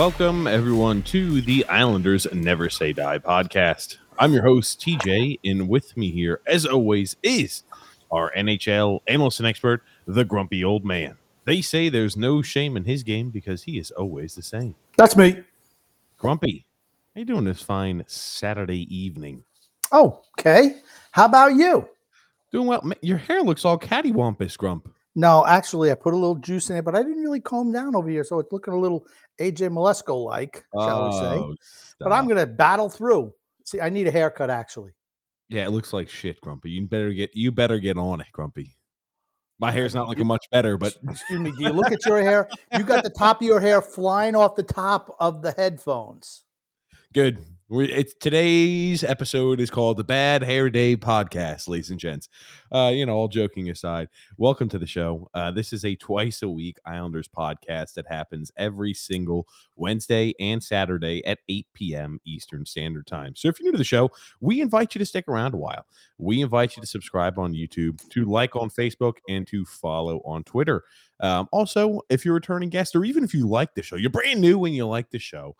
Welcome, 0.00 0.46
everyone, 0.46 1.02
to 1.02 1.42
the 1.42 1.62
Islanders 1.66 2.26
Never 2.32 2.70
Say 2.70 2.94
Die 2.94 3.18
podcast. 3.18 3.98
I'm 4.18 4.32
your 4.32 4.42
host, 4.42 4.80
TJ, 4.80 5.40
and 5.44 5.68
with 5.68 5.94
me 5.94 6.10
here, 6.10 6.40
as 6.46 6.64
always, 6.64 7.16
is 7.22 7.64
our 8.10 8.32
NHL 8.34 9.00
analyst 9.06 9.40
and 9.40 9.46
expert, 9.46 9.82
the 10.06 10.24
grumpy 10.24 10.64
old 10.64 10.86
man. 10.86 11.18
They 11.44 11.60
say 11.60 11.90
there's 11.90 12.16
no 12.16 12.40
shame 12.40 12.78
in 12.78 12.84
his 12.84 13.02
game 13.02 13.28
because 13.28 13.64
he 13.64 13.78
is 13.78 13.90
always 13.90 14.34
the 14.34 14.40
same. 14.40 14.74
That's 14.96 15.18
me. 15.18 15.42
Grumpy, 16.16 16.64
how 17.14 17.18
you 17.18 17.26
doing 17.26 17.44
this 17.44 17.60
fine 17.60 18.02
Saturday 18.06 18.86
evening? 18.96 19.44
Oh, 19.92 20.22
okay. 20.38 20.76
How 21.10 21.26
about 21.26 21.56
you? 21.56 21.86
Doing 22.52 22.68
well. 22.68 22.90
Your 23.02 23.18
hair 23.18 23.42
looks 23.42 23.66
all 23.66 23.78
cattywampus, 23.78 24.56
Grump. 24.56 24.88
No, 25.16 25.44
actually, 25.44 25.90
I 25.90 25.94
put 25.94 26.14
a 26.14 26.16
little 26.16 26.36
juice 26.36 26.70
in 26.70 26.76
it, 26.76 26.84
but 26.84 26.94
I 26.94 27.02
didn't 27.02 27.22
really 27.22 27.40
comb 27.40 27.72
down 27.72 27.96
over 27.96 28.08
here, 28.08 28.22
so 28.22 28.38
it's 28.38 28.52
looking 28.52 28.74
a 28.74 28.78
little 28.78 29.04
AJ 29.40 29.70
Molesko 29.70 30.24
like, 30.24 30.64
shall 30.74 31.06
we 31.06 31.12
say? 31.12 31.36
Oh, 31.36 31.54
But 31.98 32.12
I'm 32.12 32.28
gonna 32.28 32.46
battle 32.46 32.88
through. 32.88 33.32
See, 33.64 33.80
I 33.80 33.88
need 33.88 34.06
a 34.06 34.10
haircut 34.10 34.50
actually. 34.50 34.92
Yeah, 35.48 35.66
it 35.66 35.70
looks 35.70 35.92
like 35.92 36.08
shit, 36.08 36.40
Grumpy. 36.40 36.70
You 36.70 36.86
better 36.86 37.12
get 37.12 37.30
you 37.34 37.50
better 37.50 37.78
get 37.78 37.98
on 37.98 38.20
it, 38.20 38.28
Grumpy. 38.32 38.76
My 39.58 39.70
hair's 39.70 39.94
not 39.94 40.08
looking 40.08 40.26
much 40.26 40.46
better, 40.50 40.78
but 40.78 40.96
Excuse 41.10 41.40
me. 41.40 41.50
Do 41.50 41.64
you 41.64 41.70
look 41.70 41.92
at 41.92 42.06
your 42.06 42.22
hair? 42.22 42.48
You 42.72 42.84
got 42.84 43.04
the 43.04 43.10
top 43.10 43.42
of 43.42 43.46
your 43.46 43.60
hair 43.60 43.82
flying 43.82 44.34
off 44.34 44.54
the 44.54 44.62
top 44.62 45.14
of 45.20 45.42
the 45.42 45.52
headphones. 45.52 46.44
Good. 47.12 47.44
It's 47.72 48.14
today's 48.14 49.04
episode 49.04 49.60
is 49.60 49.70
called 49.70 49.96
the 49.96 50.02
Bad 50.02 50.42
Hair 50.42 50.70
Day 50.70 50.96
Podcast, 50.96 51.68
ladies 51.68 51.90
and 51.90 52.00
gents. 52.00 52.28
Uh, 52.72 52.90
you 52.92 53.06
know, 53.06 53.14
all 53.14 53.28
joking 53.28 53.70
aside, 53.70 54.08
welcome 54.38 54.68
to 54.70 54.78
the 54.78 54.88
show. 54.88 55.30
Uh, 55.34 55.52
this 55.52 55.72
is 55.72 55.84
a 55.84 55.94
twice 55.94 56.42
a 56.42 56.48
week 56.48 56.78
Islanders 56.84 57.28
podcast 57.28 57.94
that 57.94 58.08
happens 58.08 58.50
every 58.56 58.92
single 58.92 59.46
Wednesday 59.76 60.34
and 60.40 60.60
Saturday 60.60 61.24
at 61.24 61.38
8 61.48 61.64
p.m. 61.72 62.20
Eastern 62.24 62.66
Standard 62.66 63.06
Time. 63.06 63.36
So 63.36 63.46
if 63.46 63.60
you're 63.60 63.66
new 63.66 63.72
to 63.72 63.78
the 63.78 63.84
show, 63.84 64.10
we 64.40 64.60
invite 64.60 64.96
you 64.96 64.98
to 64.98 65.06
stick 65.06 65.28
around 65.28 65.54
a 65.54 65.58
while. 65.58 65.86
We 66.18 66.40
invite 66.42 66.76
you 66.76 66.80
to 66.80 66.88
subscribe 66.88 67.38
on 67.38 67.54
YouTube, 67.54 68.00
to 68.08 68.24
like 68.24 68.56
on 68.56 68.70
Facebook, 68.70 69.18
and 69.28 69.46
to 69.46 69.64
follow 69.64 70.22
on 70.24 70.42
Twitter. 70.42 70.82
Um, 71.20 71.48
also, 71.52 72.00
if 72.08 72.24
you're 72.24 72.34
a 72.34 72.40
returning 72.40 72.70
guest, 72.70 72.96
or 72.96 73.04
even 73.04 73.22
if 73.22 73.32
you 73.32 73.46
like 73.46 73.74
the 73.74 73.82
show, 73.82 73.94
you're 73.96 74.10
brand 74.10 74.40
new 74.40 74.64
and 74.64 74.74
you 74.74 74.86
like 74.86 75.10
the 75.10 75.18
show, 75.20 75.54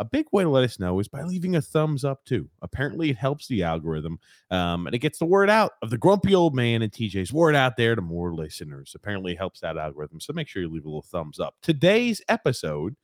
a 0.00 0.04
big 0.04 0.24
way 0.32 0.42
to 0.42 0.48
let 0.48 0.64
us 0.64 0.80
know 0.80 0.98
is 0.98 1.08
by 1.08 1.22
leaving 1.22 1.56
a 1.56 1.60
thumbs 1.60 2.04
up 2.04 2.24
too. 2.24 2.48
Apparently, 2.62 3.10
it 3.10 3.18
helps 3.18 3.46
the 3.46 3.62
algorithm, 3.62 4.18
um, 4.50 4.86
and 4.86 4.94
it 4.94 5.00
gets 5.00 5.18
the 5.18 5.26
word 5.26 5.50
out 5.50 5.72
of 5.82 5.90
the 5.90 5.98
grumpy 5.98 6.34
old 6.34 6.54
man 6.54 6.80
and 6.80 6.90
TJ's 6.90 7.34
word 7.34 7.54
out 7.54 7.76
there 7.76 7.94
to 7.94 8.00
more 8.00 8.34
listeners. 8.34 8.94
Apparently, 8.96 9.32
it 9.32 9.38
helps 9.38 9.60
that 9.60 9.76
algorithm. 9.76 10.18
So 10.18 10.32
make 10.32 10.48
sure 10.48 10.62
you 10.62 10.70
leave 10.70 10.86
a 10.86 10.88
little 10.88 11.02
thumbs 11.02 11.38
up. 11.38 11.54
Today's 11.62 12.22
episode 12.28 12.96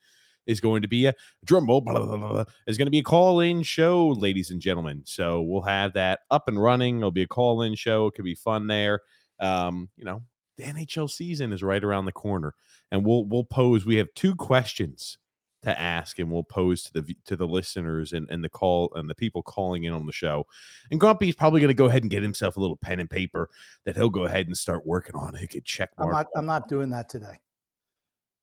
is 0.46 0.58
going 0.58 0.80
to 0.80 0.88
be 0.88 1.04
a 1.04 1.14
drum 1.44 1.66
roll. 1.66 1.82
Blah, 1.82 1.98
blah, 1.98 2.16
blah, 2.16 2.44
is 2.66 2.78
going 2.78 2.86
to 2.86 2.90
be 2.90 3.00
a 3.00 3.04
call-in 3.04 3.62
show, 3.62 4.08
ladies 4.08 4.50
and 4.50 4.60
gentlemen. 4.60 5.02
So 5.04 5.42
we'll 5.42 5.62
have 5.62 5.92
that 5.92 6.20
up 6.30 6.48
and 6.48 6.60
running. 6.60 6.98
It'll 6.98 7.10
be 7.10 7.22
a 7.22 7.28
call-in 7.28 7.74
show. 7.74 8.06
It 8.06 8.14
could 8.14 8.24
be 8.24 8.34
fun 8.34 8.68
there. 8.68 9.02
Um, 9.38 9.90
you 9.98 10.06
know, 10.06 10.22
the 10.56 10.64
NHL 10.64 11.10
season 11.10 11.52
is 11.52 11.62
right 11.62 11.84
around 11.84 12.06
the 12.06 12.12
corner, 12.12 12.54
and 12.90 13.04
we'll 13.04 13.26
we'll 13.26 13.44
pose. 13.44 13.84
We 13.84 13.96
have 13.96 14.08
two 14.14 14.34
questions 14.34 15.18
to 15.62 15.80
ask 15.80 16.18
and 16.18 16.30
we'll 16.30 16.44
pose 16.44 16.82
to 16.84 16.92
the 16.92 17.16
to 17.24 17.34
the 17.36 17.46
listeners 17.46 18.12
and, 18.12 18.28
and 18.30 18.44
the 18.44 18.48
call 18.48 18.92
and 18.94 19.08
the 19.10 19.14
people 19.14 19.42
calling 19.42 19.84
in 19.84 19.92
on 19.92 20.06
the 20.06 20.12
show. 20.12 20.46
And 20.90 21.00
Grumpy's 21.00 21.34
probably 21.34 21.60
going 21.60 21.68
to 21.68 21.74
go 21.74 21.86
ahead 21.86 22.02
and 22.02 22.10
get 22.10 22.22
himself 22.22 22.56
a 22.56 22.60
little 22.60 22.76
pen 22.76 23.00
and 23.00 23.10
paper 23.10 23.48
that 23.84 23.96
he'll 23.96 24.10
go 24.10 24.24
ahead 24.24 24.46
and 24.46 24.56
start 24.56 24.86
working 24.86 25.16
on. 25.16 25.34
He 25.34 25.46
could 25.46 25.64
check 25.64 25.90
I'm 25.98 26.10
mark. 26.10 26.14
not. 26.14 26.26
I'm 26.36 26.46
not 26.46 26.68
doing 26.68 26.90
that 26.90 27.08
today. 27.08 27.40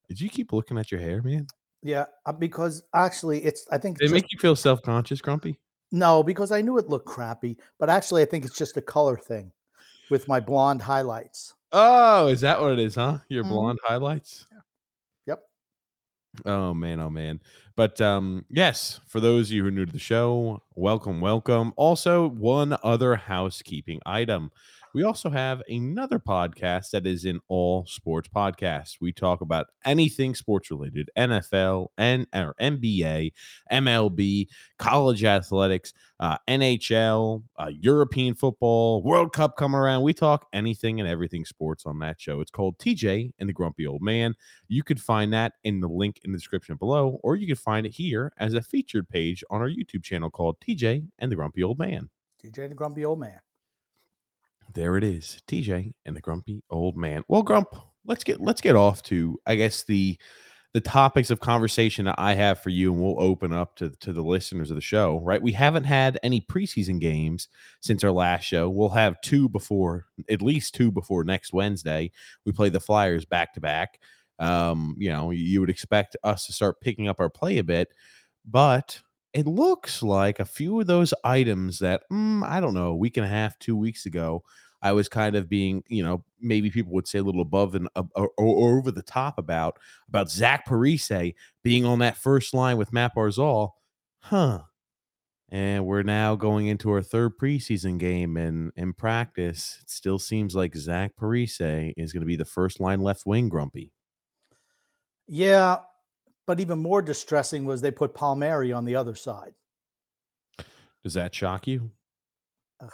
Did 0.09 0.19
you 0.19 0.29
keep 0.29 0.51
looking 0.53 0.78
at 0.78 0.91
your 0.91 1.00
hair, 1.00 1.22
man? 1.22 1.47
Yeah, 1.81 2.06
uh, 2.25 2.31
because 2.34 2.84
actually, 2.94 3.44
it's. 3.44 3.66
I 3.72 3.78
think 3.78 4.00
Did 4.00 4.09
it 4.12 4.13
make 4.13 4.31
you 4.31 4.40
feel 4.40 4.56
self 4.56 4.81
conscious, 4.81 5.22
Grumpy? 5.22 5.59
no, 5.91 6.24
because 6.24 6.51
I 6.51 6.62
knew 6.62 6.78
it 6.78 6.90
looked 6.90 7.06
crappy, 7.07 7.57
but 7.80 7.90
actually, 7.90 8.22
I 8.22 8.25
think 8.25 8.45
it's 8.45 8.57
just 8.57 8.78
a 8.78 8.81
color 8.81 9.18
thing 9.18 9.51
with 10.09 10.28
my 10.28 10.40
blonde 10.40 10.81
highlights. 10.81 11.53
Oh, 11.72 12.28
is 12.28 12.41
that 12.41 12.59
what 12.62 12.74
it 12.74 12.80
is, 12.80 12.95
huh? 12.95 13.19
Your 13.30 13.44
Mhm. 13.44 13.50
blonde 13.50 13.80
highlights? 13.84 14.47
Oh 16.46 16.74
man, 16.74 17.00
oh 17.00 17.10
man. 17.10 17.40
But 17.76 18.02
um 18.02 18.46
yes, 18.50 19.00
for 19.08 19.20
those 19.20 19.50
of 19.50 19.54
you 19.54 19.62
who 19.64 19.68
are 19.70 19.72
new 19.72 19.86
to 19.86 19.92
the 19.92 20.00
show, 20.00 20.64
welcome, 20.76 21.22
welcome. 21.22 21.74
Also, 21.76 22.28
one 22.30 22.76
other 22.84 23.16
housekeeping 23.16 24.02
item. 24.06 24.52
We 24.94 25.02
also 25.02 25.31
have 25.31 25.64
another 25.68 26.20
podcast 26.20 26.92
that 26.92 27.08
is 27.08 27.26
an 27.26 27.40
all 27.48 27.88
sports 27.88 28.30
podcast. 28.30 28.98
We 29.02 29.12
talk 29.12 29.42
about 29.42 29.66
anything 29.86 30.36
sports 30.36 30.70
related, 30.70 31.09
NFL, 31.18 31.88
and 31.98 32.28
or 32.31 32.54
NBA, 32.62 33.31
MLB, 33.72 34.48
college 34.78 35.24
athletics, 35.24 35.94
uh, 36.20 36.38
NHL, 36.48 37.42
uh, 37.58 37.72
European 37.80 38.36
football, 38.36 39.02
World 39.02 39.34
Cup 39.34 39.58
coming 39.58 39.80
around. 39.80 40.04
We 40.04 40.14
talk 40.14 40.46
anything 40.54 41.00
and 41.00 41.10
everything 41.10 41.44
sports 41.44 41.88
on 41.88 41.98
that 42.00 42.22
show. 42.22 42.40
It's 42.40 42.52
called 42.52 42.78
TJ 42.78 43.31
and 43.40 43.50
the 43.50 43.54
Grumpy 43.54 43.88
Old 43.88 44.04
Man. 44.04 44.36
You 44.68 44.84
could 44.84 45.02
find 45.02 45.34
that 45.34 45.54
in 45.64 45.80
the 45.80 45.90
link 45.90 46.20
in 46.24 46.31
the 46.31 46.38
description 46.38 46.75
below, 46.75 47.20
or 47.24 47.36
you 47.36 47.48
can 47.48 47.56
find 47.56 47.88
it 47.88 47.96
here 47.96 48.31
as 48.38 48.54
a 48.54 48.62
featured 48.62 49.10
page 49.10 49.44
on 49.50 49.60
our 49.60 49.70
YouTube 49.70 50.04
channel 50.04 50.30
called 50.30 50.58
TJ 50.60 51.08
and 51.18 51.31
the 51.31 51.36
Grumpy 51.36 51.64
Old 51.64 51.80
Man. 51.80 52.10
DJ 52.44 52.70
the 52.70 52.75
grumpy 52.75 53.06
old 53.06 53.20
man. 53.20 53.40
There 54.74 54.98
it 54.98 55.04
is, 55.04 55.42
TJ 55.48 55.94
and 56.06 56.16
the 56.16 56.22
Grumpy 56.22 56.64
Old 56.70 56.98
Man. 56.98 57.24
Well, 57.28 57.44
Grump, 57.44 57.76
let's 58.06 58.24
get 58.24 58.42
let's 58.42 58.62
get 58.62 58.76
off 58.76 59.04
to 59.04 59.40
I 59.46 59.56
guess 59.56 59.84
the 59.84 60.18
the 60.74 60.82
topics 60.82 61.30
of 61.30 61.40
conversation 61.40 62.06
that 62.06 62.16
I 62.18 62.34
have 62.34 62.60
for 62.60 62.72
you, 62.72 62.92
and 62.92 63.02
we'll 63.02 63.22
open 63.22 63.54
up 63.54 63.76
to 63.76 63.92
to 64.00 64.12
the 64.12 64.24
listeners 64.24 64.72
of 64.72 64.76
the 64.76 64.82
show. 64.82 65.20
Right, 65.20 65.42
we 65.42 65.52
haven't 65.52 65.84
had 65.84 66.20
any 66.24 66.42
preseason 66.42 67.00
games 67.00 67.50
since 67.82 68.04
our 68.04 68.12
last 68.12 68.46
show. 68.46 68.68
We'll 68.68 68.90
have 68.90 69.22
two 69.22 69.48
before, 69.48 70.08
at 70.28 70.42
least 70.42 70.74
two 70.74 70.92
before 70.92 71.24
next 71.24 71.54
Wednesday. 71.54 72.12
We 72.46 72.52
play 72.52 72.70
the 72.70 72.80
Flyers 72.80 73.26
back 73.26 73.54
to 73.54 73.62
back. 73.62 74.00
Um, 74.40 74.96
you 74.98 75.10
know, 75.10 75.30
you 75.30 75.60
would 75.60 75.70
expect 75.70 76.18
us 76.24 76.48
to 76.48 76.54
start 76.54 76.82
picking 76.82 77.08
up 77.08 77.20
our 77.20 77.30
play 77.30 77.60
a 77.60 77.64
bit, 77.64 77.90
but 78.44 79.00
it 79.34 79.48
looks 79.48 80.04
like 80.04 80.40
a 80.40 80.46
few 80.46 80.80
of 80.80 80.88
those 80.88 81.14
items 81.24 81.80
that 81.80 82.04
mm, 82.12 82.48
I 82.48 82.60
don't 82.60 82.74
know, 82.74 82.88
a 82.88 82.96
week 82.96 83.18
and 83.18 83.26
a 83.26 83.30
half, 83.30 83.58
two 83.60 83.76
weeks 83.76 84.06
ago, 84.06 84.44
I 84.82 84.92
was 84.92 85.08
kind 85.08 85.36
of 85.36 85.50
being, 85.50 85.84
you 85.88 86.04
know, 86.04 86.24
maybe 86.42 86.70
people 86.70 86.94
would 86.94 87.08
say 87.08 87.20
a 87.20 87.24
little 87.24 87.42
above 87.42 87.74
and 87.74 87.88
uh, 87.96 88.04
or, 88.16 88.32
or 88.38 88.78
over 88.78 88.92
the 88.92 89.02
top 89.02 89.38
about 89.38 89.80
about 90.10 90.30
Zach 90.30 90.68
Parise 90.68 91.34
being 91.64 91.86
on 91.86 92.00
that 92.00 92.18
first 92.18 92.54
line 92.54 92.78
with 92.78 92.94
Matt 92.94 93.16
Barzal, 93.16 93.72
huh? 94.20 94.60
And 95.50 95.86
we're 95.86 96.04
now 96.04 96.36
going 96.36 96.68
into 96.68 96.92
our 96.92 97.02
third 97.02 97.38
preseason 97.38 98.00
game, 98.00 98.38
and 98.38 98.72
in 98.76 98.94
practice, 98.94 99.78
it 99.82 99.90
still 99.90 100.18
seems 100.18 100.56
like 100.56 100.76
Zach 100.76 101.12
Parise 101.16 101.94
is 101.96 102.12
going 102.12 102.22
to 102.22 102.28
be 102.28 102.36
the 102.36 102.44
first 102.44 102.80
line 102.80 103.02
left 103.02 103.26
wing. 103.26 103.50
Grumpy. 103.50 103.94
Yeah, 105.28 105.78
but 106.45 106.60
even 106.60 106.80
more 106.80 107.01
distressing 107.01 107.66
was 107.66 107.81
they 107.81 107.92
put 107.92 108.13
Palmieri 108.13 108.72
on 108.74 108.86
the 108.86 108.95
other 108.95 109.16
side. 109.16 109.54
Does 111.04 111.13
that 111.13 111.34
shock 111.34 111.68
you? 111.68 111.92
Ugh. 112.81 112.92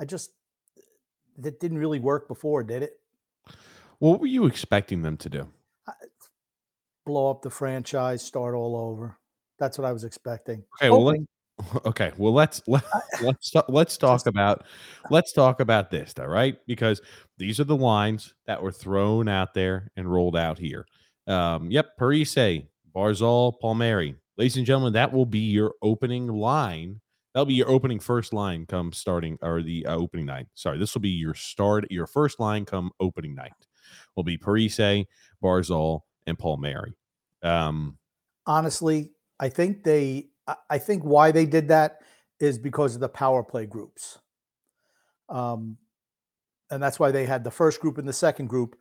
I 0.00 0.04
just 0.04 0.32
that 1.38 1.60
didn't 1.60 1.78
really 1.78 2.00
work 2.00 2.28
before, 2.28 2.62
did 2.62 2.82
it? 2.82 2.98
What 3.98 4.20
were 4.20 4.26
you 4.26 4.46
expecting 4.46 5.02
them 5.02 5.16
to 5.18 5.28
do? 5.28 5.48
Blow 7.06 7.30
up 7.30 7.42
the 7.42 7.50
franchise, 7.50 8.22
start 8.22 8.54
all 8.54 8.76
over. 8.76 9.16
That's 9.58 9.78
what 9.78 9.86
I 9.86 9.92
was 9.92 10.04
expecting. 10.04 10.64
Okay, 10.80 10.90
well, 10.90 11.04
let, 11.04 11.20
okay, 11.86 12.12
well 12.16 12.32
let's 12.32 12.62
let, 12.66 12.84
let's 13.22 13.52
let's 13.68 13.96
talk 13.96 14.16
Just- 14.16 14.26
about 14.26 14.64
let's 15.10 15.32
talk 15.32 15.60
about 15.60 15.90
this, 15.90 16.14
all 16.18 16.28
right? 16.28 16.56
Because 16.66 17.00
these 17.38 17.60
are 17.60 17.64
the 17.64 17.76
lines 17.76 18.34
that 18.46 18.62
were 18.62 18.72
thrown 18.72 19.28
out 19.28 19.54
there 19.54 19.90
and 19.96 20.10
rolled 20.10 20.36
out 20.36 20.58
here. 20.58 20.84
Um, 21.26 21.70
yep, 21.70 21.96
Parise, 21.98 22.66
Barzal, 22.94 23.58
Palmieri. 23.60 24.16
Ladies 24.36 24.56
and 24.56 24.66
gentlemen, 24.66 24.92
that 24.94 25.12
will 25.12 25.26
be 25.26 25.38
your 25.38 25.74
opening 25.82 26.26
line. 26.26 27.00
That'll 27.34 27.46
be 27.46 27.54
your 27.54 27.70
opening 27.70 28.00
first 28.00 28.32
line 28.32 28.66
come 28.66 28.92
starting 28.92 29.38
or 29.42 29.62
the 29.62 29.86
uh, 29.86 29.96
opening 29.96 30.26
night. 30.26 30.46
Sorry, 30.54 30.78
this 30.78 30.94
will 30.94 31.00
be 31.00 31.10
your 31.10 31.34
start, 31.34 31.90
your 31.90 32.06
first 32.06 32.40
line 32.40 32.64
come 32.64 32.90
opening 33.00 33.34
night. 33.34 33.52
Will 34.16 34.24
be 34.24 34.36
Parise, 34.36 35.06
Barzal, 35.42 36.00
and 36.26 36.38
Palmieri. 36.38 36.94
Um, 37.42 37.98
honestly, 38.46 39.10
I 39.40 39.48
think 39.48 39.84
they 39.84 40.28
I- 40.68 40.78
think 40.78 41.04
why 41.04 41.30
they 41.32 41.46
did 41.46 41.68
that 41.68 41.98
is 42.40 42.58
because 42.58 42.94
of 42.94 43.00
the 43.00 43.08
power 43.08 43.42
play 43.42 43.66
groups. 43.66 44.18
Um 45.28 45.78
and 46.70 46.82
that's 46.82 46.98
why 46.98 47.10
they 47.10 47.26
had 47.26 47.44
the 47.44 47.50
first 47.50 47.80
group 47.80 47.98
and 47.98 48.08
the 48.08 48.12
second 48.12 48.46
group, 48.46 48.76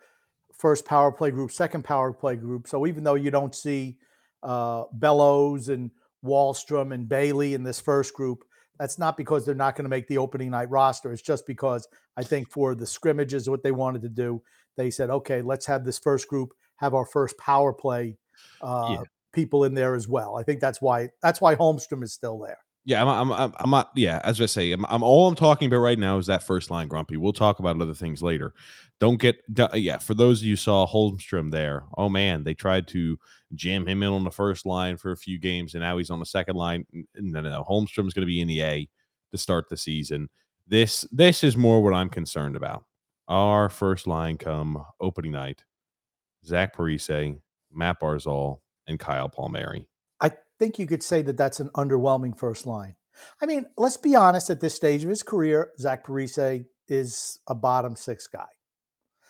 first 0.62 0.86
power 0.86 1.12
play 1.12 1.32
group, 1.32 1.52
second 1.52 1.84
power 1.84 2.14
play 2.14 2.36
group. 2.36 2.68
So 2.68 2.86
even 2.86 3.04
though 3.04 3.16
you 3.16 3.32
don't 3.32 3.56
see 3.56 3.98
uh 4.44 4.84
Bellows 4.94 5.70
and 5.70 5.92
Wahlstrom 6.24 6.94
and 6.94 7.10
Bailey 7.10 7.56
in 7.56 7.64
this 7.64 7.82
first 7.82 8.14
group, 8.14 8.44
that's 8.80 8.98
not 9.00 9.18
because 9.18 9.44
they're 9.44 9.64
not 9.66 9.76
going 9.76 9.86
to 9.86 9.90
make 9.90 10.08
the 10.08 10.20
opening 10.20 10.52
night 10.52 10.70
roster. 10.70 11.12
It's 11.12 11.22
just 11.22 11.46
because 11.48 11.88
I 12.16 12.24
think 12.24 12.50
for 12.50 12.76
the 12.76 12.86
scrimmages, 12.86 13.50
what 13.50 13.64
they 13.64 13.72
wanted 13.72 14.02
to 14.04 14.10
do, 14.10 14.42
they 14.78 14.92
said, 14.92 15.10
okay, 15.10 15.42
let's 15.42 15.66
have 15.66 15.84
this 15.84 16.00
first 16.00 16.28
group 16.28 16.54
have 16.82 16.94
our 16.96 17.06
first 17.06 17.38
power 17.38 17.72
play 17.72 18.18
uh, 18.62 18.88
Yeah. 18.92 19.04
people 19.34 19.64
in 19.66 19.74
there 19.74 19.96
as 19.96 20.08
well. 20.08 20.36
I 20.36 20.44
think 20.44 20.60
that's 20.60 20.82
why 20.82 21.10
that's 21.22 21.40
why 21.42 21.56
Holmstrom 21.56 22.04
is 22.04 22.14
still 22.14 22.40
there. 22.40 22.58
Yeah, 22.84 23.04
I'm, 23.04 23.32
I'm, 23.32 23.54
I'm, 23.60 23.70
not. 23.70 23.92
Yeah, 23.96 24.22
as 24.24 24.42
I 24.42 24.48
say, 24.48 24.72
I'm, 24.72 24.86
I'm 24.88 25.04
all 25.04 25.28
I'm 25.28 25.36
talking 25.36 25.68
about 25.68 25.80
right 25.80 26.00
now 26.00 26.18
is 26.18 26.26
that 26.26 26.44
first 26.44 26.72
line, 26.72 26.88
Grumpy. 26.88 27.16
We'll 27.16 27.32
talk 27.32 27.60
about 27.60 27.80
other 27.80 27.94
things 27.94 28.24
later. 28.24 28.54
Don't 29.00 29.22
get, 29.22 29.38
uh, 29.60 29.70
yeah. 29.76 30.00
For 30.00 30.16
those 30.16 30.42
of 30.42 30.48
you 30.48 30.56
saw 30.56 30.88
Holmstrom 30.88 31.52
there, 31.52 31.84
oh 31.98 32.10
man, 32.10 32.44
they 32.44 32.56
tried 32.56 32.88
to 32.90 33.20
jam 33.54 33.86
him 33.86 34.02
in 34.02 34.10
on 34.10 34.24
the 34.24 34.32
first 34.32 34.66
line 34.66 34.98
for 34.98 35.12
a 35.12 35.18
few 35.18 35.38
games, 35.38 35.76
and 35.76 35.84
now 35.84 35.98
he's 35.98 36.10
on 36.10 36.20
the 36.20 36.26
second 36.26 36.56
line. 36.56 36.86
No, 37.16 37.42
no, 37.42 37.50
no. 37.50 37.64
Holmstrom's 37.70 38.14
going 38.14 38.22
to 38.22 38.26
be 38.26 38.42
in 38.42 38.48
the 38.48 38.64
A 38.64 38.90
to 39.32 39.38
start 39.38 39.70
the 39.70 39.78
season. 39.78 40.28
This, 40.68 41.06
this 41.12 41.44
is 41.44 41.56
more 41.56 41.84
what 41.84 41.94
I'm 41.94 42.10
concerned 42.10 42.56
about. 42.56 42.84
Our 43.28 43.70
first 43.70 44.08
line 44.08 44.38
come 44.38 44.84
opening 45.00 45.34
night: 45.34 45.64
Zach 46.46 46.76
Parise, 46.76 47.40
Matt 47.72 48.00
Barzal, 48.02 48.60
and 48.88 49.00
Kyle 49.00 49.30
Palmieri. 49.30 49.86
I 50.62 50.64
think 50.64 50.78
you 50.78 50.86
could 50.86 51.02
say 51.02 51.24
that 51.24 51.38
that's 51.38 51.60
an 51.60 51.70
underwhelming 51.70 52.38
first 52.38 52.68
line. 52.68 52.96
I 53.42 53.48
mean, 53.48 53.66
let's 53.78 53.98
be 53.98 54.16
honest. 54.16 54.52
At 54.52 54.62
this 54.62 54.76
stage 54.76 55.04
of 55.04 55.10
his 55.10 55.24
career, 55.24 55.72
Zach 55.80 56.06
Parise 56.06 56.66
is 56.88 57.40
a 57.48 57.56
bottom 57.56 57.96
six 57.96 58.28
guy. 58.28 58.46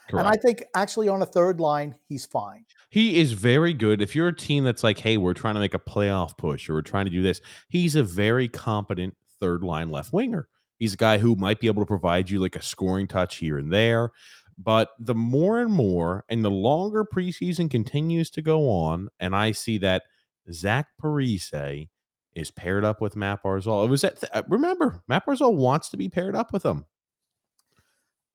Correct. 0.09 0.19
And 0.19 0.27
I 0.27 0.35
think 0.35 0.65
actually 0.75 1.07
on 1.07 1.21
a 1.21 1.25
third 1.25 1.61
line, 1.61 1.95
he's 2.09 2.25
fine. 2.25 2.65
He 2.89 3.17
is 3.17 3.31
very 3.31 3.73
good. 3.73 4.01
If 4.01 4.13
you're 4.13 4.27
a 4.27 4.35
team 4.35 4.65
that's 4.65 4.83
like, 4.83 4.99
hey, 4.99 5.15
we're 5.15 5.33
trying 5.33 5.53
to 5.53 5.61
make 5.61 5.73
a 5.73 5.79
playoff 5.79 6.35
push 6.35 6.69
or 6.69 6.73
we're 6.73 6.81
trying 6.81 7.05
to 7.05 7.11
do 7.11 7.21
this, 7.21 7.39
he's 7.69 7.95
a 7.95 8.03
very 8.03 8.49
competent 8.49 9.15
third 9.39 9.63
line 9.63 9.89
left 9.89 10.11
winger. 10.11 10.49
He's 10.79 10.95
a 10.95 10.97
guy 10.97 11.17
who 11.17 11.37
might 11.37 11.61
be 11.61 11.67
able 11.67 11.81
to 11.81 11.87
provide 11.87 12.29
you 12.29 12.39
like 12.39 12.57
a 12.57 12.61
scoring 12.61 13.07
touch 13.07 13.37
here 13.37 13.57
and 13.57 13.71
there. 13.71 14.11
But 14.57 14.89
the 14.99 15.15
more 15.15 15.61
and 15.61 15.71
more, 15.71 16.25
and 16.27 16.43
the 16.43 16.51
longer 16.51 17.05
preseason 17.05 17.71
continues 17.71 18.29
to 18.31 18.41
go 18.41 18.69
on, 18.69 19.07
and 19.21 19.33
I 19.33 19.53
see 19.53 19.77
that 19.77 20.03
Zach 20.51 20.87
Parise 21.01 21.89
is 22.33 22.51
paired 22.51 22.85
up 22.85 23.01
with 23.01 23.15
Matt 23.15 23.43
Barzal. 23.43 23.85
It 23.85 23.89
was 23.89 24.03
at 24.03 24.19
th- 24.19 24.31
uh, 24.33 24.43
remember 24.47 25.01
Matt 25.07 25.25
Barzal 25.25 25.53
wants 25.53 25.89
to 25.89 25.97
be 25.97 26.09
paired 26.09 26.35
up 26.35 26.53
with 26.53 26.63
him. 26.63 26.85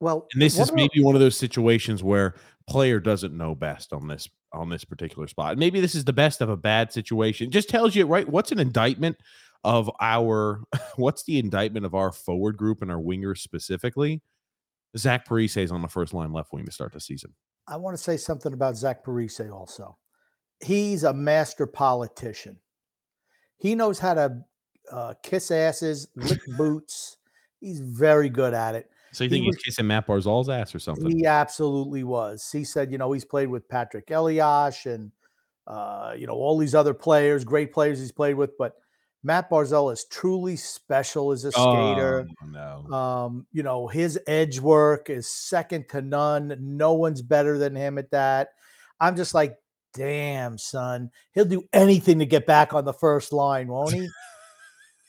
Well, 0.00 0.26
and 0.34 0.42
this 0.42 0.58
is 0.58 0.72
maybe 0.72 1.02
one 1.02 1.14
of 1.14 1.22
those 1.22 1.38
situations 1.38 2.02
where 2.02 2.34
player 2.68 3.00
doesn't 3.00 3.36
know 3.36 3.54
best 3.54 3.94
on 3.94 4.08
this 4.08 4.28
on 4.52 4.68
this 4.68 4.84
particular 4.84 5.26
spot. 5.26 5.56
Maybe 5.56 5.80
this 5.80 5.94
is 5.94 6.04
the 6.04 6.12
best 6.12 6.40
of 6.40 6.50
a 6.50 6.56
bad 6.56 6.92
situation. 6.92 7.48
It 7.48 7.52
just 7.52 7.70
tells 7.70 7.94
you 7.94 8.06
right 8.06 8.28
what's 8.28 8.52
an 8.52 8.58
indictment 8.58 9.16
of 9.64 9.90
our 10.00 10.60
what's 10.96 11.24
the 11.24 11.38
indictment 11.38 11.86
of 11.86 11.94
our 11.94 12.12
forward 12.12 12.56
group 12.58 12.82
and 12.82 12.90
our 12.90 13.00
wingers 13.00 13.38
specifically. 13.38 14.22
Zach 14.96 15.26
Parise 15.26 15.62
is 15.62 15.72
on 15.72 15.82
the 15.82 15.88
first 15.88 16.14
line 16.14 16.32
left 16.32 16.52
wing 16.52 16.64
to 16.66 16.72
start 16.72 16.92
the 16.92 17.00
season. 17.00 17.34
I 17.68 17.76
want 17.76 17.96
to 17.96 18.02
say 18.02 18.16
something 18.16 18.52
about 18.52 18.76
Zach 18.76 19.04
Parise 19.04 19.50
also. 19.50 19.96
He's 20.64 21.04
a 21.04 21.12
master 21.12 21.66
politician. 21.66 22.58
He 23.58 23.74
knows 23.74 23.98
how 23.98 24.14
to 24.14 24.38
uh, 24.90 25.14
kiss 25.22 25.50
asses, 25.50 26.08
lick 26.16 26.40
boots. 26.56 27.16
He's 27.60 27.80
very 27.80 28.28
good 28.28 28.54
at 28.54 28.74
it. 28.74 28.90
So 29.12 29.24
you 29.24 29.30
think 29.30 29.42
he 29.42 29.46
he's 29.46 29.56
was, 29.56 29.62
kissing 29.62 29.86
Matt 29.86 30.06
Barzal's 30.06 30.48
ass 30.48 30.74
or 30.74 30.78
something? 30.78 31.10
He 31.10 31.26
absolutely 31.26 32.04
was. 32.04 32.50
He 32.50 32.64
said, 32.64 32.92
you 32.92 32.98
know, 32.98 33.12
he's 33.12 33.24
played 33.24 33.48
with 33.48 33.68
Patrick 33.68 34.10
Elias 34.10 34.86
and 34.86 35.10
uh, 35.66 36.12
you 36.16 36.26
know 36.26 36.34
all 36.34 36.58
these 36.58 36.74
other 36.74 36.94
players, 36.94 37.44
great 37.44 37.72
players 37.72 37.98
he's 37.98 38.12
played 38.12 38.34
with, 38.34 38.56
but 38.58 38.74
Matt 39.26 39.50
Barzal 39.50 39.92
is 39.92 40.04
truly 40.04 40.54
special 40.54 41.32
as 41.32 41.44
a 41.44 41.50
skater. 41.50 42.28
Oh, 42.42 42.46
no. 42.46 42.96
Um, 42.96 43.46
you 43.52 43.64
know, 43.64 43.88
his 43.88 44.20
edge 44.28 44.60
work 44.60 45.10
is 45.10 45.28
second 45.28 45.88
to 45.88 46.00
none. 46.00 46.56
No 46.60 46.92
one's 46.92 47.22
better 47.22 47.58
than 47.58 47.74
him 47.74 47.98
at 47.98 48.12
that. 48.12 48.50
I'm 49.00 49.16
just 49.16 49.34
like, 49.34 49.56
damn, 49.96 50.58
son, 50.58 51.10
he'll 51.32 51.44
do 51.44 51.64
anything 51.72 52.18
to 52.18 52.26
get 52.26 52.46
back 52.46 52.74
on 52.74 52.84
the 52.84 52.92
first 52.92 53.32
line, 53.32 53.68
won't 53.68 53.94
he? 53.94 54.08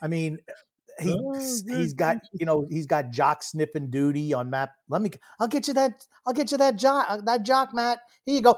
I 0.01 0.07
mean, 0.07 0.39
he 0.99 1.13
oh, 1.13 1.33
he's 1.33 1.93
got 1.93 2.17
you 2.33 2.45
know 2.45 2.65
he's 2.71 2.87
got 2.87 3.11
jock 3.11 3.43
sniffing 3.43 3.89
duty 3.89 4.33
on 4.33 4.49
map. 4.49 4.71
Let 4.89 5.01
me, 5.01 5.11
I'll 5.39 5.47
get 5.47 5.67
you 5.67 5.73
that. 5.75 6.03
I'll 6.25 6.33
get 6.33 6.51
you 6.51 6.57
that 6.57 6.75
jock 6.77 7.05
uh, 7.09 7.21
that 7.25 7.43
jock, 7.43 7.73
Matt. 7.73 7.99
Here 8.25 8.35
you 8.35 8.41
go. 8.41 8.57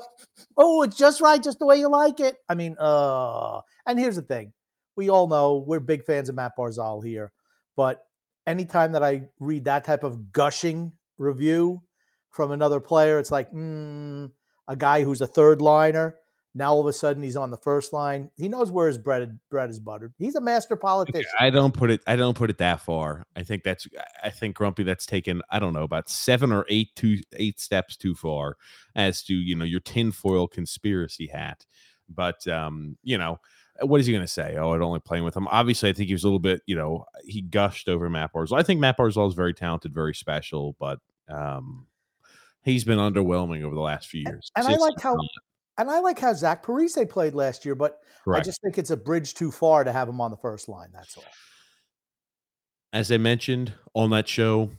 Oh, 0.56 0.84
it's 0.84 0.96
just 0.96 1.20
right, 1.22 1.42
just 1.42 1.60
the 1.60 1.66
way 1.66 1.78
you 1.78 1.90
like 1.90 2.20
it. 2.20 2.38
I 2.48 2.56
mean, 2.56 2.75
uh, 2.80 3.60
and 3.86 4.00
here's 4.00 4.16
the 4.16 4.22
thing: 4.22 4.54
we 4.96 5.10
all 5.10 5.28
know 5.28 5.64
we're 5.68 5.80
big 5.80 6.06
fans 6.06 6.30
of 6.30 6.36
Matt 6.36 6.54
Barzal 6.58 7.04
here, 7.04 7.32
but 7.75 8.06
anytime 8.48 8.94
that 8.94 9.04
I 9.04 9.24
read 9.40 9.66
that 9.66 9.84
type 9.84 10.04
of 10.04 10.32
gushing 10.32 10.94
review 11.18 11.82
from 12.32 12.52
another 12.52 12.80
player, 12.80 13.20
it's 13.20 13.32
like 13.32 13.52
mm, 13.52 14.32
a 14.69 14.75
guy 14.77 15.04
who's 15.04 15.19
a 15.19 15.27
third 15.27 15.62
liner 15.62 16.16
now 16.56 16.74
all 16.74 16.80
of 16.80 16.88
a 16.88 16.94
sudden 16.94 17.21
he's 17.21 17.36
on 17.36 17.51
the 17.51 17.57
first 17.57 17.94
line. 17.94 18.31
He 18.36 18.50
knows 18.50 18.71
where 18.71 18.88
his 18.88 18.98
bread 18.98 19.39
bread 19.51 19.69
is 19.69 19.80
buttered. 19.80 20.13
He's 20.18 20.36
a 20.36 20.42
master 20.42 20.75
politician. 20.75 21.30
I 21.39 21.50
don't 21.50 21.74
put 21.74 21.92
it. 21.92 22.01
I 22.07 22.16
don't 22.16 22.36
put 22.36 22.50
it 22.50 22.57
that 22.57 22.81
far. 22.81 23.25
I 23.36 23.44
think 23.44 23.63
that's. 23.63 23.88
I 24.24 24.30
think 24.30 24.56
Grumpy. 24.56 24.83
That's 24.83 25.06
taken. 25.06 25.42
I 25.51 25.60
don't 25.60 25.74
know 25.74 25.83
about 25.83 26.10
seven 26.10 26.51
or 26.51 26.66
eight 26.68 26.89
two 26.95 27.19
eight 27.33 27.60
steps 27.60 27.95
too 27.95 28.16
far 28.16 28.57
as 28.95 29.21
to 29.24 29.33
you 29.33 29.56
know 29.56 29.66
your 29.66 29.80
tinfoil 29.80 30.48
conspiracy 30.48 31.27
hat. 31.27 31.65
But 32.10 32.48
um, 32.48 32.98
you 33.04 33.18
know. 33.18 33.39
What 33.81 34.01
is 34.01 34.07
he 34.07 34.12
going 34.12 34.25
to 34.25 34.27
say? 34.27 34.57
Oh, 34.57 34.74
I'd 34.74 34.81
only 34.81 35.00
playing 35.00 35.24
with 35.24 35.38
him. 35.38 35.48
Obviously, 35.48 35.88
I 35.89 35.94
think 35.94 36.07
he 36.07 36.13
was 36.13 36.25
a 36.25 36.27
little 36.27 36.38
bit, 36.38 36.62
you 36.65 36.75
know, 36.75 37.06
he 37.24 37.42
gushed 37.42 37.88
over 37.88 38.10
Matt 38.10 38.33
Barzal. 38.33 38.60
I 38.60 38.62
think 38.62 38.81
Matt 38.81 38.98
Barzal 38.98 39.30
is 39.30 39.36
very 39.36 39.54
talented, 39.54 39.94
very 39.94 40.13
special, 40.13 40.75
but 40.81 41.00
um, 41.30 41.88
he's 42.64 42.84
been 42.84 43.00
underwhelming 43.00 43.64
over 43.64 43.76
the 43.76 43.82
last 43.82 44.08
few 44.08 44.24
years. 44.26 44.52
And, 44.56 44.66
and 44.66 44.76
I 44.76 44.78
like 44.78 45.00
how 45.00 45.16
and 45.78 45.90
I 45.90 46.00
like 46.00 46.20
how 46.20 46.34
Zach 46.34 46.66
Parise 46.66 47.10
played 47.10 47.34
last 47.34 47.66
year, 47.66 47.76
but 47.76 48.00
Correct. 48.25 48.42
I 48.42 48.44
just 48.44 48.62
think 48.62 48.78
it's 48.78 48.92
a 48.92 48.98
bridge 48.98 49.34
too 49.34 49.50
far 49.50 49.84
to 49.84 49.92
have 49.92 50.10
him 50.10 50.20
on 50.20 50.30
the 50.30 50.38
first 50.38 50.68
line. 50.68 50.89
That's 50.94 51.18
all. 51.18 51.24
As 52.92 53.12
I 53.12 53.18
mentioned 53.18 53.74
on 53.94 54.10
that 54.10 54.28
show, 54.28 54.72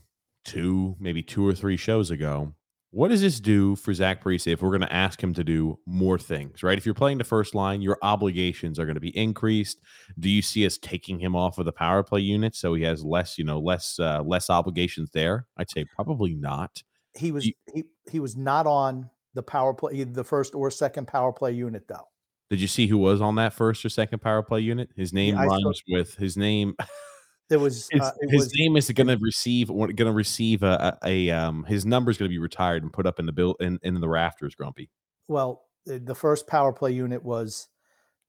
two, 0.45 0.97
maybe 1.01 1.23
two 1.23 1.47
or 1.47 1.55
three 1.55 1.77
shows 1.77 2.11
ago, 2.11 2.55
what 2.93 3.09
does 3.09 3.21
this 3.21 3.39
do 3.39 3.77
for 3.77 3.95
Zach 3.95 4.23
Parise 4.23 4.49
if 4.49 4.63
we're 4.63 4.71
going 4.71 4.81
to 4.81 4.93
ask 4.93 5.23
him 5.23 5.33
to 5.35 5.45
do 5.45 5.79
more 5.87 6.19
things, 6.19 6.65
right? 6.65 6.77
If 6.77 6.85
you're 6.85 6.95
playing 6.95 7.19
the 7.19 7.25
first 7.25 7.55
line, 7.55 7.81
your 7.81 7.97
obligations 8.03 8.81
are 8.81 8.85
going 8.85 8.97
to 8.97 9.01
be 9.01 9.17
increased. 9.17 9.81
Do 10.19 10.29
you 10.29 10.43
see 10.43 10.67
us 10.67 10.77
taking 10.77 11.21
him 11.21 11.37
off 11.37 11.59
of 11.59 11.67
the 11.67 11.73
power 11.73 12.03
play 12.03 12.21
unit 12.21 12.57
so 12.57 12.75
he 12.75 12.83
has 12.83 13.05
less, 13.05 13.39
you 13.39 13.45
know, 13.45 13.61
less 13.61 13.99
uh, 14.01 14.23
less 14.25 14.51
obligations 14.51 15.11
there? 15.13 15.47
I'd 15.57 15.71
say 15.71 15.85
probably 15.95 16.35
not. 16.35 16.83
He 17.15 17.33
was 17.33 17.47
you, 17.47 17.55
he 17.73 17.85
he 18.11 18.21
was 18.21 18.37
not 18.37 18.67
on 18.67 19.11
the 19.35 19.43
power 19.43 19.75
play, 19.75 20.05
the 20.05 20.25
first 20.25 20.55
or 20.55 20.71
second 20.71 21.07
power 21.09 21.33
play 21.33 21.53
unit, 21.53 21.87
though. 21.89 22.09
Did 22.51 22.61
you 22.61 22.67
see 22.67 22.87
who 22.87 22.99
was 22.99 23.21
on 23.21 23.37
that 23.37 23.53
first 23.53 23.85
or 23.85 23.89
second 23.89 24.21
power 24.21 24.43
play 24.43 24.61
unit? 24.61 24.91
His 24.97 25.13
name 25.13 25.37
yeah, 25.37 25.45
rhymes 25.45 25.83
with 25.89 26.15
his 26.17 26.37
name. 26.37 26.77
It 27.51 27.59
was 27.59 27.89
his, 27.91 28.01
uh, 28.01 28.13
his 28.29 28.45
was, 28.45 28.55
name 28.55 28.77
is 28.77 28.89
going 28.93 29.09
to 29.09 29.19
receive 29.21 29.67
going 29.67 29.97
to 29.97 30.13
receive 30.13 30.63
a, 30.63 30.97
a, 31.03 31.31
a 31.31 31.37
um 31.37 31.65
his 31.65 31.85
number 31.85 32.13
is 32.13 32.17
going 32.17 32.29
to 32.29 32.33
be 32.33 32.39
retired 32.39 32.85
and 32.85 32.93
put 32.93 33.07
up 33.07 33.19
in 33.19 33.27
the 33.27 33.33
bill 33.33 33.57
in, 33.59 33.77
in 33.83 34.01
the 34.01 34.09
rafters. 34.09 34.55
Grumpy. 34.55 34.89
Well, 35.27 35.65
the 35.85 36.15
first 36.15 36.47
power 36.47 36.73
play 36.73 36.93
unit 36.93 37.25
was 37.25 37.67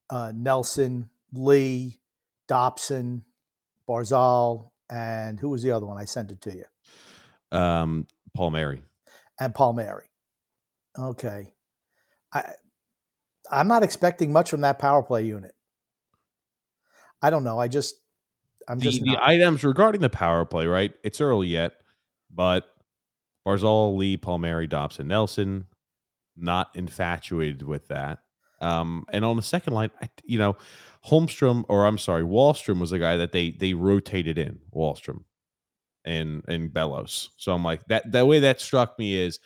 uh, 0.10 0.32
Nelson, 0.36 1.08
Lee, 1.34 2.00
Dobson, 2.48 3.24
Barzal, 3.88 4.72
and 4.90 5.40
who 5.40 5.50
was 5.50 5.62
the 5.62 5.72
other 5.72 5.86
one? 5.86 6.00
I 6.00 6.06
sent 6.06 6.32
it 6.32 6.42
to 6.42 6.56
you. 6.56 7.58
Um, 7.58 8.08
Palmieri. 8.36 8.82
And 9.40 9.54
Paul 9.54 9.74
Palmieri. 9.74 10.06
Okay. 10.98 11.54
I 12.34 12.54
I'm 13.52 13.68
not 13.68 13.84
expecting 13.84 14.32
much 14.32 14.50
from 14.50 14.62
that 14.62 14.80
power 14.80 15.04
play 15.04 15.26
unit. 15.26 15.54
I 17.22 17.30
don't 17.30 17.44
know. 17.44 17.60
I 17.60 17.68
just 17.68 17.96
I'm 18.68 18.80
the, 18.80 18.86
just 18.86 19.04
the 19.04 19.18
items 19.22 19.64
regarding 19.64 20.02
the 20.02 20.10
power 20.10 20.46
play, 20.46 20.66
right? 20.68 20.94
It's 21.04 21.22
early 21.22 21.48
yet, 21.48 21.74
but 22.34 22.66
Barzal, 23.46 23.98
Lee, 23.98 24.18
Paul 24.18 24.36
Palmieri, 24.36 24.68
Dobson, 24.68 25.08
Nelson, 25.08 25.66
not 26.38 26.70
infatuated 26.76 27.64
with 27.64 27.88
that. 27.88 28.20
Um, 28.62 29.06
and 29.12 29.26
on 29.26 29.36
the 29.36 29.42
second 29.42 29.74
line, 29.74 29.90
I, 30.02 30.10
you 30.24 30.38
know, 30.38 30.56
Holmstrom, 31.06 31.66
or 31.68 31.88
I'm 31.88 31.98
sorry, 31.98 32.24
Wahlstrom 32.24 32.80
was 32.80 32.92
the 32.92 33.00
guy 33.00 33.18
that 33.18 33.32
they 33.32 33.52
they 33.52 33.74
rotated 33.74 34.38
in 34.38 34.60
Wahlstrom 34.74 35.24
and 36.06 36.44
and 36.48 36.74
Bellows. 36.74 37.32
So 37.38 37.52
I'm 37.54 37.64
like 37.64 37.86
that. 37.88 38.12
The 38.12 38.26
way 38.26 38.40
that 38.40 38.62
struck 38.62 38.98
me 39.00 39.16
is 39.16 39.40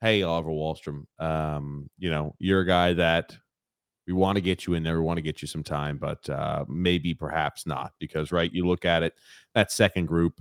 hey, 0.00 0.22
Oliver 0.22 0.50
Wahlstrom, 0.50 1.04
um, 1.18 1.90
you 1.98 2.10
know, 2.10 2.34
you're 2.38 2.60
a 2.60 2.66
guy 2.66 2.94
that 2.94 3.36
we 4.06 4.12
want 4.12 4.36
to 4.36 4.40
get 4.40 4.66
you 4.66 4.74
in 4.74 4.82
there. 4.82 4.98
We 4.98 5.04
want 5.04 5.18
to 5.18 5.22
get 5.22 5.42
you 5.42 5.48
some 5.48 5.62
time, 5.62 5.98
but 5.98 6.28
uh, 6.28 6.64
maybe 6.68 7.14
perhaps 7.14 7.66
not 7.66 7.92
because, 7.98 8.32
right, 8.32 8.52
you 8.52 8.66
look 8.66 8.84
at 8.84 9.02
it, 9.02 9.14
that 9.54 9.70
second 9.70 10.06
group, 10.06 10.40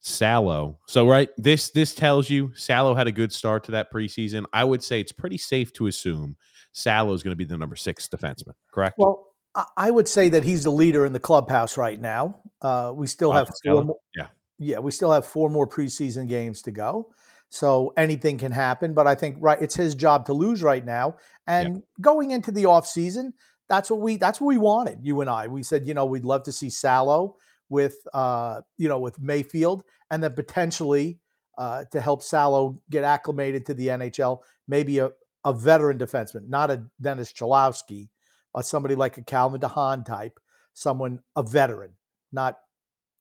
Salo. 0.00 0.78
So, 0.86 1.08
right, 1.08 1.30
this 1.38 1.70
this 1.70 1.94
tells 1.94 2.28
you 2.28 2.52
Salo 2.54 2.94
had 2.94 3.06
a 3.06 3.12
good 3.12 3.32
start 3.32 3.64
to 3.64 3.72
that 3.72 3.92
preseason. 3.92 4.44
I 4.52 4.64
would 4.64 4.82
say 4.82 5.00
it's 5.00 5.12
pretty 5.12 5.38
safe 5.38 5.72
to 5.74 5.86
assume 5.86 6.36
Salo 6.72 7.12
is 7.14 7.22
going 7.22 7.32
to 7.32 7.36
be 7.36 7.44
the 7.44 7.56
number 7.56 7.76
six 7.76 8.08
defenseman, 8.08 8.54
correct? 8.72 8.98
Well, 8.98 9.28
I 9.76 9.90
would 9.90 10.08
say 10.08 10.28
that 10.30 10.44
he's 10.44 10.64
the 10.64 10.70
leader 10.70 11.04
in 11.04 11.12
the 11.12 11.20
clubhouse 11.20 11.76
right 11.76 12.00
now. 12.00 12.40
Uh, 12.60 12.92
we 12.94 13.06
still 13.06 13.32
have 13.32 13.50
four 13.64 13.84
more, 13.84 13.98
yeah, 14.16 14.28
yeah, 14.64 14.78
we 14.78 14.90
still 14.90 15.12
have 15.12 15.26
four 15.26 15.50
more 15.50 15.66
preseason 15.66 16.28
games 16.28 16.62
to 16.62 16.70
go. 16.70 17.12
So 17.48 17.92
anything 17.96 18.38
can 18.38 18.50
happen, 18.50 18.94
but 18.94 19.06
I 19.06 19.14
think 19.14 19.36
right 19.38 19.60
it's 19.60 19.74
his 19.74 19.94
job 19.94 20.24
to 20.26 20.32
lose 20.32 20.62
right 20.62 20.84
now. 20.84 21.16
And 21.46 21.76
yeah. 21.76 21.80
going 22.00 22.30
into 22.30 22.50
the 22.50 22.64
offseason, 22.64 23.32
that's 23.68 23.90
what 23.90 24.00
we 24.00 24.16
that's 24.16 24.40
what 24.40 24.48
we 24.48 24.58
wanted. 24.58 25.00
You 25.02 25.20
and 25.20 25.28
I. 25.28 25.48
We 25.48 25.62
said, 25.62 25.86
you 25.86 25.94
know, 25.94 26.06
we'd 26.06 26.24
love 26.24 26.44
to 26.44 26.52
see 26.52 26.70
Salo 26.70 27.36
with 27.68 27.96
uh, 28.14 28.62
you 28.78 28.88
know, 28.88 28.98
with 28.98 29.20
Mayfield, 29.20 29.84
and 30.10 30.22
then 30.22 30.32
potentially 30.32 31.18
uh, 31.58 31.84
to 31.92 32.00
help 32.00 32.22
Salo 32.22 32.80
get 32.90 33.04
acclimated 33.04 33.66
to 33.66 33.74
the 33.74 33.88
NHL, 33.88 34.40
maybe 34.68 34.98
a, 34.98 35.10
a 35.44 35.52
veteran 35.52 35.98
defenseman, 35.98 36.48
not 36.48 36.70
a 36.70 36.84
Dennis 37.00 37.32
Cholowski, 37.32 38.08
or 38.54 38.62
somebody 38.62 38.94
like 38.94 39.18
a 39.18 39.22
Calvin 39.22 39.60
DeHaan 39.60 40.04
type, 40.04 40.38
someone 40.74 41.20
a 41.36 41.42
veteran, 41.42 41.92
not 42.32 42.58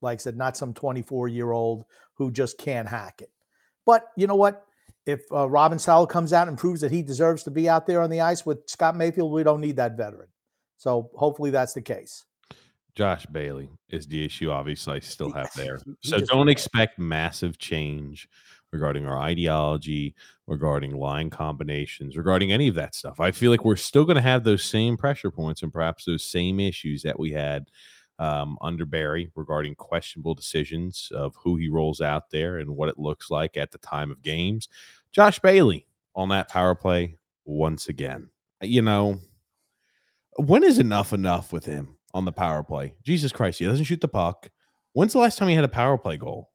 like 0.02 0.20
I 0.20 0.22
said, 0.22 0.38
not 0.38 0.58
some 0.58 0.74
24 0.74 1.28
year 1.28 1.52
old 1.52 1.86
who 2.16 2.32
just 2.32 2.58
can't 2.58 2.88
hack 2.88 3.22
it. 3.22 3.32
But 3.86 4.08
you 4.16 4.28
know 4.28 4.36
what? 4.36 4.66
If 5.06 5.22
uh, 5.32 5.50
Robin 5.50 5.80
Salo 5.80 6.06
comes 6.06 6.32
out 6.34 6.48
and 6.48 6.58
proves 6.58 6.82
that 6.82 6.92
he 6.92 7.02
deserves 7.02 7.44
to 7.44 7.52
be 7.52 7.68
out 7.68 7.88
there 7.88 8.02
on 8.02 8.10
the 8.10 8.22
ice 8.22 8.46
with 8.46 8.70
Scott 8.70 8.96
Mayfield, 8.96 9.32
we 9.32 9.44
don't 9.44 9.62
need 9.62 9.78
that 9.78 9.98
veteran. 9.98 10.28
So 10.78 11.10
hopefully 11.16 11.50
that's 11.50 11.74
the 11.74 11.82
case. 11.82 12.24
Josh 12.96 13.26
Bailey 13.26 13.70
is 13.90 14.06
the 14.08 14.24
issue, 14.24 14.52
obviously, 14.52 14.96
I 14.96 15.00
still 15.00 15.32
have 15.32 15.52
there. 15.56 15.80
So 16.04 16.20
don't 16.20 16.50
expect 16.50 17.00
massive 17.00 17.58
change 17.58 18.28
regarding 18.72 19.06
our 19.06 19.18
ideology, 19.18 20.16
regarding 20.48 20.96
line 20.96 21.30
combinations, 21.30 22.18
regarding 22.18 22.52
any 22.52 22.68
of 22.68 22.76
that 22.76 22.96
stuff. 22.96 23.20
I 23.20 23.32
feel 23.32 23.52
like 23.52 23.66
we're 23.66 23.76
still 23.76 24.06
going 24.06 24.16
to 24.16 24.22
have 24.22 24.44
those 24.44 24.64
same 24.64 24.98
pressure 24.98 25.32
points 25.32 25.64
and 25.64 25.72
perhaps 25.74 26.06
those 26.06 26.24
same 26.24 26.60
issues 26.60 27.02
that 27.04 27.20
we 27.20 27.32
had 27.32 27.70
um, 28.20 28.58
under 28.62 28.86
Barry 28.86 29.32
regarding 29.36 29.76
questionable 29.76 30.36
decisions 30.36 31.12
of 31.14 31.36
who 31.36 31.56
he 31.56 31.70
rolls 31.70 32.02
out 32.02 32.30
there 32.30 32.58
and 32.60 32.76
what 32.76 32.90
it 32.90 33.00
looks 33.00 33.32
like 33.32 33.58
at 33.58 33.72
the 33.72 33.78
time 33.80 34.12
of 34.12 34.22
games. 34.22 34.70
Josh 35.12 35.40
Bailey 35.40 35.88
on 36.16 36.30
that 36.30 36.50
power 36.50 36.76
play 36.76 37.18
once 37.46 37.90
again. 37.90 38.30
You 38.62 38.82
know, 38.82 39.20
when 40.38 40.64
is 40.64 40.80
enough 40.80 41.14
enough 41.14 41.52
with 41.52 41.66
him 41.66 41.98
on 42.14 42.26
the 42.26 42.32
power 42.32 42.64
play? 42.64 42.94
Jesus 43.04 43.32
Christ, 43.32 43.60
he 43.60 43.66
doesn't 43.66 43.86
shoot 43.86 44.02
the 44.02 44.08
puck. 44.08 44.50
When's 44.94 45.14
the 45.14 45.20
last 45.20 45.38
time 45.38 45.48
he 45.48 45.56
had 45.56 45.64
a 45.64 45.70
power 45.70 45.98
play 45.98 46.18
goal? 46.18 46.52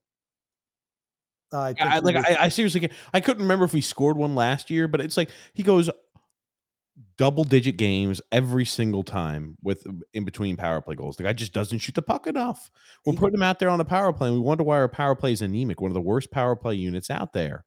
I, 1.52 1.74
I 1.78 1.98
like 2.00 2.16
I, 2.16 2.36
I 2.40 2.48
seriously 2.48 2.90
I 3.14 3.20
couldn't 3.20 3.42
remember 3.42 3.64
if 3.64 3.72
he 3.72 3.80
scored 3.80 4.16
one 4.16 4.34
last 4.34 4.68
year, 4.68 4.88
but 4.88 5.00
it's 5.00 5.16
like 5.16 5.30
he 5.54 5.62
goes 5.62 5.88
double 7.18 7.44
digit 7.44 7.76
games 7.76 8.20
every 8.30 8.64
single 8.64 9.02
time 9.02 9.56
with 9.62 9.86
um, 9.86 10.02
in 10.12 10.24
between 10.24 10.56
power 10.56 10.80
play 10.80 10.94
goals. 10.94 11.16
The 11.16 11.22
guy 11.22 11.32
just 11.32 11.52
doesn't 11.52 11.78
shoot 11.78 11.94
the 11.94 12.02
puck 12.02 12.26
enough. 12.26 12.70
We're 13.04 13.14
putting 13.14 13.34
him 13.34 13.42
out 13.42 13.58
there 13.58 13.70
on 13.70 13.78
the 13.78 13.84
power 13.84 14.12
play, 14.12 14.28
and 14.28 14.36
we 14.36 14.42
wonder 14.42 14.64
why 14.64 14.76
our 14.76 14.88
power 14.88 15.14
play 15.14 15.32
is 15.32 15.42
anemic, 15.42 15.80
one 15.80 15.90
of 15.90 15.94
the 15.94 16.00
worst 16.00 16.30
power 16.30 16.56
play 16.56 16.74
units 16.74 17.10
out 17.10 17.32
there. 17.32 17.64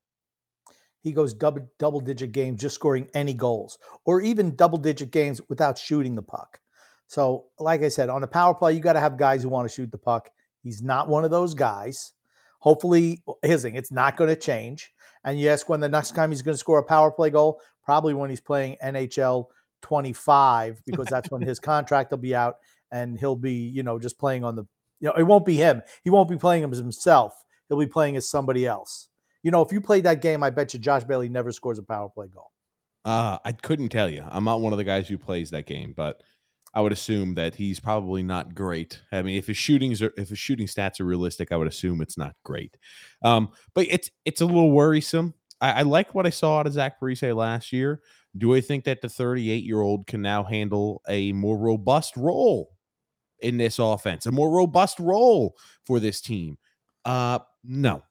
He 1.01 1.13
goes 1.13 1.33
double 1.33 1.67
double 1.79 2.01
digit 2.01 2.31
games 2.31 2.61
just 2.61 2.75
scoring 2.75 3.07
any 3.13 3.33
goals, 3.33 3.77
or 4.05 4.21
even 4.21 4.55
double 4.55 4.77
digit 4.77 5.11
games 5.11 5.41
without 5.49 5.77
shooting 5.77 6.15
the 6.15 6.21
puck. 6.21 6.59
So, 7.07 7.45
like 7.57 7.81
I 7.81 7.87
said, 7.87 8.09
on 8.09 8.23
a 8.23 8.27
power 8.27 8.53
play, 8.53 8.73
you 8.73 8.81
got 8.81 8.93
to 8.93 8.99
have 8.99 9.17
guys 9.17 9.41
who 9.41 9.49
want 9.49 9.67
to 9.67 9.73
shoot 9.73 9.91
the 9.91 9.97
puck. 9.97 10.29
He's 10.61 10.83
not 10.83 11.07
one 11.07 11.25
of 11.25 11.31
those 11.31 11.53
guys. 11.53 12.13
Hopefully, 12.59 13.23
his 13.41 13.61
thing, 13.61 13.75
it's 13.75 13.91
not 13.91 14.17
going 14.17 14.27
to 14.27 14.35
change. 14.35 14.91
And 15.23 15.39
you 15.39 15.49
ask 15.49 15.67
when 15.67 15.79
the 15.79 15.89
next 15.89 16.15
time 16.15 16.31
he's 16.31 16.41
going 16.41 16.53
to 16.53 16.59
score 16.59 16.79
a 16.79 16.83
power 16.83 17.11
play 17.11 17.29
goal, 17.29 17.61
probably 17.89 18.13
when 18.13 18.29
he's 18.29 18.39
playing 18.39 18.77
NHL 18.85 19.47
25, 19.81 20.83
because 20.85 21.07
that's 21.07 21.31
when 21.31 21.41
his 21.41 21.59
contract 21.59 22.11
will 22.11 22.19
be 22.19 22.35
out 22.35 22.57
and 22.91 23.19
he'll 23.19 23.35
be, 23.35 23.53
you 23.53 23.81
know, 23.81 23.97
just 23.97 24.19
playing 24.19 24.43
on 24.43 24.55
the, 24.55 24.61
you 24.99 25.07
know, 25.07 25.13
it 25.13 25.23
won't 25.23 25.43
be 25.43 25.55
him. 25.55 25.81
He 26.03 26.11
won't 26.11 26.29
be 26.29 26.37
playing 26.37 26.61
him 26.61 26.71
as 26.71 26.77
himself. 26.77 27.33
He'll 27.67 27.79
be 27.79 27.87
playing 27.87 28.15
as 28.15 28.29
somebody 28.29 28.67
else. 28.67 29.07
You 29.41 29.49
know, 29.49 29.63
if 29.63 29.71
you 29.71 29.81
played 29.81 30.03
that 30.03 30.21
game, 30.21 30.43
I 30.43 30.51
bet 30.51 30.71
you 30.71 30.79
Josh 30.79 31.03
Bailey 31.03 31.29
never 31.29 31.51
scores 31.51 31.79
a 31.79 31.83
power 31.83 32.09
play 32.09 32.27
goal. 32.27 32.51
Uh, 33.05 33.39
I 33.43 33.53
couldn't 33.53 33.89
tell 33.89 34.07
you. 34.07 34.23
I'm 34.29 34.43
not 34.43 34.61
one 34.61 34.71
of 34.71 34.77
the 34.77 34.83
guys 34.83 35.07
who 35.07 35.17
plays 35.17 35.49
that 35.49 35.65
game, 35.65 35.95
but 35.97 36.21
I 36.75 36.81
would 36.81 36.91
assume 36.91 37.33
that 37.35 37.55
he's 37.55 37.79
probably 37.79 38.21
not 38.21 38.53
great. 38.53 39.01
I 39.11 39.23
mean, 39.23 39.39
if 39.39 39.47
his 39.47 39.57
shootings 39.57 40.03
are 40.03 40.13
if 40.15 40.29
his 40.29 40.37
shooting 40.37 40.67
stats 40.67 40.99
are 40.99 41.05
realistic, 41.05 41.51
I 41.51 41.57
would 41.57 41.67
assume 41.67 42.01
it's 42.01 42.19
not 42.19 42.35
great. 42.43 42.77
Um, 43.23 43.49
but 43.73 43.87
it's 43.89 44.11
it's 44.25 44.41
a 44.41 44.45
little 44.45 44.69
worrisome. 44.69 45.33
I, 45.61 45.71
I 45.71 45.81
like 45.83 46.13
what 46.15 46.25
I 46.25 46.29
saw 46.29 46.59
out 46.59 46.67
of 46.67 46.73
Zach 46.73 46.99
Parise 46.99 47.35
last 47.35 47.71
year. 47.71 48.01
Do 48.37 48.55
I 48.55 48.61
think 48.61 48.83
that 48.85 49.01
the 49.01 49.09
38 49.09 49.63
year 49.63 49.81
old 49.81 50.07
can 50.07 50.21
now 50.21 50.43
handle 50.43 51.01
a 51.07 51.31
more 51.33 51.57
robust 51.57 52.15
role 52.15 52.71
in 53.39 53.57
this 53.57 53.79
offense, 53.79 54.25
a 54.25 54.31
more 54.31 54.51
robust 54.51 54.99
role 54.99 55.55
for 55.85 55.99
this 55.99 56.21
team? 56.21 56.57
Uh, 57.05 57.39
no. 57.63 58.03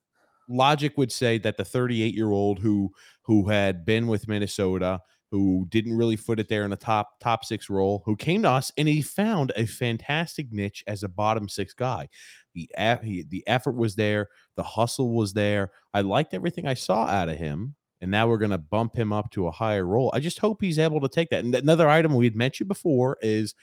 Logic 0.48 0.96
would 0.96 1.12
say 1.12 1.38
that 1.38 1.56
the 1.56 1.64
38 1.64 2.14
year 2.14 2.30
old 2.30 2.58
who 2.58 2.90
who 3.22 3.48
had 3.48 3.84
been 3.84 4.06
with 4.06 4.28
Minnesota 4.28 5.00
who 5.30 5.66
didn't 5.68 5.96
really 5.96 6.16
foot 6.16 6.40
it 6.40 6.48
there 6.48 6.64
in 6.64 6.70
the 6.70 6.76
top 6.76 7.20
top 7.20 7.44
six 7.44 7.68
role, 7.68 8.02
who 8.06 8.16
came 8.16 8.42
to 8.42 8.50
us 8.50 8.72
and 8.76 8.88
he 8.88 9.02
found 9.02 9.52
a 9.56 9.66
fantastic 9.66 10.50
niche 10.50 10.82
as 10.86 11.02
a 11.02 11.08
bottom 11.08 11.48
six 11.48 11.74
guy. 11.74 12.08
The 12.66 12.98
he, 13.02 13.22
the 13.22 13.46
effort 13.46 13.76
was 13.76 13.94
there, 13.94 14.28
the 14.56 14.62
hustle 14.62 15.14
was 15.14 15.32
there. 15.32 15.70
I 15.94 16.00
liked 16.00 16.34
everything 16.34 16.66
I 16.66 16.74
saw 16.74 17.04
out 17.04 17.28
of 17.28 17.36
him, 17.36 17.74
and 18.00 18.10
now 18.10 18.28
we're 18.28 18.38
going 18.38 18.50
to 18.50 18.58
bump 18.58 18.96
him 18.96 19.12
up 19.12 19.30
to 19.32 19.46
a 19.46 19.52
higher 19.52 19.84
role. 19.84 20.10
I 20.14 20.20
just 20.20 20.38
hope 20.38 20.60
he's 20.60 20.78
able 20.78 21.00
to 21.00 21.08
take 21.08 21.30
that. 21.30 21.44
And 21.44 21.54
another 21.54 21.88
item 21.88 22.14
we 22.14 22.26
had 22.26 22.36
mentioned 22.36 22.68
before 22.68 23.18
is 23.20 23.54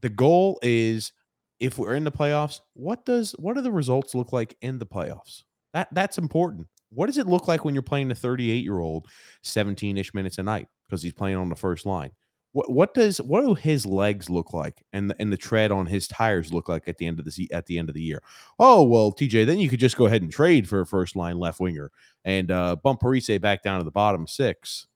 the 0.00 0.08
goal 0.08 0.58
is 0.62 1.12
if 1.58 1.78
we're 1.78 1.94
in 1.94 2.04
the 2.04 2.12
playoffs, 2.12 2.60
what 2.74 3.04
does 3.04 3.32
what 3.32 3.54
do 3.54 3.62
the 3.62 3.72
results 3.72 4.14
look 4.14 4.32
like 4.32 4.56
in 4.62 4.78
the 4.78 4.86
playoffs? 4.86 5.42
That 5.74 5.88
that's 5.92 6.18
important. 6.18 6.66
What 6.90 7.06
does 7.06 7.18
it 7.18 7.26
look 7.26 7.46
like 7.46 7.64
when 7.64 7.74
you're 7.74 7.82
playing 7.82 8.10
a 8.10 8.14
38 8.14 8.64
year 8.64 8.80
old 8.80 9.06
17 9.44 9.96
ish 9.96 10.12
minutes 10.12 10.38
a 10.38 10.42
night 10.42 10.66
because 10.88 11.02
he's 11.02 11.12
playing 11.12 11.36
on 11.36 11.48
the 11.48 11.56
first 11.56 11.86
line? 11.86 12.10
What 12.52 12.70
what 12.70 12.94
does 12.94 13.18
what 13.20 13.42
do 13.42 13.54
his 13.54 13.86
legs 13.86 14.28
look 14.28 14.52
like 14.52 14.82
and 14.92 15.10
the, 15.10 15.16
and 15.20 15.32
the 15.32 15.36
tread 15.36 15.70
on 15.70 15.86
his 15.86 16.08
tires 16.08 16.52
look 16.52 16.68
like 16.68 16.88
at 16.88 16.98
the 16.98 17.06
end 17.06 17.20
of 17.20 17.24
the 17.24 17.48
at 17.52 17.66
the 17.66 17.78
end 17.78 17.88
of 17.88 17.94
the 17.94 18.02
year? 18.02 18.22
Oh 18.58 18.82
well, 18.82 19.12
TJ, 19.12 19.46
then 19.46 19.58
you 19.60 19.68
could 19.68 19.80
just 19.80 19.96
go 19.96 20.06
ahead 20.06 20.22
and 20.22 20.32
trade 20.32 20.68
for 20.68 20.80
a 20.80 20.86
first 20.86 21.14
line 21.14 21.38
left 21.38 21.60
winger 21.60 21.92
and 22.24 22.50
uh, 22.50 22.76
bump 22.76 23.00
Parise 23.00 23.40
back 23.40 23.62
down 23.62 23.78
to 23.78 23.84
the 23.84 23.90
bottom 23.90 24.26
six. 24.26 24.86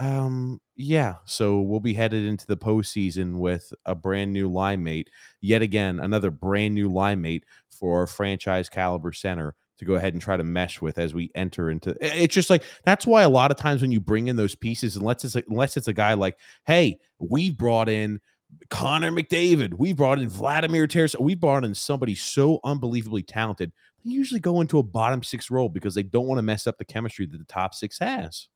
Um, 0.00 0.60
yeah. 0.76 1.16
So 1.26 1.60
we'll 1.60 1.78
be 1.78 1.94
headed 1.94 2.24
into 2.24 2.46
the 2.46 2.56
postseason 2.56 3.34
with 3.38 3.72
a 3.84 3.94
brand 3.94 4.32
new 4.32 4.48
line 4.50 4.82
mate. 4.82 5.10
Yet 5.42 5.62
again, 5.62 6.00
another 6.00 6.30
brand 6.30 6.74
new 6.74 6.90
line 6.90 7.20
mate 7.20 7.44
for 7.68 8.02
a 8.02 8.08
franchise 8.08 8.68
caliber 8.68 9.12
center 9.12 9.54
to 9.80 9.84
go 9.84 9.94
ahead 9.94 10.12
and 10.12 10.22
try 10.22 10.36
to 10.36 10.44
mesh 10.44 10.80
with 10.80 10.98
as 10.98 11.12
we 11.12 11.30
enter 11.34 11.70
into 11.70 11.96
it's 12.00 12.34
just 12.34 12.50
like 12.50 12.62
that's 12.84 13.06
why 13.06 13.22
a 13.22 13.28
lot 13.28 13.50
of 13.50 13.56
times 13.56 13.82
when 13.82 13.90
you 13.90 14.00
bring 14.00 14.28
in 14.28 14.36
those 14.36 14.54
pieces 14.54 14.96
unless 14.96 15.24
it's 15.24 15.34
unless 15.48 15.76
it's 15.76 15.88
a 15.88 15.92
guy 15.92 16.14
like 16.14 16.36
hey 16.66 16.98
we 17.18 17.50
brought 17.50 17.88
in 17.88 18.20
Connor 18.68 19.10
McDavid 19.10 19.74
we 19.74 19.92
brought 19.92 20.18
in 20.18 20.28
Vladimir 20.28 20.86
Teres 20.86 21.16
we 21.18 21.34
brought 21.34 21.64
in 21.64 21.74
somebody 21.74 22.14
so 22.14 22.60
unbelievably 22.62 23.24
talented 23.24 23.72
they 24.04 24.12
usually 24.12 24.40
go 24.40 24.60
into 24.60 24.78
a 24.78 24.82
bottom 24.82 25.22
six 25.22 25.50
role 25.50 25.68
because 25.68 25.94
they 25.94 26.02
don't 26.02 26.26
want 26.26 26.38
to 26.38 26.42
mess 26.42 26.66
up 26.66 26.78
the 26.78 26.84
chemistry 26.84 27.26
that 27.26 27.38
the 27.38 27.44
top 27.44 27.74
six 27.74 27.98
has 27.98 28.48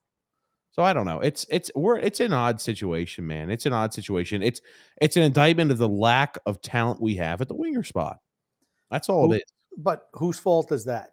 so 0.75 0.83
I 0.83 0.93
don't 0.93 1.07
know. 1.07 1.21
It's 1.21 1.47
it's 1.50 1.71
we're 1.76 1.99
it's 1.99 2.19
an 2.19 2.33
odd 2.33 2.61
situation, 2.61 3.25
man. 3.28 3.49
It's 3.49 3.64
an 3.64 3.73
odd 3.73 3.95
situation. 3.95 4.43
It's 4.43 4.61
it's 5.00 5.16
an 5.16 5.23
indictment 5.23 5.71
of 5.71 5.78
the 5.78 5.88
lack 5.88 6.37
of 6.47 6.61
talent 6.62 7.00
we 7.00 7.14
have 7.14 7.40
at 7.40 7.47
the 7.47 7.54
winger 7.54 7.85
spot. 7.85 8.19
That's 8.90 9.09
all 9.09 9.28
Who, 9.28 9.35
it 9.35 9.37
is. 9.37 9.52
But 9.76 10.09
whose 10.14 10.38
fault 10.38 10.73
is 10.73 10.85
that? 10.87 11.11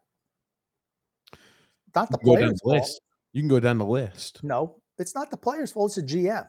Not 1.96 2.12
the 2.12 2.18
players' 2.18 2.60
fault. 2.62 2.76
List. 2.76 3.02
You 3.34 3.42
can 3.42 3.50
go 3.50 3.60
down 3.60 3.78
the 3.78 3.86
list. 3.86 4.44
No, 4.44 4.78
it's 4.98 5.16
not 5.16 5.32
the 5.32 5.38
players' 5.38 5.72
fault. 5.72 5.98
It's 5.98 6.12
a 6.12 6.16
GM. 6.16 6.48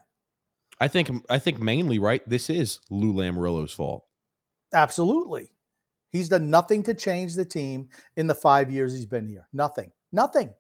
I 0.80 0.88
think 0.88 1.10
I 1.30 1.38
think 1.38 1.60
mainly 1.60 1.98
right. 1.98 2.26
This 2.28 2.50
is 2.50 2.80
Lou 2.90 3.12
Lamoriello's 3.12 3.72
fault. 3.72 4.04
Absolutely, 4.72 5.50
he's 6.10 6.28
done 6.28 6.50
nothing 6.50 6.82
to 6.84 6.94
change 6.94 7.34
the 7.34 7.44
team 7.44 7.88
in 8.16 8.26
the 8.26 8.34
five 8.34 8.70
years 8.70 8.92
he's 8.92 9.06
been 9.06 9.28
here. 9.28 9.46
Nothing. 9.52 9.92
Nothing. 10.12 10.52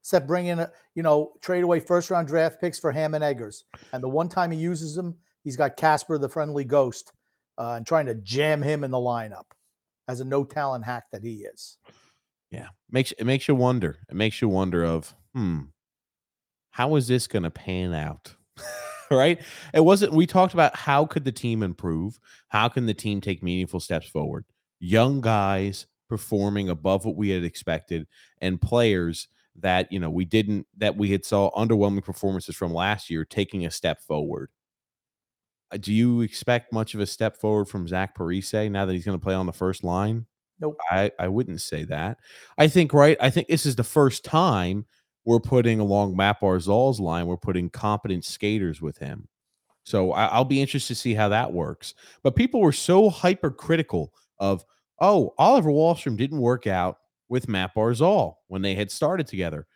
Except 0.00 0.26
bringing 0.26 0.58
a 0.58 0.70
you 0.94 1.02
know 1.02 1.32
trade 1.40 1.64
away 1.64 1.80
first 1.80 2.10
round 2.10 2.28
draft 2.28 2.60
picks 2.60 2.78
for 2.78 2.92
Ham 2.92 3.14
and 3.14 3.24
Eggers, 3.24 3.64
and 3.92 4.02
the 4.02 4.08
one 4.08 4.28
time 4.28 4.50
he 4.50 4.58
uses 4.58 4.94
them, 4.94 5.16
he's 5.44 5.56
got 5.56 5.76
Casper 5.76 6.18
the 6.18 6.28
friendly 6.28 6.64
ghost, 6.64 7.12
uh, 7.56 7.74
and 7.76 7.86
trying 7.86 8.06
to 8.06 8.14
jam 8.16 8.60
him 8.60 8.84
in 8.84 8.90
the 8.90 8.98
lineup 8.98 9.44
as 10.08 10.20
a 10.20 10.24
no 10.24 10.44
talent 10.44 10.84
hack 10.84 11.04
that 11.12 11.22
he 11.22 11.44
is. 11.44 11.78
Yeah. 12.52 12.68
Makes 12.90 13.12
it 13.12 13.24
makes 13.24 13.48
you 13.48 13.56
wonder. 13.56 13.98
It 14.08 14.14
makes 14.14 14.40
you 14.40 14.48
wonder 14.48 14.84
of, 14.84 15.14
hmm, 15.34 15.62
how 16.70 16.96
is 16.96 17.08
this 17.08 17.26
going 17.26 17.42
to 17.42 17.50
pan 17.50 17.92
out? 17.94 18.34
right? 19.10 19.40
It 19.74 19.80
wasn't 19.80 20.12
we 20.12 20.26
talked 20.26 20.54
about 20.54 20.76
how 20.76 21.06
could 21.06 21.24
the 21.24 21.32
team 21.32 21.62
improve? 21.62 22.20
How 22.48 22.68
can 22.68 22.86
the 22.86 22.94
team 22.94 23.20
take 23.20 23.42
meaningful 23.42 23.80
steps 23.80 24.08
forward? 24.08 24.44
Young 24.78 25.20
guys 25.20 25.86
performing 26.08 26.68
above 26.68 27.04
what 27.04 27.16
we 27.16 27.30
had 27.30 27.44
expected 27.44 28.06
and 28.40 28.60
players 28.60 29.28
that, 29.56 29.90
you 29.90 29.98
know, 29.98 30.10
we 30.10 30.24
didn't 30.24 30.66
that 30.78 30.96
we 30.96 31.10
had 31.10 31.24
saw 31.24 31.50
underwhelming 31.52 32.04
performances 32.04 32.56
from 32.56 32.72
last 32.72 33.10
year 33.10 33.24
taking 33.24 33.66
a 33.66 33.70
step 33.70 34.00
forward. 34.02 34.50
Uh, 35.70 35.78
do 35.78 35.92
you 35.92 36.20
expect 36.20 36.72
much 36.72 36.94
of 36.94 37.00
a 37.00 37.06
step 37.06 37.36
forward 37.36 37.66
from 37.66 37.88
Zach 37.88 38.16
Parise 38.16 38.70
now 38.70 38.84
that 38.86 38.92
he's 38.92 39.04
going 39.04 39.18
to 39.18 39.22
play 39.22 39.34
on 39.34 39.46
the 39.46 39.52
first 39.52 39.82
line? 39.84 40.26
Nope. 40.62 40.78
I, 40.90 41.10
I 41.18 41.26
wouldn't 41.26 41.60
say 41.60 41.82
that. 41.84 42.18
I 42.56 42.68
think, 42.68 42.94
right, 42.94 43.16
I 43.20 43.30
think 43.30 43.48
this 43.48 43.66
is 43.66 43.74
the 43.74 43.82
first 43.82 44.24
time 44.24 44.86
we're 45.24 45.40
putting 45.40 45.80
along 45.80 46.16
Matt 46.16 46.40
Barzal's 46.40 47.00
line, 47.00 47.26
we're 47.26 47.36
putting 47.36 47.68
competent 47.68 48.24
skaters 48.24 48.80
with 48.80 48.96
him. 48.98 49.26
So 49.84 50.12
I, 50.12 50.38
will 50.38 50.44
be 50.44 50.60
interested 50.60 50.94
to 50.94 51.00
see 51.00 51.14
how 51.14 51.28
that 51.30 51.52
works. 51.52 51.94
But 52.22 52.36
people 52.36 52.60
were 52.60 52.72
so 52.72 53.10
hypercritical 53.10 54.12
of, 54.38 54.64
oh, 55.00 55.34
Oliver 55.36 55.70
Wahlstrom 55.70 56.16
didn't 56.16 56.38
work 56.38 56.68
out 56.68 56.98
with 57.28 57.48
Matt 57.48 57.74
Barzal 57.74 58.36
when 58.46 58.62
they 58.62 58.76
had 58.76 58.92
started 58.92 59.26
together. 59.26 59.66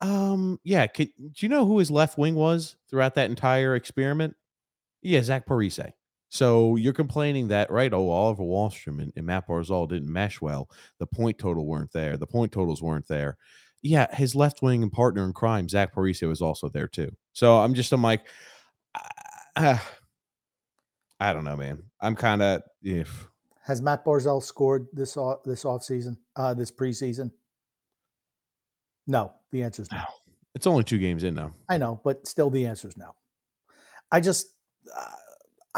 Um, 0.00 0.60
yeah. 0.62 0.86
Could, 0.86 1.08
do 1.16 1.32
you 1.40 1.48
know 1.48 1.66
who 1.66 1.80
his 1.80 1.90
left 1.90 2.16
wing 2.16 2.36
was 2.36 2.76
throughout 2.88 3.16
that 3.16 3.30
entire 3.30 3.74
experiment? 3.74 4.36
Yeah, 5.02 5.22
Zach 5.22 5.46
Parise. 5.46 5.92
So 6.30 6.76
you're 6.76 6.92
complaining 6.92 7.48
that, 7.48 7.70
right? 7.70 7.92
Oh, 7.92 8.10
Oliver 8.10 8.42
Wahlstrom 8.42 9.00
and, 9.00 9.12
and 9.16 9.26
Matt 9.26 9.48
Barzal 9.48 9.88
didn't 9.88 10.12
mesh 10.12 10.40
well. 10.40 10.68
The 10.98 11.06
point 11.06 11.38
total 11.38 11.66
weren't 11.66 11.92
there. 11.92 12.16
The 12.16 12.26
point 12.26 12.52
totals 12.52 12.82
weren't 12.82 13.08
there. 13.08 13.38
Yeah, 13.82 14.14
his 14.14 14.34
left 14.34 14.60
wing 14.60 14.82
and 14.82 14.92
partner 14.92 15.24
in 15.24 15.32
crime, 15.32 15.68
Zach 15.68 15.94
Parise, 15.94 16.26
was 16.26 16.42
also 16.42 16.68
there 16.68 16.88
too. 16.88 17.10
So 17.32 17.58
I'm 17.58 17.74
just, 17.74 17.92
I'm 17.92 18.02
like, 18.02 18.26
uh, 19.56 19.78
I 21.20 21.32
don't 21.32 21.44
know, 21.44 21.56
man. 21.56 21.82
I'm 22.00 22.14
kind 22.14 22.42
of 22.42 22.62
if. 22.82 23.28
Has 23.64 23.82
Matt 23.82 24.04
Barzal 24.04 24.42
scored 24.42 24.86
this 24.92 25.16
off 25.16 25.42
this 25.44 25.64
off 25.64 25.82
season, 25.82 26.16
uh, 26.36 26.54
this 26.54 26.70
preseason? 26.70 27.30
No, 29.06 29.32
the 29.50 29.62
answer 29.62 29.82
is 29.82 29.92
no. 29.92 30.02
It's 30.54 30.66
only 30.66 30.84
two 30.84 30.98
games 30.98 31.24
in 31.24 31.34
now. 31.34 31.54
I 31.68 31.78
know, 31.78 32.00
but 32.04 32.26
still, 32.26 32.50
the 32.50 32.66
answer 32.66 32.88
is 32.88 32.96
no. 32.96 33.14
I 34.10 34.20
just, 34.20 34.48
uh, 34.96 35.06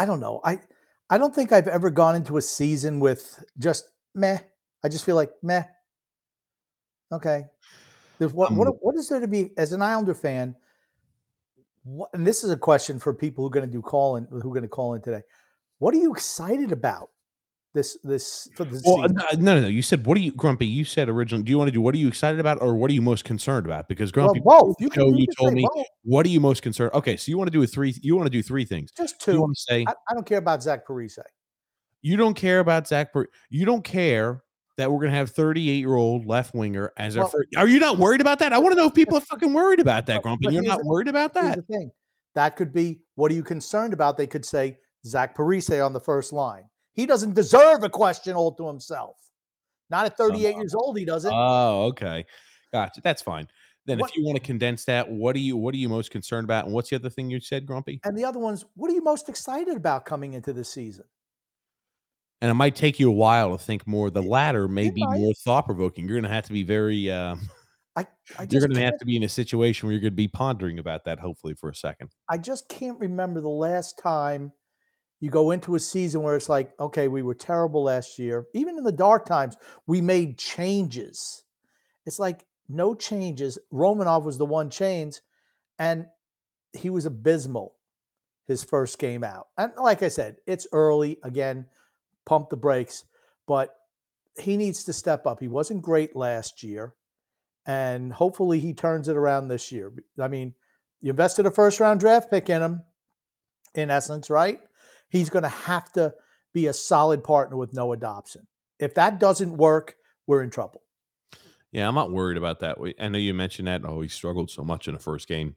I 0.00 0.06
don't 0.06 0.18
know. 0.18 0.40
I, 0.42 0.58
I 1.10 1.18
don't 1.18 1.34
think 1.34 1.52
I've 1.52 1.68
ever 1.68 1.90
gone 1.90 2.16
into 2.16 2.38
a 2.38 2.42
season 2.42 3.00
with 3.00 3.44
just 3.58 3.90
meh. 4.14 4.38
I 4.82 4.88
just 4.88 5.04
feel 5.04 5.14
like 5.14 5.30
meh. 5.42 5.64
Okay, 7.12 7.44
there's 8.18 8.32
what 8.32 8.50
um, 8.50 8.56
what 8.56 8.82
what 8.82 8.94
is 8.94 9.10
there 9.10 9.20
to 9.20 9.28
be 9.28 9.50
as 9.58 9.74
an 9.74 9.82
Islander 9.82 10.14
fan? 10.14 10.56
What, 11.82 12.08
and 12.14 12.26
this 12.26 12.44
is 12.44 12.50
a 12.50 12.56
question 12.56 12.98
for 12.98 13.12
people 13.12 13.44
who 13.44 13.48
are 13.48 13.50
going 13.50 13.66
to 13.66 13.70
do 13.70 13.82
call 13.82 14.16
in, 14.16 14.24
who 14.24 14.38
are 14.38 14.54
going 14.54 14.62
to 14.62 14.68
call 14.68 14.94
in 14.94 15.02
today. 15.02 15.20
What 15.80 15.92
are 15.92 15.98
you 15.98 16.14
excited 16.14 16.72
about 16.72 17.10
this 17.72 17.98
this 18.02 18.48
for 18.54 18.64
this 18.64 18.82
well, 18.84 19.08
no, 19.08 19.24
no, 19.38 19.60
no. 19.60 19.68
You 19.68 19.82
said 19.82 20.04
what 20.04 20.16
are 20.16 20.20
you 20.20 20.32
grumpy? 20.32 20.66
You 20.66 20.84
said 20.84 21.08
originally. 21.08 21.44
Do 21.44 21.50
you 21.50 21.58
want 21.58 21.68
to 21.68 21.72
do 21.72 21.80
what 21.80 21.94
are 21.94 21.98
you 21.98 22.08
excited 22.08 22.40
about, 22.40 22.60
or 22.60 22.74
what 22.74 22.90
are 22.90 22.94
you 22.94 23.02
most 23.02 23.24
concerned 23.24 23.66
about? 23.66 23.88
Because 23.88 24.10
grumpy, 24.10 24.40
well, 24.42 24.66
both. 24.66 24.76
You, 24.80 24.90
can, 24.90 25.14
you, 25.14 25.20
you 25.20 25.26
told 25.38 25.54
me 25.54 25.66
both. 25.72 25.86
what 26.02 26.26
are 26.26 26.30
you 26.30 26.40
most 26.40 26.62
concerned? 26.62 26.92
Okay, 26.94 27.16
so 27.16 27.30
you 27.30 27.38
want 27.38 27.48
to 27.48 27.52
do 27.52 27.62
a 27.62 27.66
three. 27.66 27.94
You 28.02 28.16
want 28.16 28.26
to 28.26 28.30
do 28.30 28.42
three 28.42 28.64
things. 28.64 28.90
Just 28.96 29.20
two. 29.20 29.34
You 29.34 29.40
want 29.42 29.56
to 29.56 29.62
say 29.62 29.84
I, 29.86 29.92
I, 30.10 30.14
don't 30.14 30.26
care 30.26 30.38
about 30.38 30.62
Zach 30.62 30.86
Parise. 30.86 31.18
You 32.02 32.16
don't 32.16 32.34
care 32.34 32.58
about 32.58 32.88
Zach. 32.88 33.12
Par- 33.12 33.28
you 33.50 33.64
don't 33.64 33.84
care 33.84 34.42
that 34.76 34.90
we're 34.90 34.98
going 34.98 35.12
to 35.12 35.16
have 35.18 35.30
38 35.30 35.72
year 35.78 35.94
old 35.94 36.26
left 36.26 36.54
winger 36.54 36.92
as 36.96 37.14
well, 37.14 37.26
our 37.26 37.30
first. 37.30 37.48
Are 37.56 37.68
you 37.68 37.78
not 37.78 37.98
worried 37.98 38.20
about 38.20 38.38
that? 38.40 38.52
I 38.52 38.58
want 38.58 38.72
to 38.72 38.76
know 38.76 38.86
if 38.86 38.94
people 38.94 39.16
are 39.16 39.20
fucking 39.20 39.52
worried 39.52 39.78
about 39.78 40.06
that, 40.06 40.22
Grumpy. 40.22 40.48
You're 40.50 40.62
not 40.62 40.84
worried 40.84 41.08
about 41.08 41.34
that. 41.34 41.56
the 41.56 41.62
thing. 41.62 41.90
That 42.34 42.56
could 42.56 42.72
be 42.72 43.00
what 43.14 43.30
are 43.30 43.34
you 43.34 43.42
concerned 43.42 43.92
about? 43.92 44.16
They 44.16 44.26
could 44.26 44.44
say 44.44 44.78
Zach 45.06 45.36
Parise 45.36 45.84
on 45.84 45.92
the 45.92 46.00
first 46.00 46.32
line. 46.32 46.64
He 46.92 47.06
doesn't 47.06 47.34
deserve 47.34 47.82
a 47.82 47.88
question 47.88 48.34
all 48.34 48.52
to 48.54 48.66
himself. 48.66 49.16
Not 49.90 50.06
at 50.06 50.16
38 50.16 50.56
years 50.56 50.74
old, 50.74 50.98
he 50.98 51.04
doesn't. 51.04 51.32
Oh, 51.34 51.86
okay. 51.86 52.24
Gotcha. 52.72 53.00
That's 53.02 53.22
fine. 53.22 53.48
Then 53.86 53.98
what, 53.98 54.10
if 54.10 54.16
you 54.16 54.24
want 54.24 54.36
to 54.36 54.42
condense 54.42 54.84
that, 54.84 55.10
what 55.10 55.34
are 55.34 55.40
you 55.40 55.56
what 55.56 55.74
are 55.74 55.78
you 55.78 55.88
most 55.88 56.10
concerned 56.10 56.44
about? 56.44 56.66
And 56.66 56.74
what's 56.74 56.90
the 56.90 56.96
other 56.96 57.10
thing 57.10 57.30
you 57.30 57.40
said, 57.40 57.66
Grumpy? 57.66 58.00
And 58.04 58.16
the 58.16 58.24
other 58.24 58.38
ones, 58.38 58.64
what 58.74 58.90
are 58.90 58.94
you 58.94 59.02
most 59.02 59.28
excited 59.28 59.76
about 59.76 60.04
coming 60.04 60.34
into 60.34 60.52
the 60.52 60.64
season? 60.64 61.04
And 62.40 62.50
it 62.50 62.54
might 62.54 62.76
take 62.76 63.00
you 63.00 63.08
a 63.08 63.12
while 63.12 63.56
to 63.56 63.62
think 63.62 63.86
more. 63.86 64.10
The 64.10 64.22
latter 64.22 64.68
may 64.68 64.86
it 64.86 64.94
be 64.94 65.04
might. 65.04 65.18
more 65.18 65.34
thought 65.34 65.66
provoking. 65.66 66.06
You're 66.06 66.16
going 66.16 66.30
to 66.30 66.34
have 66.34 66.46
to 66.46 66.52
be 66.52 66.62
very. 66.62 67.10
Um, 67.10 67.50
I, 67.96 68.06
I 68.38 68.46
you're 68.48 68.60
going 68.60 68.74
to 68.74 68.80
have 68.82 68.98
to 68.98 69.04
be 69.04 69.16
in 69.16 69.24
a 69.24 69.28
situation 69.28 69.86
where 69.86 69.92
you're 69.92 70.00
going 70.00 70.12
to 70.12 70.16
be 70.16 70.28
pondering 70.28 70.78
about 70.78 71.04
that. 71.04 71.18
Hopefully, 71.18 71.54
for 71.54 71.68
a 71.68 71.74
second. 71.74 72.10
I 72.28 72.38
just 72.38 72.68
can't 72.68 72.98
remember 72.98 73.40
the 73.40 73.48
last 73.48 73.98
time 74.02 74.52
you 75.20 75.30
go 75.30 75.50
into 75.50 75.74
a 75.74 75.80
season 75.80 76.22
where 76.22 76.34
it's 76.34 76.48
like, 76.48 76.72
okay, 76.80 77.08
we 77.08 77.22
were 77.22 77.34
terrible 77.34 77.84
last 77.84 78.18
year. 78.18 78.46
Even 78.54 78.78
in 78.78 78.84
the 78.84 78.92
dark 78.92 79.26
times, 79.26 79.56
we 79.86 80.00
made 80.00 80.38
changes. 80.38 81.44
It's 82.06 82.18
like 82.18 82.46
no 82.68 82.94
changes. 82.94 83.58
Romanov 83.72 84.24
was 84.24 84.38
the 84.38 84.46
one 84.46 84.70
change, 84.70 85.20
and 85.78 86.06
he 86.72 86.88
was 86.88 87.04
abysmal 87.04 87.74
his 88.46 88.64
first 88.64 88.98
game 88.98 89.22
out. 89.22 89.48
And 89.58 89.72
like 89.76 90.02
I 90.02 90.08
said, 90.08 90.36
it's 90.46 90.66
early. 90.72 91.18
Again, 91.22 91.66
pump 92.24 92.48
the 92.48 92.56
brakes, 92.56 93.04
but 93.46 93.76
he 94.40 94.56
needs 94.56 94.84
to 94.84 94.92
step 94.92 95.26
up. 95.26 95.38
He 95.38 95.48
wasn't 95.48 95.82
great 95.82 96.16
last 96.16 96.62
year, 96.62 96.94
and 97.66 98.10
hopefully 98.10 98.58
he 98.58 98.72
turns 98.72 99.08
it 99.08 99.16
around 99.16 99.48
this 99.48 99.70
year. 99.70 99.92
I 100.18 100.28
mean, 100.28 100.54
you 101.02 101.10
invested 101.10 101.44
a 101.44 101.50
first 101.50 101.78
round 101.78 102.00
draft 102.00 102.30
pick 102.30 102.48
in 102.48 102.62
him, 102.62 102.82
in 103.74 103.90
essence, 103.90 104.30
right? 104.30 104.60
He's 105.10 105.28
going 105.28 105.42
to 105.42 105.48
have 105.48 105.92
to 105.92 106.14
be 106.52 106.66
a 106.66 106.72
solid 106.72 107.22
partner 107.22 107.56
with 107.56 107.74
Noah 107.74 107.98
Dobson. 107.98 108.46
If 108.78 108.94
that 108.94 109.20
doesn't 109.20 109.56
work, 109.56 109.96
we're 110.26 110.42
in 110.42 110.50
trouble. 110.50 110.82
Yeah, 111.72 111.86
I'm 111.86 111.94
not 111.94 112.10
worried 112.10 112.38
about 112.38 112.60
that. 112.60 112.78
I 112.98 113.08
know 113.08 113.18
you 113.18 113.34
mentioned 113.34 113.68
that. 113.68 113.82
Oh, 113.84 114.00
he 114.00 114.08
struggled 114.08 114.50
so 114.50 114.64
much 114.64 114.88
in 114.88 114.94
the 114.94 115.00
first 115.00 115.28
game. 115.28 115.54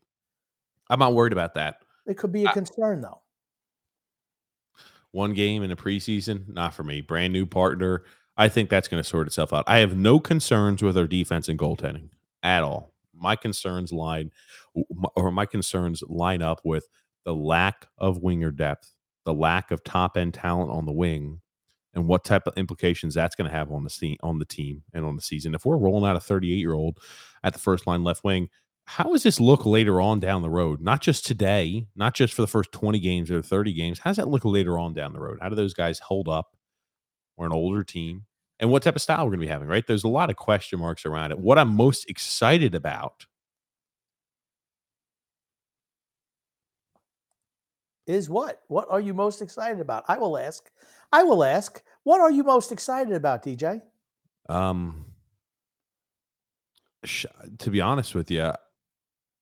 I'm 0.90 1.00
not 1.00 1.14
worried 1.14 1.34
about 1.34 1.56
that. 1.56 1.78
It 2.06 2.18
could 2.18 2.32
be 2.32 2.46
a 2.46 2.52
concern, 2.52 3.02
though. 3.02 3.22
One 5.12 5.34
game 5.34 5.64
in 5.64 5.70
the 5.70 5.76
preseason, 5.76 6.48
not 6.50 6.74
for 6.74 6.84
me. 6.84 7.02
Brand 7.02 7.34
new 7.34 7.46
partner. 7.46 8.04
I 8.36 8.50
think 8.50 8.70
that's 8.70 8.88
going 8.88 9.02
to 9.02 9.08
sort 9.08 9.28
itself 9.28 9.54
out. 9.54 9.64
I 9.68 9.78
have 9.80 9.96
no 9.96 10.20
concerns 10.20 10.84
with 10.84 10.98
our 10.98 11.08
defense 11.08 11.48
and 11.48 11.58
goaltending 11.58 12.10
at 12.42 12.64
all. 12.64 12.94
My 13.16 13.36
concerns 13.36 13.94
line, 13.94 14.32
or 15.16 15.32
my 15.32 15.46
concerns 15.46 16.04
line 16.08 16.42
up 16.42 16.62
with 16.64 16.88
the 17.26 17.34
lack 17.34 17.88
of 17.98 18.18
winger 18.18 18.52
depth 18.52 18.94
the 19.26 19.34
lack 19.34 19.72
of 19.72 19.84
top 19.84 20.18
end 20.18 20.34
talent 20.34 20.72
on 20.72 20.86
the 20.86 20.92
wing 20.92 21.42
and 21.94 22.08
what 22.08 22.24
type 22.24 22.48
of 22.48 22.58
implications 22.58 23.14
that's 23.14 23.36
going 23.36 23.50
to 23.50 23.56
have 23.56 23.72
on 23.72 23.84
the 23.84 24.18
on 24.24 24.40
the 24.40 24.46
team 24.46 24.84
and 24.94 25.06
on 25.06 25.16
the 25.16 25.22
season. 25.22 25.54
If 25.54 25.66
we're 25.66 25.78
rolling 25.78 26.10
out 26.10 26.16
a 26.16 26.20
38 26.20 26.56
year 26.56 26.74
old 26.74 27.00
at 27.44 27.54
the 27.54 27.60
first 27.60 27.86
line 27.88 28.04
left 28.04 28.24
wing, 28.24 28.50
how 28.86 29.06
does 29.06 29.24
this 29.24 29.40
look 29.40 29.66
later 29.66 30.02
on 30.02 30.20
down 30.20 30.42
the 30.42 30.50
road? 30.50 30.82
Not 30.82 31.02
just 31.02 31.26
today, 31.26 31.88
not 31.96 32.14
just 32.14 32.34
for 32.34 32.42
the 32.42 32.48
first 32.48 32.72
20 32.72 33.00
games 33.00 33.32
or 33.32 33.42
30 33.42 33.74
games. 33.74 34.00
How 34.00 34.10
does 34.10 34.18
that 34.18 34.28
look 34.28 34.44
later 34.44 34.78
on 34.78 34.94
down 34.94 35.14
the 35.14 35.22
road? 35.22 35.40
How 35.42 35.50
do 35.50 35.56
those 35.56 35.74
guys 35.74 36.00
hold 36.00 36.28
up? 36.28 36.56
We're 37.38 37.46
an 37.46 37.54
older 37.54 37.84
team. 37.84 38.26
And 38.60 38.70
what 38.70 38.84
type 38.84 38.96
of 38.96 39.02
style 39.02 39.26
we're 39.26 39.32
going 39.32 39.40
to 39.40 39.46
be 39.46 39.52
having, 39.52 39.68
right? 39.68 39.86
There's 39.86 40.04
a 40.04 40.10
lot 40.10 40.30
of 40.30 40.36
question 40.36 40.80
marks 40.80 41.06
around 41.06 41.32
it. 41.32 41.40
What 41.40 41.58
I'm 41.58 41.76
most 41.76 42.10
excited 42.10 42.76
about 42.76 43.26
is 48.08 48.30
what? 48.30 48.62
What 48.68 48.88
are 48.90 49.00
you 49.00 49.14
most 49.14 49.42
excited 49.42 49.80
about? 49.80 50.04
I 50.08 50.18
will 50.18 50.38
ask. 50.38 50.70
I 51.12 51.24
will 51.24 51.44
ask. 51.44 51.82
What 52.04 52.22
are 52.22 52.32
you 52.32 52.44
most 52.44 52.72
excited 52.72 53.14
about, 53.14 53.44
DJ? 53.44 53.82
Um, 54.50 55.06
sh- 57.06 57.26
to 57.60 57.70
be 57.70 57.82
honest 57.82 58.14
with 58.14 58.30
you, 58.30 58.52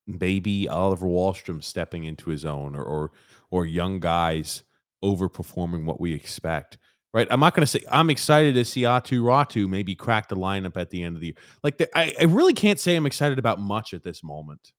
maybe 0.06 0.68
Oliver 0.68 1.08
Wahlstrom 1.08 1.64
stepping 1.64 2.04
into 2.04 2.30
his 2.30 2.46
own, 2.46 2.76
or 2.76 2.84
or, 2.84 3.12
or 3.50 3.66
young 3.66 4.00
guys 4.00 4.64
overperforming 5.04 5.86
what 5.86 6.00
we 6.00 6.14
expect. 6.14 6.78
Right, 7.14 7.28
I'm 7.30 7.42
not 7.42 7.54
going 7.54 7.64
to 7.64 7.68
say 7.68 7.84
I'm 7.92 8.10
excited 8.10 8.56
to 8.56 8.64
see 8.64 8.84
Aatu 8.84 9.22
Räty 9.22 9.68
maybe 9.68 9.96
crack 9.96 10.30
the 10.30 10.38
lineup 10.38 10.78
at 10.78 10.90
the 10.90 11.04
end 11.04 11.18
of 11.18 11.20
the 11.20 11.28
year. 11.28 11.36
Like, 11.62 11.78
the, 11.78 11.90
I, 11.98 12.14
I 12.18 12.24
really 12.24 12.54
can't 12.54 12.80
say 12.80 12.96
I'm 12.96 13.06
excited 13.06 13.38
about 13.38 13.60
much 13.60 13.94
at 13.94 14.02
this 14.02 14.24
moment. 14.24 14.72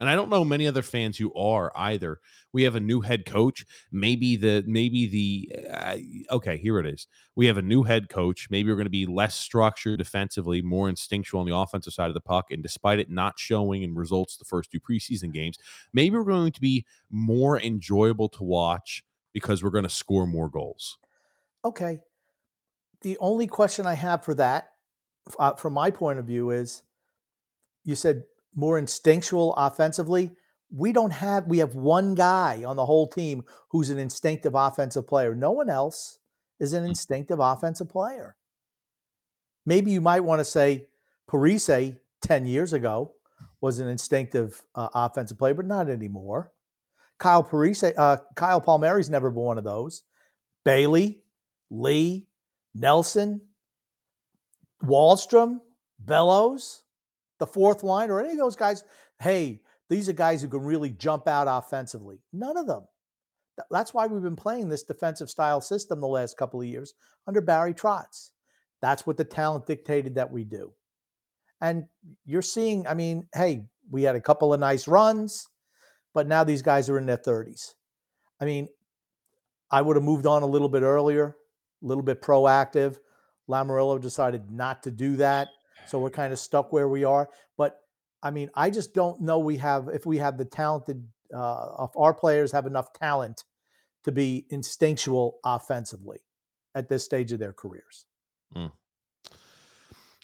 And 0.00 0.08
I 0.08 0.14
don't 0.14 0.30
know 0.30 0.44
many 0.44 0.66
other 0.66 0.82
fans 0.82 1.18
who 1.18 1.32
are 1.34 1.70
either. 1.76 2.20
We 2.52 2.62
have 2.62 2.74
a 2.74 2.80
new 2.80 3.02
head 3.02 3.26
coach. 3.26 3.66
Maybe 3.92 4.34
the 4.34 4.64
maybe 4.66 5.06
the 5.06 5.68
uh, 5.70 5.96
okay, 6.34 6.56
here 6.56 6.78
it 6.78 6.86
is. 6.86 7.06
We 7.36 7.46
have 7.46 7.58
a 7.58 7.62
new 7.62 7.82
head 7.82 8.08
coach. 8.08 8.48
Maybe 8.50 8.70
we're 8.70 8.76
going 8.76 8.86
to 8.86 8.90
be 8.90 9.06
less 9.06 9.34
structured 9.34 9.98
defensively, 9.98 10.62
more 10.62 10.88
instinctual 10.88 11.40
on 11.40 11.46
the 11.46 11.54
offensive 11.54 11.92
side 11.92 12.08
of 12.08 12.14
the 12.14 12.20
puck. 12.20 12.50
And 12.50 12.62
despite 12.62 12.98
it 12.98 13.10
not 13.10 13.38
showing 13.38 13.82
in 13.82 13.94
results 13.94 14.36
the 14.36 14.44
first 14.46 14.72
two 14.72 14.80
preseason 14.80 15.32
games, 15.32 15.58
maybe 15.92 16.16
we're 16.16 16.24
going 16.24 16.52
to 16.52 16.60
be 16.60 16.86
more 17.10 17.60
enjoyable 17.60 18.30
to 18.30 18.42
watch 18.42 19.04
because 19.32 19.62
we're 19.62 19.70
going 19.70 19.84
to 19.84 19.90
score 19.90 20.26
more 20.26 20.48
goals. 20.48 20.98
Okay. 21.64 22.00
The 23.02 23.16
only 23.18 23.46
question 23.46 23.86
I 23.86 23.94
have 23.94 24.24
for 24.24 24.34
that, 24.34 24.70
uh, 25.38 25.54
from 25.54 25.74
my 25.74 25.90
point 25.90 26.18
of 26.18 26.24
view, 26.24 26.50
is 26.50 26.82
you 27.84 27.94
said 27.94 28.24
more 28.54 28.78
instinctual 28.78 29.54
offensively. 29.54 30.30
We 30.72 30.92
don't 30.92 31.10
have, 31.10 31.46
we 31.46 31.58
have 31.58 31.74
one 31.74 32.14
guy 32.14 32.64
on 32.64 32.76
the 32.76 32.86
whole 32.86 33.08
team 33.08 33.44
who's 33.68 33.90
an 33.90 33.98
instinctive 33.98 34.54
offensive 34.54 35.06
player. 35.06 35.34
No 35.34 35.50
one 35.50 35.70
else 35.70 36.18
is 36.58 36.72
an 36.72 36.82
hmm. 36.82 36.90
instinctive 36.90 37.40
offensive 37.40 37.88
player. 37.88 38.36
Maybe 39.66 39.90
you 39.90 40.00
might 40.00 40.20
want 40.20 40.40
to 40.40 40.44
say 40.44 40.86
Parise 41.28 41.96
10 42.22 42.46
years 42.46 42.72
ago 42.72 43.12
was 43.60 43.78
an 43.78 43.88
instinctive 43.88 44.60
uh, 44.74 44.88
offensive 44.94 45.38
player, 45.38 45.54
but 45.54 45.66
not 45.66 45.88
anymore. 45.88 46.52
Kyle 47.18 47.44
Parise, 47.44 47.92
uh, 47.96 48.16
Kyle 48.34 48.60
Palmieri's 48.60 49.10
never 49.10 49.30
been 49.30 49.42
one 49.42 49.58
of 49.58 49.64
those. 49.64 50.02
Bailey, 50.64 51.20
Lee, 51.70 52.26
Nelson, 52.74 53.42
Wahlstrom, 54.82 55.60
Bellows 55.98 56.82
the 57.40 57.46
fourth 57.46 57.82
line 57.82 58.10
or 58.10 58.20
any 58.20 58.32
of 58.32 58.38
those 58.38 58.54
guys, 58.54 58.84
hey, 59.18 59.60
these 59.88 60.08
are 60.08 60.12
guys 60.12 60.40
who 60.40 60.48
can 60.48 60.62
really 60.62 60.90
jump 60.90 61.26
out 61.26 61.48
offensively. 61.48 62.20
None 62.32 62.56
of 62.56 62.68
them. 62.68 62.84
That's 63.70 63.92
why 63.92 64.06
we've 64.06 64.22
been 64.22 64.36
playing 64.36 64.68
this 64.68 64.84
defensive 64.84 65.28
style 65.28 65.60
system 65.60 66.00
the 66.00 66.06
last 66.06 66.36
couple 66.36 66.60
of 66.60 66.66
years 66.66 66.94
under 67.26 67.40
Barry 67.40 67.74
Trotz. 67.74 68.30
That's 68.80 69.06
what 69.06 69.16
the 69.16 69.24
talent 69.24 69.66
dictated 69.66 70.14
that 70.14 70.30
we 70.30 70.44
do. 70.44 70.72
And 71.60 71.84
you're 72.24 72.40
seeing, 72.40 72.86
I 72.86 72.94
mean, 72.94 73.26
hey, 73.34 73.64
we 73.90 74.02
had 74.02 74.16
a 74.16 74.20
couple 74.20 74.54
of 74.54 74.60
nice 74.60 74.88
runs, 74.88 75.48
but 76.14 76.26
now 76.26 76.44
these 76.44 76.62
guys 76.62 76.88
are 76.88 76.96
in 76.96 77.06
their 77.06 77.18
30s. 77.18 77.74
I 78.40 78.44
mean, 78.46 78.68
I 79.70 79.82
would 79.82 79.96
have 79.96 80.04
moved 80.04 80.26
on 80.26 80.42
a 80.42 80.46
little 80.46 80.68
bit 80.68 80.82
earlier, 80.82 81.36
a 81.82 81.86
little 81.86 82.02
bit 82.02 82.22
proactive. 82.22 82.96
Lamoriello 83.48 84.00
decided 84.00 84.50
not 84.50 84.82
to 84.84 84.90
do 84.90 85.16
that. 85.16 85.48
So 85.90 85.98
we're 85.98 86.10
kind 86.10 86.32
of 86.32 86.38
stuck 86.38 86.72
where 86.72 86.88
we 86.88 87.02
are. 87.04 87.28
But 87.58 87.80
I 88.22 88.30
mean, 88.30 88.48
I 88.54 88.70
just 88.70 88.94
don't 88.94 89.20
know 89.20 89.38
we 89.40 89.56
have, 89.56 89.88
if 89.88 90.06
we 90.06 90.18
have 90.18 90.38
the 90.38 90.44
talented, 90.44 91.04
uh, 91.34 91.86
our 91.96 92.14
players 92.14 92.52
have 92.52 92.66
enough 92.66 92.92
talent 92.92 93.44
to 94.04 94.12
be 94.12 94.46
instinctual 94.50 95.38
offensively 95.44 96.18
at 96.74 96.88
this 96.88 97.04
stage 97.04 97.32
of 97.32 97.38
their 97.40 97.52
careers. 97.52 98.06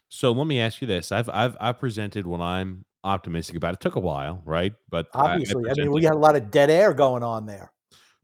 So 0.09 0.33
let 0.33 0.47
me 0.47 0.61
ask 0.61 0.81
you 0.81 0.87
this: 0.87 1.11
I've 1.13 1.29
I've 1.29 1.57
I've 1.61 1.79
presented 1.79 2.27
what 2.27 2.41
I'm 2.41 2.85
optimistic 3.05 3.57
about. 3.57 3.75
It 3.75 3.81
took 3.81 3.97
a 3.97 4.01
while, 4.01 4.41
right? 4.47 4.73
But 4.89 5.09
I- 5.13 5.19
I 5.19 5.33
Obviously, 5.33 5.69
I, 5.69 5.75
mean, 5.75 5.91
we 5.91 6.01
got 6.01 6.15
a 6.15 6.19
lot 6.19 6.37
of 6.37 6.51
dead 6.51 6.71
air 6.71 6.95
going 6.95 7.23
on 7.23 7.45
there. 7.45 7.73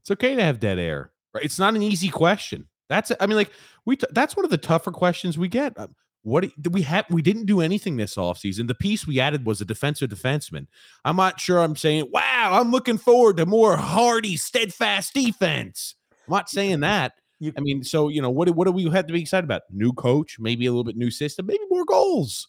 it's 0.01 0.11
okay 0.13 0.35
to 0.37 0.43
have 0.43 0.61
dead 0.61 0.79
air, 0.79 1.13
right? 1.35 1.45
It's 1.45 1.59
not 1.59 1.75
an 1.75 1.83
easy 1.83 2.09
question. 2.09 2.69
That's 2.89 3.11
I 3.21 3.27
mean, 3.27 3.37
like 3.37 3.51
we 3.85 3.97
t- 3.97 4.07
that's 4.13 4.37
one 4.37 4.45
of 4.45 4.51
the 4.51 4.59
tougher 4.59 4.93
questions 4.93 5.37
we 5.37 5.49
get. 5.49 5.77
What 6.23 6.43
did 6.61 6.73
we 6.73 6.83
have? 6.83 7.07
We 7.11 7.21
didn't 7.21 7.47
do 7.47 7.61
anything 7.61 7.97
this 7.97 8.15
offseason. 8.15 8.69
The 8.69 8.75
piece 8.75 9.07
we 9.07 9.19
added 9.19 9.45
was 9.45 9.61
a 9.61 9.65
defensive 9.65 10.09
defenseman. 10.09 10.69
I'm 11.05 11.17
not 11.17 11.41
sure. 11.41 11.59
I'm 11.59 11.75
saying, 11.75 12.11
wow, 12.13 12.51
I'm 12.53 12.71
looking 12.71 12.99
forward 12.99 13.39
to 13.39 13.47
more 13.47 13.77
hardy, 13.77 14.37
steadfast 14.37 15.15
defense. 15.15 15.97
I'm 16.29 16.33
not 16.33 16.49
saying 16.49 16.81
that. 16.81 17.15
You- 17.41 17.53
I 17.59 17.61
mean, 17.61 17.83
so 17.83 18.09
you 18.09 18.23
know, 18.23 18.31
what 18.31 18.47
do, 18.47 18.53
what 18.53 18.67
do 18.67 18.73
we 18.73 18.89
have 18.91 19.07
to 19.09 19.13
be 19.13 19.21
excited 19.21 19.45
about? 19.45 19.63
New 19.71 19.93
coach, 19.93 20.37
maybe 20.39 20.67
a 20.67 20.71
little 20.71 20.85
bit 20.85 20.97
new 20.97 21.11
system, 21.11 21.47
maybe 21.47 21.65
more 21.69 21.85
goals. 21.85 22.49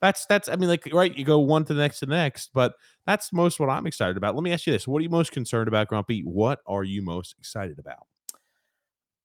That's 0.00 0.26
that's. 0.26 0.48
I 0.48 0.56
mean, 0.56 0.68
like 0.68 0.88
right, 0.92 1.16
you 1.16 1.24
go 1.24 1.38
one 1.38 1.64
to 1.66 1.74
the 1.74 1.80
next 1.80 2.00
to 2.00 2.06
the 2.06 2.14
next, 2.14 2.50
but 2.54 2.74
that's 3.06 3.32
most 3.32 3.58
what 3.58 3.68
I'm 3.68 3.86
excited 3.86 4.16
about. 4.16 4.34
Let 4.34 4.44
me 4.44 4.52
ask 4.52 4.66
you 4.66 4.72
this: 4.72 4.86
What 4.86 4.98
are 4.98 5.02
you 5.02 5.08
most 5.08 5.32
concerned 5.32 5.66
about, 5.66 5.88
Grumpy? 5.88 6.20
What 6.22 6.60
are 6.66 6.84
you 6.84 7.02
most 7.02 7.34
excited 7.38 7.80
about? 7.80 8.06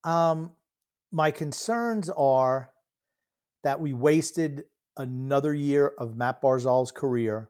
Um, 0.03 0.51
my 1.11 1.29
concerns 1.29 2.09
are 2.09 2.72
that 3.63 3.79
we 3.79 3.93
wasted 3.93 4.65
another 4.97 5.53
year 5.53 5.93
of 5.97 6.15
Matt 6.15 6.41
Barzal's 6.41 6.91
career 6.91 7.49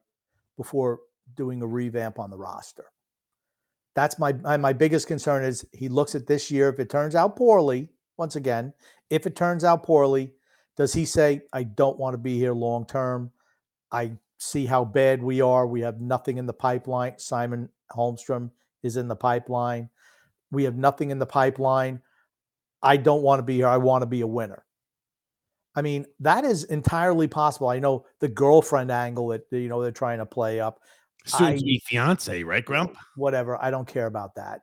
before 0.58 1.00
doing 1.36 1.62
a 1.62 1.68
revamp 1.68 2.20
on 2.20 2.30
the 2.30 2.38
roster. 2.38 2.86
That's 3.96 4.18
my 4.18 4.34
my 4.58 4.74
biggest 4.74 5.08
concern 5.08 5.44
is 5.44 5.66
he 5.72 5.88
looks 5.88 6.16
at 6.16 6.26
this 6.28 6.50
year. 6.50 6.70
If 6.70 6.80
it 6.80 6.90
turns 6.90 7.16
out 7.16 7.36
poorly, 7.36 7.90
once 8.18 8.36
again, 8.36 8.74
if 9.10 9.28
it 9.28 9.36
turns 9.36 9.64
out 9.64 9.84
poorly, 9.84 10.34
does 10.76 10.94
he 10.94 11.06
say, 11.06 11.42
I 11.54 11.64
don't 11.64 12.00
want 12.00 12.16
to 12.16 12.18
be 12.18 12.38
here 12.38 12.54
long 12.54 12.86
term? 12.86 13.32
I 13.92 14.14
see 14.40 14.66
how 14.66 14.84
bad 14.84 15.22
we 15.22 15.42
are. 15.42 15.68
We 15.68 15.82
have 15.82 16.02
nothing 16.02 16.38
in 16.38 16.46
the 16.46 16.54
pipeline. 16.54 17.18
Simon 17.18 17.70
Holmstrom 17.92 18.50
is 18.82 18.98
in 18.98 19.08
the 19.08 19.16
pipeline. 19.16 19.90
We 20.52 20.64
have 20.64 20.76
nothing 20.76 21.12
in 21.12 21.20
the 21.20 21.26
pipeline. 21.26 22.02
I 22.82 22.98
don't 22.98 23.22
want 23.22 23.40
to 23.40 23.44
be 23.44 23.56
here. 23.58 23.68
I 23.68 23.78
want 23.78 24.02
to 24.02 24.08
be 24.08 24.22
a 24.22 24.28
winner. 24.28 24.66
I 25.76 25.82
mean, 25.82 26.06
that 26.20 26.46
is 26.46 26.66
entirely 26.66 27.28
possible. 27.28 27.70
I 27.70 27.80
know 27.80 28.06
the 28.20 28.28
girlfriend 28.28 28.92
angle 28.92 29.28
that 29.30 29.46
you 29.52 29.70
know 29.70 29.82
they're 29.82 29.92
trying 29.92 30.20
to 30.20 30.26
play 30.26 30.60
up, 30.60 30.80
Soon 31.26 31.58
to 31.58 31.64
be 31.64 31.82
fiance, 31.86 32.44
right, 32.44 32.64
Grump? 32.64 32.96
whatever. 33.16 33.62
I 33.62 33.72
don't 33.72 33.88
care 33.88 34.08
about 34.08 34.36
that. 34.36 34.62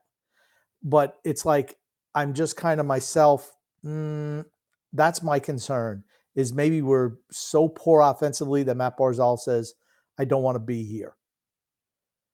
But 0.83 1.17
it's 1.23 1.45
like 1.45 1.75
I'm 2.15 2.33
just 2.33 2.55
kind 2.55 2.79
of 2.79 2.85
myself. 2.85 3.51
mm, 3.85 4.45
that's 4.93 5.23
my 5.23 5.39
concern. 5.39 6.03
Is 6.35 6.53
maybe 6.53 6.81
we're 6.81 7.13
so 7.31 7.67
poor 7.67 8.01
offensively 8.01 8.63
that 8.63 8.77
Matt 8.77 8.97
Barzal 8.97 9.37
says, 9.37 9.73
"I 10.17 10.25
don't 10.25 10.43
want 10.43 10.55
to 10.55 10.59
be 10.59 10.83
here." 10.83 11.15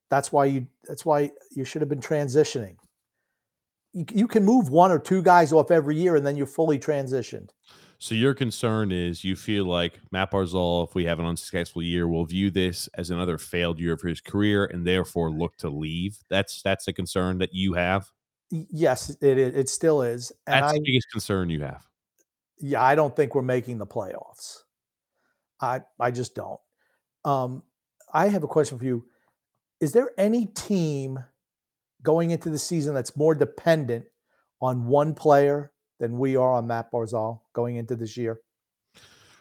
That's 0.09 0.31
why 0.31 0.45
you. 0.45 0.67
That's 0.83 1.05
why 1.05 1.31
you 1.51 1.65
should 1.65 1.81
have 1.81 1.89
been 1.89 2.01
transitioning. 2.01 2.75
You, 3.93 4.05
you 4.13 4.27
can 4.27 4.45
move 4.45 4.69
one 4.69 4.91
or 4.91 4.99
two 4.99 5.23
guys 5.23 5.51
off 5.51 5.71
every 5.71 5.95
year, 5.95 6.15
and 6.15 6.25
then 6.25 6.35
you're 6.37 6.45
fully 6.45 6.77
transitioned. 6.77 7.49
So 7.99 8.13
your 8.13 8.35
concern 8.35 8.91
is 8.91 9.23
you 9.23 9.35
feel 9.35 9.65
like 9.65 9.99
Matt 10.11 10.31
Barzal, 10.31 10.87
if 10.87 10.93
we 10.93 11.05
have 11.05 11.19
an 11.19 11.25
unsuccessful 11.25 11.81
year, 11.81 12.07
will 12.07 12.25
view 12.25 12.51
this 12.51 12.87
as 12.93 13.09
another 13.09 13.39
failed 13.39 13.79
year 13.79 13.93
of 13.93 14.01
his 14.01 14.21
career 14.21 14.65
and 14.65 14.85
therefore 14.85 15.31
look 15.31 15.57
to 15.57 15.69
leave. 15.69 16.17
That's 16.29 16.61
that's 16.61 16.87
a 16.87 16.93
concern 16.93 17.39
that 17.39 17.53
you 17.53 17.73
have. 17.73 18.07
Yes, 18.51 19.09
it. 19.09 19.37
It 19.37 19.67
still 19.67 20.03
is, 20.03 20.31
and 20.45 20.63
That's 20.63 20.73
I 20.73 20.77
the 20.77 20.83
biggest 20.85 21.09
concern 21.11 21.49
you 21.49 21.61
have. 21.63 21.85
yeah, 22.59 22.81
I 22.81 22.95
don't 22.95 23.15
think 23.15 23.35
we're 23.35 23.41
making 23.41 23.77
the 23.79 23.87
playoffs. 23.87 24.59
I 25.59 25.81
I 25.99 26.11
just 26.11 26.35
don't. 26.35 26.59
Um, 27.25 27.63
I 28.13 28.27
have 28.29 28.43
a 28.43 28.47
question 28.47 28.77
for 28.77 28.85
you. 28.85 29.05
Is 29.81 29.91
there 29.91 30.11
any 30.17 30.45
team 30.45 31.23
going 32.03 32.31
into 32.31 32.49
the 32.49 32.59
season 32.59 32.93
that's 32.93 33.17
more 33.17 33.35
dependent 33.35 34.05
on 34.61 34.85
one 34.85 35.13
player 35.13 35.71
than 35.99 36.17
we 36.17 36.35
are 36.35 36.53
on 36.53 36.67
Matt 36.67 36.91
Barzal 36.91 37.41
going 37.53 37.77
into 37.77 37.95
this 37.95 38.17
year? 38.17 38.39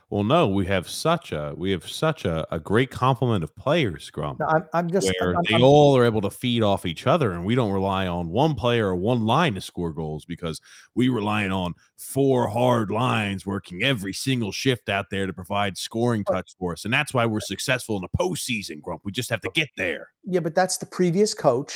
Well, 0.09 0.23
no, 0.23 0.47
we 0.47 0.67
have 0.67 0.89
such 0.89 1.33
a 1.33 1.53
we 1.57 1.73
have 1.73 1.89
such 1.89 2.25
a, 2.25 2.47
a 2.55 2.61
great 2.61 2.93
complement 2.93 3.43
of 3.43 3.57
players, 3.57 4.09
Grump, 4.09 4.39
No, 4.39 4.47
I'm, 4.47 4.65
I'm 4.73 4.89
just 4.89 5.13
where 5.19 5.35
I'm- 5.35 5.43
they 5.49 5.55
I'm- 5.55 5.65
all 5.65 5.97
are 5.97 6.05
able 6.05 6.21
to 6.21 6.31
feed 6.31 6.63
off 6.63 6.87
each 6.87 7.09
other, 7.09 7.33
and 7.33 7.45
we 7.45 7.57
don't 7.57 7.73
rely 7.73 8.07
on 8.07 8.29
one 8.29 8.55
player 8.55 8.87
or 8.87 8.95
one 8.95 9.27
line 9.27 9.55
to 9.55 9.61
score 9.61 9.93
goals 9.93 10.25
because 10.25 10.61
we 10.95 11.09
relying 11.09 11.51
on 11.51 11.75
four 11.99 12.47
hard 12.47 12.93
lines 12.93 13.45
working 13.47 13.83
every 13.83 14.13
single 14.13 14.53
shift 14.53 14.89
out 14.89 15.07
there 15.11 15.27
to 15.27 15.33
provide 15.33 15.77
scoring 15.77 16.23
touch 16.23 16.55
for 16.57 16.73
us, 16.75 16.85
and 16.85 16.95
that's 16.95 17.13
why 17.13 17.27
we're 17.27 17.41
successful 17.41 17.97
in 17.97 18.03
the 18.03 18.17
postseason, 18.17 18.81
Grump. 18.81 19.01
We 19.05 19.11
just 19.11 19.31
have 19.31 19.41
to 19.41 19.51
get 19.55 19.71
there. 19.77 20.11
yeah, 20.25 20.39
but 20.41 20.55
that's 20.55 20.77
the 20.79 20.87
previous 20.87 21.35
coach. 21.35 21.75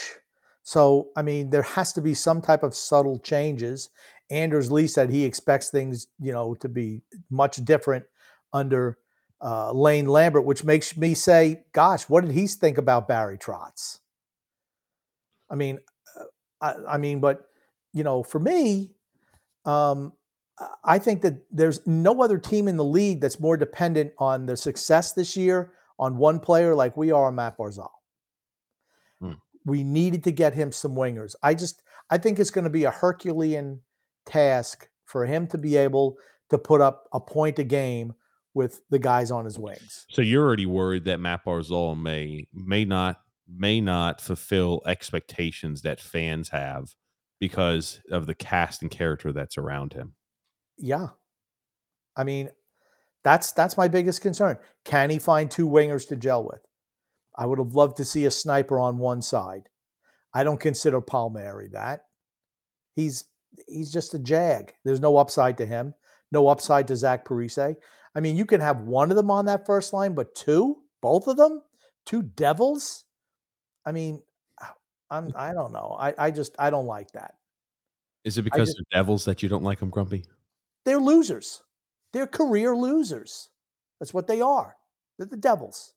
So 0.63 1.09
I 1.17 1.23
mean, 1.23 1.51
there 1.51 1.63
has 1.63 1.93
to 1.95 2.01
be 2.01 2.15
some 2.15 2.41
type 2.41 2.63
of 2.63 2.77
subtle 2.77 3.19
changes. 3.19 3.89
Anders 4.31 4.71
Lee 4.71 4.87
said 4.87 5.11
he 5.11 5.25
expects 5.25 5.71
things, 5.71 6.07
you 6.21 6.33
know, 6.33 6.55
to 6.55 6.69
be 6.69 7.03
much 7.31 7.57
different 7.65 8.05
under 8.53 8.99
uh, 9.43 9.73
Lane 9.73 10.07
Lambert, 10.07 10.45
which 10.45 10.65
makes 10.65 10.97
me 10.97 11.15
say, 11.15 11.63
"Gosh, 11.73 12.05
what 12.05 12.25
did 12.25 12.33
he 12.33 12.47
think 12.47 12.79
about 12.79 13.09
Barry 13.09 13.39
Trotz?" 13.39 13.99
I 15.51 15.55
mean, 15.57 15.79
uh, 16.19 16.25
I, 16.61 16.95
I 16.95 16.99
mean, 16.99 17.21
but 17.21 17.47
you 17.93 18.05
know, 18.05 18.23
for 18.23 18.39
me, 18.39 18.91
um, 19.65 20.13
I- 20.85 20.99
think 20.99 21.23
that 21.23 21.43
there's 21.51 21.85
no 21.87 22.23
other 22.23 22.39
team 22.39 22.69
in 22.69 22.77
the 22.77 22.85
league 22.85 23.21
that's 23.21 23.41
more 23.41 23.57
dependent 23.57 24.13
on 24.19 24.47
their 24.47 24.57
success 24.57 25.13
this 25.13 25.37
year 25.37 25.73
on 25.99 26.17
one 26.17 26.39
player 26.39 26.75
like 26.75 26.97
we 26.97 27.11
are 27.11 27.27
on 27.27 27.35
Matt 27.35 27.59
Barzal. 27.59 27.91
Hmm. 29.21 29.33
We 29.65 29.83
needed 29.83 30.23
to 30.25 30.33
get 30.33 30.55
him 30.55 30.71
some 30.71 30.95
wingers. 30.95 31.35
I 31.43 31.55
just, 31.55 31.83
I 32.11 32.19
think 32.19 32.39
it's 32.39 32.51
going 32.51 32.65
to 32.65 32.71
be 32.71 32.85
a 32.85 32.91
Herculean 32.91 33.81
task 34.31 34.89
for 35.07 35.27
him 35.27 35.47
to 35.49 35.59
be 35.59 35.77
able 35.77 36.17
to 36.51 36.59
put 36.59 36.81
up 36.81 37.09
a 37.13 37.21
point 37.21 37.59
a 37.59 37.65
game 37.65 38.15
with 38.55 38.81
the 38.91 38.99
guys 38.99 39.31
on 39.31 39.45
his 39.45 39.59
wings. 39.59 40.07
So 40.11 40.23
you're 40.23 40.45
already 40.45 40.67
worried 40.67 41.05
that 41.05 41.21
Matt 41.21 41.45
Barzal 41.45 42.01
may 42.01 42.47
may 42.53 42.85
not 42.85 43.21
may 43.49 43.81
not 43.81 44.21
fulfill 44.21 44.83
expectations 44.87 45.83
that 45.83 46.01
fans 46.01 46.49
have 46.51 46.95
because 47.41 48.01
of 48.11 48.27
the 48.27 48.35
cast 48.35 48.83
and 48.83 48.91
character 48.91 49.33
that's 49.33 49.59
around 49.59 49.93
him. 49.93 50.15
Yeah. 50.77 51.09
I 52.17 52.25
mean, 52.25 52.51
that's 53.25 53.53
that's 53.53 53.77
my 53.77 53.89
biggest 53.89 54.21
concern. 54.21 54.59
Can 54.85 55.11
he 55.11 55.19
find 55.19 55.51
two 55.51 55.69
wingers 55.69 56.09
to 56.09 56.17
gel 56.17 56.45
with? 56.45 56.61
I 57.37 57.47
would 57.47 57.59
have 57.59 57.75
loved 57.75 57.97
to 57.99 58.05
see 58.05 58.27
a 58.27 58.31
sniper 58.31 58.79
on 58.79 58.99
one 58.99 59.23
side. 59.23 59.69
I 60.35 60.45
don't 60.45 60.61
consider 60.61 61.01
Palmieri 61.01 61.69
that. 61.73 62.03
He's 62.95 63.25
he's 63.69 63.93
just 63.93 64.15
a 64.15 64.19
jag. 64.19 64.73
There's 64.85 65.01
no 65.01 65.17
upside 65.17 65.59
to 65.59 65.67
him. 65.67 65.95
No 66.33 66.49
upside 66.49 66.87
to 66.89 66.97
Zach 66.97 67.25
Parise. 67.25 67.77
I 68.15 68.21
mean, 68.21 68.37
you 68.37 68.45
can 68.45 68.61
have 68.61 68.81
one 68.81 69.11
of 69.11 69.17
them 69.17 69.31
on 69.31 69.47
that 69.47 69.67
first 69.67 69.93
line, 69.93 70.15
but 70.15 70.35
two, 70.35 70.79
both 71.01 71.27
of 71.27 71.37
them, 71.37 71.63
two 72.07 72.23
devils. 72.23 73.05
I 73.85 73.93
mean, 73.93 74.23
I'm 75.11 75.33
I 75.35 75.53
don't 75.53 75.73
know. 75.73 75.97
I 75.99 76.15
I 76.19 76.31
just 76.31 76.55
I 76.59 76.71
don't 76.71 76.87
like 76.87 77.11
that. 77.13 77.35
Is 78.25 78.39
it 78.39 78.43
because 78.43 78.69
just- 78.69 78.79
they're 78.79 79.01
devils 79.01 79.25
that 79.25 79.43
you 79.43 79.49
don't 79.49 79.65
like 79.65 79.81
them, 79.81 79.91
Grumpy? 79.91 80.25
They're 80.85 81.01
losers. 81.01 81.63
They're 82.13 82.27
career 82.27 82.77
losers. 82.77 83.49
That's 83.99 84.15
what 84.15 84.27
they 84.27 84.41
are. 84.41 84.77
They're 85.19 85.27
the 85.27 85.37
Devils. 85.37 85.93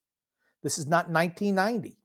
This 0.61 0.77
is 0.77 0.85
not 0.85 1.09
1990. 1.09 1.97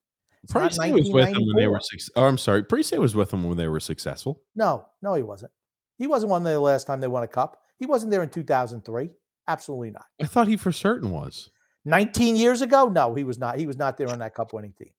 Parise 0.50 0.92
was 0.92 1.10
with 1.10 1.32
them 1.32 1.46
when 1.46 1.56
they 1.56 1.66
were 1.66 1.80
six. 1.80 2.08
Oh, 2.16 2.24
I'm 2.24 2.38
sorry. 2.38 2.62
Parise 2.64 2.96
was 2.98 3.14
with 3.14 3.30
them 3.30 3.44
when 3.44 3.56
they 3.58 3.68
were 3.68 3.80
successful. 3.80 4.42
No, 4.54 4.86
no, 5.02 5.14
he 5.14 5.22
wasn't. 5.22 5.52
He 5.98 6.06
wasn't 6.06 6.30
one 6.30 6.42
there 6.44 6.54
the 6.54 6.60
last 6.60 6.86
time 6.86 7.00
they 7.00 7.08
won 7.08 7.22
a 7.22 7.28
cup. 7.28 7.58
He 7.78 7.86
wasn't 7.86 8.10
there 8.10 8.22
in 8.22 8.30
2003. 8.30 9.10
Absolutely 9.46 9.90
not. 9.90 10.06
I 10.22 10.26
thought 10.26 10.48
he 10.48 10.56
for 10.56 10.72
certain 10.72 11.10
was. 11.10 11.50
19 11.84 12.36
years 12.36 12.62
ago? 12.62 12.86
No, 12.88 13.14
he 13.14 13.24
was 13.24 13.38
not. 13.38 13.58
He 13.58 13.66
was 13.66 13.76
not 13.76 13.96
there 13.96 14.08
on 14.10 14.18
that 14.20 14.34
cup 14.34 14.52
winning 14.52 14.72
team. 14.78 14.90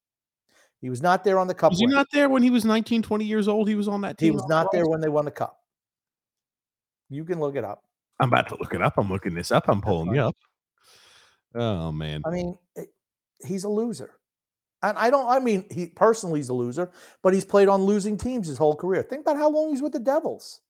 He 0.82 0.90
was 0.90 1.02
not 1.02 1.24
there 1.24 1.38
on 1.40 1.48
the 1.48 1.54
cup. 1.54 1.72
Was 1.72 1.80
he 1.80 1.88
not 1.88 2.08
there 2.14 2.30
when 2.30 2.42
he 2.42 2.50
was 2.50 2.64
19, 2.66 3.02
20 3.02 3.26
years 3.26 3.48
old? 3.48 3.68
He 3.68 3.76
was 3.76 3.88
on 3.88 4.02
that 4.02 4.18
team. 4.18 4.28
He 4.28 4.32
was 4.32 4.48
not 4.48 4.72
there 4.72 4.88
when 4.88 5.02
they 5.02 5.10
won 5.10 5.26
the 5.26 5.32
cup. 5.32 5.58
You 7.10 7.26
can 7.26 7.40
look 7.40 7.56
it 7.56 7.64
up. 7.64 7.84
I'm 8.20 8.30
about 8.30 8.48
to 8.50 8.58
look 8.60 8.74
it 8.74 8.82
up. 8.82 8.94
I'm 8.98 9.10
looking 9.10 9.34
this 9.34 9.52
up. 9.52 9.66
I'm 9.68 9.82
pulling 9.82 10.14
you 10.16 10.22
up. 10.22 10.36
Oh 11.56 11.92
man. 11.92 12.22
I 12.26 12.30
mean, 12.30 12.58
it- 12.76 12.94
he's 13.46 13.64
a 13.64 13.70
loser. 13.70 14.12
And 14.82 14.98
I 14.98 15.10
don't, 15.10 15.28
I 15.28 15.40
mean, 15.40 15.66
he 15.70 15.88
personally 15.88 16.40
he's 16.40 16.50
a 16.50 16.54
loser, 16.54 16.92
but 17.22 17.34
he's 17.34 17.46
played 17.46 17.68
on 17.68 17.84
losing 17.84 18.18
teams 18.18 18.48
his 18.48 18.58
whole 18.58 18.76
career. 18.76 19.04
Think 19.04 19.22
about 19.22 19.38
how 19.38 19.50
long 19.50 19.72
he's 19.72 19.82
with 19.82 19.92
the 19.92 20.00
Devils. 20.00 20.62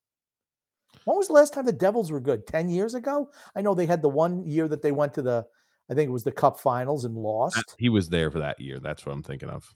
When 1.06 1.18
was 1.18 1.28
the 1.28 1.34
last 1.34 1.54
time 1.54 1.66
the 1.66 1.72
Devils 1.72 2.12
were 2.12 2.20
good? 2.20 2.48
10 2.48 2.70
years 2.70 2.96
ago? 2.96 3.30
I 3.56 3.62
know 3.62 3.74
they 3.74 3.86
had 3.86 4.02
the 4.02 4.10
one 4.10 4.46
year 4.46 4.68
that 4.68 4.82
they 4.82 4.92
went 4.92 5.14
to 5.16 5.22
the, 5.22 5.46
I 5.90 5.94
think 5.94 6.10
it 6.10 6.14
was 6.14 6.24
the 6.24 6.32
cup 6.32 6.60
finals 6.60 7.06
and 7.06 7.16
lost. 7.16 7.76
He 7.78 7.90
was 7.90 8.10
there 8.10 8.32
for 8.32 8.40
that 8.40 8.60
year. 8.60 8.80
That's 8.80 9.06
what 9.06 9.14
I'm 9.14 9.24
thinking 9.24 9.50
of. 9.50 9.76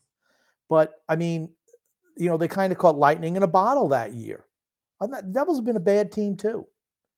But 0.70 0.94
I 1.08 1.16
mean, 1.16 1.54
you 2.18 2.30
know, 2.30 2.38
they 2.38 2.48
kind 2.48 2.72
of 2.72 2.80
caught 2.80 2.98
lightning 2.98 3.36
in 3.36 3.44
a 3.44 3.48
bottle 3.48 3.90
that 3.90 4.14
year. 4.14 4.46
And 5.00 5.14
the 5.14 5.22
Devils 5.22 5.58
have 5.58 5.66
been 5.66 5.76
a 5.76 5.82
bad 5.82 6.12
team 6.12 6.38
too. 6.38 6.66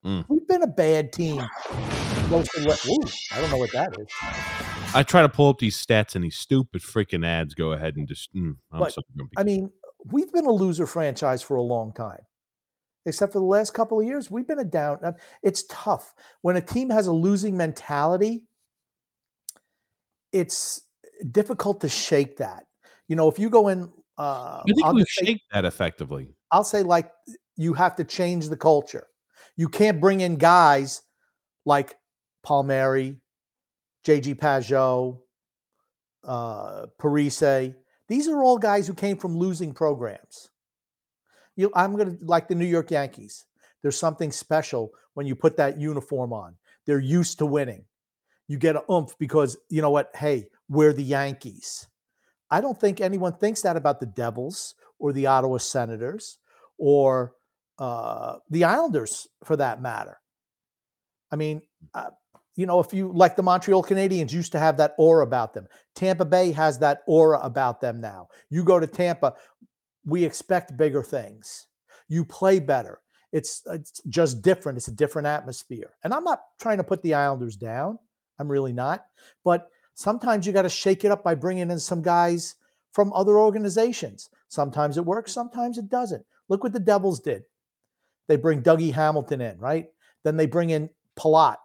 Mm. 0.06 0.26
We've 0.28 0.48
been 0.48 0.64
a 0.64 0.68
bad 0.68 1.14
team. 1.14 1.42
Ooh, 2.32 3.04
I 3.32 3.42
don't 3.42 3.52
know 3.52 3.58
what 3.58 3.72
that 3.74 3.94
is. 4.00 4.08
I 4.96 5.04
try 5.04 5.22
to 5.22 5.30
pull 5.30 5.50
up 5.50 5.60
these 5.60 5.78
stats 5.84 6.16
and 6.16 6.24
these 6.24 6.38
stupid 6.38 6.82
freaking 6.82 7.26
ads 7.26 7.54
go 7.54 7.74
ahead 7.74 7.98
and 7.98 8.08
just. 8.08 8.34
Mm, 8.36 8.58
But, 8.72 8.94
so. 8.94 9.02
I 9.38 9.44
mean, 9.44 9.72
we've 10.06 10.32
been 10.32 10.46
a 10.46 10.52
loser 10.52 10.88
franchise 10.88 11.42
for 11.42 11.56
a 11.56 11.62
long 11.62 11.94
time. 11.94 12.22
Except 13.06 13.34
for 13.34 13.40
the 13.40 13.46
last 13.46 13.74
couple 13.76 14.00
of 14.00 14.06
years, 14.08 14.32
we've 14.32 14.48
been 14.48 14.58
a 14.60 14.64
down. 14.64 14.98
uh, 15.04 15.12
It's 15.44 15.64
tough 15.70 16.16
when 16.42 16.56
a 16.56 16.62
team 16.62 16.90
has 16.90 17.06
a 17.06 17.12
losing 17.14 17.56
mentality. 17.56 18.44
It's 20.32 20.82
difficult 21.32 21.82
to 21.82 21.90
shake 21.90 22.38
that. 22.38 22.64
You 23.08 23.16
know, 23.16 23.30
if 23.30 23.38
you 23.38 23.52
go 23.52 23.68
in, 23.68 23.92
uh, 24.18 24.64
I 24.68 24.74
think 24.74 24.94
we 24.94 25.06
shake 25.08 25.42
that 25.52 25.66
effectively. 25.66 26.34
I'll 26.52 26.64
say 26.64 26.82
like 26.82 27.12
you 27.58 27.74
have 27.74 27.96
to 27.98 28.04
change 28.04 28.50
the 28.50 28.58
culture. 28.58 29.06
You 29.56 29.70
can't 29.70 30.02
bring 30.02 30.22
in 30.22 30.38
guys 30.38 31.04
like 31.66 31.96
Palmieri, 32.46 33.18
JG 34.06 34.36
Pageau, 34.36 35.20
uh, 36.24 36.86
Parise. 37.00 37.76
These 38.08 38.28
are 38.28 38.42
all 38.44 38.58
guys 38.58 38.88
who 38.88 38.94
came 38.94 39.18
from 39.18 39.38
losing 39.38 39.74
programs. 39.74 40.50
You, 41.56 41.72
I'm 41.74 41.98
gonna 41.98 42.18
like 42.22 42.48
the 42.48 42.56
New 42.56 42.66
York 42.66 42.92
Yankees. 42.92 43.46
There's 43.82 43.98
something 43.98 44.32
special 44.32 44.92
when 45.16 45.26
you 45.26 45.36
put 45.36 45.58
that 45.58 45.80
uniform 45.80 46.34
on. 46.34 46.56
They're 46.86 47.00
used 47.00 47.40
to 47.40 47.46
winning. 47.46 47.86
You 48.48 48.58
get 48.58 48.76
a 48.76 48.84
oomph 48.92 49.18
because 49.18 49.58
you 49.70 49.82
know 49.82 49.90
what? 49.90 50.12
Hey, 50.16 50.48
we're 50.70 50.94
the 50.94 51.04
Yankees. 51.04 51.88
I 52.52 52.62
don't 52.62 52.80
think 52.80 53.02
anyone 53.02 53.34
thinks 53.34 53.62
that 53.62 53.76
about 53.76 54.00
the 54.00 54.06
Devils 54.06 54.76
or 55.00 55.14
the 55.14 55.26
Ottawa 55.26 55.58
Senators 55.58 56.38
or 56.78 57.34
uh, 57.80 58.36
the 58.52 58.66
Islanders 58.66 59.28
for 59.44 59.56
that 59.58 59.82
matter. 59.82 60.20
I 61.32 61.38
mean, 61.38 61.62
uh, 61.94 62.12
you 62.56 62.66
know, 62.66 62.80
if 62.80 62.94
you 62.94 63.12
like 63.14 63.36
the 63.36 63.44
Montreal 63.44 63.84
Canadiens 63.84 64.32
used 64.32 64.52
to 64.54 64.60
have 64.60 64.78
that 64.78 64.96
aura 64.98 65.26
about 65.26 65.54
them, 65.54 65.68
Tampa 65.94 66.26
Bay 66.26 66.52
has 66.52 66.80
that 66.80 67.04
aura 67.06 67.40
about 67.40 67.82
them 67.82 68.00
now. 68.00 68.30
You 68.50 68.64
go 68.64 68.80
to 68.80 68.88
Tampa, 68.88 69.34
we 70.06 70.24
expect 70.24 70.78
bigger 70.78 71.04
things. 71.04 71.68
You 72.08 72.24
play 72.24 72.60
better. 72.60 73.02
It's, 73.32 73.64
it's 73.66 74.02
just 74.08 74.42
different. 74.42 74.78
It's 74.78 74.88
a 74.88 74.94
different 74.94 75.28
atmosphere. 75.28 75.92
And 76.04 76.14
I'm 76.14 76.24
not 76.24 76.44
trying 76.60 76.78
to 76.78 76.84
put 76.84 77.02
the 77.02 77.16
Islanders 77.16 77.58
down. 77.58 78.00
I'm 78.40 78.50
really 78.50 78.72
not. 78.72 79.06
But 79.44 79.70
sometimes 79.96 80.48
you 80.48 80.54
got 80.54 80.62
to 80.62 80.70
shake 80.70 81.04
it 81.04 81.12
up 81.12 81.24
by 81.24 81.36
bringing 81.36 81.70
in 81.70 81.80
some 81.80 82.02
guys 82.02 82.56
from 82.94 83.12
other 83.12 83.38
organizations. 83.38 84.30
Sometimes 84.48 84.98
it 84.98 85.06
works, 85.06 85.34
sometimes 85.34 85.78
it 85.78 85.90
doesn't. 85.90 86.26
Look 86.48 86.64
what 86.64 86.72
the 86.72 86.80
Devils 86.80 87.20
did. 87.20 87.44
They 88.28 88.38
bring 88.38 88.62
Dougie 88.62 88.94
Hamilton 88.94 89.42
in, 89.42 89.58
right? 89.58 89.88
Then 90.24 90.38
they 90.38 90.46
bring 90.46 90.70
in 90.70 90.90
Palat, 91.18 91.58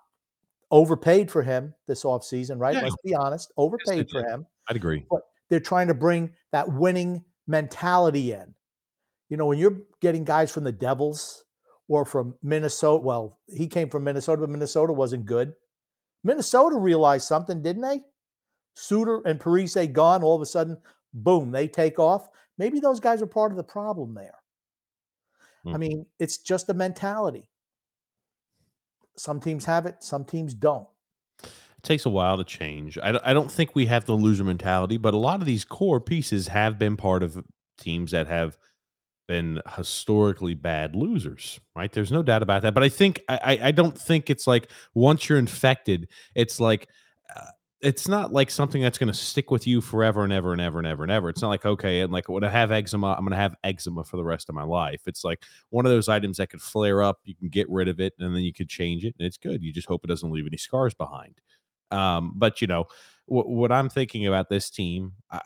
overpaid 0.70 1.30
for 1.30 1.42
him 1.42 1.74
this 1.86 2.04
offseason, 2.04 2.58
right? 2.58 2.74
Yeah. 2.74 2.82
Let's 2.82 2.96
be 3.04 3.14
honest, 3.14 3.52
overpaid 3.56 4.08
for 4.10 4.22
him. 4.22 4.46
I'd 4.68 4.76
agree. 4.76 5.04
But 5.10 5.22
They're 5.48 5.58
trying 5.60 5.88
to 5.88 5.94
bring 5.94 6.30
that 6.52 6.70
winning 6.72 7.24
mentality 7.48 8.32
in. 8.32 8.54
You 9.28 9.36
know, 9.36 9.46
when 9.46 9.58
you're 9.58 9.80
getting 10.00 10.24
guys 10.24 10.52
from 10.52 10.64
the 10.64 10.72
Devils 10.72 11.44
or 11.88 12.04
from 12.04 12.34
Minnesota, 12.42 13.02
well, 13.02 13.38
he 13.48 13.66
came 13.66 13.88
from 13.90 14.04
Minnesota, 14.04 14.42
but 14.42 14.50
Minnesota 14.50 14.92
wasn't 14.92 15.26
good. 15.26 15.52
Minnesota 16.22 16.76
realized 16.76 17.26
something, 17.26 17.62
didn't 17.62 17.82
they? 17.82 18.00
Suter 18.74 19.22
and 19.26 19.40
Parise 19.40 19.92
gone, 19.92 20.22
all 20.22 20.36
of 20.36 20.42
a 20.42 20.46
sudden, 20.46 20.76
boom, 21.12 21.50
they 21.50 21.66
take 21.66 21.98
off. 21.98 22.28
Maybe 22.58 22.78
those 22.78 23.00
guys 23.00 23.20
are 23.22 23.26
part 23.26 23.50
of 23.50 23.56
the 23.56 23.64
problem 23.64 24.14
there. 24.14 24.36
I 25.66 25.70
Mhm. 25.70 25.78
mean, 25.78 26.06
it's 26.20 26.38
just 26.38 26.68
a 26.68 26.74
mentality. 26.74 27.49
Some 29.16 29.40
teams 29.40 29.64
have 29.66 29.86
it, 29.86 30.02
some 30.02 30.24
teams 30.24 30.54
don't. 30.54 30.86
It 31.42 31.82
takes 31.82 32.06
a 32.06 32.10
while 32.10 32.36
to 32.36 32.44
change. 32.44 32.98
I, 32.98 33.18
I 33.24 33.32
don't 33.32 33.50
think 33.50 33.74
we 33.74 33.86
have 33.86 34.04
the 34.04 34.12
loser 34.14 34.44
mentality, 34.44 34.96
but 34.98 35.14
a 35.14 35.18
lot 35.18 35.40
of 35.40 35.46
these 35.46 35.64
core 35.64 36.00
pieces 36.00 36.48
have 36.48 36.78
been 36.78 36.96
part 36.96 37.22
of 37.22 37.42
teams 37.78 38.10
that 38.12 38.26
have 38.26 38.56
been 39.28 39.62
historically 39.76 40.54
bad 40.54 40.96
losers, 40.96 41.60
right? 41.76 41.92
There's 41.92 42.10
no 42.12 42.22
doubt 42.22 42.42
about 42.42 42.62
that. 42.62 42.74
But 42.74 42.82
I 42.82 42.88
think 42.88 43.22
I, 43.28 43.58
I- 43.62 43.70
don't 43.70 43.96
think 43.96 44.28
it's 44.28 44.46
like 44.46 44.68
once 44.92 45.28
you're 45.28 45.38
infected, 45.38 46.08
it's 46.34 46.58
like 46.58 46.88
it's 47.82 48.08
not 48.08 48.32
like 48.32 48.50
something 48.50 48.82
that's 48.82 48.98
going 48.98 49.12
to 49.12 49.18
stick 49.18 49.50
with 49.50 49.66
you 49.66 49.80
forever 49.80 50.22
and 50.22 50.32
ever 50.32 50.52
and 50.52 50.60
ever 50.60 50.78
and 50.78 50.86
ever 50.86 51.02
and 51.02 51.10
ever. 51.10 51.30
It's 51.30 51.40
not 51.40 51.48
like 51.48 51.64
okay, 51.64 52.00
and 52.00 52.12
like 52.12 52.28
when 52.28 52.44
I 52.44 52.50
have 52.50 52.70
eczema, 52.70 53.12
I'm 53.12 53.20
going 53.20 53.30
to 53.30 53.36
have 53.36 53.56
eczema 53.64 54.04
for 54.04 54.16
the 54.18 54.24
rest 54.24 54.48
of 54.48 54.54
my 54.54 54.62
life. 54.62 55.02
It's 55.06 55.24
like 55.24 55.42
one 55.70 55.86
of 55.86 55.92
those 55.92 56.08
items 56.08 56.36
that 56.36 56.50
could 56.50 56.60
flare 56.60 57.02
up. 57.02 57.20
You 57.24 57.34
can 57.34 57.48
get 57.48 57.68
rid 57.70 57.88
of 57.88 57.98
it, 58.00 58.12
and 58.18 58.34
then 58.34 58.42
you 58.42 58.52
could 58.52 58.68
change 58.68 59.04
it, 59.04 59.14
and 59.18 59.26
it's 59.26 59.38
good. 59.38 59.62
You 59.62 59.72
just 59.72 59.88
hope 59.88 60.04
it 60.04 60.08
doesn't 60.08 60.30
leave 60.30 60.46
any 60.46 60.58
scars 60.58 60.94
behind. 60.94 61.40
Um, 61.90 62.32
but 62.36 62.60
you 62.60 62.66
know 62.66 62.86
what, 63.26 63.48
what 63.48 63.72
I'm 63.72 63.88
thinking 63.88 64.26
about 64.26 64.48
this 64.50 64.68
team. 64.68 65.12
I, 65.30 65.40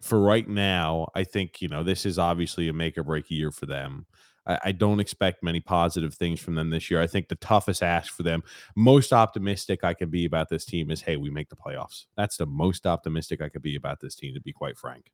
for 0.00 0.20
right 0.20 0.48
now, 0.48 1.08
I 1.14 1.24
think 1.24 1.60
you 1.60 1.68
know 1.68 1.82
this 1.82 2.06
is 2.06 2.18
obviously 2.18 2.68
a 2.68 2.72
make 2.72 2.96
or 2.96 3.02
break 3.04 3.30
year 3.30 3.50
for 3.50 3.66
them. 3.66 4.06
I, 4.46 4.58
I 4.66 4.72
don't 4.72 5.00
expect 5.00 5.42
many 5.42 5.60
positive 5.60 6.14
things 6.14 6.40
from 6.40 6.54
them 6.54 6.70
this 6.70 6.90
year. 6.90 7.00
I 7.00 7.06
think 7.06 7.28
the 7.28 7.34
toughest 7.36 7.82
ask 7.82 8.12
for 8.12 8.22
them, 8.22 8.42
most 8.76 9.12
optimistic 9.12 9.84
I 9.84 9.94
can 9.94 10.10
be 10.10 10.24
about 10.24 10.48
this 10.48 10.64
team 10.64 10.90
is, 10.90 11.00
hey, 11.00 11.16
we 11.16 11.30
make 11.30 11.48
the 11.48 11.56
playoffs. 11.56 12.04
That's 12.16 12.36
the 12.36 12.46
most 12.46 12.86
optimistic 12.86 13.40
I 13.40 13.48
could 13.48 13.62
be 13.62 13.76
about 13.76 14.00
this 14.00 14.14
team, 14.14 14.34
to 14.34 14.40
be 14.40 14.52
quite 14.52 14.76
frank. 14.76 15.10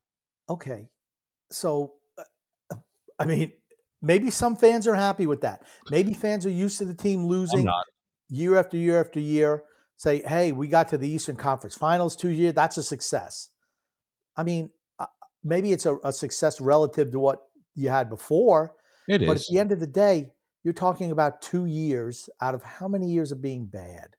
Okay. 0.49 0.88
So, 1.51 1.95
uh, 2.19 2.77
I 3.19 3.25
mean, 3.25 3.53
maybe 4.03 4.31
some 4.31 4.57
fans 4.57 4.87
are 4.87 4.95
happy 4.95 5.27
with 5.27 5.43
that. 5.43 5.62
Maybe 5.90 6.14
fans 6.14 6.47
are 6.47 6.51
used 6.51 6.79
to 6.79 6.85
the 6.85 6.95
team 6.95 7.27
losing 7.27 7.69
year 8.29 8.57
after 8.57 8.77
year 8.77 9.01
after 9.01 9.21
year. 9.21 9.64
Say, 9.97 10.23
hey, 10.27 10.53
we 10.53 10.66
got 10.66 10.88
to 10.88 10.99
the 10.99 11.09
Eastern 11.09 11.37
Conference 11.37 11.75
Finals 11.75 12.16
two 12.16 12.31
years. 12.31 12.55
That's 12.55 12.79
a 12.79 12.83
success. 12.83 13.51
I 14.35 14.43
mean, 14.45 14.71
uh, 14.99 15.07
maybe 15.45 15.73
it's 15.73 15.85
a, 15.85 15.99
a 16.03 16.12
success 16.12 16.59
relative 16.59 17.12
to 17.12 17.19
what 17.19 17.43
you 17.75 17.90
had 17.90 18.09
before, 18.09 18.73
It 19.11 19.27
but 19.27 19.38
at 19.38 19.46
the 19.51 19.59
end 19.59 19.73
of 19.73 19.81
the 19.81 19.88
day, 19.88 20.31
you're 20.62 20.73
talking 20.73 21.11
about 21.11 21.42
two 21.42 21.66
years 21.66 22.31
out 22.40 22.55
of 22.55 22.62
how 22.62 22.87
many 22.87 23.11
years 23.11 23.33
of 23.33 23.42
being 23.42 23.66
bad? 23.66 24.14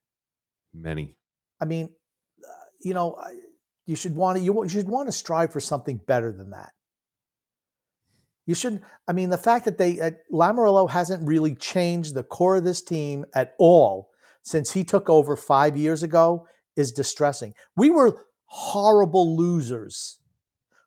Many. 0.74 1.16
I 1.62 1.66
mean, 1.66 1.90
uh, 2.44 2.52
you 2.82 2.94
know, 2.94 3.18
you 3.86 3.96
should 3.96 4.14
want 4.14 4.38
to 4.38 4.44
you, 4.44 4.64
you 4.64 4.70
should 4.70 4.90
want 4.90 5.08
to 5.08 5.14
strive 5.14 5.54
for 5.54 5.62
something 5.62 6.02
better 6.08 6.34
than 6.34 6.50
that. 6.50 6.72
You 8.46 8.54
shouldn't. 8.54 8.82
I 9.08 9.14
mean, 9.14 9.30
the 9.30 9.38
fact 9.38 9.64
that 9.64 9.78
they 9.78 10.02
uh, 10.02 10.12
Lamoriello 10.30 10.90
hasn't 10.90 11.26
really 11.26 11.56
changed 11.56 12.14
the 12.14 12.24
core 12.24 12.58
of 12.58 12.66
this 12.66 12.82
team 12.82 13.24
at 13.34 13.54
all 13.60 14.10
since 14.44 14.72
he 14.72 14.84
took 14.84 15.10
over 15.10 15.38
five 15.38 15.78
years 15.78 16.04
ago 16.04 16.48
is 16.76 16.92
distressing. 16.92 17.54
We 17.78 17.92
were 17.92 18.26
horrible 18.46 19.38
losers 19.38 20.18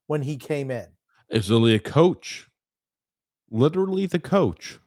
when 0.08 0.20
he 0.20 0.36
came 0.36 0.70
in. 0.70 0.88
It's 1.30 1.50
only 1.50 1.74
a 1.74 1.78
coach, 1.78 2.48
literally 3.54 4.06
the 4.06 4.18
coach 4.18 4.78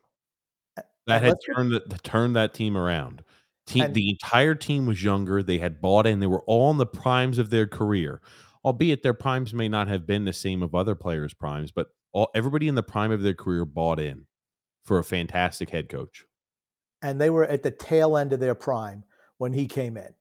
that 1.08 1.24
had 1.24 1.38
turned 1.46 1.72
that 1.72 2.04
turned 2.04 2.36
that 2.36 2.54
team 2.54 2.78
around. 2.78 3.24
Team, 3.66 3.86
And- 3.86 3.94
the 3.94 4.10
entire 4.10 4.56
team 4.56 4.86
was 4.86 5.04
younger. 5.04 5.42
They 5.42 5.58
had 5.58 5.82
bought 5.82 6.06
in. 6.06 6.20
They 6.20 6.28
were 6.28 6.44
all 6.44 6.70
in 6.72 6.78
the 6.78 6.86
primes 6.86 7.38
of 7.38 7.50
their 7.50 7.66
career, 7.68 8.22
albeit 8.64 9.04
their 9.04 9.14
primes 9.14 9.54
may 9.54 9.68
not 9.68 9.88
have 9.88 10.06
been 10.06 10.26
the 10.26 10.34
same 10.34 10.62
of 10.62 10.76
other 10.76 10.96
players' 10.96 11.34
primes. 11.34 11.72
But 11.72 11.88
all 12.12 12.30
everybody 12.36 12.68
in 12.68 12.76
the 12.76 12.84
prime 12.84 13.12
of 13.12 13.22
their 13.22 13.34
career 13.34 13.66
bought 13.66 14.00
in 14.00 14.26
for 14.86 15.00
a 15.00 15.04
fantastic 15.04 15.70
head 15.70 15.90
coach. 15.90 16.26
And 17.02 17.20
they 17.20 17.30
were 17.30 17.46
at 17.46 17.64
the 17.64 17.72
tail 17.72 18.18
end 18.18 18.34
of 18.34 18.40
their 18.40 18.56
prime 18.56 19.04
when 19.38 19.54
he 19.54 19.68
came 19.68 19.98
in. 19.98 20.14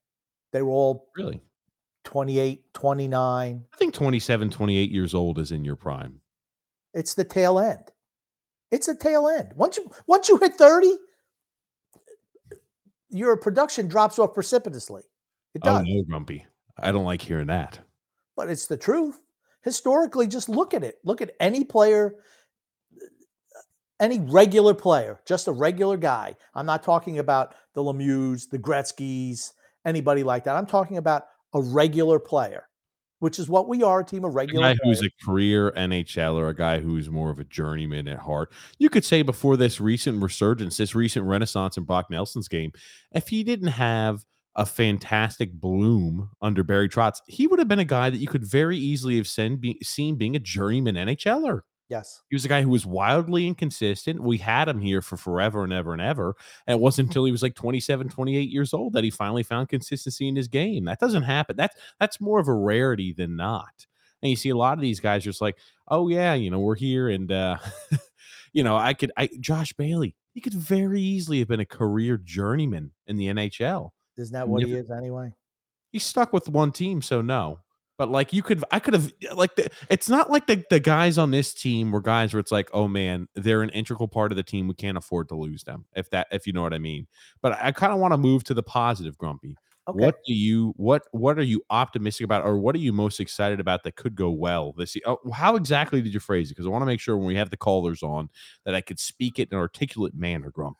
They 0.51 0.61
were 0.61 0.71
all 0.71 1.09
Really, 1.17 1.41
28, 2.03 2.73
29. 2.73 3.65
I 3.73 3.77
think 3.77 3.93
27, 3.93 4.49
28 4.49 4.91
years 4.91 5.13
old 5.13 5.39
is 5.39 5.51
in 5.51 5.65
your 5.65 5.75
prime. 5.75 6.21
It's 6.93 7.13
the 7.13 7.23
tail 7.25 7.59
end. 7.59 7.91
It's 8.71 8.87
a 8.87 8.95
tail 8.95 9.27
end. 9.27 9.53
Once 9.55 9.77
you 9.77 9.89
once 10.07 10.27
you 10.29 10.37
hit 10.37 10.55
30, 10.55 10.95
your 13.09 13.37
production 13.37 13.87
drops 13.87 14.19
off 14.19 14.33
precipitously. 14.33 15.03
It 15.53 15.61
oh, 15.63 15.65
does. 15.65 15.81
Oh 15.81 15.93
no, 15.93 16.03
Grumpy. 16.03 16.45
I 16.77 16.91
don't 16.91 17.05
like 17.05 17.21
hearing 17.21 17.47
that. 17.47 17.79
But 18.35 18.49
it's 18.49 18.67
the 18.67 18.77
truth. 18.77 19.19
historically, 19.63 20.27
just 20.27 20.47
look 20.47 20.73
at 20.73 20.83
it. 20.83 20.95
Look 21.03 21.21
at 21.21 21.31
any 21.39 21.63
player, 21.63 22.15
any 23.99 24.19
regular 24.19 24.73
player, 24.73 25.19
just 25.25 25.47
a 25.47 25.51
regular 25.51 25.97
guy. 25.97 26.35
I'm 26.53 26.65
not 26.65 26.83
talking 26.83 27.19
about 27.19 27.55
the 27.73 27.83
Lemieux, 27.83 28.49
the 28.49 28.59
Gretzky's, 28.59 29.53
anybody 29.85 30.23
like 30.23 30.43
that. 30.43 30.55
I'm 30.55 30.67
talking 30.67 30.97
about 30.97 31.25
a 31.53 31.61
regular 31.61 32.19
player, 32.19 32.67
which 33.19 33.39
is 33.39 33.49
what 33.49 33.67
we 33.67 33.83
are 33.83 34.01
a 34.01 34.05
team 34.05 34.23
of 34.23 34.31
A 34.31 34.33
regular 34.33 34.73
guy 34.73 34.77
who's 34.83 35.03
a 35.03 35.09
career 35.25 35.71
NHLer, 35.71 36.49
a 36.49 36.53
guy 36.53 36.79
who's 36.79 37.09
more 37.09 37.29
of 37.29 37.39
a 37.39 37.43
journeyman 37.43 38.07
at 38.07 38.19
heart. 38.19 38.51
You 38.77 38.89
could 38.89 39.05
say 39.05 39.21
before 39.21 39.57
this 39.57 39.81
recent 39.81 40.21
resurgence, 40.21 40.77
this 40.77 40.95
recent 40.95 41.25
renaissance 41.25 41.77
in 41.77 41.83
Brock 41.83 42.09
Nelson's 42.09 42.47
game, 42.47 42.71
if 43.11 43.27
he 43.27 43.43
didn't 43.43 43.67
have 43.69 44.25
a 44.55 44.65
fantastic 44.65 45.53
bloom 45.53 46.29
under 46.41 46.63
Barry 46.63 46.89
Trotz, 46.89 47.21
he 47.27 47.47
would 47.47 47.59
have 47.59 47.67
been 47.67 47.79
a 47.79 47.85
guy 47.85 48.09
that 48.09 48.17
you 48.17 48.27
could 48.27 48.43
very 48.43 48.77
easily 48.77 49.17
have 49.17 49.27
seen, 49.27 49.57
be, 49.57 49.77
seen 49.83 50.15
being 50.15 50.35
a 50.35 50.39
journeyman 50.39 50.95
NHLer. 50.95 51.61
Yes. 51.89 52.21
He 52.29 52.35
was 52.35 52.45
a 52.45 52.49
guy 52.49 52.61
who 52.61 52.69
was 52.69 52.85
wildly 52.85 53.47
inconsistent. 53.47 54.21
We 54.21 54.37
had 54.37 54.67
him 54.67 54.79
here 54.79 55.01
for 55.01 55.17
forever 55.17 55.63
and 55.63 55.73
ever 55.73 55.93
and 55.93 56.01
ever. 56.01 56.35
And 56.65 56.75
it 56.75 56.81
wasn't 56.81 57.07
until 57.09 57.25
he 57.25 57.31
was 57.31 57.43
like 57.43 57.55
27, 57.55 58.09
28 58.09 58.49
years 58.49 58.73
old 58.73 58.93
that 58.93 59.03
he 59.03 59.09
finally 59.09 59.43
found 59.43 59.69
consistency 59.69 60.27
in 60.27 60.35
his 60.35 60.47
game. 60.47 60.85
That 60.85 60.99
doesn't 60.99 61.23
happen. 61.23 61.55
That's 61.55 61.75
that's 61.99 62.21
more 62.21 62.39
of 62.39 62.47
a 62.47 62.53
rarity 62.53 63.13
than 63.13 63.35
not. 63.35 63.85
And 64.21 64.29
you 64.29 64.35
see 64.35 64.49
a 64.49 64.57
lot 64.57 64.77
of 64.77 64.81
these 64.81 64.99
guys 64.99 65.23
just 65.23 65.41
like, 65.41 65.57
oh 65.87 66.09
yeah, 66.09 66.33
you 66.33 66.49
know, 66.49 66.59
we're 66.59 66.75
here 66.75 67.09
and 67.09 67.31
uh 67.31 67.57
you 68.53 68.63
know, 68.63 68.75
I 68.75 68.93
could 68.93 69.11
I 69.17 69.29
Josh 69.39 69.73
Bailey, 69.73 70.15
he 70.33 70.41
could 70.41 70.53
very 70.53 71.01
easily 71.01 71.39
have 71.39 71.47
been 71.47 71.59
a 71.59 71.65
career 71.65 72.17
journeyman 72.17 72.91
in 73.05 73.17
the 73.17 73.27
NHL. 73.27 73.91
Isn't 74.17 74.33
that 74.33 74.47
what 74.47 74.63
he 74.63 74.73
is 74.73 74.89
anyway? 74.89 75.33
He's 75.91 76.05
stuck 76.05 76.33
with 76.33 76.49
one 76.49 76.71
team, 76.71 77.01
so 77.01 77.21
no. 77.21 77.59
But 77.97 78.09
like 78.09 78.31
you 78.31 78.43
could, 78.43 78.63
I 78.71 78.79
could 78.79 78.93
have 78.93 79.11
like 79.33 79.55
the, 79.55 79.69
it's 79.89 80.07
not 80.07 80.29
like 80.29 80.45
the 80.45 80.63
the 80.69 80.79
guys 80.79 81.17
on 81.17 81.31
this 81.31 81.53
team 81.53 81.91
were 81.91 82.01
guys 82.01 82.33
where 82.33 82.39
it's 82.39 82.51
like, 82.51 82.69
oh 82.73 82.87
man, 82.87 83.27
they're 83.35 83.63
an 83.63 83.69
integral 83.71 84.07
part 84.07 84.31
of 84.31 84.35
the 84.35 84.43
team. 84.43 84.67
We 84.67 84.75
can't 84.75 84.97
afford 84.97 85.29
to 85.29 85.35
lose 85.35 85.63
them. 85.63 85.85
If 85.95 86.09
that, 86.11 86.27
if 86.31 86.45
you 86.45 86.53
know 86.53 86.61
what 86.61 86.73
I 86.73 86.79
mean. 86.79 87.07
But 87.41 87.57
I 87.61 87.71
kind 87.71 87.91
of 87.91 87.99
want 87.99 88.13
to 88.13 88.17
move 88.17 88.43
to 88.45 88.53
the 88.53 88.63
positive, 88.63 89.17
Grumpy. 89.17 89.55
Okay. 89.87 90.03
What 90.03 90.17
do 90.25 90.33
you 90.33 90.73
what 90.75 91.03
what 91.11 91.39
are 91.39 91.43
you 91.43 91.63
optimistic 91.69 92.25
about, 92.25 92.43
or 92.43 92.57
what 92.57 92.75
are 92.75 92.79
you 92.79 92.91
most 92.91 93.21
excited 93.21 93.59
about 93.61 93.83
that 93.83 93.95
could 93.95 94.15
go 94.15 94.29
well 94.29 94.73
this 94.77 94.95
year? 94.95 95.03
Oh, 95.05 95.19
how 95.31 95.55
exactly 95.55 96.01
did 96.01 96.13
you 96.13 96.19
phrase 96.19 96.51
it? 96.51 96.55
Because 96.55 96.65
I 96.65 96.69
want 96.69 96.81
to 96.81 96.87
make 96.87 96.99
sure 96.99 97.17
when 97.17 97.27
we 97.27 97.35
have 97.35 97.49
the 97.49 97.57
callers 97.57 98.03
on 98.03 98.29
that 98.65 98.75
I 98.75 98.81
could 98.81 98.99
speak 98.99 99.39
it 99.39 99.47
in 99.49 99.57
an 99.57 99.61
articulate 99.61 100.13
manner, 100.13 100.51
Grump. 100.51 100.77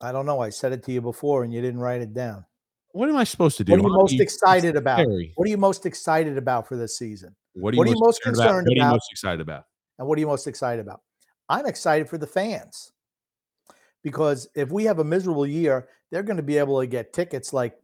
I 0.00 0.12
don't 0.12 0.26
know. 0.26 0.40
I 0.40 0.50
said 0.50 0.72
it 0.72 0.84
to 0.84 0.92
you 0.92 1.00
before 1.00 1.42
and 1.44 1.52
you 1.52 1.60
didn't 1.60 1.80
write 1.80 2.00
it 2.02 2.14
down. 2.14 2.44
What 2.92 3.08
am 3.08 3.16
I 3.16 3.24
supposed 3.24 3.56
to 3.58 3.64
do? 3.64 3.72
What 3.72 3.80
are 3.80 3.88
you 3.88 3.94
most 3.94 4.20
excited 4.20 4.76
about? 4.76 4.98
Harry, 4.98 5.32
What 5.36 5.46
are 5.46 5.50
you 5.50 5.56
most 5.56 5.86
excited 5.86 6.36
about 6.36 6.66
for 6.66 6.76
this 6.76 6.98
season? 6.98 7.34
What 7.54 7.72
are 7.72 7.74
you, 7.74 7.78
what 7.78 7.86
are 7.88 7.90
you 7.90 8.00
most 8.00 8.22
concerned 8.22 8.48
about? 8.48 8.54
What 8.54 8.66
are 8.66 8.76
you 8.76 8.82
about? 8.82 8.92
most 8.92 9.08
excited 9.10 9.40
about? 9.40 9.64
And 9.98 10.08
what 10.08 10.16
are 10.16 10.20
you 10.20 10.26
most 10.26 10.46
excited 10.46 10.80
about? 10.80 11.00
I'm 11.48 11.66
excited 11.66 12.08
for 12.08 12.18
the 12.18 12.26
fans 12.26 12.92
because 14.02 14.48
if 14.54 14.70
we 14.70 14.84
have 14.84 14.98
a 14.98 15.04
miserable 15.04 15.46
year, 15.46 15.88
they're 16.10 16.22
going 16.22 16.36
to 16.36 16.42
be 16.42 16.58
able 16.58 16.80
to 16.80 16.86
get 16.86 17.12
tickets 17.12 17.52
like 17.52 17.74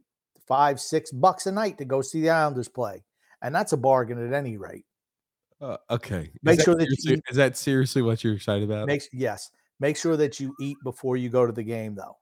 five, 0.47 0.79
six 0.79 1.11
bucks 1.11 1.45
a 1.45 1.51
night 1.51 1.77
to 1.77 1.85
go 1.85 2.01
see 2.01 2.21
the 2.21 2.29
Islanders 2.29 2.67
play. 2.67 3.03
And 3.41 3.53
that's 3.53 3.73
a 3.73 3.77
bargain 3.77 4.25
at 4.25 4.33
any 4.33 4.57
rate. 4.57 4.85
Uh, 5.61 5.77
okay. 5.89 6.21
Is 6.21 6.29
Make 6.43 6.57
that 6.59 6.63
sure 6.65 6.75
that 6.75 6.87
you 6.89 6.95
seriously- 6.95 7.23
is 7.29 7.35
that 7.37 7.57
seriously 7.57 8.01
what 8.01 8.23
you're 8.23 8.33
excited 8.33 8.63
about? 8.69 8.87
Makes 8.87 9.09
yes. 9.13 9.51
Make 9.79 9.97
sure 9.97 10.17
that 10.17 10.39
you 10.39 10.55
eat 10.59 10.77
before 10.83 11.17
you 11.17 11.29
go 11.29 11.45
to 11.45 11.51
the 11.51 11.63
game, 11.63 11.93
though. 11.93 12.17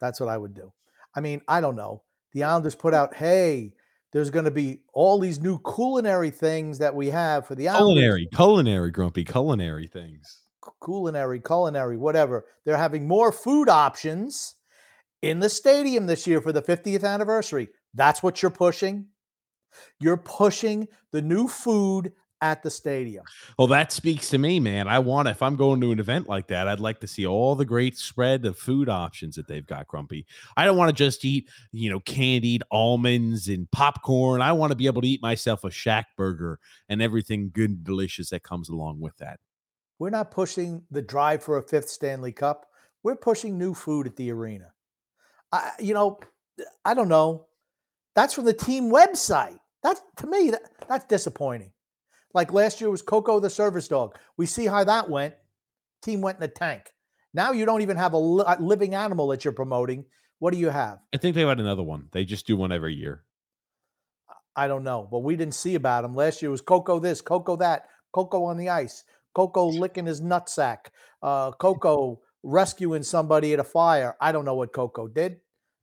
That's 0.00 0.20
what 0.20 0.28
I 0.28 0.38
would 0.38 0.54
do. 0.54 0.72
I 1.14 1.20
mean, 1.20 1.40
I 1.48 1.60
don't 1.60 1.76
know. 1.76 2.02
The 2.32 2.44
Islanders 2.44 2.74
put 2.74 2.94
out, 2.94 3.14
hey, 3.14 3.72
there's 4.12 4.30
going 4.30 4.44
to 4.44 4.50
be 4.50 4.80
all 4.92 5.18
these 5.18 5.40
new 5.40 5.60
culinary 5.74 6.30
things 6.30 6.78
that 6.78 6.94
we 6.94 7.10
have 7.10 7.46
for 7.46 7.54
the 7.54 7.68
Islanders. 7.68 7.94
culinary, 7.94 8.28
culinary, 8.34 8.90
grumpy, 8.90 9.24
culinary 9.24 9.86
things. 9.86 10.40
culinary, 10.84 11.40
culinary, 11.40 11.96
whatever. 11.96 12.44
They're 12.64 12.76
having 12.76 13.06
more 13.06 13.32
food 13.32 13.68
options 13.68 14.54
in 15.22 15.40
the 15.40 15.48
stadium 15.48 16.06
this 16.06 16.26
year 16.26 16.40
for 16.40 16.52
the 16.52 16.62
50th 16.62 17.04
anniversary. 17.04 17.68
That's 17.94 18.22
what 18.22 18.42
you're 18.42 18.50
pushing. 18.50 19.06
You're 19.98 20.16
pushing 20.16 20.88
the 21.12 21.22
new 21.22 21.48
food 21.48 22.12
at 22.44 22.62
the 22.62 22.70
stadium. 22.70 23.24
Well, 23.58 23.68
that 23.68 23.90
speaks 23.90 24.28
to 24.28 24.38
me, 24.38 24.60
man. 24.60 24.86
I 24.86 24.98
want 24.98 25.28
if 25.28 25.40
I'm 25.40 25.56
going 25.56 25.80
to 25.80 25.92
an 25.92 25.98
event 25.98 26.28
like 26.28 26.46
that, 26.48 26.68
I'd 26.68 26.78
like 26.78 27.00
to 27.00 27.06
see 27.06 27.24
all 27.24 27.56
the 27.56 27.64
great 27.64 27.96
spread 27.96 28.44
of 28.44 28.58
food 28.58 28.90
options 28.90 29.34
that 29.36 29.48
they've 29.48 29.66
got, 29.66 29.88
Grumpy. 29.88 30.26
I 30.54 30.66
don't 30.66 30.76
want 30.76 30.90
to 30.90 30.94
just 30.94 31.24
eat, 31.24 31.48
you 31.72 31.88
know, 31.88 32.00
candied 32.00 32.62
almonds 32.70 33.48
and 33.48 33.68
popcorn. 33.70 34.42
I 34.42 34.52
want 34.52 34.72
to 34.72 34.76
be 34.76 34.86
able 34.86 35.00
to 35.00 35.08
eat 35.08 35.22
myself 35.22 35.64
a 35.64 35.70
shack 35.70 36.08
burger 36.18 36.60
and 36.90 37.00
everything 37.00 37.50
good 37.50 37.70
and 37.70 37.82
delicious 37.82 38.28
that 38.28 38.42
comes 38.42 38.68
along 38.68 39.00
with 39.00 39.16
that. 39.16 39.40
We're 39.98 40.10
not 40.10 40.30
pushing 40.30 40.82
the 40.90 41.00
drive 41.00 41.42
for 41.42 41.56
a 41.56 41.62
fifth 41.62 41.88
Stanley 41.88 42.32
Cup. 42.32 42.66
We're 43.02 43.16
pushing 43.16 43.56
new 43.56 43.72
food 43.72 44.06
at 44.06 44.16
the 44.16 44.30
arena. 44.30 44.66
I, 45.50 45.70
you 45.80 45.94
know, 45.94 46.20
I 46.84 46.92
don't 46.92 47.08
know. 47.08 47.46
That's 48.14 48.34
from 48.34 48.44
the 48.44 48.52
team 48.52 48.90
website. 48.90 49.58
That's 49.82 50.02
to 50.18 50.26
me, 50.26 50.50
that, 50.50 50.62
that's 50.88 51.06
disappointing. 51.06 51.70
Like 52.34 52.52
last 52.52 52.80
year 52.80 52.90
was 52.90 53.00
Coco 53.00 53.38
the 53.40 53.48
service 53.48 53.88
dog. 53.88 54.16
We 54.36 54.46
see 54.46 54.66
how 54.66 54.84
that 54.84 55.08
went. 55.08 55.34
Team 56.02 56.20
went 56.20 56.36
in 56.36 56.42
the 56.42 56.48
tank. 56.48 56.92
Now 57.32 57.52
you 57.52 57.64
don't 57.64 57.82
even 57.82 57.96
have 57.96 58.12
a, 58.12 58.18
living 58.18 58.94
animal 58.94 59.28
that 59.28 59.44
you're 59.44 59.52
promoting. 59.52 60.04
What 60.40 60.52
do 60.52 60.58
you 60.58 60.68
have? 60.68 60.98
I 61.14 61.16
think 61.16 61.34
they've 61.34 61.48
had 61.48 61.60
another 61.60 61.82
one. 61.82 62.08
They 62.12 62.24
just 62.24 62.46
do 62.46 62.56
one 62.56 62.72
every 62.72 62.94
year. 62.94 63.24
I 64.56 64.68
don't 64.68 64.84
know, 64.84 65.08
but 65.10 65.20
we 65.20 65.36
didn't 65.36 65.54
see 65.54 65.74
about 65.74 66.04
him. 66.04 66.14
Last 66.14 66.42
year 66.42 66.50
was 66.50 66.60
Coco 66.60 67.00
this, 67.00 67.20
Coco 67.20 67.56
that, 67.56 67.86
Coco 68.12 68.44
on 68.44 68.56
the 68.56 68.68
ice, 68.68 69.04
Coco 69.34 69.66
licking 69.66 70.06
his 70.06 70.20
nutsack, 70.20 70.86
uh, 71.22 71.50
Coco 71.52 72.20
rescuing 72.44 73.02
somebody 73.02 73.52
at 73.52 73.58
a 73.58 73.64
fire. 73.64 74.16
I 74.20 74.30
don't 74.30 74.44
know 74.44 74.54
what 74.54 74.72
Coco 74.72 75.08
did. 75.08 75.38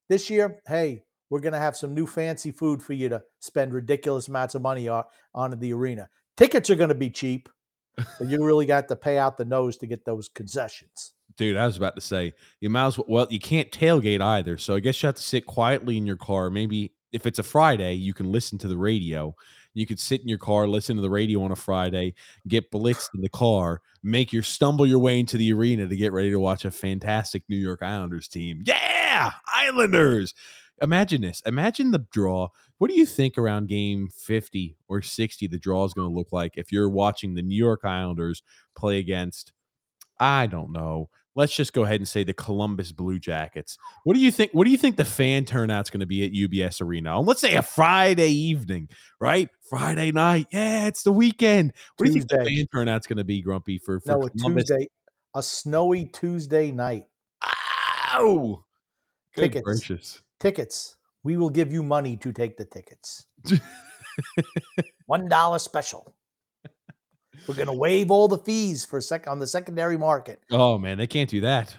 This 0.08 0.30
year, 0.30 0.62
hey, 0.68 1.04
we're 1.30 1.42
going 1.42 1.54
to 1.54 1.60
have 1.60 1.76
some 1.76 1.94
new 1.94 2.08
fancy 2.08 2.52
food 2.52 2.82
for 2.82 2.94
you 2.94 3.10
to 3.10 3.24
spend 3.40 3.74
ridiculous 3.74 4.28
amounts 4.30 4.56
of 4.56 4.62
money 4.62 4.88
on, 4.88 5.04
on 5.34 5.60
the 5.60 5.74
arena. 5.74 6.10
Tickets 6.42 6.72
are 6.72 6.76
going 6.76 6.90
to 6.90 6.96
be 6.96 7.12
cheap, 7.12 7.50
but 7.96 8.28
you 8.28 8.44
really 8.44 8.66
got 8.66 8.88
to 8.88 8.96
pay 8.96 9.20
out 9.20 9.38
the 9.38 9.46
nose 9.46 9.78
to 9.78 9.86
get 9.86 10.06
those 10.06 10.28
concessions. 10.28 11.14
Dude, 11.38 11.56
I 11.56 11.68
was 11.68 11.78
about 11.78 11.94
to 11.94 12.02
say 12.02 12.34
you 12.62 12.70
might 12.72 12.88
as 12.88 12.98
well. 12.98 13.06
Well, 13.08 13.28
you 13.30 13.38
can't 13.38 13.70
tailgate 13.70 14.22
either, 14.22 14.58
so 14.58 14.74
I 14.74 14.80
guess 14.80 15.04
you 15.04 15.06
have 15.06 15.18
to 15.18 15.22
sit 15.22 15.46
quietly 15.46 15.98
in 15.98 16.08
your 16.08 16.18
car. 16.18 16.50
Maybe 16.50 16.94
if 17.12 17.28
it's 17.28 17.38
a 17.38 17.44
Friday, 17.44 17.94
you 17.94 18.16
can 18.16 18.32
listen 18.32 18.58
to 18.58 18.68
the 18.68 18.76
radio. 18.76 19.36
You 19.76 19.86
could 19.86 20.00
sit 20.00 20.22
in 20.22 20.28
your 20.28 20.40
car, 20.40 20.68
listen 20.68 20.96
to 20.96 21.04
the 21.04 21.12
radio 21.12 21.44
on 21.44 21.52
a 21.52 21.56
Friday, 21.56 22.16
get 22.48 22.72
blitzed 22.72 23.10
in 23.14 23.22
the 23.22 23.30
car, 23.30 23.84
make 24.02 24.34
your 24.34 24.42
stumble 24.42 24.88
your 24.88 24.98
way 24.98 25.20
into 25.20 25.38
the 25.38 25.54
arena 25.54 25.88
to 25.88 25.96
get 25.96 26.12
ready 26.12 26.32
to 26.32 26.40
watch 26.40 26.66
a 26.66 26.72
fantastic 26.72 27.44
New 27.50 27.58
York 27.58 27.84
Islanders 27.84 28.28
team. 28.28 28.64
Yeah, 28.66 29.32
Islanders. 29.46 30.34
Imagine 30.82 31.22
this. 31.22 31.42
Imagine 31.46 31.92
the 31.92 32.06
draw. 32.12 32.50
What 32.80 32.90
do 32.90 32.98
you 32.98 33.06
think 33.06 33.38
around 33.38 33.68
game 33.68 34.10
50 34.10 34.78
or 34.88 35.02
60 35.02 35.48
the 35.48 35.60
draw 35.60 35.86
is 35.86 35.94
going 35.94 36.10
to 36.10 36.16
look 36.16 36.32
like 36.32 36.54
if 36.58 36.72
you're 36.72 36.90
watching 36.90 37.34
the 37.34 37.42
New 37.44 37.56
York 37.56 37.82
Islanders 37.84 38.42
play 38.76 38.98
against 39.00 39.54
I 40.20 40.46
don't 40.46 40.72
know. 40.72 41.10
Let's 41.36 41.56
just 41.56 41.74
go 41.74 41.84
ahead 41.84 42.00
and 42.00 42.08
say 42.08 42.24
the 42.24 42.34
Columbus 42.34 42.92
Blue 42.92 43.18
Jackets. 43.18 43.78
What 44.04 44.14
do 44.14 44.20
you 44.20 44.32
think? 44.32 44.52
What 44.52 44.66
do 44.66 44.72
you 44.72 44.78
think 44.78 44.98
the 44.98 45.06
fan 45.06 45.46
turnout's 45.46 45.90
going 45.90 46.02
to 46.02 46.06
be 46.06 46.26
at 46.26 46.32
UBS 46.32 46.82
Arena? 46.82 47.18
On 47.18 47.26
let's 47.26 47.42
say 47.42 47.56
a 47.56 47.62
Friday 47.62 48.30
evening, 48.30 48.90
right? 49.20 49.50
Friday 49.68 50.12
night. 50.12 50.48
Yeah, 50.52 50.88
it's 50.88 51.04
the 51.04 51.12
weekend. 51.12 51.74
What 51.96 52.06
do 52.06 52.12
you 52.12 52.20
think 52.20 52.30
the 52.30 52.38
Tuesday. 52.38 52.56
fan 52.58 52.68
turnout's 52.68 53.08
going 53.08 53.18
to 53.18 53.24
be, 53.24 53.42
Grumpy, 53.42 53.80
for, 53.80 54.00
for 54.02 54.10
No, 54.10 54.24
a 54.24 54.30
Columbus? 54.30 54.66
Tuesday, 54.66 54.90
a 55.34 55.42
snowy 55.42 56.06
Tuesday 56.06 56.72
night. 56.72 57.06
Ow! 58.14 58.64
Good 59.34 59.42
Tickets. 59.42 59.64
gracious. 59.64 60.22
Tickets. 60.42 60.96
We 61.24 61.38
will 61.38 61.50
give 61.50 61.72
you 61.72 61.84
money 61.84 62.18
to 62.18 62.34
take 62.34 62.58
the 62.58 62.66
tickets. 62.66 63.26
One 65.06 65.30
dollar 65.30 65.60
special. 65.60 66.14
We're 67.48 67.56
gonna 67.56 67.74
waive 67.74 68.12
all 68.12 68.28
the 68.28 68.38
fees 68.38 68.84
for 68.86 69.00
sec 69.02 69.28
on 69.28 69.40
the 69.40 69.48
secondary 69.48 69.98
market. 69.98 70.42
Oh 70.52 70.78
man, 70.78 70.98
they 70.98 71.08
can't 71.08 71.30
do 71.30 71.42
that. 71.42 71.76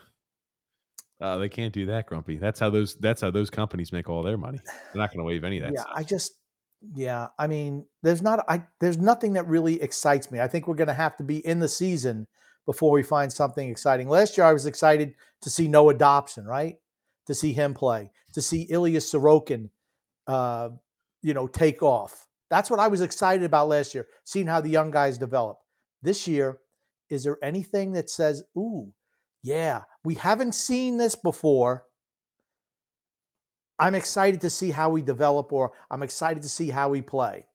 Uh, 1.21 1.39
they 1.39 1.49
can't 1.49 1.73
do 1.73 1.87
that, 1.87 2.07
Grumpy. 2.07 2.37
That's 2.37 2.59
how 2.59 2.71
those. 2.71 2.97
That's 2.97 3.21
how 3.21 3.31
those 3.31 3.49
companies 3.51 3.93
make 3.93 4.09
all 4.09 4.23
their 4.23 4.37
money. 4.37 4.59
They're 4.65 5.01
not 5.01 5.11
going 5.11 5.19
to 5.19 5.25
waive 5.25 5.45
any 5.45 5.59
of 5.59 5.65
that. 5.65 5.73
yeah, 5.73 5.83
stuff. 5.83 5.93
I 5.95 6.03
just 6.03 6.33
yeah, 6.95 7.29
I 7.39 7.47
mean, 7.47 7.87
there's 8.03 8.23
not 8.23 8.45
I 8.49 8.63
there's 8.81 8.99
nothing 8.99 9.33
that 9.35 9.47
really 9.47 9.81
excites 9.81 10.31
me. 10.31 10.41
I 10.41 10.49
think 10.49 10.67
we're 10.67 10.75
gonna 10.75 10.95
have 10.95 11.17
to 11.19 11.23
be 11.23 11.47
in 11.47 11.61
the 11.61 11.69
season 11.69 12.27
before 12.67 12.91
we 12.91 13.03
find 13.03 13.33
something 13.33 13.69
exciting. 13.69 14.09
Last 14.09 14.37
year 14.37 14.47
I 14.47 14.53
was 14.53 14.67
excited 14.67 15.15
to 15.43 15.51
see 15.51 15.69
Noah 15.69 15.95
Dobson, 15.95 16.45
right? 16.45 16.77
To 17.27 17.35
see 17.35 17.53
him 17.53 17.73
play, 17.73 18.11
to 18.33 18.43
see 18.43 18.63
Ilya 18.63 19.01
Sorokin 19.01 19.69
uh, 20.27 20.71
you 21.23 21.35
know, 21.35 21.47
take 21.47 21.83
off. 21.83 22.27
That's 22.51 22.71
what 22.71 22.81
I 22.81 22.89
was 22.89 23.01
excited 23.01 23.45
about 23.45 23.69
last 23.69 23.95
year, 23.95 24.07
seeing 24.25 24.47
how 24.47 24.61
the 24.61 24.69
young 24.69 24.91
guys 24.91 25.19
develop. 25.19 25.59
This 26.03 26.27
year, 26.29 26.59
is 27.09 27.25
there 27.25 27.39
anything 27.43 27.93
that 27.93 28.11
says, 28.11 28.43
ooh, 28.57 28.93
yeah, 29.43 29.83
we 30.05 30.15
haven't 30.15 30.55
seen 30.55 30.97
this 30.97 31.15
before. 31.15 31.85
I'm 33.79 33.95
excited 33.95 34.41
to 34.43 34.51
see 34.51 34.71
how 34.71 34.91
we 34.91 35.03
develop, 35.03 35.53
or 35.53 35.73
I'm 35.91 36.03
excited 36.03 36.43
to 36.43 36.49
see 36.49 36.71
how 36.71 36.91
we 36.91 37.03
play. 37.03 37.47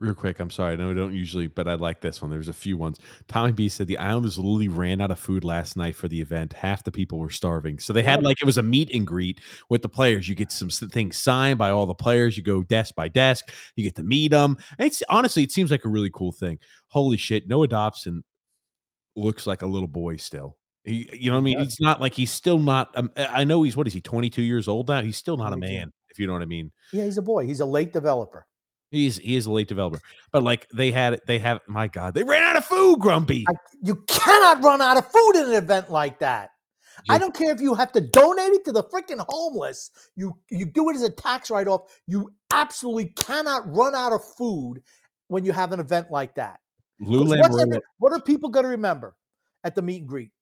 Real 0.00 0.14
quick, 0.14 0.38
I'm 0.38 0.50
sorry. 0.50 0.74
I 0.74 0.76
know 0.76 0.92
I 0.92 0.94
don't 0.94 1.12
usually, 1.12 1.48
but 1.48 1.66
I 1.66 1.74
like 1.74 2.00
this 2.00 2.22
one. 2.22 2.30
There's 2.30 2.48
a 2.48 2.52
few 2.52 2.76
ones. 2.76 3.00
Tommy 3.26 3.50
B 3.50 3.68
said 3.68 3.88
the 3.88 3.98
Islanders 3.98 4.38
literally 4.38 4.68
ran 4.68 5.00
out 5.00 5.10
of 5.10 5.18
food 5.18 5.42
last 5.42 5.76
night 5.76 5.96
for 5.96 6.06
the 6.06 6.20
event. 6.20 6.52
Half 6.52 6.84
the 6.84 6.92
people 6.92 7.18
were 7.18 7.30
starving. 7.30 7.80
So 7.80 7.92
they 7.92 8.04
had 8.04 8.22
like 8.22 8.40
it 8.40 8.44
was 8.44 8.58
a 8.58 8.62
meet 8.62 8.94
and 8.94 9.04
greet 9.04 9.40
with 9.70 9.82
the 9.82 9.88
players. 9.88 10.28
You 10.28 10.36
get 10.36 10.52
some 10.52 10.70
things 10.70 11.16
signed 11.16 11.58
by 11.58 11.70
all 11.70 11.84
the 11.84 11.94
players. 11.94 12.36
You 12.36 12.44
go 12.44 12.62
desk 12.62 12.94
by 12.94 13.08
desk. 13.08 13.52
You 13.74 13.82
get 13.82 13.96
to 13.96 14.04
meet 14.04 14.30
them. 14.30 14.56
And 14.78 14.86
it's 14.86 15.02
honestly, 15.08 15.42
it 15.42 15.50
seems 15.50 15.72
like 15.72 15.84
a 15.84 15.88
really 15.88 16.10
cool 16.10 16.30
thing. 16.30 16.60
Holy 16.86 17.16
shit. 17.16 17.48
Noah 17.48 17.66
Dobson 17.66 18.22
looks 19.16 19.48
like 19.48 19.62
a 19.62 19.66
little 19.66 19.88
boy 19.88 20.16
still. 20.16 20.56
He, 20.84 21.10
you 21.12 21.30
know 21.30 21.36
what 21.36 21.40
I 21.40 21.44
mean? 21.44 21.58
does. 21.58 21.74
He's 21.74 21.80
not 21.80 22.00
like 22.00 22.14
he's 22.14 22.30
still 22.30 22.60
not. 22.60 22.90
Um, 22.94 23.10
I 23.16 23.42
know 23.42 23.64
he's 23.64 23.76
what 23.76 23.88
is 23.88 23.94
he? 23.94 24.00
22 24.00 24.42
years 24.42 24.68
old 24.68 24.86
now. 24.86 25.02
He's 25.02 25.16
still 25.16 25.36
not 25.36 25.52
a 25.52 25.56
man, 25.56 25.92
if 26.08 26.20
you 26.20 26.28
know 26.28 26.34
what 26.34 26.42
I 26.42 26.46
mean. 26.46 26.70
Yeah, 26.92 27.02
he's 27.02 27.18
a 27.18 27.22
boy. 27.22 27.46
He's 27.46 27.58
a 27.58 27.66
late 27.66 27.92
developer. 27.92 28.46
He's 28.90 29.18
he 29.18 29.36
is 29.36 29.46
a 29.46 29.50
late 29.52 29.68
developer, 29.68 30.00
but 30.32 30.42
like 30.42 30.66
they 30.74 30.90
had 30.90 31.20
they 31.26 31.38
have 31.38 31.60
my 31.66 31.88
god 31.88 32.14
they 32.14 32.22
ran 32.22 32.42
out 32.42 32.56
of 32.56 32.64
food, 32.64 33.00
Grumpy. 33.00 33.44
I, 33.48 33.52
you 33.82 33.96
cannot 34.06 34.62
run 34.62 34.80
out 34.80 34.96
of 34.96 35.06
food 35.10 35.32
in 35.36 35.44
an 35.46 35.52
event 35.54 35.90
like 35.90 36.18
that. 36.20 36.50
I 37.08 37.16
don't 37.18 37.34
care 37.34 37.52
if 37.52 37.60
you 37.60 37.74
have 37.74 37.92
to 37.92 38.00
donate 38.00 38.52
it 38.52 38.64
to 38.64 38.72
the 38.72 38.82
freaking 38.84 39.24
homeless. 39.28 39.90
You 40.16 40.36
you 40.50 40.64
do 40.66 40.88
it 40.90 40.96
as 40.96 41.02
a 41.02 41.10
tax 41.10 41.50
write 41.50 41.68
off. 41.68 41.82
You 42.06 42.32
absolutely 42.50 43.12
cannot 43.16 43.72
run 43.72 43.94
out 43.94 44.12
of 44.12 44.24
food 44.36 44.82
when 45.28 45.44
you 45.44 45.52
have 45.52 45.72
an 45.72 45.80
event 45.80 46.10
like 46.10 46.34
that. 46.36 46.60
'Cause 46.98 47.08
Lou 47.08 47.18
what's 47.20 47.32
Lamoriello. 47.32 47.60
every- 47.62 47.80
what 47.98 48.12
are 48.12 48.20
people 48.20 48.48
going 48.48 48.64
to 48.64 48.70
remember 48.70 49.14
at 49.64 49.74
the 49.74 49.82
meet 49.82 50.00
and 50.00 50.08
greet? 50.08 50.32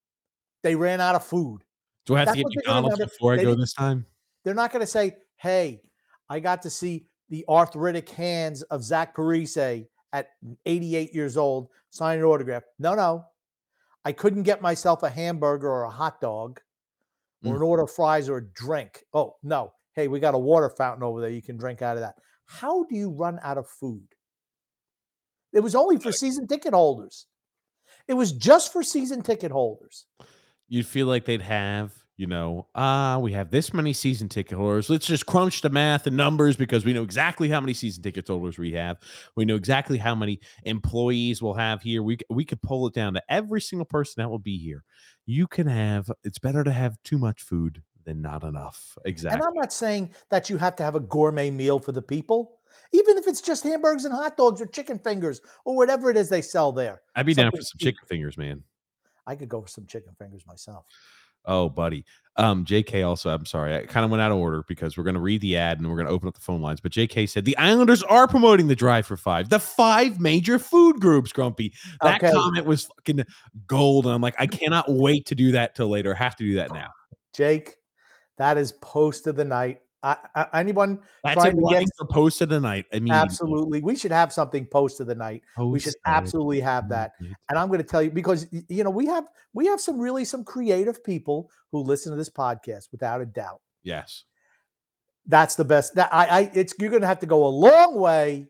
They 0.62 0.74
ran 0.74 1.00
out 1.00 1.14
of 1.14 1.24
food. 1.24 1.62
Do 2.06 2.14
I 2.14 2.20
have 2.20 2.26
that's 2.28 2.36
to 2.38 2.42
get 2.44 2.56
McDonald's 2.56 2.98
before 2.98 3.34
I 3.34 3.36
They 3.36 3.42
go 3.42 3.54
this 3.54 3.74
time? 3.74 4.06
They're 4.44 4.54
not 4.54 4.72
going 4.72 4.80
to 4.80 4.86
say, 4.86 5.16
"Hey, 5.36 5.82
I 6.30 6.40
got 6.40 6.62
to 6.62 6.70
see 6.70 7.06
the 7.28 7.44
arthritic 7.48 8.08
hands 8.10 8.62
of 8.62 8.82
Zach 8.82 9.14
Parise 9.16 9.86
at 10.12 10.30
88 10.64 11.14
years 11.14 11.36
old 11.36 11.68
sign 11.90 12.18
an 12.18 12.24
autograph." 12.24 12.64
No, 12.78 12.94
no, 12.94 13.26
I 14.04 14.12
couldn't 14.12 14.44
get 14.44 14.62
myself 14.62 15.02
a 15.02 15.10
hamburger 15.10 15.68
or 15.70 15.82
a 15.84 15.90
hot 15.90 16.20
dog 16.20 16.60
or 17.44 17.52
Mm. 17.52 17.56
an 17.56 17.62
order 17.62 17.82
of 17.84 17.90
fries 17.92 18.28
or 18.28 18.38
a 18.38 18.44
drink. 18.44 19.04
Oh 19.12 19.36
no, 19.42 19.72
hey, 19.94 20.08
we 20.08 20.20
got 20.20 20.34
a 20.34 20.38
water 20.38 20.70
fountain 20.70 21.02
over 21.02 21.20
there. 21.20 21.30
You 21.30 21.42
can 21.42 21.56
drink 21.56 21.82
out 21.82 21.96
of 21.96 22.00
that. 22.02 22.16
How 22.44 22.84
do 22.84 22.94
you 22.94 23.10
run 23.10 23.38
out 23.42 23.58
of 23.58 23.68
food? 23.68 24.06
It 25.52 25.60
was 25.60 25.74
only 25.74 25.98
for 25.98 26.12
season 26.12 26.46
ticket 26.46 26.74
holders. 26.74 27.26
It 28.06 28.14
was 28.14 28.30
just 28.32 28.72
for 28.72 28.82
season 28.82 29.22
ticket 29.22 29.50
holders. 29.50 30.06
You'd 30.68 30.86
feel 30.86 31.06
like 31.06 31.24
they'd 31.24 31.42
have, 31.42 31.92
you 32.16 32.26
know, 32.26 32.66
ah, 32.74 33.18
we 33.18 33.32
have 33.32 33.50
this 33.50 33.74
many 33.74 33.92
season 33.92 34.28
ticket 34.28 34.56
holders. 34.56 34.88
Let's 34.88 35.06
just 35.06 35.26
crunch 35.26 35.60
the 35.60 35.68
math 35.68 36.06
and 36.06 36.16
numbers 36.16 36.56
because 36.56 36.84
we 36.84 36.94
know 36.94 37.02
exactly 37.02 37.48
how 37.48 37.60
many 37.60 37.74
season 37.74 38.02
ticket 38.02 38.26
holders 38.26 38.58
we 38.58 38.72
have. 38.72 38.96
We 39.36 39.44
know 39.44 39.54
exactly 39.54 39.98
how 39.98 40.14
many 40.14 40.40
employees 40.64 41.42
we'll 41.42 41.54
have 41.54 41.82
here. 41.82 42.02
We 42.02 42.18
we 42.30 42.44
could 42.44 42.62
pull 42.62 42.86
it 42.86 42.94
down 42.94 43.14
to 43.14 43.22
every 43.28 43.60
single 43.60 43.84
person 43.84 44.22
that 44.22 44.30
will 44.30 44.38
be 44.38 44.56
here. 44.56 44.84
You 45.26 45.46
can 45.46 45.66
have. 45.66 46.10
It's 46.24 46.38
better 46.38 46.64
to 46.64 46.72
have 46.72 46.96
too 47.04 47.18
much 47.18 47.42
food 47.42 47.82
than 48.04 48.22
not 48.22 48.44
enough. 48.44 48.96
Exactly. 49.04 49.34
And 49.34 49.46
I'm 49.46 49.54
not 49.54 49.72
saying 49.72 50.14
that 50.30 50.48
you 50.48 50.56
have 50.56 50.76
to 50.76 50.82
have 50.82 50.94
a 50.94 51.00
gourmet 51.00 51.50
meal 51.50 51.78
for 51.78 51.92
the 51.92 52.00
people, 52.00 52.60
even 52.92 53.18
if 53.18 53.26
it's 53.26 53.42
just 53.42 53.62
hamburgers 53.62 54.06
and 54.06 54.14
hot 54.14 54.38
dogs 54.38 54.62
or 54.62 54.66
chicken 54.66 54.98
fingers 54.98 55.42
or 55.66 55.76
whatever 55.76 56.10
it 56.10 56.16
is 56.16 56.30
they 56.30 56.40
sell 56.40 56.72
there. 56.72 57.02
I'd 57.14 57.26
be 57.26 57.34
down 57.34 57.50
for 57.50 57.60
some 57.60 57.78
chicken 57.78 58.06
fingers, 58.06 58.38
man. 58.38 58.62
I 59.26 59.34
could 59.34 59.48
go 59.48 59.60
for 59.60 59.68
some 59.68 59.86
chicken 59.86 60.14
fingers 60.18 60.46
myself. 60.46 60.86
Oh, 61.46 61.68
buddy. 61.68 62.04
Um, 62.38 62.66
JK 62.66 63.06
also, 63.06 63.30
I'm 63.30 63.46
sorry, 63.46 63.74
I 63.74 63.86
kind 63.86 64.04
of 64.04 64.10
went 64.10 64.20
out 64.20 64.30
of 64.30 64.36
order 64.36 64.62
because 64.68 64.98
we're 64.98 65.04
going 65.04 65.14
to 65.14 65.20
read 65.20 65.40
the 65.40 65.56
ad 65.56 65.78
and 65.78 65.88
we're 65.88 65.96
going 65.96 66.06
to 66.06 66.12
open 66.12 66.28
up 66.28 66.34
the 66.34 66.40
phone 66.42 66.60
lines. 66.60 66.80
But 66.80 66.92
JK 66.92 67.30
said 67.30 67.46
the 67.46 67.56
Islanders 67.56 68.02
are 68.02 68.28
promoting 68.28 68.68
the 68.68 68.76
drive 68.76 69.06
for 69.06 69.16
five, 69.16 69.48
the 69.48 69.58
five 69.58 70.20
major 70.20 70.58
food 70.58 71.00
groups, 71.00 71.32
Grumpy. 71.32 71.72
That 72.02 72.22
Okay. 72.22 72.30
comment 72.34 72.66
was 72.66 72.84
fucking 72.84 73.24
gold. 73.66 74.04
And 74.04 74.14
I'm 74.14 74.20
like, 74.20 74.34
I 74.38 74.46
cannot 74.46 74.84
wait 74.90 75.24
to 75.26 75.34
do 75.34 75.52
that 75.52 75.74
till 75.74 75.88
later. 75.88 76.12
Have 76.12 76.36
to 76.36 76.44
do 76.44 76.56
that 76.56 76.74
now. 76.74 76.90
Jake, 77.34 77.76
that 78.36 78.58
is 78.58 78.72
post 78.82 79.26
of 79.26 79.36
the 79.36 79.44
night. 79.44 79.78
I, 80.06 80.16
I, 80.52 80.60
anyone 80.60 81.00
That's 81.24 81.34
Trying 81.42 81.56
in 81.56 81.62
to 81.68 81.74
get- 81.74 81.88
for 81.98 82.06
post 82.06 82.40
of 82.42 82.48
the 82.48 82.60
night. 82.60 82.86
I 82.92 83.00
mean, 83.00 83.12
absolutely, 83.12 83.80
we 83.80 83.96
should 83.96 84.12
have 84.12 84.32
something 84.32 84.64
post 84.66 85.00
of 85.00 85.06
the 85.06 85.14
night. 85.14 85.42
We 85.58 85.80
should 85.80 85.94
absolutely 86.06 86.60
have 86.60 86.88
that. 86.90 87.12
And 87.48 87.58
I'm 87.58 87.68
going 87.68 87.78
to 87.80 87.84
tell 87.86 88.02
you 88.02 88.10
because 88.10 88.46
you 88.50 88.84
know 88.84 88.90
we 88.90 89.06
have 89.06 89.24
we 89.52 89.66
have 89.66 89.80
some 89.80 89.98
really 89.98 90.24
some 90.24 90.44
creative 90.44 91.02
people 91.02 91.50
who 91.72 91.80
listen 91.80 92.12
to 92.12 92.16
this 92.16 92.30
podcast 92.30 92.92
without 92.92 93.20
a 93.20 93.26
doubt. 93.26 93.60
Yes. 93.82 94.24
That's 95.26 95.56
the 95.56 95.64
best. 95.64 95.94
That 95.96 96.08
I, 96.12 96.26
I 96.26 96.50
it's 96.54 96.74
you're 96.78 96.90
going 96.90 97.02
to 97.02 97.08
have 97.08 97.20
to 97.20 97.26
go 97.26 97.46
a 97.46 97.48
long 97.48 97.96
way 97.98 98.46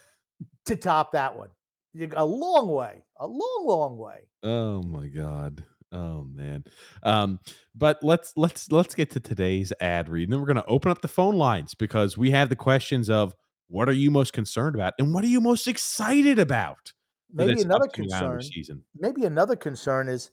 to 0.66 0.76
top 0.76 1.12
that 1.12 1.36
one. 1.36 1.48
You- 1.94 2.10
A 2.16 2.24
long 2.24 2.68
way, 2.68 3.02
a 3.18 3.26
long, 3.26 3.64
long 3.64 3.96
way. 3.96 4.28
Oh 4.42 4.82
my 4.82 5.08
god. 5.08 5.64
Oh 5.92 6.24
man. 6.24 6.64
Um, 7.02 7.40
but 7.74 7.98
let's 8.02 8.32
let's 8.36 8.70
let's 8.70 8.94
get 8.94 9.10
to 9.12 9.20
today's 9.20 9.72
ad 9.80 10.08
read. 10.08 10.24
And 10.24 10.32
then 10.32 10.40
we're 10.40 10.46
gonna 10.46 10.64
open 10.68 10.90
up 10.90 11.00
the 11.00 11.08
phone 11.08 11.36
lines 11.36 11.74
because 11.74 12.18
we 12.18 12.30
have 12.32 12.48
the 12.48 12.56
questions 12.56 13.08
of 13.08 13.34
what 13.68 13.88
are 13.88 13.92
you 13.92 14.10
most 14.10 14.32
concerned 14.32 14.74
about 14.74 14.94
and 14.98 15.14
what 15.14 15.24
are 15.24 15.28
you 15.28 15.40
most 15.40 15.66
excited 15.68 16.38
about? 16.38 16.92
Maybe 17.32 17.60
another 17.62 17.88
concern. 17.88 18.40
Maybe 18.98 19.24
another 19.24 19.56
concern 19.56 20.08
is 20.08 20.30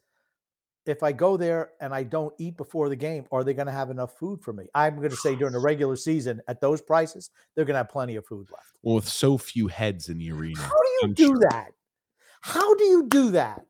if 0.85 1.03
I 1.03 1.11
go 1.11 1.35
there 1.35 1.71
and 1.81 1.93
I 1.93 2.03
don't 2.03 2.33
eat 2.37 2.57
before 2.57 2.89
the 2.89 2.95
game, 2.95 3.25
are 3.31 3.43
they 3.43 3.53
going 3.53 3.65
to 3.65 3.73
have 3.73 3.89
enough 3.89 4.17
food 4.17 4.41
for 4.41 4.53
me? 4.53 4.65
I'm 4.73 4.97
going 4.97 5.09
to 5.09 5.15
say 5.15 5.35
during 5.35 5.53
the 5.53 5.59
regular 5.63 5.95
season 5.95 6.41
at 6.47 6.61
those 6.61 6.81
prices, 6.81 7.31
they're 7.55 7.65
going 7.65 7.73
to 7.73 7.79
have 7.79 7.89
plenty 7.89 8.15
of 8.15 8.25
food 8.25 8.47
left. 8.51 8.79
Well, 8.83 8.95
with 8.95 9.09
so 9.09 9.37
few 9.37 9.67
heads 9.67 10.09
in 10.09 10.17
the 10.17 10.31
arena. 10.31 10.61
How 10.61 10.69
do 10.69 10.89
you 10.89 10.99
I'm 11.03 11.13
do 11.13 11.27
sure. 11.27 11.39
that? 11.49 11.71
How 12.41 12.75
do 12.75 12.83
you 12.85 13.07
do 13.07 13.31
that? 13.31 13.65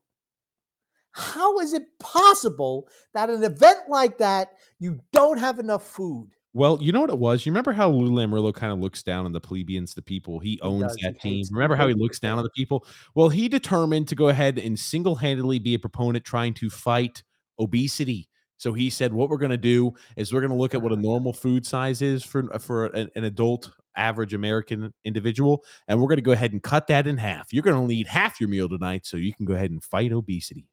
How 1.15 1.59
is 1.59 1.73
it 1.73 1.83
possible 1.99 2.89
that 3.13 3.29
an 3.29 3.43
event 3.43 3.79
like 3.87 4.17
that 4.17 4.49
you 4.79 4.99
don't 5.13 5.37
have 5.37 5.59
enough 5.59 5.87
food? 5.87 6.31
Well, 6.53 6.77
you 6.81 6.91
know 6.91 7.01
what 7.01 7.09
it 7.09 7.19
was? 7.19 7.45
You 7.45 7.51
remember 7.51 7.71
how 7.71 7.89
Lou 7.89 8.11
Lamoriello 8.11 8.53
kind 8.53 8.73
of 8.73 8.79
looks 8.79 9.01
down 9.01 9.25
on 9.25 9.31
the 9.31 9.39
plebeians, 9.39 9.93
the 9.93 10.01
people 10.01 10.39
he 10.39 10.59
owns. 10.61 10.95
He 10.97 11.03
that 11.03 11.19
team. 11.21 11.45
Remember 11.51 11.75
how 11.75 11.87
he 11.87 11.93
looks 11.93 12.19
down 12.19 12.37
on 12.37 12.43
the 12.43 12.49
people? 12.49 12.85
Well, 13.13 13.29
he 13.29 13.47
determined 13.47 14.09
to 14.09 14.15
go 14.15 14.27
ahead 14.27 14.57
and 14.57 14.77
single-handedly 14.77 15.59
be 15.59 15.73
a 15.73 15.79
proponent 15.79 16.25
trying 16.25 16.53
to 16.55 16.69
fight 16.69 17.23
obesity. 17.59 18.27
So 18.57 18.73
he 18.73 18.89
said, 18.89 19.13
"What 19.13 19.29
we're 19.29 19.37
going 19.37 19.51
to 19.51 19.57
do 19.57 19.93
is 20.15 20.33
we're 20.33 20.41
going 20.41 20.51
to 20.51 20.57
look 20.57 20.73
at 20.73 20.81
what 20.81 20.91
a 20.91 20.97
normal 20.97 21.33
food 21.33 21.65
size 21.65 22.01
is 22.01 22.23
for 22.23 22.47
for 22.59 22.87
an, 22.87 23.09
an 23.15 23.25
adult 23.25 23.69
average 23.97 24.33
American 24.33 24.93
individual, 25.05 25.63
and 25.87 25.99
we're 25.99 26.07
going 26.07 26.17
to 26.17 26.21
go 26.21 26.31
ahead 26.31 26.51
and 26.53 26.63
cut 26.63 26.87
that 26.87 27.07
in 27.07 27.17
half. 27.17 27.53
You're 27.53 27.63
going 27.63 27.75
to 27.75 27.81
only 27.81 27.95
eat 27.95 28.07
half 28.07 28.39
your 28.39 28.49
meal 28.49 28.69
tonight, 28.69 29.05
so 29.05 29.17
you 29.17 29.33
can 29.33 29.45
go 29.45 29.53
ahead 29.53 29.71
and 29.71 29.83
fight 29.83 30.11
obesity. 30.13 30.67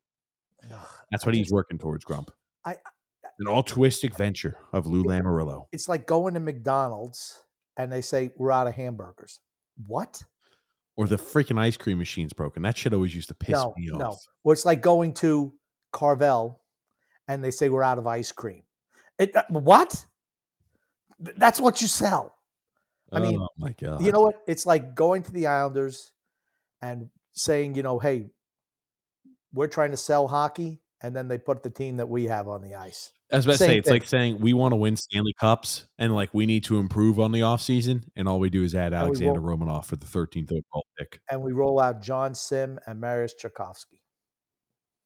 That's 1.10 1.26
what 1.26 1.34
he's 1.34 1.50
working 1.50 1.78
towards, 1.78 2.04
Grump. 2.04 2.30
I- 2.64 2.76
An 3.40 3.48
altruistic 3.48 4.16
venture 4.16 4.56
of 4.72 4.86
Lou 4.86 5.04
Lamoriello. 5.04 5.66
It's 5.72 5.88
like 5.88 6.06
going 6.06 6.34
to 6.34 6.40
McDonald's 6.40 7.38
and 7.76 7.90
they 7.90 8.00
say 8.00 8.30
we're 8.36 8.52
out 8.52 8.66
of 8.66 8.74
hamburgers. 8.74 9.40
What? 9.86 10.22
or 10.96 11.06
the 11.06 11.16
freaking 11.16 11.58
ice 11.58 11.76
cream 11.76 11.98
machine's 11.98 12.32
broken. 12.32 12.62
That 12.62 12.76
shit 12.76 12.92
always 12.92 13.14
used 13.14 13.28
to 13.28 13.34
piss 13.34 13.52
no, 13.52 13.74
me 13.76 13.90
off. 13.90 13.98
no. 13.98 14.16
Well, 14.44 14.52
it's 14.52 14.64
like 14.64 14.82
going 14.82 15.14
to 15.14 15.52
Carvel 15.92 16.60
and 17.28 17.42
they 17.42 17.50
say 17.50 17.68
we're 17.68 17.82
out 17.82 17.98
of 17.98 18.06
ice 18.06 18.32
cream. 18.32 18.62
It, 19.18 19.34
uh, 19.34 19.44
what? 19.48 20.04
That's 21.18 21.60
what 21.60 21.80
you 21.80 21.88
sell. 21.88 22.36
I 23.12 23.20
mean, 23.20 23.38
oh 23.38 23.48
my 23.58 23.72
god. 23.72 24.02
You 24.02 24.10
know 24.10 24.22
what? 24.22 24.36
It's 24.46 24.64
like 24.64 24.94
going 24.94 25.22
to 25.22 25.32
the 25.32 25.46
Islanders 25.46 26.12
and 26.80 27.10
saying, 27.32 27.74
you 27.74 27.82
know, 27.82 27.98
hey, 27.98 28.30
we're 29.52 29.66
trying 29.68 29.90
to 29.90 29.96
sell 29.96 30.28
hockey, 30.28 30.80
and 31.02 31.14
then 31.14 31.28
they 31.28 31.38
put 31.38 31.62
the 31.62 31.70
team 31.70 31.96
that 31.98 32.08
we 32.08 32.24
have 32.24 32.48
on 32.48 32.62
the 32.62 32.74
ice. 32.74 33.10
I 33.32 33.36
was 33.36 33.46
about 33.46 33.56
say 33.58 33.78
it's 33.78 33.88
like 33.88 34.04
saying 34.04 34.40
we 34.40 34.52
want 34.52 34.72
to 34.72 34.76
win 34.76 34.94
Stanley 34.94 35.32
Cups 35.40 35.86
and 35.98 36.14
like 36.14 36.28
we 36.34 36.44
need 36.44 36.64
to 36.64 36.78
improve 36.78 37.18
on 37.18 37.32
the 37.32 37.40
offseason, 37.40 38.04
and 38.14 38.28
all 38.28 38.38
we 38.38 38.50
do 38.50 38.62
is 38.62 38.74
add 38.74 38.92
Alexander 38.92 39.40
won't- 39.40 39.60
Romanov 39.60 39.86
for 39.86 39.96
the 39.96 40.04
13th 40.04 40.52
overall 40.52 40.84
pick. 40.98 41.18
And 41.30 41.40
we 41.40 41.52
roll 41.52 41.80
out 41.80 42.02
John 42.02 42.34
Sim 42.34 42.78
and 42.86 43.00
Marius 43.00 43.32
Tchaikovsky. 43.34 43.98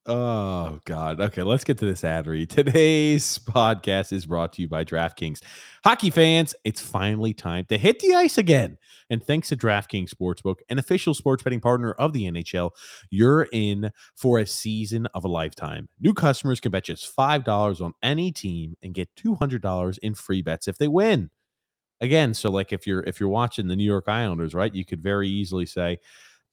Oh 0.09 0.79
God. 0.85 1.19
Okay, 1.19 1.43
let's 1.43 1.65
get 1.65 1.77
to 1.79 1.85
this 1.85 2.05
ad 2.05 2.27
read. 2.27 2.49
Today's 2.51 3.39
podcast 3.39 4.13
is 4.13 4.25
brought 4.25 4.53
to 4.53 4.61
you 4.61 4.69
by 4.69 4.85
DraftKings. 4.85 5.41
Hockey 5.83 6.09
fans, 6.11 6.55
it's 6.63 6.79
finally 6.79 7.33
time 7.33 7.65
to 7.65 7.77
hit 7.77 7.99
the 7.99 8.15
ice 8.15 8.37
again. 8.37 8.77
And 9.09 9.21
thanks 9.21 9.49
to 9.49 9.57
DraftKings 9.57 10.09
Sportsbook, 10.09 10.57
an 10.69 10.79
official 10.79 11.13
sports 11.13 11.43
betting 11.43 11.59
partner 11.59 11.91
of 11.93 12.13
the 12.13 12.23
NHL, 12.23 12.71
you're 13.09 13.49
in 13.51 13.91
for 14.15 14.39
a 14.39 14.45
season 14.45 15.07
of 15.13 15.25
a 15.25 15.29
lifetime. 15.29 15.89
New 15.99 16.13
customers 16.13 16.61
can 16.61 16.71
bet 16.71 16.85
just 16.85 17.13
$5 17.15 17.81
on 17.81 17.93
any 18.01 18.31
team 18.31 18.75
and 18.81 18.93
get 18.93 19.13
$200 19.15 19.97
in 19.99 20.15
free 20.15 20.41
bets 20.41 20.69
if 20.69 20.77
they 20.77 20.87
win. 20.87 21.29
Again, 21.99 22.33
so 22.33 22.49
like 22.51 22.71
if 22.71 22.85
you're 22.85 23.01
if 23.01 23.19
you're 23.19 23.27
watching 23.27 23.67
the 23.67 23.75
New 23.75 23.83
York 23.83 24.05
Islanders, 24.07 24.53
right, 24.53 24.73
you 24.73 24.85
could 24.85 25.01
very 25.01 25.27
easily 25.27 25.65
say, 25.65 25.97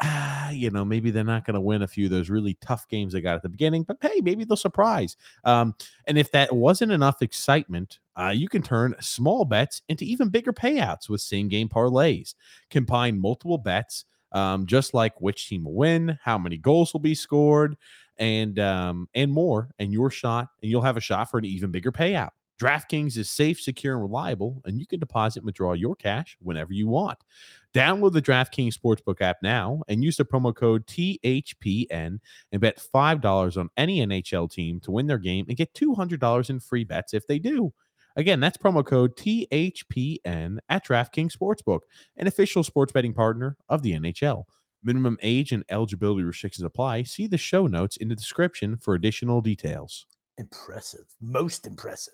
ah, 0.04 0.50
you 0.50 0.70
know, 0.70 0.84
maybe 0.84 1.10
they're 1.10 1.24
not 1.24 1.44
going 1.44 1.54
to 1.54 1.60
win 1.60 1.82
a 1.82 1.88
few 1.88 2.06
of 2.06 2.10
those 2.10 2.30
really 2.30 2.54
tough 2.60 2.86
games 2.88 3.12
they 3.12 3.20
got 3.20 3.36
at 3.36 3.42
the 3.42 3.48
beginning, 3.48 3.82
but 3.82 3.96
hey, 4.00 4.20
maybe 4.22 4.44
they'll 4.44 4.56
surprise. 4.56 5.16
Um, 5.44 5.74
and 6.06 6.18
if 6.18 6.30
that 6.32 6.54
wasn't 6.54 6.92
enough 6.92 7.22
excitement, 7.22 7.98
uh, 8.16 8.32
you 8.34 8.48
can 8.48 8.62
turn 8.62 8.94
small 9.00 9.44
bets 9.44 9.82
into 9.88 10.04
even 10.04 10.28
bigger 10.28 10.52
payouts 10.52 11.08
with 11.08 11.20
same 11.20 11.48
game 11.48 11.68
parlays. 11.68 12.34
Combine 12.70 13.18
multiple 13.18 13.58
bets 13.58 14.04
um, 14.34 14.66
just 14.66 14.92
like 14.94 15.18
which 15.20 15.48
team 15.48 15.64
will 15.64 15.74
win, 15.74 16.18
how 16.22 16.36
many 16.36 16.58
goals 16.58 16.92
will 16.92 17.00
be 17.00 17.14
scored, 17.14 17.76
and 18.18 18.58
um, 18.58 19.08
and 19.14 19.32
more. 19.32 19.70
And 19.78 19.92
your 19.92 20.10
shot, 20.10 20.48
and 20.60 20.70
you'll 20.70 20.82
have 20.82 20.96
a 20.96 21.00
shot 21.00 21.30
for 21.30 21.38
an 21.38 21.44
even 21.44 21.70
bigger 21.70 21.92
payout. 21.92 22.30
DraftKings 22.60 23.16
is 23.16 23.30
safe, 23.30 23.60
secure, 23.60 23.94
and 23.94 24.02
reliable, 24.02 24.62
and 24.64 24.78
you 24.78 24.86
can 24.86 25.00
deposit 25.00 25.40
and 25.40 25.46
withdraw 25.46 25.72
your 25.72 25.96
cash 25.96 26.36
whenever 26.40 26.72
you 26.72 26.86
want. 26.86 27.18
Download 27.74 28.12
the 28.12 28.22
DraftKings 28.22 28.76
Sportsbook 28.78 29.20
app 29.20 29.38
now 29.42 29.82
and 29.88 30.04
use 30.04 30.16
the 30.16 30.24
promo 30.24 30.54
code 30.54 30.86
THPN 30.86 32.18
and 32.52 32.60
bet 32.60 32.80
$5 32.94 33.56
on 33.56 33.68
any 33.76 34.06
NHL 34.06 34.50
team 34.50 34.78
to 34.80 34.92
win 34.92 35.08
their 35.08 35.18
game 35.18 35.46
and 35.48 35.56
get 35.56 35.74
$200 35.74 36.50
in 36.50 36.60
free 36.60 36.84
bets 36.84 37.12
if 37.12 37.26
they 37.26 37.40
do. 37.40 37.72
Again, 38.16 38.38
that's 38.38 38.56
promo 38.56 38.86
code 38.86 39.16
THPN 39.16 40.58
at 40.68 40.86
DraftKings 40.86 41.36
Sportsbook, 41.36 41.80
an 42.16 42.28
official 42.28 42.62
sports 42.62 42.92
betting 42.92 43.14
partner 43.14 43.56
of 43.68 43.82
the 43.82 43.92
NHL. 43.92 44.44
Minimum 44.84 45.18
age 45.22 45.50
and 45.50 45.64
eligibility 45.70 46.22
restrictions 46.22 46.64
apply. 46.64 47.02
See 47.02 47.26
the 47.26 47.38
show 47.38 47.66
notes 47.66 47.96
in 47.96 48.08
the 48.08 48.14
description 48.14 48.76
for 48.76 48.94
additional 48.94 49.40
details. 49.40 50.06
Impressive. 50.38 51.06
Most 51.20 51.66
impressive. 51.66 52.12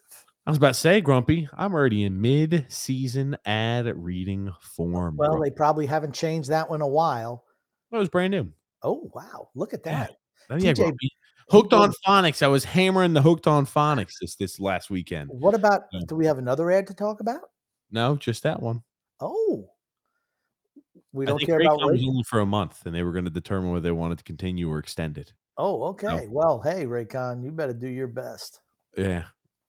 I 0.51 0.53
was 0.53 0.59
about 0.59 0.75
to 0.75 0.81
say, 0.81 1.01
Grumpy, 1.01 1.49
I'm 1.57 1.73
already 1.73 2.03
in 2.03 2.21
mid 2.21 2.67
season 2.69 3.37
ad 3.47 3.87
reading 3.95 4.53
form. 4.61 5.17
Well, 5.17 5.39
they 5.39 5.51
probably 5.51 5.87
haven't 5.87 6.13
changed 6.13 6.49
that 6.49 6.69
one 6.69 6.79
in 6.79 6.83
a 6.83 6.89
while. 6.89 7.45
That 7.93 7.99
was 7.99 8.09
brand 8.09 8.33
new. 8.33 8.51
Oh, 8.83 9.09
wow. 9.15 9.51
Look 9.55 9.75
at 9.75 9.85
that. 9.85 10.11
Oh, 10.51 10.57
yeah, 10.57 10.73
TJ, 10.73 10.77
Grumpy. 10.79 11.13
Hooked 11.51 11.73
on 11.73 11.93
phonics. 12.05 12.43
I 12.43 12.49
was 12.49 12.65
hammering 12.65 13.13
the 13.13 13.23
hooked 13.23 13.47
on 13.47 13.65
phonics 13.65 14.15
this 14.21 14.35
this 14.35 14.59
last 14.59 14.91
weekend. 14.91 15.31
What 15.33 15.55
about 15.55 15.83
Yeah. 15.93 16.01
do 16.09 16.17
we 16.17 16.27
have 16.27 16.39
another 16.39 16.69
ad 16.73 16.89
to 16.89 16.95
talk 16.95 17.21
about? 17.21 17.43
No, 17.93 18.17
just 18.17 18.43
that 18.43 18.61
one. 18.61 18.83
Oh. 19.21 19.71
We 21.13 21.27
don't 21.27 21.39
care 21.39 21.61
about 21.61 21.79
Raycon 21.79 21.93
was 21.93 22.05
only 22.09 22.25
for 22.25 22.41
a 22.41 22.47
month, 22.47 22.87
and 22.87 22.93
they 22.93 23.05
were 23.05 23.13
going 23.13 23.25
to 23.25 23.31
determine 23.31 23.71
whether 23.71 23.83
they 23.83 23.93
wanted 23.93 24.19
to 24.19 24.25
continue 24.25 24.69
or 24.69 24.81
extend 24.81 25.17
it. 25.17 25.33
Oh, 25.57 25.85
okay. 25.91 26.27
Well, 26.29 26.61
hey, 26.61 26.87
Raycon, 26.87 27.45
you 27.45 27.53
better 27.53 27.73
do 27.73 27.87
your 27.87 28.09
best. 28.09 28.59
Yeah. 28.97 29.27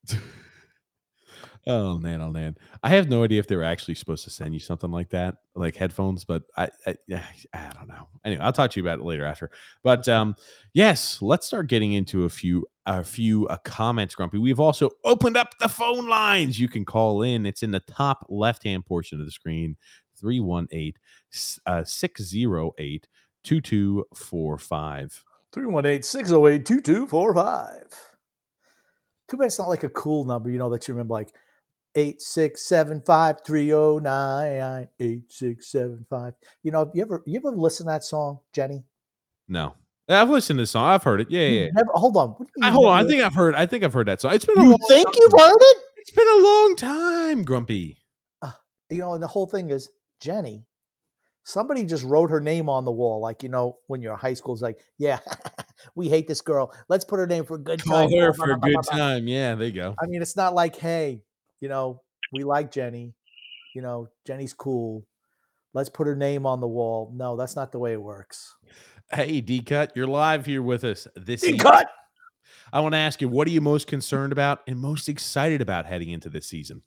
oh 1.68 1.98
man, 1.98 2.22
oh 2.22 2.32
man. 2.32 2.58
I 2.84 2.90
have 2.90 3.10
no 3.10 3.24
idea 3.24 3.40
if 3.40 3.48
they 3.48 3.56
were 3.56 3.64
actually 3.64 3.96
supposed 3.96 4.24
to 4.24 4.30
send 4.30 4.54
you 4.54 4.60
something 4.60 4.92
like 4.92 5.10
that, 5.10 5.36
like 5.56 5.76
headphones, 5.76 6.26
but 6.26 6.44
I, 6.58 6.70
I, 6.88 6.96
I 7.54 7.72
don't 7.74 7.88
know. 7.88 8.08
Anyway, 8.26 8.42
I'll 8.42 8.54
talk 8.54 8.72
to 8.72 8.80
you 8.80 8.86
about 8.86 9.00
it 9.00 9.06
later 9.06 9.26
after. 9.26 9.52
But 9.84 10.08
um, 10.10 10.36
yes, 10.74 11.22
let's 11.22 11.48
start 11.48 11.68
getting 11.68 11.94
into 11.94 12.26
a 12.26 12.30
few 12.30 12.66
a 12.88 13.04
few 13.04 13.48
uh, 13.48 13.58
comments, 13.58 14.16
Grumpy. 14.16 14.40
We've 14.40 14.60
also 14.60 14.90
opened 15.04 15.38
up 15.38 15.58
the 15.60 15.70
phone 15.70 16.08
lines. 16.08 16.60
You 16.60 16.68
can 16.68 16.84
call 16.84 17.22
in. 17.22 17.46
It's 17.46 17.64
in 17.64 17.72
the 17.72 17.80
top 17.82 18.26
left 18.28 18.64
hand 18.64 18.86
portion 18.86 19.20
of 19.20 19.26
the 19.26 19.32
screen. 19.32 19.78
318 20.20 20.94
uh, 21.66 21.84
608 21.84 23.08
2245. 23.44 25.24
318 25.54 26.04
608 26.04 26.66
2245. 26.66 28.12
Too 29.30 29.38
bad 29.38 29.46
it's 29.46 29.60
not 29.60 29.70
like 29.70 29.84
a 29.84 29.90
cool 29.90 30.26
number, 30.26 30.50
you 30.50 30.58
know, 30.58 30.70
that 30.70 30.88
you 30.88 30.94
remember 30.94 31.14
like 31.14 31.34
8675 31.96 33.38
309 33.46 34.88
8675. 35.00 36.34
You 36.64 36.72
know, 36.72 36.92
you 36.94 37.02
ever 37.02 37.24
you 37.26 37.38
ever 37.38 37.52
listen 37.52 37.86
to 37.86 37.92
that 37.92 38.04
song, 38.04 38.40
Jenny? 38.54 38.84
No, 39.48 39.76
I've 40.08 40.30
listened 40.30 40.58
to 40.58 40.64
the 40.64 40.68
song. 40.68 40.86
I've 40.86 41.04
heard 41.04 41.22
it. 41.22 41.30
Yeah, 41.30 41.48
yeah. 41.48 41.62
yeah. 41.66 41.70
Never 41.74 41.92
hold 41.94 42.18
on. 42.18 42.36
I, 42.62 42.72
hold 42.72 42.88
on. 42.88 43.06
I 43.06 43.08
think 43.08 43.22
I've 43.22 43.34
heard. 43.34 43.56
I 43.56 43.66
think 43.66 43.84
I've 43.84 43.94
heard 43.94 44.08
that 44.08 44.22
song. 44.22 44.34
It's 44.34 44.46
been 44.46 44.58
a 44.58 44.64
you 44.64 44.70
long 44.70 44.80
think 44.88 45.08
time. 45.08 45.14
you've 45.18 45.32
heard 45.32 45.58
it? 45.60 45.78
It's 45.98 46.12
been 46.12 46.28
a 46.28 46.44
long 46.44 46.76
time, 46.76 47.44
Grumpy. 47.44 47.98
Ah, 48.42 48.58
you 48.90 49.00
know, 49.00 49.14
and 49.14 49.24
the 49.24 49.28
whole 49.28 49.46
thing 49.46 49.70
is 49.70 49.90
Jenny. 50.20 50.66
Somebody 51.44 51.84
just 51.86 52.04
wrote 52.04 52.30
her 52.30 52.40
name 52.40 52.70
on 52.70 52.86
the 52.86 52.92
wall, 52.92 53.20
like 53.20 53.44
you 53.44 53.50
know, 53.50 53.78
when 53.88 54.02
you're 54.02 54.14
in 54.14 54.20
high 54.20 54.36
school, 54.36 54.54
it's 54.54 54.62
like, 54.62 54.80
yeah, 54.98 55.20
we 55.96 56.08
hate 56.08 56.28
this 56.28 56.40
girl. 56.40 56.74
Let's 56.88 57.04
put 57.04 57.20
her 57.20 57.28
name 57.28 57.46
for 57.46 57.56
a 57.56 57.60
good 57.60 57.84
Call 57.84 58.08
time. 58.08 58.20
her 58.20 58.34
for 58.34 58.52
a 58.52 58.58
good 58.58 58.84
time. 58.84 59.28
Yeah, 59.28 59.56
there 59.56 59.68
you 59.68 59.74
go. 59.74 59.96
I 60.02 60.06
mean, 60.06 60.22
it's 60.22 60.36
not 60.36 60.54
like, 60.54 60.76
hey, 60.76 61.22
you 61.62 61.70
know, 61.70 62.02
we 62.34 62.44
like 62.44 62.72
Jenny. 62.72 63.14
You 63.74 63.82
know, 63.82 64.10
Jenny's 64.28 64.54
cool. 64.54 65.06
Let's 65.74 65.90
put 65.90 66.06
her 66.08 66.16
name 66.16 66.46
on 66.46 66.60
the 66.60 66.68
wall. 66.68 67.12
No, 67.16 67.38
that's 67.38 67.56
not 67.56 67.72
the 67.72 67.80
way 67.80 67.94
it 67.94 68.02
works. 68.02 68.54
Hey, 69.14 69.40
D 69.40 69.62
Cut, 69.62 69.94
you're 69.96 70.08
live 70.08 70.46
here 70.46 70.62
with 70.62 70.84
us 70.84 71.08
this 71.16 71.42
He 71.42 71.50
evening. 71.50 71.62
cut. 71.62 71.88
I 72.74 72.80
want 72.82 72.94
to 72.94 72.98
ask 73.00 73.22
you, 73.22 73.28
what 73.30 73.48
are 73.48 73.52
you 73.52 73.62
most 73.62 73.88
concerned 73.88 74.32
about 74.34 74.60
and 74.68 74.78
most 74.80 75.08
excited 75.10 75.62
about 75.62 75.86
heading 75.86 76.10
into 76.10 76.30
this 76.30 76.48
season? 76.48 76.82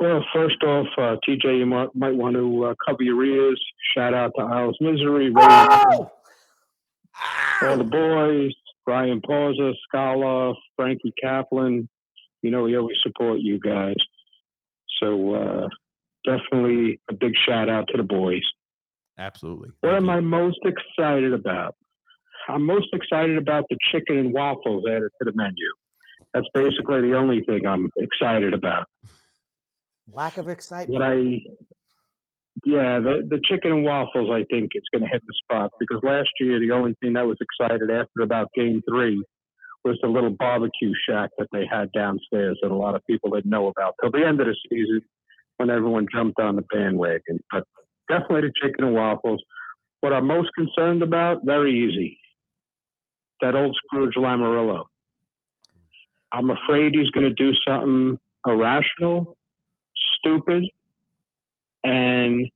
Well, 0.00 0.24
first 0.32 0.62
off, 0.64 0.86
uh, 0.98 1.16
TJ, 1.26 1.58
you 1.58 1.66
might, 1.66 1.88
might 1.94 2.14
want 2.14 2.34
to 2.36 2.64
uh, 2.66 2.74
cover 2.86 3.02
your 3.02 3.24
ears. 3.24 3.62
Shout 3.94 4.14
out 4.14 4.32
to 4.36 4.42
Isles 4.44 4.76
Misery, 4.80 5.30
Ray, 5.30 5.42
Oh! 5.44 6.10
all 7.62 7.76
the 7.76 7.84
boys, 7.84 8.52
Brian 8.84 9.20
Pausa, 9.20 9.72
Scala, 9.86 10.54
Frankie 10.76 11.12
Kaplan. 11.22 11.88
You 12.42 12.50
know, 12.50 12.62
we 12.62 12.76
always 12.76 12.96
support 13.02 13.40
you 13.40 13.58
guys. 13.58 13.96
So 15.00 15.34
uh, 15.34 15.68
definitely 16.24 17.00
a 17.10 17.14
big 17.14 17.32
shout 17.46 17.68
out 17.68 17.88
to 17.88 17.96
the 17.96 18.02
boys. 18.02 18.42
Absolutely. 19.18 19.70
What 19.80 19.90
Thank 19.90 20.02
am 20.02 20.06
you. 20.06 20.10
I 20.10 20.20
most 20.20 20.58
excited 20.64 21.32
about? 21.32 21.74
I'm 22.48 22.66
most 22.66 22.88
excited 22.92 23.38
about 23.38 23.64
the 23.70 23.76
chicken 23.92 24.18
and 24.18 24.32
waffles 24.32 24.84
added 24.88 25.10
to 25.20 25.24
the 25.24 25.32
menu. 25.34 25.54
That's 26.34 26.46
basically 26.54 27.02
the 27.02 27.16
only 27.16 27.42
thing 27.44 27.66
I'm 27.66 27.90
excited 27.96 28.54
about. 28.54 28.86
Lack 30.12 30.38
of 30.38 30.48
excitement. 30.48 31.00
what 31.00 31.02
I 31.02 31.14
yeah 32.64 32.98
the 33.00 33.26
the 33.28 33.40
chicken 33.44 33.72
and 33.72 33.84
waffles 33.84 34.30
I 34.30 34.44
think 34.50 34.72
it's 34.74 34.86
going 34.92 35.02
to 35.02 35.08
hit 35.08 35.22
the 35.26 35.34
spot 35.44 35.70
because 35.78 36.00
last 36.02 36.28
year 36.40 36.58
the 36.58 36.72
only 36.72 36.94
thing 37.00 37.14
that 37.14 37.26
was 37.26 37.38
excited 37.40 37.90
after 37.90 38.22
about 38.22 38.48
game 38.54 38.82
three 38.88 39.22
was 39.84 39.98
the 40.02 40.08
little 40.08 40.30
barbecue 40.30 40.92
shack 41.08 41.30
that 41.38 41.48
they 41.52 41.66
had 41.70 41.90
downstairs 41.92 42.58
that 42.62 42.70
a 42.70 42.74
lot 42.74 42.94
of 42.94 43.04
people 43.06 43.30
didn't 43.30 43.50
know 43.50 43.68
about 43.68 43.94
till 44.00 44.10
the 44.10 44.24
end 44.26 44.40
of 44.40 44.46
the 44.46 44.56
season 44.70 45.02
when 45.56 45.70
everyone 45.70 46.06
jumped 46.12 46.38
on 46.40 46.56
the 46.56 46.62
bandwagon. 46.62 47.40
But 47.50 47.64
definitely 48.08 48.42
the 48.42 48.52
chicken 48.62 48.84
and 48.84 48.94
waffles. 48.94 49.42
What 50.00 50.12
I'm 50.12 50.26
most 50.26 50.50
concerned 50.54 51.02
about, 51.02 51.44
very 51.44 51.72
easy. 51.72 52.18
That 53.40 53.54
old 53.54 53.76
Scrooge 53.84 54.14
Lamoriello. 54.16 54.84
I'm 56.32 56.50
afraid 56.50 56.94
he's 56.94 57.10
going 57.10 57.28
to 57.28 57.34
do 57.34 57.52
something 57.66 58.18
irrational, 58.46 59.36
stupid, 60.18 60.64
and 61.84 62.48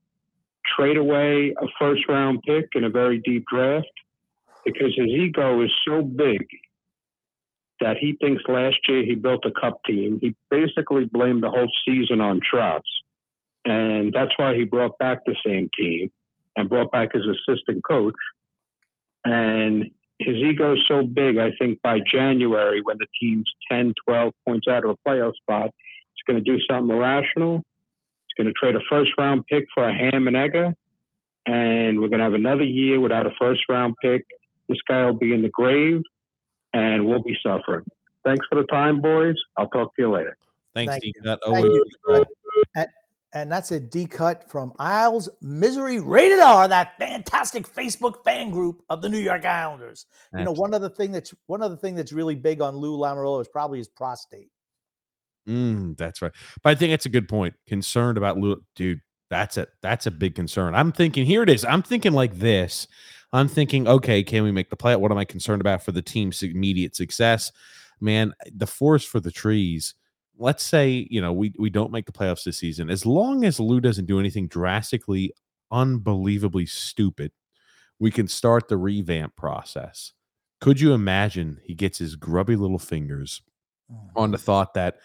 trade 0.77 0.97
away 0.97 1.55
a 1.61 1.67
first 1.79 2.03
round 2.09 2.41
pick 2.47 2.69
in 2.75 2.85
a 2.85 2.91
very 2.91 3.21
deep 3.25 3.45
draft 3.53 3.87
because 4.65 4.95
his 4.97 5.07
ego 5.07 5.63
is 5.63 5.71
so 5.87 6.03
big 6.03 6.47
that 7.81 7.97
he 7.99 8.17
thinks 8.21 8.43
last 8.49 8.77
year 8.89 9.05
he 9.05 9.15
built 9.15 9.45
a 9.45 9.61
cup 9.61 9.81
team. 9.85 10.19
He 10.21 10.35
basically 10.51 11.05
blamed 11.05 11.43
the 11.43 11.51
whole 11.51 11.71
season 11.87 12.21
on 12.21 12.41
Trotz. 12.41 12.81
And 13.65 14.13
that's 14.13 14.33
why 14.37 14.55
he 14.55 14.65
brought 14.65 14.97
back 14.99 15.25
the 15.25 15.35
same 15.45 15.69
team 15.79 16.11
and 16.57 16.69
brought 16.69 16.93
back 16.93 17.13
his 17.13 17.25
assistant 17.27 17.85
coach. 17.85 18.15
And 19.25 19.91
his 20.19 20.37
ego 20.37 20.75
is 20.75 20.81
so 20.89 21.03
big, 21.03 21.37
I 21.37 21.51
think 21.59 21.83
by 21.83 21.99
January, 22.01 22.81
when 22.83 22.97
the 22.99 23.07
team's 23.21 23.51
10, 23.71 23.93
12 24.07 24.33
points 24.47 24.67
out 24.69 24.85
of 24.85 24.91
a 24.91 25.09
playoff 25.09 25.35
spot, 25.35 25.71
he's 26.15 26.33
going 26.33 26.43
to 26.43 26.51
do 26.51 26.59
something 26.71 26.97
irrational 26.97 27.57
It's 27.57 28.37
going 28.39 28.47
to 28.47 28.53
trade 28.53 28.77
a 28.77 28.81
first 28.89 29.11
round 29.19 29.45
pick 29.47 29.67
for 29.75 29.87
a 29.87 29.93
ham 29.93 30.27
and 30.29 30.37
egger, 30.37 30.75
and 31.45 32.01
we're 32.01 32.09
going 32.09 32.19
to 32.19 32.25
have 32.25 32.35
another 32.35 32.65
year 32.65 33.01
without 33.01 33.27
a 33.27 33.33
first 33.39 33.63
round 33.69 33.97
pick. 34.01 34.25
This 34.69 34.79
guy 34.89 35.05
will 35.05 35.19
be 35.19 35.35
in 35.35 35.43
the 35.43 35.51
grave, 35.51 36.03
and 36.77 37.07
we'll 37.07 37.23
be 37.23 37.37
suffering. 37.43 37.85
Thanks 38.25 38.47
for 38.49 38.57
the 38.57 38.67
time, 38.67 39.01
boys. 39.01 39.37
I'll 39.57 39.69
talk 39.69 39.95
to 39.97 40.03
you 40.03 40.13
later. 40.13 40.37
Thanks, 40.75 40.93
Thank 40.93 41.03
D 41.03 41.13
you. 41.15 41.23
Cut. 41.23 41.41
Thank 41.45 41.57
Always 41.57 41.83
you, 42.09 42.25
And, 42.75 42.89
and 43.33 43.53
that's 43.53 43.71
a 43.71 43.81
D 43.81 44.07
cut 44.07 44.51
from 44.51 44.73
Isles 44.79 45.29
Misery 45.41 46.01
Rated 46.01 46.41
R, 46.41 46.69
that 46.69 46.99
fantastic 46.99 47.67
Facebook 47.67 48.23
fan 48.25 48.51
group 48.51 48.83
of 48.91 49.01
the 49.01 49.09
New 49.09 49.19
York 49.19 49.45
Islanders. 49.45 50.07
You 50.37 50.45
know, 50.45 50.53
one 50.53 50.75
other 50.75 50.91
thing 50.91 51.13
that's 51.13 51.33
one 51.47 51.63
other 51.63 51.77
thing 51.77 51.95
that's 51.95 52.13
really 52.13 52.35
big 52.35 52.61
on 52.61 52.77
Lou 52.77 52.99
Lamoriello 52.99 53.41
is 53.41 53.49
probably 53.49 53.79
his 53.79 53.89
prostate. 53.89 54.51
Mm, 55.49 55.97
that's 55.97 56.21
right. 56.21 56.33
But 56.63 56.71
I 56.71 56.75
think 56.75 56.93
it's 56.93 57.07
a 57.07 57.11
good 57.11 57.29
point. 57.29 57.55
Concerned 57.67 58.19
about 58.19 58.37
Lou, 58.37 58.63
dude. 58.75 59.01
That's 59.31 59.57
a 59.57 59.67
That's 59.83 60.07
a 60.07 60.11
big 60.11 60.35
concern. 60.35 60.75
I'm 60.75 60.93
thinking. 60.93 61.27
Here 61.27 61.43
it 61.43 61.49
is. 61.49 61.65
I'm 61.65 61.83
thinking 61.83 62.13
like 62.13 62.35
this. 62.35 62.87
I'm 63.37 63.49
thinking. 63.49 63.87
Okay, 63.87 64.23
can 64.23 64.43
we 64.45 64.51
make 64.51 64.71
the 64.71 64.77
play? 64.77 64.97
What 64.97 65.13
am 65.13 65.19
I 65.19 65.25
concerned 65.25 65.61
about 65.61 65.83
for 65.83 65.93
the 65.93 66.03
team's 66.03 66.43
immediate 66.43 66.97
success? 66.97 67.53
Man, 68.01 68.33
the 68.53 68.67
forest 68.67 69.09
for 69.09 69.21
the 69.21 69.31
trees. 69.31 69.95
Let's 70.39 70.65
say 70.65 71.07
you 71.11 71.21
know 71.21 71.33
we 71.33 71.53
we 71.59 71.71
don't 71.71 71.93
make 71.93 72.07
the 72.07 72.13
playoffs 72.13 72.45
this 72.45 72.59
season. 72.59 72.91
As 72.91 73.05
long 73.05 73.45
as 73.45 73.61
Lou 73.61 73.81
doesn't 73.81 74.07
do 74.07 74.19
anything 74.19 74.49
drastically, 74.49 75.33
unbelievably 75.71 76.67
stupid, 76.67 77.33
we 77.99 78.11
can 78.11 78.27
start 78.27 78.69
the 78.69 78.77
revamp 78.77 79.37
process. 79.37 80.13
Could 80.61 80.81
you 80.81 80.95
imagine 80.95 81.61
he 81.63 81.75
gets 81.75 81.99
his 81.99 82.17
grubby 82.17 82.57
little 82.57 82.79
fingers 82.79 83.43
oh, 83.93 84.11
on 84.17 84.31
the 84.31 84.39
thought 84.39 84.73
that 84.75 84.97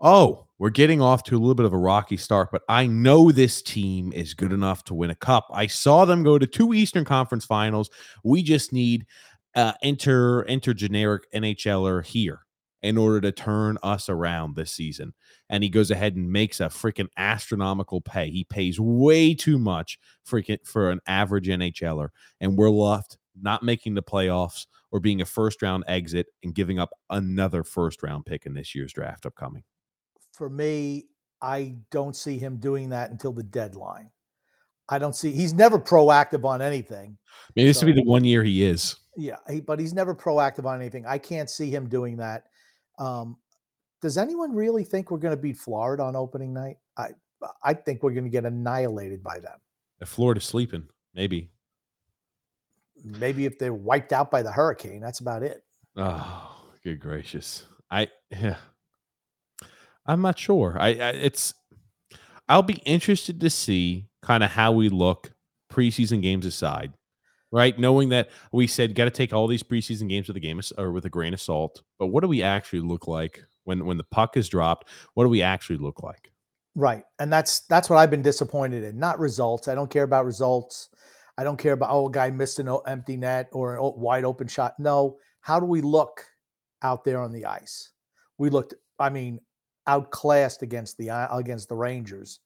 oh, 0.00 0.46
we're 0.58 0.70
getting 0.70 1.00
off 1.00 1.22
to 1.24 1.36
a 1.36 1.38
little 1.38 1.54
bit 1.54 1.66
of 1.66 1.72
a 1.72 1.78
rocky 1.78 2.16
start, 2.16 2.50
but 2.50 2.62
I 2.68 2.86
know 2.86 3.30
this 3.30 3.62
team 3.62 4.12
is 4.12 4.34
good 4.34 4.52
enough 4.52 4.84
to 4.84 4.94
win 4.94 5.10
a 5.10 5.14
cup. 5.14 5.46
I 5.52 5.68
saw 5.68 6.04
them 6.04 6.24
go 6.24 6.38
to 6.38 6.46
two 6.46 6.74
Eastern 6.74 7.04
Conference 7.04 7.44
finals. 7.44 7.90
We 8.24 8.42
just 8.42 8.72
need 8.72 9.06
uh 9.54 9.72
enter 9.82 10.44
enter 10.44 10.74
generic 10.74 11.24
NHLer 11.32 12.04
here 12.04 12.40
in 12.82 12.96
order 12.96 13.20
to 13.20 13.32
turn 13.32 13.78
us 13.82 14.08
around 14.08 14.54
this 14.54 14.72
season. 14.72 15.14
And 15.48 15.62
he 15.64 15.70
goes 15.70 15.90
ahead 15.90 16.16
and 16.16 16.30
makes 16.30 16.60
a 16.60 16.66
freaking 16.66 17.08
astronomical 17.16 18.00
pay. 18.00 18.30
He 18.30 18.44
pays 18.44 18.78
way 18.78 19.34
too 19.34 19.58
much 19.58 19.98
freaking 20.28 20.64
for 20.64 20.90
an 20.90 21.00
average 21.06 21.48
NHLer. 21.48 22.08
And 22.40 22.56
we're 22.56 22.70
left 22.70 23.16
not 23.40 23.62
making 23.62 23.94
the 23.94 24.02
playoffs 24.02 24.66
or 24.90 25.00
being 25.00 25.20
a 25.20 25.24
first 25.24 25.62
round 25.62 25.84
exit 25.86 26.26
and 26.42 26.54
giving 26.54 26.78
up 26.78 26.90
another 27.10 27.64
first 27.64 28.02
round 28.02 28.26
pick 28.26 28.46
in 28.46 28.54
this 28.54 28.74
year's 28.74 28.92
draft 28.92 29.26
upcoming. 29.26 29.64
For 30.38 30.48
me, 30.48 31.06
I 31.42 31.74
don't 31.90 32.14
see 32.14 32.38
him 32.38 32.58
doing 32.58 32.88
that 32.90 33.10
until 33.10 33.32
the 33.32 33.42
deadline. 33.42 34.08
I 34.88 34.98
don't 34.98 35.14
see 35.14 35.32
he's 35.32 35.52
never 35.52 35.78
proactive 35.78 36.44
on 36.44 36.62
anything. 36.62 37.18
Maybe 37.56 37.66
this 37.68 37.80
So- 37.80 37.86
will 37.86 37.92
be 37.92 38.00
the 38.00 38.08
one 38.08 38.24
year 38.24 38.44
he 38.44 38.62
is. 38.62 38.96
Yeah, 39.16 39.38
he, 39.50 39.60
but 39.60 39.80
he's 39.80 39.92
never 39.92 40.14
proactive 40.14 40.64
on 40.64 40.80
anything. 40.80 41.04
I 41.04 41.18
can't 41.18 41.50
see 41.50 41.70
him 41.70 41.88
doing 41.88 42.16
that. 42.18 42.44
Um, 43.00 43.36
does 44.00 44.16
anyone 44.16 44.54
really 44.54 44.84
think 44.84 45.10
we're 45.10 45.18
going 45.18 45.36
to 45.36 45.42
beat 45.42 45.56
Florida 45.56 46.04
on 46.04 46.14
opening 46.14 46.54
night? 46.54 46.78
I 46.96 47.10
I 47.64 47.74
think 47.74 48.02
we're 48.04 48.12
going 48.12 48.24
to 48.24 48.30
get 48.30 48.44
annihilated 48.44 49.22
by 49.22 49.40
them. 49.40 49.58
If 50.00 50.08
Florida's 50.08 50.44
sleeping, 50.44 50.88
maybe. 51.14 51.50
Maybe 53.04 53.44
if 53.44 53.58
they're 53.58 53.74
wiped 53.74 54.12
out 54.12 54.30
by 54.30 54.42
the 54.42 54.52
hurricane, 54.52 55.00
that's 55.00 55.18
about 55.20 55.42
it. 55.42 55.64
Oh, 55.96 56.64
good 56.84 57.00
gracious. 57.00 57.64
I 57.90 58.08
yeah. 58.30 58.56
I'm 60.08 60.22
not 60.22 60.38
sure. 60.38 60.76
I, 60.80 60.88
I 60.88 61.10
it's 61.10 61.54
I'll 62.48 62.62
be 62.62 62.80
interested 62.84 63.40
to 63.40 63.50
see 63.50 64.06
kind 64.22 64.42
of 64.42 64.50
how 64.50 64.72
we 64.72 64.88
look 64.88 65.30
preseason 65.70 66.22
games 66.22 66.46
aside. 66.46 66.92
Right? 67.50 67.78
Knowing 67.78 68.10
that 68.10 68.28
we 68.52 68.66
said 68.66 68.94
got 68.94 69.04
to 69.04 69.10
take 69.10 69.32
all 69.32 69.46
these 69.46 69.62
preseason 69.62 70.08
games 70.08 70.28
with 70.28 70.36
a 70.36 70.40
game 70.40 70.60
or 70.76 70.92
with 70.92 71.06
a 71.06 71.10
grain 71.10 71.32
of 71.32 71.40
salt. 71.40 71.82
But 71.98 72.08
what 72.08 72.22
do 72.22 72.28
we 72.28 72.42
actually 72.42 72.80
look 72.80 73.06
like 73.06 73.42
when 73.64 73.86
when 73.86 73.96
the 73.96 74.04
puck 74.04 74.36
is 74.36 74.48
dropped? 74.48 74.88
What 75.14 75.24
do 75.24 75.30
we 75.30 75.42
actually 75.42 75.78
look 75.78 76.02
like? 76.02 76.30
Right. 76.74 77.04
And 77.18 77.32
that's 77.32 77.60
that's 77.60 77.88
what 77.88 77.96
I've 77.96 78.10
been 78.10 78.22
disappointed 78.22 78.84
in. 78.84 78.98
Not 78.98 79.18
results. 79.18 79.68
I 79.68 79.74
don't 79.74 79.90
care 79.90 80.02
about 80.02 80.26
results. 80.26 80.90
I 81.38 81.44
don't 81.44 81.56
care 81.56 81.72
about 81.72 81.90
oh, 81.90 82.08
guy 82.08 82.30
missed 82.30 82.58
an 82.58 82.68
empty 82.86 83.16
net 83.16 83.48
or 83.52 83.76
a 83.76 83.88
wide 83.88 84.24
open 84.24 84.48
shot. 84.48 84.74
No. 84.78 85.18
How 85.40 85.58
do 85.58 85.66
we 85.66 85.80
look 85.80 86.24
out 86.82 87.04
there 87.04 87.20
on 87.20 87.32
the 87.32 87.46
ice? 87.46 87.90
We 88.38 88.50
looked, 88.50 88.74
I 88.98 89.08
mean, 89.08 89.40
outclassed 89.88 90.62
against 90.62 90.96
the 90.98 91.08
against 91.34 91.68
the 91.68 91.74
Rangers, 91.74 92.40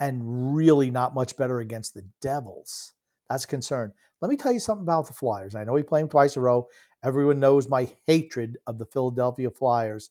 and 0.00 0.54
really 0.54 0.90
not 0.90 1.14
much 1.14 1.36
better 1.36 1.60
against 1.60 1.94
the 1.94 2.04
Devils. 2.20 2.92
That's 3.30 3.46
concern. 3.46 3.92
Let 4.20 4.30
me 4.30 4.36
tell 4.36 4.52
you 4.52 4.60
something 4.60 4.84
about 4.84 5.06
the 5.06 5.14
Flyers. 5.14 5.54
I 5.54 5.64
know 5.64 5.72
we 5.72 5.82
play 5.82 6.00
them 6.00 6.08
twice 6.08 6.36
a 6.36 6.40
row. 6.40 6.68
Everyone 7.04 7.40
knows 7.40 7.68
my 7.68 7.88
hatred 8.06 8.58
of 8.66 8.78
the 8.78 8.86
Philadelphia 8.86 9.50
Flyers. 9.50 10.10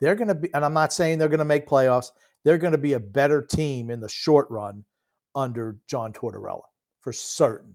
They're 0.00 0.14
going 0.14 0.28
to 0.28 0.34
be, 0.34 0.54
and 0.54 0.64
I'm 0.64 0.72
not 0.72 0.92
saying 0.92 1.18
they're 1.18 1.28
going 1.28 1.38
to 1.38 1.44
make 1.44 1.68
playoffs 1.68 2.10
they're 2.44 2.58
going 2.58 2.72
to 2.72 2.78
be 2.78 2.94
a 2.94 3.00
better 3.00 3.42
team 3.42 3.90
in 3.90 4.00
the 4.00 4.08
short 4.08 4.50
run 4.50 4.84
under 5.34 5.76
John 5.86 6.12
Tortorella 6.12 6.62
for 7.00 7.12
certain. 7.12 7.74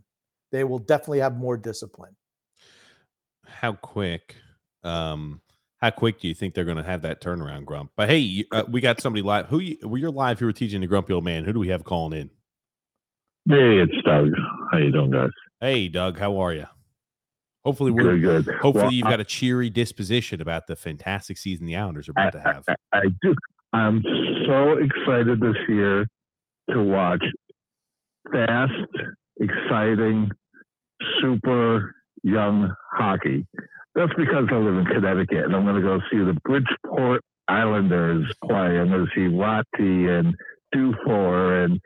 They 0.51 0.63
will 0.63 0.79
definitely 0.79 1.19
have 1.19 1.37
more 1.37 1.57
discipline. 1.57 2.15
How 3.45 3.73
quick 3.73 4.35
um 4.83 5.41
how 5.79 5.89
quick 5.91 6.19
do 6.19 6.27
you 6.27 6.33
think 6.33 6.53
they're 6.53 6.65
going 6.65 6.77
to 6.77 6.83
have 6.83 7.01
that 7.03 7.21
turnaround 7.21 7.65
grump? 7.65 7.91
But 7.95 8.09
hey, 8.09 8.17
you- 8.19 8.45
uh, 8.51 8.63
we 8.69 8.81
got 8.81 8.99
somebody 9.01 9.21
live. 9.21 9.47
Who 9.47 9.59
you, 9.59 9.77
well, 9.83 9.97
you're 9.97 10.11
live 10.11 10.39
here 10.39 10.47
with 10.47 10.57
teaching 10.57 10.81
the 10.81 10.87
grumpy 10.87 11.13
old 11.13 11.23
man. 11.23 11.43
Who 11.43 11.53
do 11.53 11.59
we 11.59 11.67
have 11.69 11.83
calling 11.83 12.19
in? 12.19 12.29
Hey, 13.49 13.77
it's 13.79 13.93
Doug. 14.05 14.31
How 14.71 14.77
you 14.79 14.91
doing, 14.91 15.11
guys? 15.11 15.29
Hey, 15.61 15.87
Doug, 15.87 16.17
how 16.19 16.37
are 16.39 16.53
you? 16.53 16.65
Hopefully, 17.63 17.91
we're 17.91 18.17
Good, 18.17 18.45
good. 18.45 18.55
hopefully 18.55 18.83
Well, 18.85 18.91
you've 18.93 19.07
I- 19.07 19.11
got 19.11 19.19
a 19.19 19.23
cheery 19.25 19.69
disposition 19.69 20.41
about 20.41 20.67
the 20.67 20.75
fantastic 20.75 21.37
season 21.37 21.65
the 21.65 21.75
Islanders 21.75 22.07
are 22.09 22.11
about 22.11 22.31
to 22.33 22.39
have. 22.41 22.63
I 22.93 23.01
do. 23.21 23.35
I'm 23.73 24.01
so 24.47 24.77
excited 24.77 25.39
this 25.41 25.55
year 25.67 26.07
to 26.71 26.81
watch 26.83 27.23
fast, 28.31 28.71
exciting, 29.39 30.31
super 31.21 31.93
young 32.23 32.73
hockey. 32.93 33.45
That's 33.97 34.13
because 34.15 34.45
I 34.51 34.55
live 34.57 34.77
in 34.77 34.85
Connecticut 34.85 35.45
and 35.45 35.55
I'm 35.55 35.63
going 35.63 35.75
to 35.75 35.81
go 35.81 35.99
see 36.11 36.19
the 36.19 36.37
Bridgeport 36.45 37.23
Islanders 37.47 38.31
play. 38.43 38.77
I'm 38.77 38.89
going 38.89 39.07
to 39.07 39.11
see 39.15 39.21
Raty 39.21 40.19
and 40.19 40.35
Dufour 40.71 41.63
and 41.63 41.81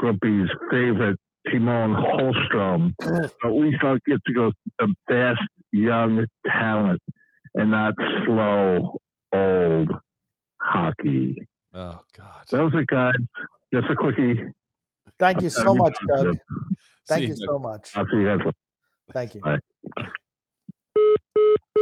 Grumpy's 0.00 0.48
favorite 0.70 1.18
Timon 1.52 1.92
Holmstrom. 1.92 2.94
At 3.44 3.52
least 3.52 3.76
I'll 3.82 3.98
get 4.06 4.24
to 4.26 4.32
go 4.32 4.50
see 4.52 4.72
some 4.80 4.94
fast, 5.06 5.42
young 5.70 6.24
talent 6.46 7.02
and 7.54 7.70
not 7.72 7.92
slow, 8.24 8.98
old 9.34 9.90
hockey. 10.62 11.46
Oh 11.74 12.00
God! 12.16 12.46
That 12.50 12.62
was 12.62 12.72
it, 12.74 12.86
guys. 12.86 13.14
Just 13.72 13.90
a 13.90 13.96
quickie. 13.96 14.44
Thank 15.18 15.42
you 15.42 15.50
so 15.50 15.74
much, 15.74 15.96
Doug. 16.08 16.38
Thank 17.06 17.22
you 17.22 17.28
you, 17.28 17.36
so 17.36 17.58
much. 17.58 17.90
I'll 17.94 18.06
see 18.06 18.16
you 18.16 18.24
guys 18.24 18.38
later. 18.38 18.52
Thank 19.12 19.34
you. 19.34 19.42
Bye. 19.42 19.58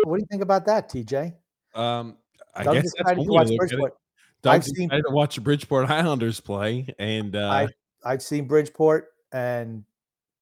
What 0.05 0.17
do 0.19 0.23
you 0.23 0.27
think 0.31 0.43
about 0.43 0.65
that, 0.67 0.89
TJ? 0.91 1.35
Um, 1.75 2.17
I 2.55 2.65
Doug's 2.65 2.83
guess 2.83 2.93
that's 3.05 3.19
one 3.19 3.29
watch 3.29 3.47
at 3.51 3.53
it. 3.53 4.65
Seen- 4.65 4.89
to 4.91 5.03
watch 5.11 5.35
the 5.35 5.41
Bridgeport 5.41 5.91
Islanders 5.91 6.41
play, 6.41 6.87
and 6.99 7.35
uh, 7.37 7.49
I 7.49 7.69
I've 8.05 8.23
seen 8.23 8.47
Bridgeport 8.47 9.09
and 9.33 9.85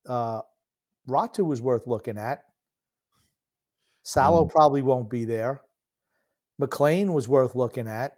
uh 0.08 0.40
Raty 1.08 1.44
was 1.44 1.60
worth 1.62 1.86
looking 1.86 2.18
at. 2.18 2.42
Salo 4.02 4.44
Mm. 4.44 4.50
probably 4.50 4.82
won't 4.82 5.10
be 5.10 5.24
there. 5.24 5.62
MacLean 6.58 7.12
was 7.12 7.28
worth 7.28 7.54
looking 7.54 7.88
at. 7.88 8.16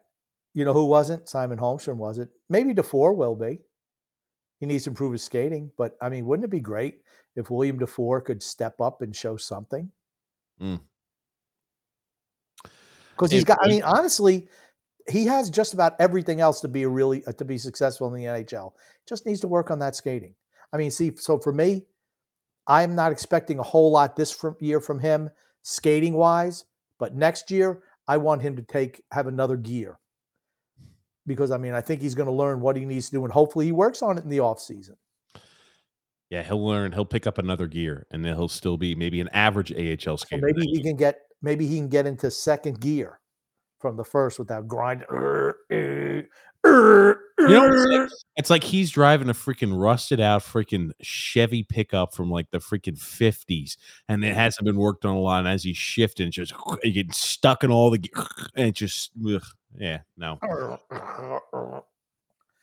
You 0.54 0.64
know 0.64 0.72
who 0.72 0.86
wasn't? 0.86 1.28
Simon 1.28 1.58
Holmstrom 1.58 1.96
was 1.96 2.18
it? 2.18 2.28
Maybe 2.48 2.74
Dufour 2.74 3.12
will 3.14 3.34
be. 3.36 3.60
He 4.60 4.66
needs 4.66 4.84
to 4.84 4.90
improve 4.90 5.12
his 5.12 5.22
skating, 5.22 5.70
but 5.78 5.96
I 6.02 6.08
mean, 6.08 6.26
wouldn't 6.26 6.44
it 6.44 6.50
be 6.50 6.60
great 6.60 7.00
if 7.36 7.48
William 7.50 7.78
Dufour 7.78 8.20
could 8.20 8.42
step 8.42 8.80
up 8.80 9.02
and 9.02 9.14
show 9.14 9.36
something? 9.36 9.90
Mm. 10.60 10.80
Because 13.18 13.32
he's 13.32 13.44
got. 13.44 13.58
I 13.60 13.68
mean, 13.68 13.82
honestly, 13.82 14.48
he 15.08 15.26
has 15.26 15.50
just 15.50 15.74
about 15.74 15.94
everything 15.98 16.40
else 16.40 16.60
to 16.60 16.68
be 16.68 16.84
a 16.84 16.88
really 16.88 17.24
uh, 17.26 17.32
to 17.32 17.44
be 17.44 17.58
successful 17.58 18.12
in 18.14 18.14
the 18.14 18.28
NHL. 18.28 18.72
Just 19.08 19.26
needs 19.26 19.40
to 19.40 19.48
work 19.48 19.70
on 19.70 19.78
that 19.80 19.96
skating. 19.96 20.34
I 20.72 20.76
mean, 20.76 20.90
see, 20.90 21.12
so 21.16 21.38
for 21.38 21.52
me, 21.52 21.86
I'm 22.66 22.94
not 22.94 23.10
expecting 23.10 23.58
a 23.58 23.62
whole 23.62 23.90
lot 23.90 24.14
this 24.14 24.30
from, 24.30 24.54
year 24.60 24.80
from 24.80 25.00
him 25.00 25.30
skating 25.62 26.12
wise, 26.12 26.64
but 26.98 27.14
next 27.14 27.50
year 27.50 27.82
I 28.06 28.18
want 28.18 28.42
him 28.42 28.54
to 28.56 28.62
take 28.62 29.02
have 29.10 29.26
another 29.26 29.56
gear 29.56 29.98
because 31.26 31.50
I 31.50 31.56
mean 31.56 31.74
I 31.74 31.80
think 31.80 32.00
he's 32.02 32.14
going 32.14 32.28
to 32.28 32.32
learn 32.32 32.60
what 32.60 32.76
he 32.76 32.84
needs 32.84 33.06
to 33.06 33.12
do 33.12 33.24
and 33.24 33.32
hopefully 33.32 33.66
he 33.66 33.72
works 33.72 34.02
on 34.02 34.18
it 34.18 34.24
in 34.24 34.30
the 34.30 34.40
off 34.40 34.60
season. 34.60 34.96
yeah, 36.30 36.42
he'll 36.42 36.64
learn. 36.64 36.92
He'll 36.92 37.06
pick 37.06 37.26
up 37.26 37.38
another 37.38 37.66
gear, 37.66 38.06
and 38.10 38.24
then 38.24 38.34
he'll 38.34 38.48
still 38.48 38.76
be 38.76 38.94
maybe 38.94 39.20
an 39.20 39.30
average 39.32 39.72
AHL 39.72 40.18
skater. 40.18 40.44
maybe 40.44 40.66
he 40.66 40.82
can 40.82 40.96
get 40.96 41.20
maybe 41.42 41.66
he 41.66 41.76
can 41.76 41.88
get 41.88 42.06
into 42.06 42.30
second 42.30 42.80
gear 42.80 43.20
from 43.78 43.96
the 43.96 44.04
first 44.04 44.38
without 44.38 44.66
grinding. 44.66 45.06
You 46.64 47.48
know, 47.48 47.72
it's 47.72 47.86
like, 47.86 48.10
it's 48.36 48.50
like 48.50 48.64
he's 48.64 48.90
driving 48.90 49.28
a 49.28 49.34
freaking 49.34 49.80
rusted 49.80 50.20
out 50.20 50.42
freaking 50.42 50.90
Chevy 51.00 51.62
pickup 51.62 52.14
from 52.14 52.30
like 52.30 52.50
the 52.50 52.58
freaking 52.58 52.98
50s 52.98 53.76
and 54.08 54.24
it 54.24 54.34
hasn't 54.34 54.66
been 54.66 54.76
worked 54.76 55.04
on 55.04 55.14
a 55.14 55.20
lot. 55.20 55.38
And 55.40 55.48
as 55.48 55.62
he's 55.62 55.76
shifting, 55.76 56.26
it's 56.28 56.36
just 56.36 56.52
you 56.82 56.92
get 56.92 57.14
stuck 57.14 57.62
in 57.62 57.70
all 57.70 57.90
the 57.90 58.02
and 58.56 58.74
just 58.74 59.12
ugh, 59.26 59.42
yeah, 59.78 60.00
no. 60.16 60.38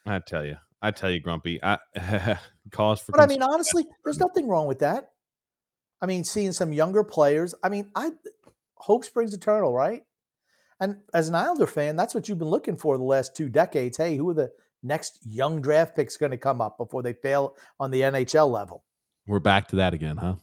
I 0.06 0.20
tell 0.20 0.46
you, 0.46 0.58
I 0.82 0.92
tell 0.92 1.10
you, 1.10 1.20
Grumpy. 1.20 1.60
I 1.64 1.78
cause 2.72 3.02
for 3.02 3.14
But 3.14 3.22
I 3.22 3.28
mean, 3.28 3.42
honestly, 3.42 3.86
there's 4.04 4.20
nothing 4.20 4.48
wrong 4.48 4.68
with 4.68 4.80
that. 4.80 5.12
I 6.02 6.06
mean, 6.06 6.24
seeing 6.24 6.52
some 6.52 6.74
younger 6.74 7.04
players. 7.04 7.56
I 7.64 7.70
mean, 7.70 7.90
I 7.96 8.12
hope 8.86 9.04
springs 9.04 9.34
eternal, 9.34 9.74
right? 9.74 10.04
And 10.80 10.98
as 11.14 11.28
an 11.28 11.34
Islander 11.36 11.66
fan, 11.66 11.96
that's 11.96 12.14
what 12.14 12.30
you've 12.30 12.38
been 12.38 12.50
looking 12.50 12.78
for 12.78 12.98
the 12.98 13.04
last 13.04 13.36
two 13.36 13.50
decades. 13.50 13.98
Hey, 13.98 14.16
who 14.16 14.30
are 14.30 14.36
the 14.36 14.52
next 14.84 15.18
young 15.26 15.60
draft 15.60 15.96
picks 15.96 16.18
going 16.18 16.32
to 16.32 16.38
come 16.38 16.62
up 16.62 16.78
before 16.78 17.02
they 17.02 17.14
fail 17.14 17.56
on 17.80 17.90
the 17.92 18.02
NHL 18.02 18.50
level? 18.52 18.84
we're 19.28 19.40
back 19.40 19.68
to 19.70 19.78
that 19.78 19.96
again, 19.96 20.18
huh? 20.18 20.36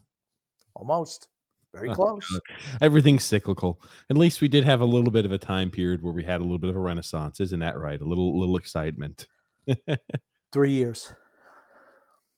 Almost. 0.75 1.29
Very 1.73 1.91
Oh, 1.91 1.95
close. 1.95 2.41
Everything's 2.81 3.23
cyclical. 3.23 3.81
At 4.11 4.17
least 4.17 4.41
we 4.41 4.49
did 4.49 4.65
have 4.65 4.81
a 4.81 4.85
little 4.85 5.13
bit 5.13 5.25
of 5.25 5.31
a 5.31 5.39
time 5.39 5.71
period 5.71 6.03
where 6.03 6.13
we 6.13 6.25
had 6.25 6.41
a 6.41 6.45
little 6.45 6.59
bit 6.59 6.71
of 6.71 6.77
a 6.77 6.81
renaissance, 6.81 7.39
isn't 7.39 7.61
that 7.61 7.79
right? 7.79 8.01
A 8.01 8.05
little 8.05 8.39
little 8.39 8.57
excitement. 8.57 9.29
Three 10.53 10.73
years. 10.73 11.15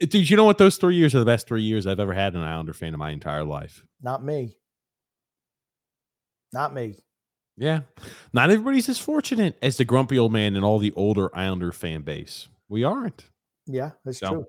Dude, 0.01 0.29
you 0.29 0.37
know 0.37 0.45
what? 0.45 0.59
Those 0.59 0.77
three 0.77 0.97
years 0.97 1.15
are 1.15 1.21
the 1.21 1.25
best 1.25 1.49
three 1.49 1.63
years 1.63 1.87
I've 1.87 1.99
ever 1.99 2.13
had 2.13 2.35
an 2.35 2.43
Islander 2.43 2.75
fan 2.75 2.93
in 2.93 2.99
my 2.99 3.11
entire 3.11 3.45
life. 3.45 3.83
Not 4.03 4.23
me. 4.23 4.57
Not 6.55 6.73
me. 6.73 6.95
Yeah. 7.57 7.81
Not 8.33 8.51
everybody's 8.51 8.89
as 8.89 8.99
fortunate 9.01 9.59
as 9.61 9.77
the 9.77 9.85
grumpy 9.85 10.19
old 10.21 10.33
man 10.33 10.55
and 10.55 10.65
all 10.65 10.79
the 10.79 10.93
older 10.95 11.37
Islander 11.37 11.73
fan 11.73 12.03
base. 12.03 12.47
We 12.69 12.85
aren't. 12.85 13.27
Yeah, 13.67 13.91
that's 14.05 14.21
So, 14.21 14.29
true. 14.29 14.47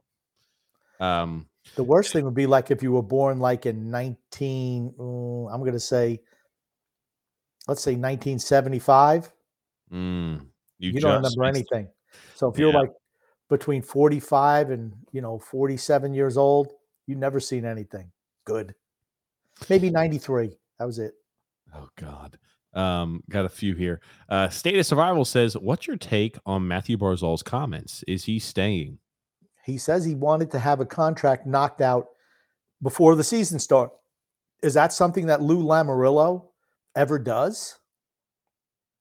Um, 0.99 1.47
The 1.75 1.83
worst 1.83 2.13
thing 2.13 2.23
would 2.25 2.35
be 2.35 2.45
like 2.45 2.69
if 2.69 2.83
you 2.83 2.91
were 2.91 3.01
born 3.01 3.39
like 3.39 3.65
in 3.65 3.89
19, 3.89 4.93
mm, 4.97 5.51
I'm 5.51 5.59
going 5.61 5.73
to 5.73 5.79
say, 5.79 6.21
let's 7.67 7.81
say 7.81 7.93
1975. 7.95 9.31
mm, 9.91 10.41
you, 10.77 10.91
You, 10.91 10.99
don't 10.99 11.23
remember 11.23 11.45
anything. 11.45 11.89
So 12.35 12.51
if 12.51 12.59
you're 12.59 12.71
like 12.71 12.91
between 13.49 13.81
45 13.81 14.69
and, 14.69 14.93
you 15.11 15.21
know, 15.21 15.39
47 15.39 16.13
years 16.13 16.37
old, 16.37 16.71
you've 17.07 17.17
never 17.17 17.39
seen 17.39 17.65
anything 17.65 18.11
good. 18.45 18.75
Maybe 19.69 19.89
93. 19.89 20.55
That 20.77 20.85
was 20.85 20.99
it. 20.99 21.15
Oh 21.75 21.89
God. 21.95 22.37
Um, 22.73 23.23
got 23.29 23.45
a 23.45 23.49
few 23.49 23.73
here. 23.73 24.01
Uh, 24.27 24.49
State 24.49 24.77
of 24.77 24.85
Survival 24.85 25.23
says, 25.23 25.55
"What's 25.55 25.87
your 25.87 25.95
take 25.95 26.37
on 26.45 26.67
Matthew 26.67 26.97
Barzal's 26.97 27.43
comments? 27.43 28.03
Is 28.07 28.25
he 28.25 28.37
staying?" 28.37 28.99
He 29.65 29.77
says 29.77 30.03
he 30.03 30.13
wanted 30.13 30.51
to 30.51 30.59
have 30.59 30.79
a 30.79 30.85
contract 30.85 31.47
knocked 31.47 31.81
out 31.81 32.09
before 32.81 33.15
the 33.15 33.23
season 33.23 33.59
start. 33.59 33.91
Is 34.61 34.73
that 34.73 34.93
something 34.93 35.25
that 35.27 35.41
Lou 35.41 35.63
Lamoriello 35.63 36.45
ever 36.95 37.17
does? 37.17 37.79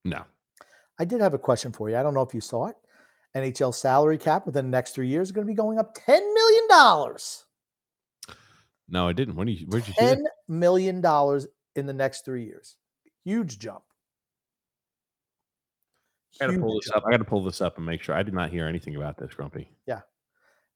No. 0.04 0.24
I 0.98 1.04
did 1.04 1.20
have 1.20 1.34
a 1.34 1.38
question 1.38 1.72
for 1.72 1.90
you. 1.90 1.96
I 1.96 2.02
don't 2.02 2.14
know 2.14 2.22
if 2.22 2.34
you 2.34 2.40
saw 2.40 2.68
it. 2.68 2.76
NHL 3.34 3.74
salary 3.74 4.16
cap 4.16 4.46
within 4.46 4.66
the 4.66 4.70
next 4.70 4.94
three 4.94 5.08
years 5.08 5.28
is 5.28 5.32
going 5.32 5.46
to 5.46 5.50
be 5.50 5.56
going 5.56 5.78
up 5.78 5.96
$10 5.96 6.34
million. 6.34 7.16
No, 8.88 9.08
I 9.08 9.12
didn't. 9.12 9.34
When 9.34 9.48
did 9.48 9.60
you, 9.60 9.66
where 9.66 9.80
did 9.80 9.88
you? 9.88 9.94
$10 9.94 10.22
million 10.48 11.02
in 11.76 11.86
the 11.86 11.92
next 11.92 12.24
three 12.24 12.44
years. 12.44 12.76
Huge 13.24 13.58
jump. 13.58 13.82
I 16.40 16.46
gotta 16.46 16.58
pull 16.58 16.76
this 16.76 16.86
jump. 16.86 16.96
up. 16.96 17.04
I 17.06 17.10
gotta 17.10 17.24
pull 17.24 17.44
this 17.44 17.60
up 17.60 17.76
and 17.76 17.86
make 17.86 18.02
sure. 18.02 18.14
I 18.14 18.22
did 18.22 18.34
not 18.34 18.50
hear 18.50 18.66
anything 18.66 18.96
about 18.96 19.16
this, 19.16 19.32
Grumpy. 19.34 19.68
Yeah. 19.86 20.00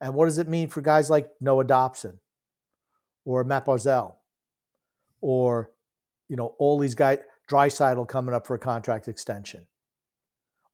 And 0.01 0.15
what 0.15 0.27
does 0.27 0.39
it 0.39 0.49
mean 0.49 0.69
for 0.69 0.81
guys 0.81 1.11
like 1.11 1.29
Noah 1.41 1.65
Dobson 1.65 2.21
or 3.25 3.43
Matt 3.43 3.67
Barzal 3.67 4.15
or, 5.21 5.71
you 6.29 6.37
know, 6.37 6.55
all 6.59 6.79
these 6.79 6.95
guys, 6.95 7.19
Draisaitl 7.51 8.07
coming 8.07 8.35
up 8.35 8.47
for 8.47 8.55
a 8.55 8.59
contract 8.59 9.09
extension? 9.09 9.67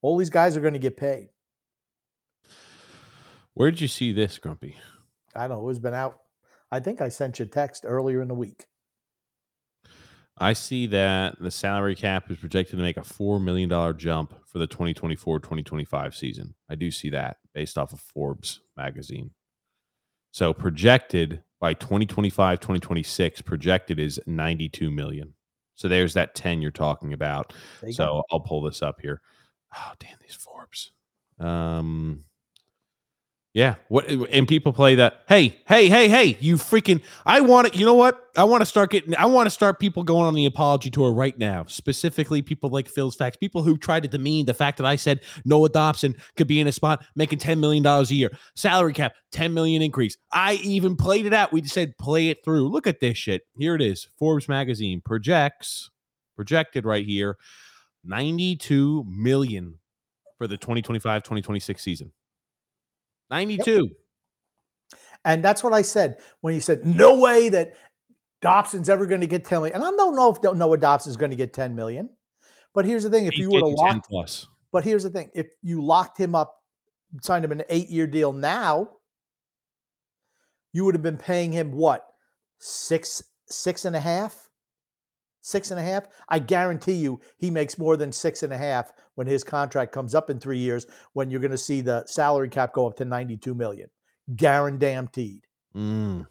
All 0.03 0.18
these 0.18 0.29
guys 0.29 0.57
are 0.57 0.61
going 0.61 0.75
to 0.75 0.79
get 0.79 0.99
paid. 0.99 1.31
Where 3.55 3.70
did 3.70 3.81
you 3.81 3.89
see 3.89 4.12
this, 4.12 4.37
Grumpy? 4.37 4.77
I 5.35 5.49
don't 5.49 5.62
know. 5.62 5.68
It's 5.70 5.79
been 5.79 5.95
out. 5.95 6.18
I 6.70 6.81
think 6.81 7.01
I 7.01 7.09
sent 7.09 7.39
you 7.39 7.47
a 7.47 7.49
text 7.49 7.85
earlier 7.87 8.20
in 8.20 8.29
the 8.29 8.35
week. 8.35 8.66
I 10.39 10.53
see 10.53 10.87
that 10.89 11.37
the 11.41 11.51
salary 11.51 11.95
cap 11.95 12.30
is 12.30 12.39
projected 12.39 12.76
to 12.78 12.82
make 12.82 12.97
a 12.97 13.05
four 13.05 13.39
million 13.39 13.68
dollar 13.68 13.93
jump 13.93 14.35
for 14.47 14.59
the 14.59 14.66
2024-2025 14.66 16.14
season. 16.14 16.55
I 16.68 16.74
do 16.74 16.91
see 16.91 17.11
that 17.11 17.37
based 17.55 17.78
off 17.78 17.93
of 17.93 18.01
Forbes 18.01 18.61
magazine. 18.76 19.30
So 20.32 20.53
projected 20.53 21.43
by 21.61 21.74
2025-2026, 21.74 23.45
projected 23.45 24.01
is 24.01 24.20
92 24.26 24.91
million. 24.91 25.35
So 25.76 25.87
there's 25.89 26.14
that 26.14 26.35
10 26.35 26.61
you're 26.61 26.72
talking 26.72 27.12
about. 27.12 27.53
You 27.82 27.89
go. 27.89 27.93
So 27.93 28.22
I'll 28.30 28.41
pull 28.41 28.62
this 28.62 28.82
up 28.82 29.01
here. 29.01 29.20
Oh, 29.76 29.93
damn 30.01 30.16
these 30.20 30.35
Forbes. 30.35 30.93
Um, 31.39 32.24
yeah. 33.55 33.76
What 33.86 34.09
and 34.09 34.48
people 34.48 34.72
play 34.72 34.96
that. 34.96 35.22
Hey, 35.28 35.61
hey, 35.66 35.88
hey, 35.88 36.09
hey! 36.09 36.36
You 36.40 36.57
freaking! 36.57 37.00
I 37.24 37.40
want 37.40 37.68
it. 37.68 37.76
You 37.76 37.86
know 37.86 37.94
what? 37.94 38.28
I 38.36 38.42
want 38.42 38.62
to 38.62 38.66
start 38.66 38.90
getting. 38.90 39.14
I 39.16 39.26
want 39.26 39.46
to 39.46 39.50
start 39.50 39.78
people 39.78 40.02
going 40.02 40.26
on 40.26 40.34
the 40.34 40.46
apology 40.46 40.90
tour 40.90 41.12
right 41.12 41.38
now. 41.38 41.64
Specifically, 41.68 42.42
people 42.42 42.68
like 42.70 42.88
Phil's 42.88 43.14
facts. 43.14 43.36
People 43.36 43.62
who 43.62 43.78
tried 43.78 44.02
to 44.02 44.09
demean 44.09 44.44
the 44.46 44.55
fact 44.55 44.76
that 44.78 44.86
I 44.86 44.96
said 44.96 45.20
Noah 45.44 45.68
Dobson 45.68 46.16
could 46.36 46.48
be 46.48 46.59
in 46.59 46.66
a 46.66 46.72
spot 46.72 47.05
making 47.14 47.38
ten 47.38 47.61
million 47.61 47.84
dollars 47.84 48.11
a 48.11 48.16
year, 48.16 48.36
salary 48.57 48.92
cap, 48.92 49.14
ten 49.30 49.55
million 49.55 49.82
increase. 49.82 50.16
I 50.32 50.55
even 50.55 50.96
played 50.96 51.24
it 51.24 51.32
out. 51.32 51.52
We 51.52 51.62
said 51.62 51.96
play 51.96 52.30
it 52.30 52.44
through. 52.44 52.68
Look 52.68 52.88
at 52.88 52.98
this 52.98 53.16
shit. 53.16 53.42
Here 53.57 53.76
it 53.76 53.82
is. 53.82 54.09
Forbes 54.18 54.48
magazine 54.48 55.00
projects 55.00 55.90
projected 56.34 56.84
right 56.84 57.07
here 57.07 57.36
92 58.05 59.05
million 59.09 59.78
for 60.38 60.48
the 60.48 60.59
2025-2026 60.59 61.78
season 61.78 62.12
92 63.31 63.91
And 65.25 65.43
that's 65.43 65.62
what 65.62 65.72
I 65.72 65.83
said 65.83 66.18
when 66.41 66.55
you 66.55 66.61
said, 66.61 66.85
no 66.85 67.18
way 67.18 67.49
that 67.49 67.75
Dobson's 68.43 68.89
ever 68.89 69.07
going 69.07 69.22
to 69.22 69.27
get 69.27 69.45
10 69.45 69.59
million. 69.59 69.75
And 69.77 69.85
I 69.85 69.91
don't 69.91 70.14
know 70.14 70.31
if 70.31 70.57
Noah 70.57 70.77
Dobson's 70.77 71.16
going 71.16 71.31
to 71.31 71.37
get 71.37 71.53
10 71.53 71.75
million. 71.75 72.11
But 72.75 72.85
here's 72.85 73.05
the 73.05 73.11
thing 73.11 73.27
if 73.27 73.35
He's 73.35 73.43
you 73.43 73.51
were 73.51 73.61
to 73.61 73.66
getting 73.66 73.77
10 73.77 73.87
lock, 73.87 74.09
plus 74.09 74.47
but 74.75 74.83
here's 74.83 75.05
the 75.05 75.11
thing 75.11 75.31
if 75.35 75.47
you 75.62 75.81
locked 75.85 76.18
him 76.18 76.35
up, 76.35 76.57
signed 77.22 77.45
him 77.45 77.53
an 77.53 77.62
eight 77.68 77.89
year 77.91 78.09
deal 78.09 78.33
now, 78.33 78.89
you 80.72 80.85
would 80.85 80.97
have 80.97 81.03
been 81.03 81.16
paying 81.16 81.53
him 81.53 81.70
what? 81.70 82.05
Six, 82.59 83.22
six 83.47 83.85
and 83.85 83.95
a 83.95 84.01
half? 84.01 84.43
Six 85.47 85.70
and 85.70 85.78
a 85.78 85.82
half? 85.82 86.05
I 86.30 86.38
guarantee 86.38 86.95
you 86.95 87.20
he 87.36 87.51
makes 87.51 87.76
more 87.76 87.99
than 87.99 88.11
six 88.11 88.42
and 88.42 88.51
a 88.51 88.57
half 88.57 88.95
when 89.16 89.26
his 89.26 89.45
contract 89.45 89.92
comes 89.92 90.14
up 90.14 90.30
in 90.30 90.40
three 90.40 90.57
years 90.57 90.86
when 91.12 91.30
you're 91.30 91.38
going 91.38 91.51
to 91.51 91.59
see 91.59 91.82
the 91.82 92.03
salary 92.07 92.49
cap 92.49 92.72
go 92.72 92.86
up 92.86 92.97
to 92.97 93.05
92 93.05 93.55
million. 93.55 93.90
Guaranteed. 94.36 95.42
Mm, 95.76 96.26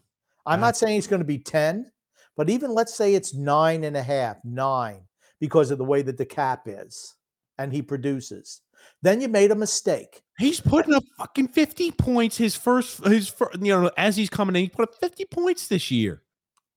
I'm 0.47 0.59
not 0.59 0.75
saying 0.75 0.97
it's 0.97 1.05
going 1.05 1.21
to 1.21 1.27
be 1.27 1.37
10, 1.37 1.91
but 2.35 2.49
even 2.49 2.73
let's 2.73 2.95
say 2.95 3.13
it's 3.13 3.35
nine 3.35 3.83
and 3.83 3.95
a 3.95 4.01
half, 4.01 4.37
nine, 4.43 5.01
because 5.39 5.69
of 5.69 5.77
the 5.77 5.83
way 5.83 6.01
that 6.01 6.17
the 6.17 6.25
cap 6.25 6.63
is 6.65 7.13
and 7.59 7.71
he 7.71 7.83
produces. 7.83 8.61
Then 9.03 9.21
you 9.21 9.27
made 9.27 9.51
a 9.51 9.55
mistake. 9.55 10.23
he's 10.39 10.59
putting 10.59 10.95
up 10.95 11.03
fucking 11.19 11.49
50 11.49 11.91
points 11.91 12.35
his 12.35 12.55
first 12.55 13.05
his 13.05 13.27
first, 13.27 13.61
you 13.61 13.79
know 13.79 13.91
as 13.95 14.17
he's 14.17 14.31
coming 14.31 14.55
in 14.55 14.63
he 14.63 14.69
put 14.69 14.89
up 14.89 14.95
50 14.95 15.25
points 15.25 15.67
this 15.67 15.91
year 15.91 16.23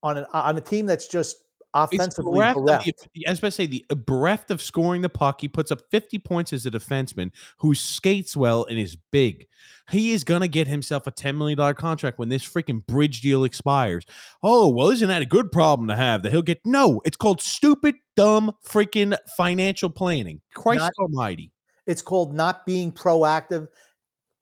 on 0.02 0.18
an 0.18 0.26
on 0.34 0.58
a 0.58 0.60
team 0.60 0.84
that's 0.84 1.08
just 1.08 1.38
offensively 1.84 2.38
bereft 2.38 2.58
of 2.58 2.66
the- 2.66 3.26
I 3.26 3.30
about 3.32 3.40
to 3.40 3.50
say 3.50 3.66
the 3.66 3.84
uh, 3.90 3.94
bereft 3.94 4.50
of 4.50 4.60
scoring 4.62 5.02
the 5.02 5.08
puck. 5.08 5.40
He 5.40 5.48
puts 5.48 5.70
up 5.70 5.80
50 5.90 6.18
points 6.18 6.52
as 6.52 6.66
a 6.66 6.70
defenseman 6.70 7.30
who 7.58 7.74
skates 7.74 8.36
well 8.36 8.64
and 8.64 8.78
is 8.78 8.96
big. 9.12 9.46
He 9.90 10.12
is 10.12 10.24
gonna 10.24 10.48
get 10.48 10.66
himself 10.66 11.06
a 11.06 11.12
$10 11.12 11.36
million 11.36 11.74
contract 11.74 12.18
when 12.18 12.28
this 12.28 12.44
freaking 12.44 12.84
bridge 12.86 13.20
deal 13.20 13.44
expires. 13.44 14.04
Oh, 14.42 14.68
well, 14.68 14.88
isn't 14.90 15.08
that 15.08 15.22
a 15.22 15.26
good 15.26 15.52
problem 15.52 15.88
to 15.88 15.96
have? 15.96 16.22
That 16.22 16.32
he'll 16.32 16.42
get 16.42 16.60
no, 16.64 17.00
it's 17.04 17.16
called 17.16 17.40
stupid, 17.40 17.94
dumb, 18.16 18.52
freaking 18.66 19.16
financial 19.36 19.90
planning. 19.90 20.40
Christ 20.54 20.80
Not- 20.80 20.92
almighty. 20.98 21.52
It's 21.86 22.02
called 22.02 22.34
not 22.34 22.66
being 22.66 22.90
proactive. 22.90 23.68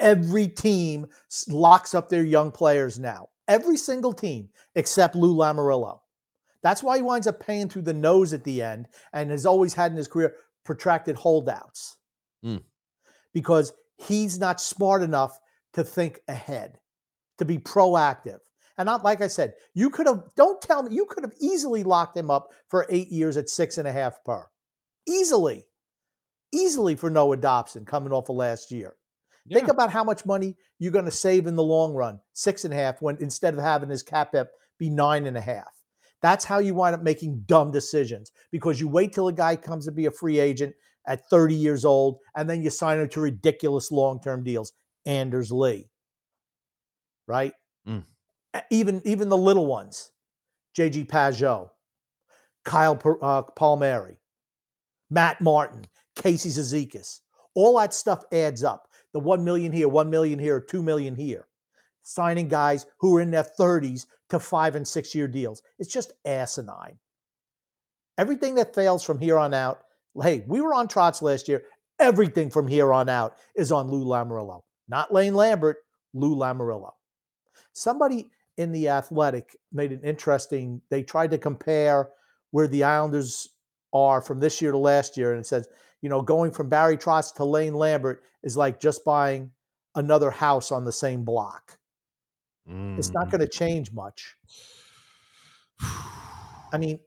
Every 0.01 0.49
team 0.49 1.07
locks 1.49 1.95
up 1.95 2.09
their 2.09 2.24
young 2.24 2.51
players 2.51 2.99
now. 2.99 3.28
Every 3.49 3.76
single 3.76 4.14
team 4.14 4.49
except 4.74 5.14
Lou 5.14 5.35
Lamoriello. 5.37 6.01
That's 6.65 6.83
why 6.83 6.97
he 6.97 7.03
winds 7.03 7.27
up 7.27 7.39
paying 7.39 7.69
through 7.69 7.83
the 7.83 7.93
nose 7.93 8.33
at 8.33 8.43
the 8.43 8.62
end 8.62 8.89
and 9.12 9.31
has 9.31 9.45
always 9.45 9.75
had 9.75 9.93
in 9.93 9.99
his 9.99 10.09
career 10.09 10.35
protracted 10.65 11.15
holdouts. 11.15 11.97
Mm. 12.43 12.62
Because 13.35 13.75
he's 13.99 14.39
not 14.41 14.62
smart 14.62 15.03
enough 15.03 15.39
to 15.75 15.85
think 15.85 16.21
ahead, 16.27 16.79
to 17.39 17.45
be 17.45 17.59
proactive. 17.59 18.39
And 18.79 18.87
not 18.87 19.05
like 19.05 19.21
I 19.21 19.29
said, 19.29 19.53
you 19.75 19.91
could 19.91 20.07
have, 20.07 20.25
don't 20.37 20.61
tell 20.62 20.83
me, 20.83 20.97
you 20.97 21.05
could 21.05 21.23
have 21.23 21.35
easily 21.39 21.85
locked 21.85 22.17
him 22.17 22.31
up 22.31 22.49
for 22.71 22.87
eight 22.89 23.09
years 23.09 23.37
at 23.37 23.51
six 23.51 23.77
and 23.77 23.87
a 23.87 23.93
half 23.93 24.25
per. 24.25 24.47
Easily. 25.07 25.65
Easily 26.51 26.97
for 26.97 27.11
Noah 27.11 27.37
Dobson 27.37 27.85
coming 27.85 28.12
off 28.12 28.31
of 28.31 28.37
last 28.37 28.73
year. 28.73 28.95
Think 29.53 29.69
about 29.69 29.91
how 29.91 30.03
much 30.03 30.25
money 30.25 30.57
you're 30.79 30.93
going 30.93 31.05
to 31.05 31.11
save 31.11 31.47
in 31.47 31.57
the 31.57 31.62
long 31.62 31.93
run, 31.93 32.21
six 32.33 32.65
and 32.65 32.73
a 32.73 32.77
half, 32.77 33.03
when 33.03 33.19
instead 33.21 33.53
of 33.53 33.61
having 33.61 33.91
his 33.91 34.03
cap 34.03 34.35
up 34.35 34.49
be 34.79 34.89
nine 34.89 35.27
and 35.27 35.37
a 35.37 35.43
half. 35.43 35.74
That's 36.23 36.45
how 36.45 36.59
you 36.59 36.75
wind 36.75 36.95
up 36.95 37.03
making 37.03 37.45
dumb 37.47 37.71
decisions 37.71 38.33
because 38.51 38.81
you 38.81 38.89
wait 38.89 39.12
till 39.12 39.29
a 39.29 39.33
guy 39.33 39.57
comes 39.57 39.85
to 39.85 39.93
be 39.93 40.07
a 40.07 40.11
free 40.11 40.39
agent 40.39 40.75
at 41.07 41.29
30 41.29 41.55
years 41.55 41.85
old 41.85 42.19
and 42.37 42.49
then 42.49 42.62
you 42.62 42.71
sign 42.71 42.99
him 42.99 43.09
to 43.11 43.21
ridiculous 43.21 43.93
long 43.93 44.21
term 44.21 44.43
deals. 44.43 44.73
Anders 45.07 45.53
Lee, 45.53 45.89
right? 47.27 47.53
Mm. 47.87 48.05
Even 48.71 49.03
even 49.05 49.29
the 49.29 49.37
little 49.37 49.67
ones, 49.67 50.12
JG 50.77 51.07
Pageau, 51.09 51.71
Kyle 52.65 52.99
uh, 53.21 53.43
Palmieri, 53.43 54.17
Matt 55.11 55.41
Martin, 55.41 55.85
Casey 56.17 56.49
Cizikas, 56.49 57.21
all 57.55 57.79
that 57.79 57.95
stuff 57.95 58.25
adds 58.33 58.65
up. 58.65 58.89
The 59.12 59.21
one 59.21 59.45
million 59.45 59.73
here, 59.73 59.89
one 59.89 60.11
million 60.11 60.39
here, 60.39 60.61
two 60.61 60.83
million 60.83 61.15
here. 61.15 61.47
Signing 62.03 62.49
guys 62.49 62.87
who 62.99 63.17
are 63.17 63.21
in 63.21 63.31
their 63.31 63.47
30s 63.59 64.07
to 64.31 64.39
five 64.39 64.75
and 64.75 64.87
six 64.87 65.14
year 65.14 65.29
deals. 65.29 65.62
It's 65.79 65.93
just 65.93 66.12
asinine. 66.25 66.99
Everything 68.18 68.55
that 68.57 68.75
fails 68.75 69.03
from 69.03 69.18
here 69.18 69.39
on 69.39 69.53
out, 69.55 69.83
hey, 70.22 70.45
we 70.47 70.61
were 70.61 70.75
on 70.75 70.89
Trotz 70.89 71.22
last 71.22 71.49
year. 71.49 71.64
Everything 71.99 72.51
from 72.51 72.66
here 72.66 72.93
on 72.93 73.09
out 73.09 73.37
is 73.57 73.72
on 73.72 73.91
Lou 73.91 74.05
Lamoriello, 74.05 74.61
not 74.89 75.12
Lane 75.12 75.35
Lambert, 75.35 75.79
Lou 76.12 76.37
Lamoriello. 76.37 76.93
Somebody 77.72 78.31
in 78.57 78.72
the 78.72 78.89
Athletic 78.89 79.57
made 79.72 79.93
an 79.93 80.01
interesting, 80.03 80.81
they 80.91 81.03
tried 81.03 81.31
to 81.33 81.39
compare 81.39 82.11
where 82.53 82.68
the 82.68 82.85
Islanders 82.85 83.49
are 83.93 84.20
from 84.20 84.41
this 84.41 84.62
year 84.62 84.72
to 84.72 84.79
last 84.79 85.16
year, 85.16 85.33
and 85.33 85.41
it 85.41 85.47
says, 85.47 85.68
you 86.03 86.09
know, 86.09 86.22
going 86.22 86.53
from 86.53 86.68
Barry 86.68 86.97
Trotz 86.97 87.35
to 87.35 87.45
Lane 87.45 87.75
Lambert 87.75 88.22
is 88.43 88.57
like 88.57 88.81
just 88.81 89.05
buying 89.05 89.51
another 89.95 90.31
house 90.31 90.70
on 90.70 90.85
the 90.85 90.93
same 90.93 91.25
block. 91.25 91.79
It's 92.97 93.12
not 93.12 93.29
Mm. 93.29 93.31
going 93.33 93.41
to 93.41 93.49
change 93.49 93.93
much. 93.93 94.37
I 96.73 96.79
mean, 96.79 96.99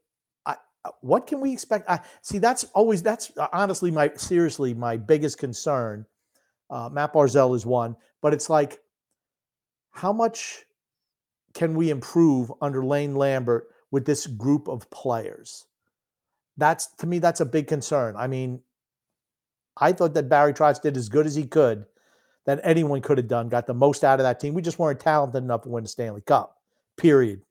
I, 0.45 0.55
uh, 0.85 0.91
what 1.01 1.27
can 1.27 1.41
we 1.41 1.51
expect? 1.53 1.89
I 1.89 1.99
see. 2.21 2.37
That's 2.37 2.63
always 2.73 3.03
that's 3.03 3.31
uh, 3.37 3.47
honestly 3.51 3.91
my 3.91 4.11
seriously 4.15 4.73
my 4.73 4.97
biggest 4.97 5.37
concern. 5.37 6.05
Uh, 6.69 6.89
Matt 6.89 7.13
Barzal 7.13 7.55
is 7.55 7.65
one, 7.65 7.95
but 8.21 8.33
it's 8.33 8.49
like, 8.49 8.79
how 9.91 10.13
much 10.13 10.63
can 11.53 11.73
we 11.73 11.89
improve 11.89 12.51
under 12.61 12.83
Lane 12.83 13.15
Lambert 13.15 13.67
with 13.91 14.05
this 14.05 14.27
group 14.27 14.67
of 14.67 14.89
players? 14.89 15.65
That's 16.57 16.87
to 16.97 17.07
me, 17.07 17.19
that's 17.19 17.39
a 17.41 17.45
big 17.45 17.67
concern. 17.67 18.15
I 18.17 18.27
mean, 18.27 18.61
I 19.77 19.91
thought 19.93 20.13
that 20.15 20.29
Barry 20.29 20.53
Trotz 20.53 20.81
did 20.81 20.97
as 20.97 21.09
good 21.09 21.25
as 21.25 21.35
he 21.35 21.45
could, 21.45 21.85
that 22.47 22.59
anyone 22.63 23.01
could 23.01 23.19
have 23.19 23.27
done, 23.27 23.49
got 23.49 23.67
the 23.67 23.73
most 23.75 24.03
out 24.03 24.19
of 24.19 24.23
that 24.23 24.39
team. 24.39 24.55
We 24.55 24.63
just 24.63 24.79
weren't 24.79 24.99
talented 24.99 25.43
enough 25.43 25.61
to 25.63 25.69
win 25.69 25.83
the 25.83 25.89
Stanley 25.89 26.21
Cup. 26.21 26.55
Period. 26.97 27.41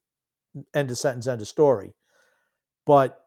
End 0.74 0.90
of 0.90 0.98
sentence, 0.98 1.28
end 1.28 1.40
of 1.40 1.46
story. 1.46 1.94
But 2.84 3.20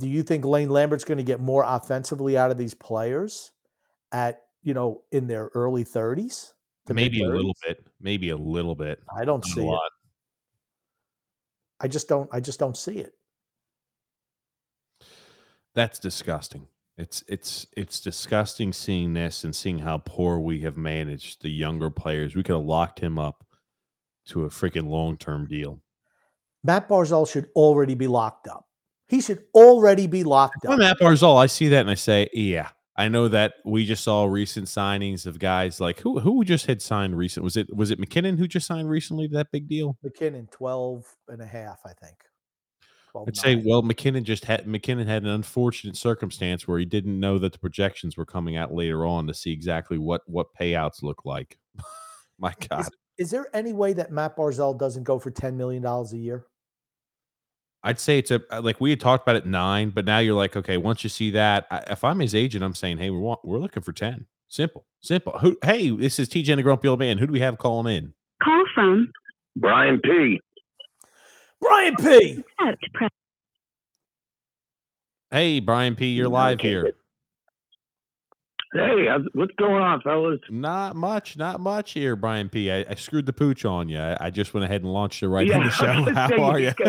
do 0.00 0.08
you 0.08 0.22
think 0.22 0.44
Lane 0.44 0.70
Lambert's 0.70 1.04
going 1.04 1.18
to 1.18 1.24
get 1.24 1.40
more 1.40 1.62
offensively 1.64 2.36
out 2.36 2.50
of 2.50 2.58
these 2.58 2.74
players 2.74 3.52
at, 4.10 4.42
you 4.62 4.74
know, 4.74 5.02
in 5.12 5.28
their 5.28 5.50
early 5.54 5.84
30s? 5.84 6.52
to 6.88 6.94
maybe 6.94 7.22
a 7.22 7.28
little 7.28 7.54
bit, 7.66 7.86
maybe 8.00 8.30
a 8.30 8.36
little 8.36 8.74
bit. 8.74 9.00
I 9.14 9.24
don't 9.24 9.44
Not 9.46 9.54
see 9.54 9.66
a 9.66 9.72
it. 9.72 9.92
I 11.80 11.88
just 11.88 12.08
don't 12.08 12.28
I 12.32 12.40
just 12.40 12.58
don't 12.58 12.76
see 12.76 12.98
it. 12.98 13.12
That's 15.74 15.98
disgusting. 15.98 16.66
It's 16.98 17.22
it's 17.28 17.64
it's 17.76 18.00
disgusting 18.00 18.72
seeing 18.72 19.14
this 19.14 19.44
and 19.44 19.54
seeing 19.54 19.78
how 19.78 19.98
poor 19.98 20.40
we 20.40 20.60
have 20.62 20.76
managed 20.76 21.42
the 21.42 21.48
younger 21.48 21.90
players. 21.90 22.34
We 22.34 22.42
could 22.42 22.56
have 22.56 22.64
locked 22.64 22.98
him 22.98 23.20
up 23.20 23.46
to 24.26 24.44
a 24.44 24.48
freaking 24.48 24.88
long 24.88 25.16
term 25.16 25.46
deal. 25.46 25.80
Matt 26.64 26.88
Barzal 26.88 27.30
should 27.30 27.48
already 27.54 27.94
be 27.94 28.08
locked 28.08 28.48
up. 28.48 28.66
He 29.06 29.20
should 29.20 29.44
already 29.54 30.08
be 30.08 30.24
locked 30.24 30.66
up. 30.66 30.76
Matt 30.76 30.98
Barzal. 30.98 31.38
I 31.40 31.46
see 31.46 31.68
that 31.68 31.80
and 31.80 31.90
I 31.90 31.94
say, 31.94 32.28
yeah. 32.32 32.70
I 32.96 33.06
know 33.06 33.28
that 33.28 33.54
we 33.64 33.86
just 33.86 34.02
saw 34.02 34.24
recent 34.24 34.66
signings 34.66 35.24
of 35.24 35.38
guys 35.38 35.80
like 35.80 36.00
who 36.00 36.18
who 36.18 36.44
just 36.44 36.66
had 36.66 36.82
signed 36.82 37.16
recent. 37.16 37.44
Was 37.44 37.56
it 37.56 37.72
was 37.74 37.92
it 37.92 38.00
MacKinnon 38.00 38.36
who 38.36 38.48
just 38.48 38.66
signed 38.66 38.90
recently 38.90 39.28
to 39.28 39.34
that 39.34 39.52
big 39.52 39.68
deal? 39.68 39.96
MacKinnon 40.02 40.48
12 40.50 41.06
and 41.28 41.40
a 41.40 41.46
half, 41.46 41.78
I 41.86 41.92
think. 41.92 42.16
12 43.10 43.28
I'd 43.28 43.36
say, 43.36 43.62
well, 43.64 43.82
MacKinnon 43.82 44.24
just 44.24 44.44
had 44.44 44.66
MacKinnon 44.66 45.06
had 45.06 45.22
an 45.22 45.30
unfortunate 45.30 45.96
circumstance 45.96 46.66
where 46.66 46.78
he 46.78 46.84
didn't 46.84 47.18
know 47.18 47.38
that 47.38 47.52
the 47.52 47.58
projections 47.58 48.16
were 48.16 48.26
coming 48.26 48.56
out 48.56 48.72
later 48.72 49.06
on 49.06 49.26
to 49.26 49.34
see 49.34 49.52
exactly 49.52 49.98
what 49.98 50.22
what 50.26 50.54
payouts 50.54 51.02
look 51.02 51.24
like. 51.24 51.58
My 52.38 52.54
God, 52.68 52.88
Is 53.16 53.30
there 53.30 53.48
any 53.52 53.72
way 53.72 53.92
that 53.94 54.12
Matt 54.12 54.36
Barzal 54.36 54.78
doesn't 54.78 55.02
go 55.02 55.18
for 55.18 55.30
$10 55.30 55.54
million 55.54 55.84
a 55.84 56.04
year? 56.14 56.46
I'd 57.82 57.98
say 57.98 58.18
it's 58.18 58.30
a 58.30 58.42
uh, 58.50 58.60
like 58.60 58.80
we 58.80 58.90
had 58.90 59.00
talked 59.00 59.22
about 59.22 59.36
it 59.36 59.46
nine, 59.46 59.90
but 59.90 60.04
now 60.04 60.18
you're 60.18 60.34
like, 60.34 60.56
okay, 60.56 60.76
once 60.76 61.04
you 61.04 61.10
see 61.10 61.30
that, 61.30 61.66
I, 61.70 61.78
if 61.90 62.02
I'm 62.02 62.18
his 62.18 62.34
agent, 62.34 62.64
I'm 62.64 62.74
saying, 62.74 62.98
hey, 62.98 63.10
we 63.10 63.18
want 63.18 63.40
we're 63.44 63.58
looking 63.58 63.82
for 63.82 63.92
ten. 63.92 64.26
Simple, 64.48 64.84
simple. 65.00 65.38
Who? 65.38 65.56
Hey, 65.62 65.90
this 65.90 66.18
is 66.18 66.28
TJ 66.28 66.50
and 66.50 66.58
the 66.58 66.62
Grumpy 66.62 66.88
Old 66.88 66.98
Man. 66.98 67.18
Who 67.18 67.26
do 67.26 67.32
we 67.32 67.40
have 67.40 67.58
calling 67.58 67.94
in? 67.94 68.14
Call 68.42 68.64
from 68.74 69.12
Brian 69.56 70.00
P. 70.02 70.40
Brian 71.60 71.96
P. 71.96 72.44
set. 72.60 72.78
Press 72.94 73.10
Hey, 75.30 75.60
Brian 75.60 75.94
P, 75.94 76.06
you're 76.06 76.28
live 76.28 76.60
here. 76.60 76.92
Hey, 78.72 79.06
what's 79.34 79.52
going 79.58 79.82
on, 79.82 80.00
fellas? 80.02 80.40
Not 80.50 80.96
much, 80.96 81.36
not 81.36 81.60
much 81.60 81.92
here, 81.92 82.16
Brian 82.16 82.48
P. 82.48 82.70
I, 82.70 82.84
I 82.88 82.94
screwed 82.94 83.26
the 83.26 83.32
pooch 83.32 83.64
on 83.66 83.88
you. 83.90 83.98
I, 83.98 84.26
I 84.26 84.30
just 84.30 84.52
went 84.54 84.64
ahead 84.64 84.82
and 84.82 84.92
launched 84.92 85.22
it 85.22 85.28
right 85.28 85.46
Yeah, 85.46 85.58
on 85.58 85.64
the 85.66 85.70
show. 85.70 86.14
How 86.14 86.42
are 86.44 86.58
you? 86.60 86.72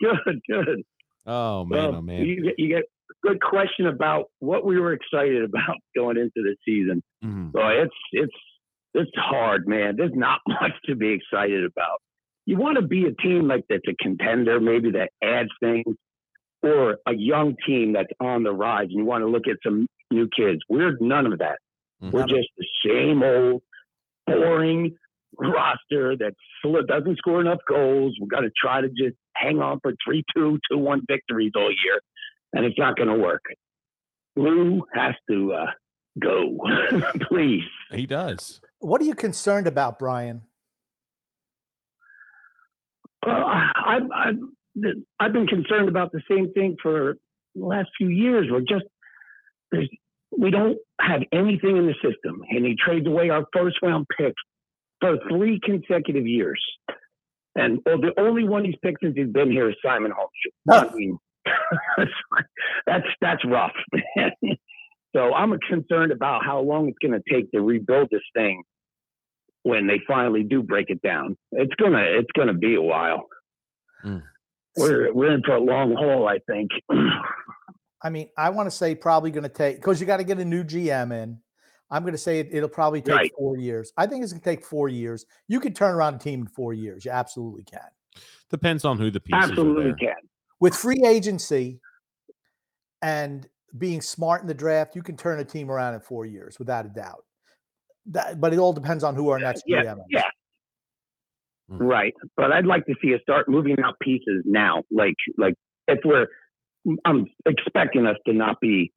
good, 0.00 0.40
good. 0.48 0.82
oh 1.26 1.64
man, 1.64 1.78
well, 1.82 1.94
oh 1.96 2.02
man. 2.02 2.24
You, 2.24 2.42
get- 2.44 2.54
you 2.58 2.68
get 2.68 2.82
a 2.84 3.14
good 3.28 3.40
question 3.40 3.86
about 3.86 4.26
what 4.40 4.64
we 4.64 4.78
were 4.78 4.92
excited 4.92 5.42
about 5.44 5.76
going 5.96 6.16
into 6.16 6.30
the 6.36 6.56
season. 6.64 7.02
Mhm. 7.24 7.52
So 7.52 7.60
it's 7.68 7.94
it's 8.12 8.36
it's 8.94 9.10
hard, 9.16 9.66
man. 9.68 9.94
There's 9.96 10.14
not 10.14 10.40
much 10.48 10.72
to 10.86 10.94
be 10.94 11.10
excited 11.10 11.64
about. 11.64 12.00
You 12.46 12.56
want 12.56 12.76
to 12.76 12.82
be 12.86 13.06
a 13.06 13.12
team 13.12 13.48
like 13.48 13.64
that's 13.68 13.82
a 13.88 13.94
contender, 14.02 14.60
maybe 14.60 14.92
that 14.92 15.10
adds 15.22 15.50
things, 15.60 15.96
or 16.62 16.98
a 17.06 17.14
young 17.14 17.56
team 17.66 17.92
that's 17.92 18.12
on 18.20 18.44
the 18.44 18.52
rise, 18.52 18.86
and 18.90 18.92
you 18.92 19.04
want 19.04 19.22
to 19.22 19.28
look 19.28 19.48
at 19.48 19.56
some 19.64 19.86
new 20.12 20.28
kids. 20.34 20.60
We're 20.68 20.96
none 21.00 21.26
of 21.32 21.38
that. 21.40 21.58
We're 22.00 22.22
Mhm. 22.24 22.28
just 22.28 22.48
the 22.56 22.66
same 22.84 23.22
old 23.22 23.62
boring 24.26 24.96
roster 25.38 26.16
that 26.16 26.34
doesn't 26.88 27.18
score 27.18 27.40
enough 27.40 27.58
goals. 27.68 28.16
We're 28.20 28.28
going 28.28 28.44
to 28.44 28.52
try 28.56 28.80
to 28.80 28.88
just 28.88 29.16
hang 29.34 29.60
on 29.60 29.80
for 29.80 29.92
3 30.04 30.22
2, 30.34 30.58
2 30.70 30.78
1 30.78 31.02
victories 31.08 31.52
all 31.56 31.70
year, 31.70 32.00
and 32.52 32.64
it's 32.64 32.78
not 32.78 32.96
going 32.96 33.08
to 33.08 33.16
work. 33.16 33.42
Lou 34.36 34.82
has 34.94 35.14
to 35.30 35.52
uh, 35.54 35.66
go, 36.20 36.58
please. 37.28 37.64
He 37.90 38.06
does. 38.06 38.60
What 38.80 39.00
are 39.00 39.04
you 39.04 39.14
concerned 39.14 39.66
about, 39.66 39.98
Brian? 39.98 40.42
Well, 43.26 43.44
I've, 43.44 44.02
I've, 44.14 44.94
I've 45.18 45.32
been 45.32 45.48
concerned 45.48 45.88
about 45.88 46.12
the 46.12 46.22
same 46.30 46.52
thing 46.52 46.76
for 46.80 47.16
the 47.56 47.64
last 47.64 47.88
few 47.98 48.08
years. 48.08 48.46
We're 48.50 48.60
just, 48.60 48.84
there's, 49.72 49.88
we 50.36 50.50
don't 50.50 50.78
have 51.00 51.22
anything 51.32 51.76
in 51.76 51.86
the 51.86 51.94
system. 51.94 52.42
And 52.48 52.64
he 52.64 52.76
trades 52.76 53.06
away 53.06 53.30
our 53.30 53.44
first 53.52 53.78
round 53.82 54.06
pick 54.16 54.34
for 55.00 55.16
three 55.28 55.58
consecutive 55.62 56.26
years. 56.26 56.62
And 57.56 57.80
well, 57.84 58.00
the 58.00 58.12
only 58.20 58.44
one 58.44 58.64
he's 58.64 58.76
picked 58.82 58.98
since 59.02 59.16
he's 59.16 59.32
been 59.32 59.50
here 59.50 59.68
is 59.70 59.76
Simon 59.84 60.12
Holmes. 60.14 60.30
I 60.70 60.94
mean, 60.94 61.18
that's 62.86 63.06
that's 63.20 63.44
rough. 63.46 63.72
so 65.16 65.32
I'm 65.32 65.58
concerned 65.68 66.12
about 66.12 66.44
how 66.44 66.60
long 66.60 66.88
it's 66.88 66.98
going 66.98 67.18
to 67.20 67.32
take 67.32 67.50
to 67.52 67.62
rebuild 67.62 68.08
this 68.10 68.20
thing 68.34 68.62
when 69.66 69.88
they 69.88 70.00
finally 70.06 70.44
do 70.44 70.62
break 70.62 70.90
it 70.90 71.02
down. 71.02 71.36
It's 71.50 71.74
gonna 71.74 72.04
it's 72.06 72.30
gonna 72.36 72.54
be 72.54 72.76
a 72.76 72.82
while. 72.82 73.26
Mm. 74.04 74.22
We're 74.76 75.12
we're 75.12 75.32
in 75.32 75.42
for 75.42 75.56
a 75.56 75.60
long 75.60 75.94
haul, 75.96 76.28
I 76.28 76.38
think. 76.50 76.70
I 78.02 78.10
mean, 78.10 78.28
I 78.38 78.50
want 78.50 78.68
to 78.68 78.70
say 78.70 78.94
probably 78.94 79.30
going 79.32 79.42
to 79.42 79.48
take 79.48 79.76
because 79.76 80.00
you 80.00 80.06
got 80.06 80.18
to 80.18 80.24
get 80.24 80.38
a 80.38 80.44
new 80.44 80.62
GM 80.62 81.12
in. 81.12 81.38
I'm 81.90 82.02
going 82.02 82.12
to 82.12 82.18
say 82.18 82.40
it, 82.40 82.48
it'll 82.52 82.68
probably 82.68 83.00
take 83.00 83.14
Right. 83.14 83.32
four 83.38 83.56
years. 83.56 83.92
I 83.96 84.06
think 84.06 84.22
it's 84.22 84.32
going 84.32 84.42
to 84.42 84.44
take 84.50 84.64
four 84.64 84.88
years. 84.88 85.24
You 85.48 85.60
can 85.60 85.72
turn 85.72 85.94
around 85.94 86.14
a 86.14 86.18
team 86.18 86.42
in 86.42 86.46
four 86.46 86.72
years. 86.74 87.04
You 87.04 87.10
absolutely 87.12 87.64
can. 87.64 87.88
Depends 88.50 88.84
on 88.84 88.98
who 88.98 89.10
the 89.10 89.18
pieces 89.20 89.50
Absolutely 89.50 89.84
are 89.86 89.96
there. 90.00 90.14
can. 90.14 90.28
With 90.60 90.74
free 90.74 91.02
agency 91.06 91.80
and 93.02 93.48
being 93.78 94.00
smart 94.00 94.42
in 94.42 94.46
the 94.46 94.54
draft, 94.54 94.94
you 94.94 95.02
can 95.02 95.16
turn 95.16 95.38
a 95.40 95.44
team 95.44 95.70
around 95.70 95.94
in 95.94 96.00
four 96.00 96.26
years 96.26 96.58
without 96.58 96.86
a 96.86 96.88
doubt. 96.90 97.24
That, 98.08 98.40
but 98.40 98.52
it 98.52 98.58
all 98.58 98.72
depends 98.72 99.04
on 99.04 99.14
who 99.14 99.30
our 99.30 99.38
next 99.38 99.64
Yeah, 99.66 99.82
GM 99.82 99.98
is. 99.98 100.04
yeah. 100.10 100.22
Right. 101.68 102.14
But 102.36 102.52
I'd 102.52 102.66
like 102.66 102.86
to 102.86 102.94
see 103.02 103.14
us 103.14 103.20
start 103.22 103.48
moving 103.48 103.76
out 103.84 103.94
pieces 104.00 104.42
now. 104.44 104.84
Like 104.90 105.16
like 105.36 105.54
if 105.88 105.98
we're 106.04 106.26
I'm 107.04 107.26
expecting 107.44 108.06
us 108.06 108.16
to 108.26 108.32
not 108.32 108.60
be 108.60 108.92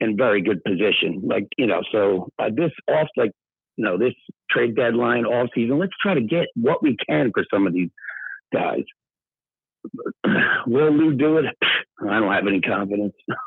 in 0.00 0.16
very 0.16 0.42
good 0.42 0.64
position. 0.64 1.22
Like, 1.24 1.46
you 1.56 1.66
know, 1.66 1.82
so 1.92 2.30
uh, 2.38 2.48
this 2.52 2.72
off 2.88 3.08
like 3.16 3.30
you 3.76 3.84
know, 3.84 3.96
this 3.96 4.14
trade 4.50 4.74
deadline 4.76 5.24
off 5.24 5.48
season, 5.54 5.78
let's 5.78 5.92
try 6.02 6.14
to 6.14 6.20
get 6.20 6.46
what 6.54 6.82
we 6.82 6.96
can 7.08 7.30
for 7.32 7.44
some 7.52 7.66
of 7.66 7.72
these 7.72 7.90
guys. 8.52 8.82
Will 10.66 10.90
Lou 10.90 11.14
do 11.14 11.38
it? 11.38 11.44
I 12.10 12.18
don't 12.18 12.32
have 12.32 12.46
any 12.46 12.60
confidence. 12.60 13.14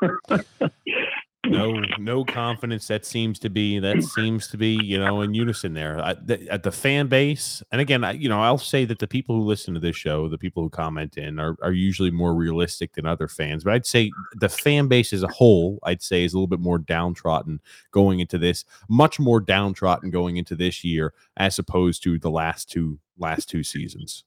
No, 1.46 1.80
no 1.98 2.24
confidence. 2.24 2.86
That 2.88 3.04
seems 3.04 3.38
to 3.40 3.50
be 3.50 3.78
that 3.78 4.02
seems 4.02 4.48
to 4.48 4.56
be 4.56 4.78
you 4.82 4.98
know 4.98 5.20
in 5.20 5.34
unison 5.34 5.74
there. 5.74 5.96
The, 6.22 6.46
at 6.50 6.62
the 6.62 6.72
fan 6.72 7.08
base, 7.08 7.62
and 7.70 7.80
again, 7.80 8.04
I, 8.04 8.12
you 8.12 8.28
know, 8.28 8.40
I'll 8.40 8.58
say 8.58 8.84
that 8.86 8.98
the 8.98 9.06
people 9.06 9.36
who 9.36 9.42
listen 9.42 9.74
to 9.74 9.80
this 9.80 9.96
show, 9.96 10.28
the 10.28 10.38
people 10.38 10.62
who 10.62 10.70
comment 10.70 11.16
in, 11.16 11.38
are 11.38 11.56
are 11.62 11.72
usually 11.72 12.10
more 12.10 12.34
realistic 12.34 12.94
than 12.94 13.06
other 13.06 13.28
fans. 13.28 13.64
But 13.64 13.74
I'd 13.74 13.86
say 13.86 14.10
the 14.34 14.48
fan 14.48 14.88
base 14.88 15.12
as 15.12 15.22
a 15.22 15.28
whole, 15.28 15.78
I'd 15.82 16.02
say, 16.02 16.24
is 16.24 16.32
a 16.32 16.36
little 16.36 16.46
bit 16.46 16.60
more 16.60 16.78
downtrodden 16.78 17.60
going 17.90 18.20
into 18.20 18.38
this, 18.38 18.64
much 18.88 19.20
more 19.20 19.40
downtrodden 19.40 20.10
going 20.10 20.36
into 20.36 20.56
this 20.56 20.84
year 20.84 21.12
as 21.36 21.58
opposed 21.58 22.02
to 22.04 22.18
the 22.18 22.30
last 22.30 22.70
two 22.70 22.98
last 23.18 23.48
two 23.48 23.62
seasons. 23.62 24.24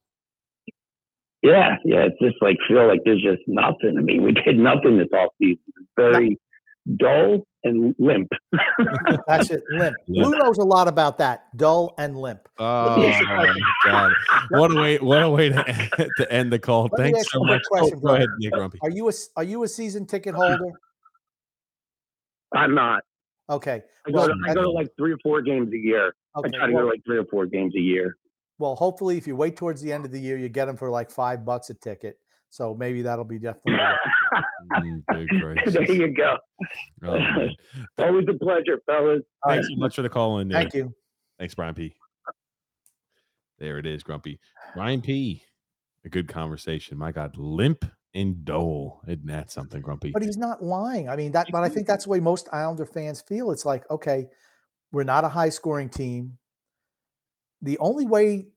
Yeah, 1.42 1.78
yeah. 1.86 2.06
It's 2.06 2.20
just 2.20 2.42
like 2.42 2.58
feel 2.68 2.88
like 2.88 3.02
there's 3.06 3.22
just 3.22 3.44
nothing. 3.48 3.96
I 3.98 4.02
mean, 4.02 4.24
we 4.24 4.34
did 4.34 4.58
nothing 4.58 4.98
this 4.98 5.08
off 5.14 5.32
season. 5.40 5.62
Very, 5.96 6.40
dull 6.96 7.46
and 7.64 7.94
limp. 8.00 8.30
That's 9.28 9.50
it. 9.52 9.62
Limp. 9.72 9.96
Limp. 10.08 10.30
Blue 10.30 10.38
knows 10.40 10.58
a 10.58 10.64
lot 10.64 10.88
about 10.88 11.18
that. 11.18 11.46
Dull 11.58 11.94
and 11.98 12.18
limp. 12.18 12.48
Oh 12.60 12.98
me 12.98 13.08
ask 13.08 13.22
you 13.22 13.28
a 13.32 13.36
question. 13.36 13.64
God! 13.86 14.14
What 14.50 14.72
a 14.72 14.76
way! 14.82 14.98
What 15.00 15.24
a 15.24 15.30
way 15.30 15.50
to 15.50 15.68
end, 15.68 16.10
to 16.18 16.32
end 16.32 16.54
the 16.54 16.60
call. 16.60 16.90
Let 16.98 17.12
Thanks 17.14 17.32
so 17.32 17.40
you 17.44 17.44
a 17.44 17.48
quick 17.48 17.50
much. 17.50 17.62
Oh, 17.66 17.78
question, 17.80 18.00
go 18.00 18.08
ahead, 18.16 18.28
brother. 18.28 18.38
yeah, 18.40 18.50
Grumpy. 18.52 18.80
Are 18.84 18.90
you 18.90 19.06
a 19.06 19.10
s- 19.10 19.30
are 19.36 19.44
you 19.44 19.64
a 19.64 19.68
season 19.68 20.06
ticket 20.06 20.34
holder? 20.36 20.72
I'm 22.56 22.74
not. 22.74 23.04
Okay. 23.50 23.82
I 24.06 24.12
go, 24.12 24.18
Well, 24.20 24.28
to, 24.28 24.34
I 24.48 24.54
go 24.54 24.62
to 24.64 24.70
like 24.72 24.90
three 24.98 25.12
or 25.12 25.18
four 25.24 25.42
games 25.42 25.72
a 25.74 25.78
year. 25.78 26.14
Okay. 26.38 26.50
I 26.54 26.58
try 26.58 26.68
to 26.68 26.74
go 26.74 26.82
to 26.82 26.88
like 26.88 27.04
three 27.06 27.18
or 27.18 27.26
four 27.26 27.46
games 27.46 27.76
a 27.76 27.80
year. 27.80 28.18
well, 28.60 28.76
hopefully, 28.76 29.18
if 29.18 29.28
you 29.28 29.36
wait 29.36 29.56
towards 29.58 29.82
the 29.82 29.92
end 29.92 30.06
of 30.06 30.12
the 30.12 30.20
year, 30.20 30.38
you 30.38 30.50
get 30.50 30.66
them 30.66 30.78
for 30.78 30.90
like 30.90 31.12
five 31.12 31.46
bucks 31.46 31.70
a 31.70 31.74
ticket. 31.74 32.18
So 32.50 32.74
maybe 32.74 33.02
that'll 33.04 33.26
be 33.26 33.40
definitely. 33.40 33.78
Mm, 34.74 35.04
there 35.08 35.92
you 35.94 36.14
go. 36.14 36.38
Oh. 37.06 37.18
Always 38.04 38.26
a 38.30 38.34
pleasure, 38.34 38.82
fellas. 38.86 39.22
All 39.44 39.50
right. 39.50 39.56
Thanks 39.56 39.68
so 39.70 39.76
much 39.78 39.96
for 39.96 40.02
the 40.02 40.10
call 40.10 40.40
in. 40.40 40.50
there. 40.50 40.62
Thank 40.62 40.74
you. 40.74 40.94
Thanks, 41.40 41.56
Brian 41.56 41.74
P. 41.74 41.96
There 43.60 43.78
it 43.78 43.86
is, 43.86 44.04
Grumpy. 44.04 44.40
Brian 44.76 45.02
P. 45.02 45.44
A 46.06 46.10
good 46.10 46.28
conversation. 46.28 46.98
My 46.98 47.12
God, 47.12 47.38
limp 47.38 47.86
and 48.14 48.46
dole. 48.46 49.02
Isn't 49.08 49.26
that 49.28 49.52
something, 49.52 49.82
Grumpy? 49.82 50.12
But 50.12 50.24
he's 50.24 50.38
not 50.38 50.64
lying. 50.64 51.10
I 51.10 51.16
mean, 51.16 51.32
that. 51.32 51.48
But 51.52 51.64
I 51.64 51.70
think 51.70 51.88
that's 51.88 52.06
the 52.06 52.12
way 52.12 52.20
most 52.20 52.48
Islander 52.52 52.86
fans 52.86 53.22
feel. 53.22 53.52
It's 53.52 53.66
like, 53.66 53.90
okay, 53.90 54.28
we're 54.92 55.04
not 55.04 55.24
a 55.24 55.30
high 55.30 55.50
scoring 55.50 55.90
team. 55.90 56.38
The 57.62 57.78
only 57.80 58.06
way 58.06 58.48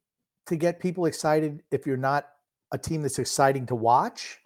to 0.46 0.56
get 0.56 0.80
people 0.80 1.06
excited, 1.06 1.62
if 1.70 1.86
you're 1.86 1.96
not 1.96 2.26
a 2.72 2.78
team 2.78 3.02
that's 3.02 3.18
exciting 3.18 3.66
to 3.66 3.74
watch, 3.74 4.38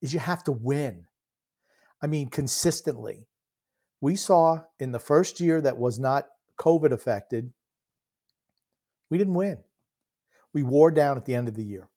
is 0.00 0.12
you 0.12 0.20
have 0.20 0.44
to 0.44 0.52
win. 0.52 1.04
I 2.02 2.06
mean, 2.06 2.28
consistently. 2.28 3.26
We 4.00 4.14
saw 4.14 4.60
in 4.78 4.92
the 4.92 5.00
first 5.00 5.40
year 5.40 5.60
that 5.60 5.76
was 5.76 5.98
not 5.98 6.28
COVID 6.60 6.92
affected, 6.92 7.52
we 9.10 9.18
didn't 9.18 9.34
win. 9.34 9.58
We 10.52 10.62
wore 10.62 10.90
down 10.90 11.16
at 11.16 11.24
the 11.24 11.34
end 11.34 11.48
of 11.48 11.54
the 11.54 11.64
year. 11.64 11.88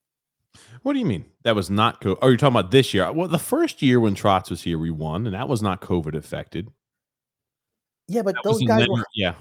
What 0.81 0.93
do 0.93 0.99
you 0.99 1.05
mean? 1.05 1.25
That 1.43 1.55
was 1.55 1.69
not 1.69 2.01
COVID. 2.01 2.17
Oh, 2.21 2.27
you're 2.27 2.37
talking 2.37 2.57
about 2.57 2.71
this 2.71 2.93
year. 2.93 3.11
Well, 3.11 3.27
the 3.27 3.39
first 3.39 3.81
year 3.81 3.99
when 3.99 4.15
Trotz 4.15 4.49
was 4.49 4.61
here, 4.61 4.77
we 4.77 4.91
won, 4.91 5.25
and 5.25 5.35
that 5.35 5.47
was 5.47 5.61
not 5.61 5.81
COVID 5.81 6.15
affected. 6.15 6.69
Yeah, 8.07 8.23
but 8.23 8.35
That 8.35 8.43
those 8.43 8.63
guys 8.63 8.87
were 8.89 9.05
yeah, 9.15 9.35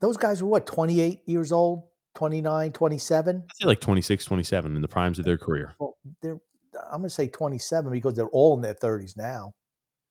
those 0.00 0.16
guys 0.16 0.42
were 0.42 0.48
what 0.48 0.66
28 0.66 1.22
years 1.26 1.52
old 1.52 1.84
29 2.14 2.72
27 2.72 3.36
I'd 3.44 3.56
say 3.56 3.66
like 3.66 3.80
26, 3.80 4.24
27 4.24 4.76
in 4.76 4.82
the 4.82 4.88
primes 4.88 5.18
of 5.18 5.24
their 5.24 5.38
career. 5.38 5.74
well 5.78 5.96
they're 6.20 6.38
i'm 6.90 7.00
going 7.00 7.04
to 7.04 7.10
say 7.10 7.28
27 7.28 7.90
because 7.92 8.14
they're 8.14 8.26
all 8.28 8.54
in 8.54 8.60
their 8.62 8.74
30s 8.74 9.16
now 9.16 9.52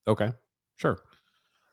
Okay, 0.07 0.31
sure. 0.77 0.97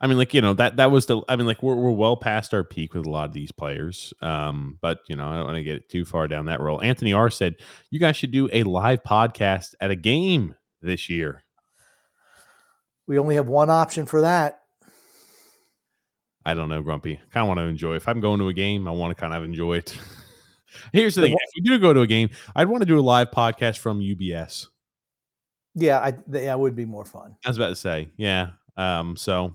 I 0.02 0.06
mean, 0.06 0.18
like 0.18 0.34
you 0.34 0.42
know 0.42 0.52
that 0.54 0.76
that 0.76 0.90
was 0.90 1.06
the. 1.06 1.22
I 1.30 1.34
mean, 1.36 1.46
like 1.46 1.62
we're 1.62 1.74
we're 1.74 1.90
well 1.90 2.14
past 2.16 2.52
our 2.52 2.62
peak 2.62 2.92
with 2.92 3.06
a 3.06 3.10
lot 3.10 3.24
of 3.24 3.32
these 3.32 3.50
players. 3.50 4.12
Um, 4.20 4.78
but 4.82 5.00
you 5.08 5.16
know, 5.16 5.26
I 5.26 5.36
don't 5.38 5.46
want 5.46 5.56
to 5.56 5.62
get 5.64 5.88
too 5.88 6.04
far 6.04 6.28
down 6.28 6.44
that 6.44 6.60
road. 6.60 6.80
Anthony 6.80 7.14
R 7.14 7.30
said 7.30 7.56
you 7.90 7.98
guys 7.98 8.16
should 8.16 8.30
do 8.32 8.50
a 8.52 8.64
live 8.64 9.02
podcast 9.02 9.74
at 9.80 9.90
a 9.90 9.96
game 9.96 10.54
this 10.82 11.08
year. 11.08 11.42
we 13.06 13.18
only 13.18 13.36
have 13.36 13.48
one 13.48 13.70
option 13.70 14.04
for 14.04 14.20
that 14.20 14.60
I 16.44 16.52
don't 16.54 16.68
know, 16.68 16.82
Grumpy. 16.82 17.16
Kind 17.32 17.44
of 17.44 17.48
want 17.48 17.58
to 17.58 17.64
enjoy. 17.64 17.94
If 17.96 18.08
I'm 18.08 18.20
going 18.20 18.38
to 18.40 18.48
a 18.48 18.54
game, 18.54 18.86
I 18.86 18.90
want 18.90 19.16
to 19.16 19.20
kind 19.20 19.34
of 19.34 19.42
enjoy 19.42 19.78
it. 19.78 19.96
Here's 20.92 21.14
the 21.14 21.22
thing: 21.22 21.32
if 21.32 21.50
we 21.56 21.62
do 21.62 21.78
go 21.78 21.92
to 21.92 22.00
a 22.00 22.06
game, 22.06 22.30
I'd 22.56 22.68
want 22.68 22.82
to 22.82 22.86
do 22.86 22.98
a 22.98 23.02
live 23.02 23.30
podcast 23.30 23.78
from 23.78 24.00
UBS. 24.00 24.66
yeah 25.74 26.00
i 26.02 26.10
th- 26.10 26.24
that 26.44 26.58
would 26.58 26.74
be 26.76 26.84
more 26.84 27.04
fun 27.04 27.36
I 27.44 27.48
was 27.48 27.56
about 27.56 27.68
to 27.68 27.76
say, 27.76 28.08
yeah. 28.16 28.50
Um, 28.76 29.16
so 29.16 29.54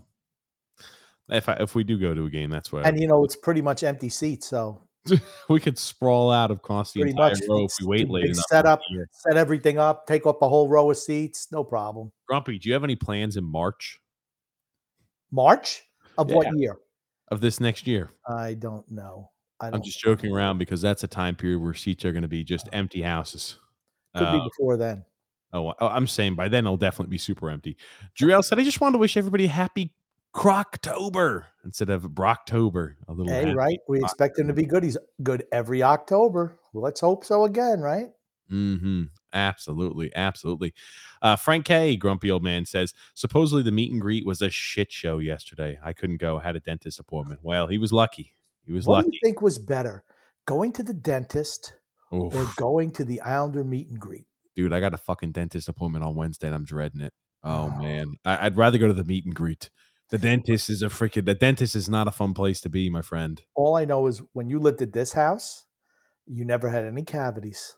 if 1.30 1.48
I, 1.50 1.54
if 1.54 1.76
we 1.76 1.84
do 1.84 1.98
go 1.98 2.14
to 2.14 2.26
a 2.26 2.30
game, 2.30 2.50
that's 2.50 2.72
what 2.72 2.86
and 2.86 3.00
you 3.00 3.08
know 3.08 3.24
it's 3.24 3.36
pretty 3.36 3.62
much 3.62 3.84
empty 3.84 4.10
seats 4.10 4.48
so 4.48 4.82
we 5.50 5.60
could 5.60 5.78
sprawl 5.78 6.32
out 6.32 6.50
across 6.52 6.94
the 6.94 7.02
pretty 7.02 7.12
entire 7.12 7.32
much 7.32 7.42
row 7.50 7.66
if 7.66 7.72
we 7.82 7.88
wait 7.88 8.10
late 8.10 8.26
enough. 8.26 8.46
set 8.50 8.66
up 8.66 8.80
set 9.12 9.36
everything 9.38 9.78
up 9.78 10.08
take 10.08 10.26
up 10.26 10.42
a 10.42 10.48
whole 10.48 10.68
row 10.70 10.90
of 10.92 10.98
seats 10.98 11.48
no 11.52 11.64
problem 11.64 12.12
Grumpy, 12.28 12.58
do 12.58 12.70
you 12.70 12.74
have 12.74 12.84
any 12.86 12.96
plans 12.96 13.36
in 13.38 13.44
March 13.44 14.00
march 15.32 15.84
of 16.18 16.30
Yeah. 16.30 16.36
what 16.36 16.58
year 16.58 16.78
of 17.32 17.42
this 17.42 17.60
next 17.60 17.86
year? 17.88 18.12
i 18.28 18.54
don't 18.54 18.90
know 18.92 19.30
I'm 19.72 19.82
just 19.84 20.00
joking 20.00 20.34
around 20.34 20.58
because 20.58 20.82
that's 20.82 21.04
a 21.04 21.08
time 21.08 21.36
period 21.36 21.62
where 21.62 21.74
seats 21.74 22.04
are 22.06 22.12
going 22.12 22.24
to 22.24 22.28
be 22.28 22.44
just 22.44 22.68
empty 22.74 23.02
houses. 23.02 23.58
could 24.16 24.28
Uh, 24.28 24.40
be 24.40 24.44
before 24.44 24.78
then 24.78 25.04
oh, 25.54 25.74
oh, 25.80 25.88
I'm 25.88 26.08
saying 26.08 26.36
by 26.36 26.48
then 26.48 26.66
it'll 26.66 26.78
definitely 26.78 27.12
be 27.12 27.18
super 27.18 27.50
empty. 27.50 27.78
Drew 28.16 28.42
said, 28.42 28.60
"I 28.60 28.64
just 28.64 28.82
wanted 28.82 28.94
to 28.94 29.00
wish 29.00 29.16
everybody 29.16 29.48
happy 29.48 29.94
Croctober 30.36 31.46
instead 31.64 31.90
of 31.90 32.04
Brocktober. 32.04 32.96
A 33.08 33.14
little 33.14 33.32
hey 33.32 33.54
right 33.54 33.80
we 33.88 33.98
October. 33.98 34.06
expect 34.06 34.40
him 34.40 34.48
to 34.48 34.54
be 34.54 34.66
good 34.66 34.84
he's 34.84 34.98
good 35.22 35.46
every 35.52 35.84
october 35.84 36.58
let's 36.74 37.00
hope 37.00 37.24
so 37.24 37.46
again 37.46 37.80
right 37.80 38.08
Mm-hmm. 38.52 39.04
Absolutely, 39.34 40.14
absolutely. 40.16 40.74
Uh, 41.22 41.36
Frank 41.36 41.66
K, 41.66 41.96
grumpy 41.96 42.30
old 42.30 42.44
man 42.44 42.66
says 42.66 42.94
supposedly 43.16 43.64
the 43.64 43.72
meet 43.72 43.92
and 43.92 44.02
greet 44.02 44.26
was 44.28 44.42
a 44.42 44.50
shit 44.50 44.92
show 44.92 45.18
yesterday. 45.18 45.80
I 45.84 45.94
couldn't 45.94 46.18
go. 46.18 46.38
Had 46.38 46.56
a 46.56 46.60
dentist 46.60 47.00
appointment. 47.00 47.40
Well, 47.42 47.66
he 47.66 47.78
was 47.80 47.92
lucky. 47.92 48.36
He 48.66 48.74
was 48.74 48.86
what 48.86 49.06
do 49.06 49.12
you 49.12 49.20
think 49.24 49.42
was 49.42 49.60
better 49.60 50.04
going 50.46 50.72
to 50.74 50.84
the 50.84 50.94
dentist 50.94 51.74
or 52.12 52.48
going 52.58 52.92
to 52.92 53.04
the 53.04 53.22
Islander 53.22 53.64
meet 53.64 53.90
and 53.90 54.00
greet. 54.00 54.26
dude, 54.56 54.72
I 54.72 54.80
got 54.80 54.94
a 54.94 54.98
fucking 54.98 55.32
dentist 55.32 55.68
appointment 55.68 56.06
on 56.06 56.16
Wednesday 56.16 56.48
and 56.48 56.56
I'm 56.56 56.66
dreading 56.66 57.02
it. 57.02 57.14
Oh 57.44 57.70
man, 57.72 58.16
I, 58.24 58.46
I'd 58.46 58.58
rather 58.58 58.78
go 58.78 58.88
to 58.88 58.94
the 58.94 59.04
meet 59.04 59.26
and 59.26 59.34
greet. 59.34 59.70
The 60.10 60.18
dentist 60.18 60.70
is 60.70 60.84
a 60.84 60.88
freaking. 60.88 61.26
The 61.26 61.34
dentist 61.34 61.76
is 61.76 61.90
not 61.90 62.08
a 62.08 62.12
fun 62.12 62.34
place 62.34 62.62
to 62.62 62.70
be, 62.70 62.90
my 62.90 63.02
friend. 63.02 63.42
All 63.56 63.76
I 63.76 63.86
know 63.86 64.06
is 64.06 64.22
when 64.34 64.48
you 64.48 64.60
lived 64.60 64.82
at 64.82 64.94
this 64.94 65.12
house, 65.12 65.66
you 66.28 66.46
never 66.46 66.70
had 66.70 66.86
any 66.86 67.04
cavities. 67.04 67.76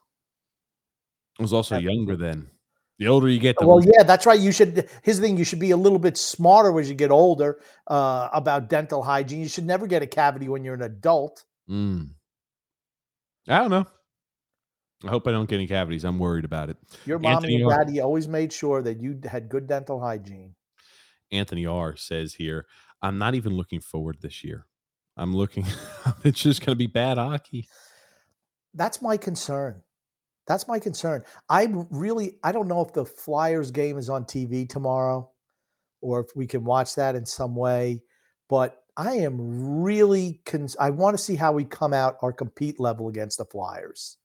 I 1.39 1.43
was 1.43 1.53
also 1.53 1.77
younger 1.77 2.17
then. 2.17 2.49
The 2.97 3.07
older 3.07 3.27
you 3.27 3.39
get, 3.39 3.57
the 3.59 3.67
Well, 3.67 3.83
yeah, 3.83 4.03
that's 4.03 4.25
right. 4.25 4.39
You 4.39 4.53
should. 4.53 4.89
His 5.03 5.19
thing, 5.19 5.37
you 5.37 5.43
should 5.43 5.59
be 5.59 5.71
a 5.71 5.77
little 5.77 5.99
bit 5.99 6.17
smarter 6.17 6.79
as 6.79 6.87
you 6.87 6.95
get 6.95 7.11
older 7.11 7.59
uh, 7.87 8.29
about 8.31 8.69
dental 8.69 9.03
hygiene. 9.03 9.41
You 9.41 9.49
should 9.49 9.65
never 9.65 9.85
get 9.85 10.01
a 10.01 10.07
cavity 10.07 10.47
when 10.47 10.63
you're 10.63 10.75
an 10.75 10.81
adult. 10.81 11.43
Mm. 11.69 12.11
I 13.47 13.59
don't 13.59 13.69
know. 13.69 13.85
I 15.03 15.09
hope 15.09 15.27
I 15.27 15.31
don't 15.31 15.49
get 15.49 15.57
any 15.57 15.67
cavities. 15.67 16.05
I'm 16.05 16.19
worried 16.19 16.45
about 16.45 16.69
it. 16.69 16.77
Your 17.05 17.19
mom 17.19 17.35
Anthony 17.35 17.55
and 17.55 17.59
your 17.61 17.73
R- 17.73 17.83
daddy 17.83 17.99
always 17.99 18.27
made 18.27 18.53
sure 18.53 18.81
that 18.81 19.01
you 19.01 19.19
had 19.25 19.49
good 19.49 19.67
dental 19.67 19.99
hygiene. 19.99 20.55
Anthony 21.31 21.65
R 21.65 21.95
says 21.97 22.33
here, 22.33 22.65
I'm 23.01 23.17
not 23.17 23.35
even 23.35 23.53
looking 23.55 23.81
forward 23.81 24.17
this 24.21 24.43
year. 24.43 24.65
I'm 25.17 25.35
looking. 25.35 25.65
it's 26.23 26.41
just 26.41 26.65
going 26.65 26.75
to 26.75 26.79
be 26.79 26.87
bad 26.87 27.17
hockey. 27.17 27.67
That's 28.73 29.01
my 29.01 29.17
concern. 29.17 29.81
That's 30.47 30.67
my 30.67 30.79
concern. 30.79 31.23
I 31.49 31.67
really, 31.89 32.37
I 32.43 32.51
don't 32.51 32.67
know 32.67 32.81
if 32.81 32.93
the 32.93 33.05
Flyers 33.05 33.71
game 33.71 33.97
is 33.97 34.09
on 34.09 34.25
TV 34.25 34.67
tomorrow, 34.67 35.29
or 36.01 36.19
if 36.19 36.35
we 36.35 36.45
can 36.45 36.63
watch 36.63 36.95
that 36.95 37.15
in 37.15 37.25
some 37.25 37.55
way. 37.55 38.01
But 38.47 38.83
I 38.95 39.13
am 39.13 39.81
really, 39.81 40.41
cons- 40.45 40.77
I 40.79 40.91
want 40.91 41.17
to 41.17 41.23
see 41.23 41.35
how 41.35 41.51
we 41.51 41.65
come 41.65 41.93
out 41.93 42.17
our 42.21 42.31
compete 42.31 42.79
level 42.79 43.07
against 43.07 43.39
the 43.39 43.45
Flyers, 43.45 44.17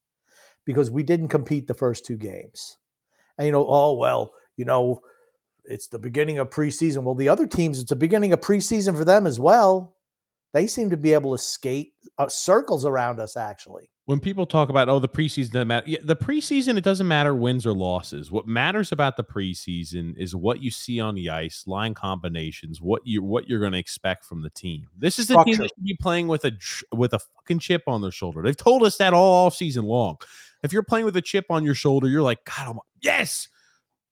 because 0.67 0.91
we 0.91 1.03
didn't 1.03 1.29
compete 1.29 1.67
the 1.67 1.75
first 1.75 2.05
two 2.05 2.17
games. 2.17 2.77
And 3.39 3.47
you 3.47 3.53
know, 3.53 3.67
oh 3.67 3.95
well, 3.95 4.35
you 4.57 4.67
know, 4.67 5.01
it's 5.65 5.87
the 5.87 5.99
beginning 5.99 6.39
of 6.39 6.51
preseason. 6.51 7.03
Well, 7.03 7.15
the 7.15 7.31
other 7.31 7.47
teams, 7.47 7.81
it's 7.81 7.89
the 7.89 7.97
beginning 7.97 8.33
of 8.35 8.41
preseason 8.41 8.97
for 8.97 9.05
them 9.05 9.27
as 9.27 9.41
well. 9.41 9.97
They 10.53 10.67
seem 10.67 10.91
to 10.91 10.97
be 10.97 11.13
able 11.13 11.37
to 11.37 11.43
skate 11.43 11.93
uh, 12.19 12.29
circles 12.29 12.85
around 12.85 13.21
us. 13.21 13.37
Actually, 13.37 13.89
When 14.07 14.19
people 14.19 14.47
talk 14.47 14.69
about, 14.69 14.89
oh, 14.89 14.99
the 14.99 15.09
preseason 15.09 15.53
doesn't 15.53 15.69
matter. 15.69 15.89
Yeah, 15.89 15.99
the 16.03 16.17
preseason, 16.17 16.77
it 16.77 16.83
doesn't 16.83 17.07
matter 17.07 17.35
wins 17.35 17.67
or 17.67 17.73
losses. 17.73 18.33
What 18.33 18.49
matters 18.49 18.91
about 18.91 19.17
the 19.17 19.23
preseason 19.23 20.17
is 20.17 20.35
what 20.35 20.61
you 20.61 20.71
see 20.73 20.99
on 20.99 21.15
the 21.15 21.31
ice, 21.31 21.65
line 21.67 21.95
combinations, 21.95 22.81
what 22.81 23.03
you 23.05 23.23
what 23.23 23.49
you're 23.49 23.61
going 23.61 23.73
to 23.73 23.79
expect 23.79 24.25
from 24.25 24.43
the 24.43 24.51
team. 24.51 24.89
This 24.99 25.19
is 25.19 25.29
the 25.29 25.35
team 25.45 25.55
Structure. 25.55 25.63
that 25.63 25.75
should 25.77 25.85
be 25.85 25.97
playing 26.01 26.27
with 26.27 26.45
a 26.45 26.53
with 26.93 27.13
a 27.15 27.21
fucking 27.21 27.61
chip 27.61 27.85
on 27.87 28.03
their 28.03 28.11
shoulder. 28.11 28.43
They've 28.43 28.57
told 28.57 28.83
us 28.83 28.97
that 28.97 29.15
all 29.15 29.47
off 29.47 29.55
season 29.55 29.85
long. 29.85 30.17
If 30.63 30.73
you're 30.73 30.83
playing 30.83 31.07
with 31.07 31.17
a 31.17 31.23
chip 31.23 31.47
on 31.49 31.65
your 31.65 31.75
shoulder, 31.75 32.09
you're 32.09 32.23
like, 32.23 32.45
God, 32.45 32.69
I'm, 32.69 32.79
yes, 33.01 33.49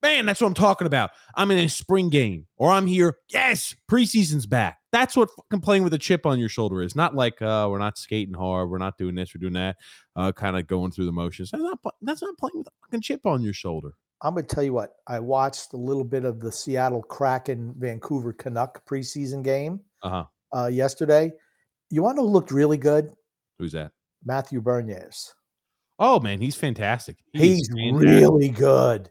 man, 0.03 0.24
that's 0.24 0.41
what 0.41 0.47
I'm 0.47 0.55
talking 0.55 0.86
about. 0.86 1.11
I'm 1.34 1.51
in 1.51 1.59
a 1.59 1.68
spring 1.68 2.09
game, 2.09 2.47
or 2.57 2.70
I'm 2.70 2.86
here. 2.86 3.18
Yes, 3.28 3.74
preseason's 3.91 4.47
back. 4.47 4.78
That's 4.91 5.16
what 5.16 5.28
fucking 5.36 5.61
playing 5.61 5.84
with 5.84 5.93
a 5.95 5.99
chip 5.99 6.24
on 6.24 6.39
your 6.39 6.49
shoulder 6.49 6.82
is. 6.82 6.97
Not 6.97 7.14
like 7.14 7.43
uh, 7.43 7.66
we're 7.70 7.78
not 7.78 7.99
skating 7.99 8.34
hard, 8.34 8.70
we're 8.70 8.78
not 8.78 8.97
doing 8.97 9.14
this, 9.14 9.34
we're 9.34 9.41
doing 9.41 9.53
that, 9.55 9.76
uh, 10.16 10.32
kind 10.32 10.57
of 10.57 10.66
going 10.66 10.93
through 10.93 11.05
the 11.07 11.12
motions. 11.12 11.51
That's 11.51 11.62
not, 11.62 11.78
that's 12.03 12.22
not 12.22 12.39
playing 12.39 12.59
with 12.59 12.68
a 12.68 12.70
fucking 12.86 13.03
chip 13.03 13.26
on 13.26 13.43
your 13.43 13.53
shoulder. 13.53 13.91
I'm 14.22 14.34
going 14.34 14.47
to 14.47 14.55
tell 14.55 14.64
you 14.64 14.72
what, 14.72 14.95
I 15.07 15.20
watched 15.20 15.74
a 15.74 15.76
little 15.76 16.05
bit 16.05 16.24
of 16.24 16.41
the 16.41 16.51
Seattle 16.51 17.03
Kraken 17.03 17.74
Vancouver 17.78 18.32
Canuck 18.32 18.84
preseason 18.86 19.45
game 19.45 19.80
Uh 20.03 20.09
huh. 20.11 20.24
uh, 20.59 20.66
yesterday. 20.66 21.32
You 21.91 22.03
want 22.03 22.16
to 22.16 22.22
looked 22.22 22.51
really 22.51 22.78
good? 22.78 23.12
Who's 23.59 23.72
that? 23.72 23.93
Matthew 24.24 24.61
Beniers. 24.61 25.32
Oh 26.01 26.18
man, 26.20 26.41
he's 26.41 26.57
fantastic. 26.57 27.16
He 27.32 27.53
is 27.53 27.57
He's 27.59 27.68
fantastic. 27.68 28.09
really 28.09 28.49
good. 28.49 29.11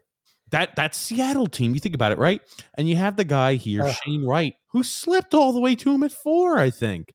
That 0.50 0.76
that 0.76 0.94
Seattle 0.94 1.46
team, 1.46 1.74
you 1.74 1.80
think 1.80 1.94
about 1.94 2.12
it, 2.12 2.18
right? 2.18 2.40
And 2.74 2.88
you 2.88 2.96
have 2.96 3.16
the 3.16 3.24
guy 3.24 3.54
here, 3.54 3.82
Ugh. 3.84 3.94
Shane 4.04 4.24
Wright, 4.24 4.54
who 4.68 4.82
slipped 4.82 5.34
all 5.34 5.52
the 5.52 5.60
way 5.60 5.74
to 5.76 5.90
him 5.92 6.02
at 6.02 6.12
four, 6.12 6.58
I 6.58 6.70
think. 6.70 7.14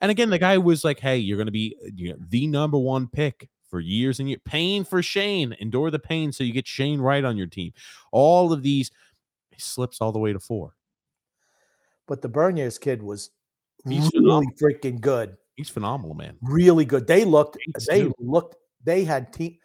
And 0.00 0.10
again, 0.10 0.30
the 0.30 0.38
guy 0.38 0.58
was 0.58 0.84
like, 0.84 1.00
"Hey, 1.00 1.16
you're 1.16 1.38
going 1.38 1.46
to 1.46 1.52
be 1.52 1.76
you 1.94 2.10
know, 2.10 2.18
the 2.28 2.46
number 2.46 2.78
one 2.78 3.08
pick 3.08 3.48
for 3.70 3.80
years 3.80 4.20
and 4.20 4.28
years. 4.28 4.40
Pain 4.44 4.84
for 4.84 5.02
Shane. 5.02 5.56
Endure 5.60 5.90
the 5.90 5.98
pain, 5.98 6.30
so 6.30 6.44
you 6.44 6.52
get 6.52 6.66
Shane 6.66 7.00
Wright 7.00 7.24
on 7.24 7.36
your 7.36 7.46
team. 7.46 7.72
All 8.12 8.52
of 8.52 8.62
these 8.62 8.90
he 9.50 9.60
slips 9.60 10.00
all 10.00 10.12
the 10.12 10.18
way 10.18 10.32
to 10.32 10.40
four. 10.40 10.74
But 12.06 12.22
the 12.22 12.28
Beniers 12.28 12.78
kid 12.78 13.02
was 13.02 13.30
He's 13.88 14.10
really 14.14 14.48
freaking 14.60 15.00
good. 15.00 15.36
He's 15.56 15.68
phenomenal, 15.68 16.14
man. 16.14 16.36
Really 16.42 16.84
good. 16.84 17.06
They 17.06 17.24
looked. 17.24 17.58
They 17.88 18.02
too. 18.02 18.14
looked. 18.18 18.56
They 18.82 19.04
had 19.04 19.32
team. 19.32 19.58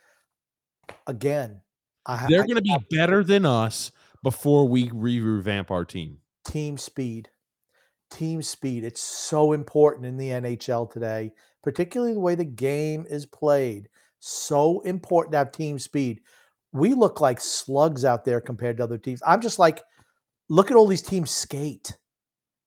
Again, 1.07 1.61
I 2.05 2.25
They're 2.27 2.45
going 2.45 2.55
to 2.55 2.61
be 2.61 2.77
better 2.89 3.23
than 3.23 3.45
us 3.45 3.91
before 4.23 4.67
we 4.67 4.89
re- 4.93 5.19
revamp 5.19 5.71
our 5.71 5.85
team. 5.85 6.17
team 6.45 6.77
speed. 6.77 7.29
Team 8.11 8.41
speed. 8.41 8.83
It's 8.83 9.01
so 9.01 9.53
important 9.53 10.05
in 10.05 10.17
the 10.17 10.29
NHL 10.29 10.91
today, 10.91 11.31
particularly 11.63 12.13
the 12.13 12.19
way 12.19 12.35
the 12.35 12.45
game 12.45 13.05
is 13.09 13.25
played. 13.25 13.89
So 14.19 14.81
important 14.81 15.33
to 15.33 15.37
have 15.39 15.51
team 15.51 15.79
speed. 15.79 16.21
We 16.71 16.93
look 16.93 17.21
like 17.21 17.39
slugs 17.39 18.05
out 18.05 18.25
there 18.25 18.41
compared 18.41 18.77
to 18.77 18.83
other 18.83 18.97
teams. 18.97 19.21
I'm 19.25 19.41
just 19.41 19.59
like, 19.59 19.83
look 20.49 20.71
at 20.71 20.77
all 20.77 20.87
these 20.87 21.01
teams 21.01 21.31
skate. 21.31 21.95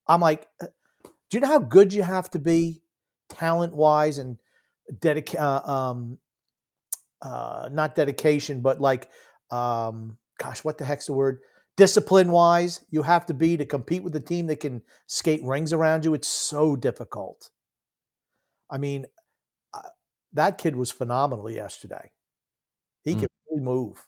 I'm 0.07 0.21
like, 0.21 0.47
uh, 0.61 0.67
do 1.03 1.37
you 1.37 1.39
know 1.41 1.47
how 1.47 1.59
good 1.59 1.93
you 1.93 2.03
have 2.03 2.29
to 2.31 2.39
be, 2.39 2.81
talent 3.29 3.75
wise 3.75 4.17
and 4.17 4.37
dedic- 4.99 5.39
uh, 5.39 5.69
um, 5.69 6.17
uh, 7.23 7.69
not 7.71 7.95
dedication, 7.95 8.61
but 8.61 8.79
like, 8.79 9.09
um, 9.49 10.17
gosh, 10.37 10.63
what 10.63 10.77
the 10.77 10.85
heck's 10.85 11.07
the 11.07 11.13
word? 11.13 11.39
discipline 11.75 12.31
wise 12.31 12.81
you 12.91 13.01
have 13.01 13.25
to 13.25 13.33
be 13.33 13.57
to 13.57 13.65
compete 13.65 14.03
with 14.03 14.15
a 14.15 14.19
team 14.19 14.45
that 14.45 14.59
can 14.59 14.81
skate 15.07 15.43
rings 15.43 15.73
around 15.73 16.05
you 16.05 16.13
it's 16.13 16.27
so 16.27 16.75
difficult 16.75 17.49
i 18.69 18.77
mean 18.77 19.05
uh, 19.73 19.81
that 20.33 20.57
kid 20.57 20.75
was 20.75 20.91
phenomenal 20.91 21.49
yesterday 21.49 22.11
he 23.03 23.15
Mm. 23.15 23.19
can 23.21 23.29
really 23.49 23.63
move 23.63 24.05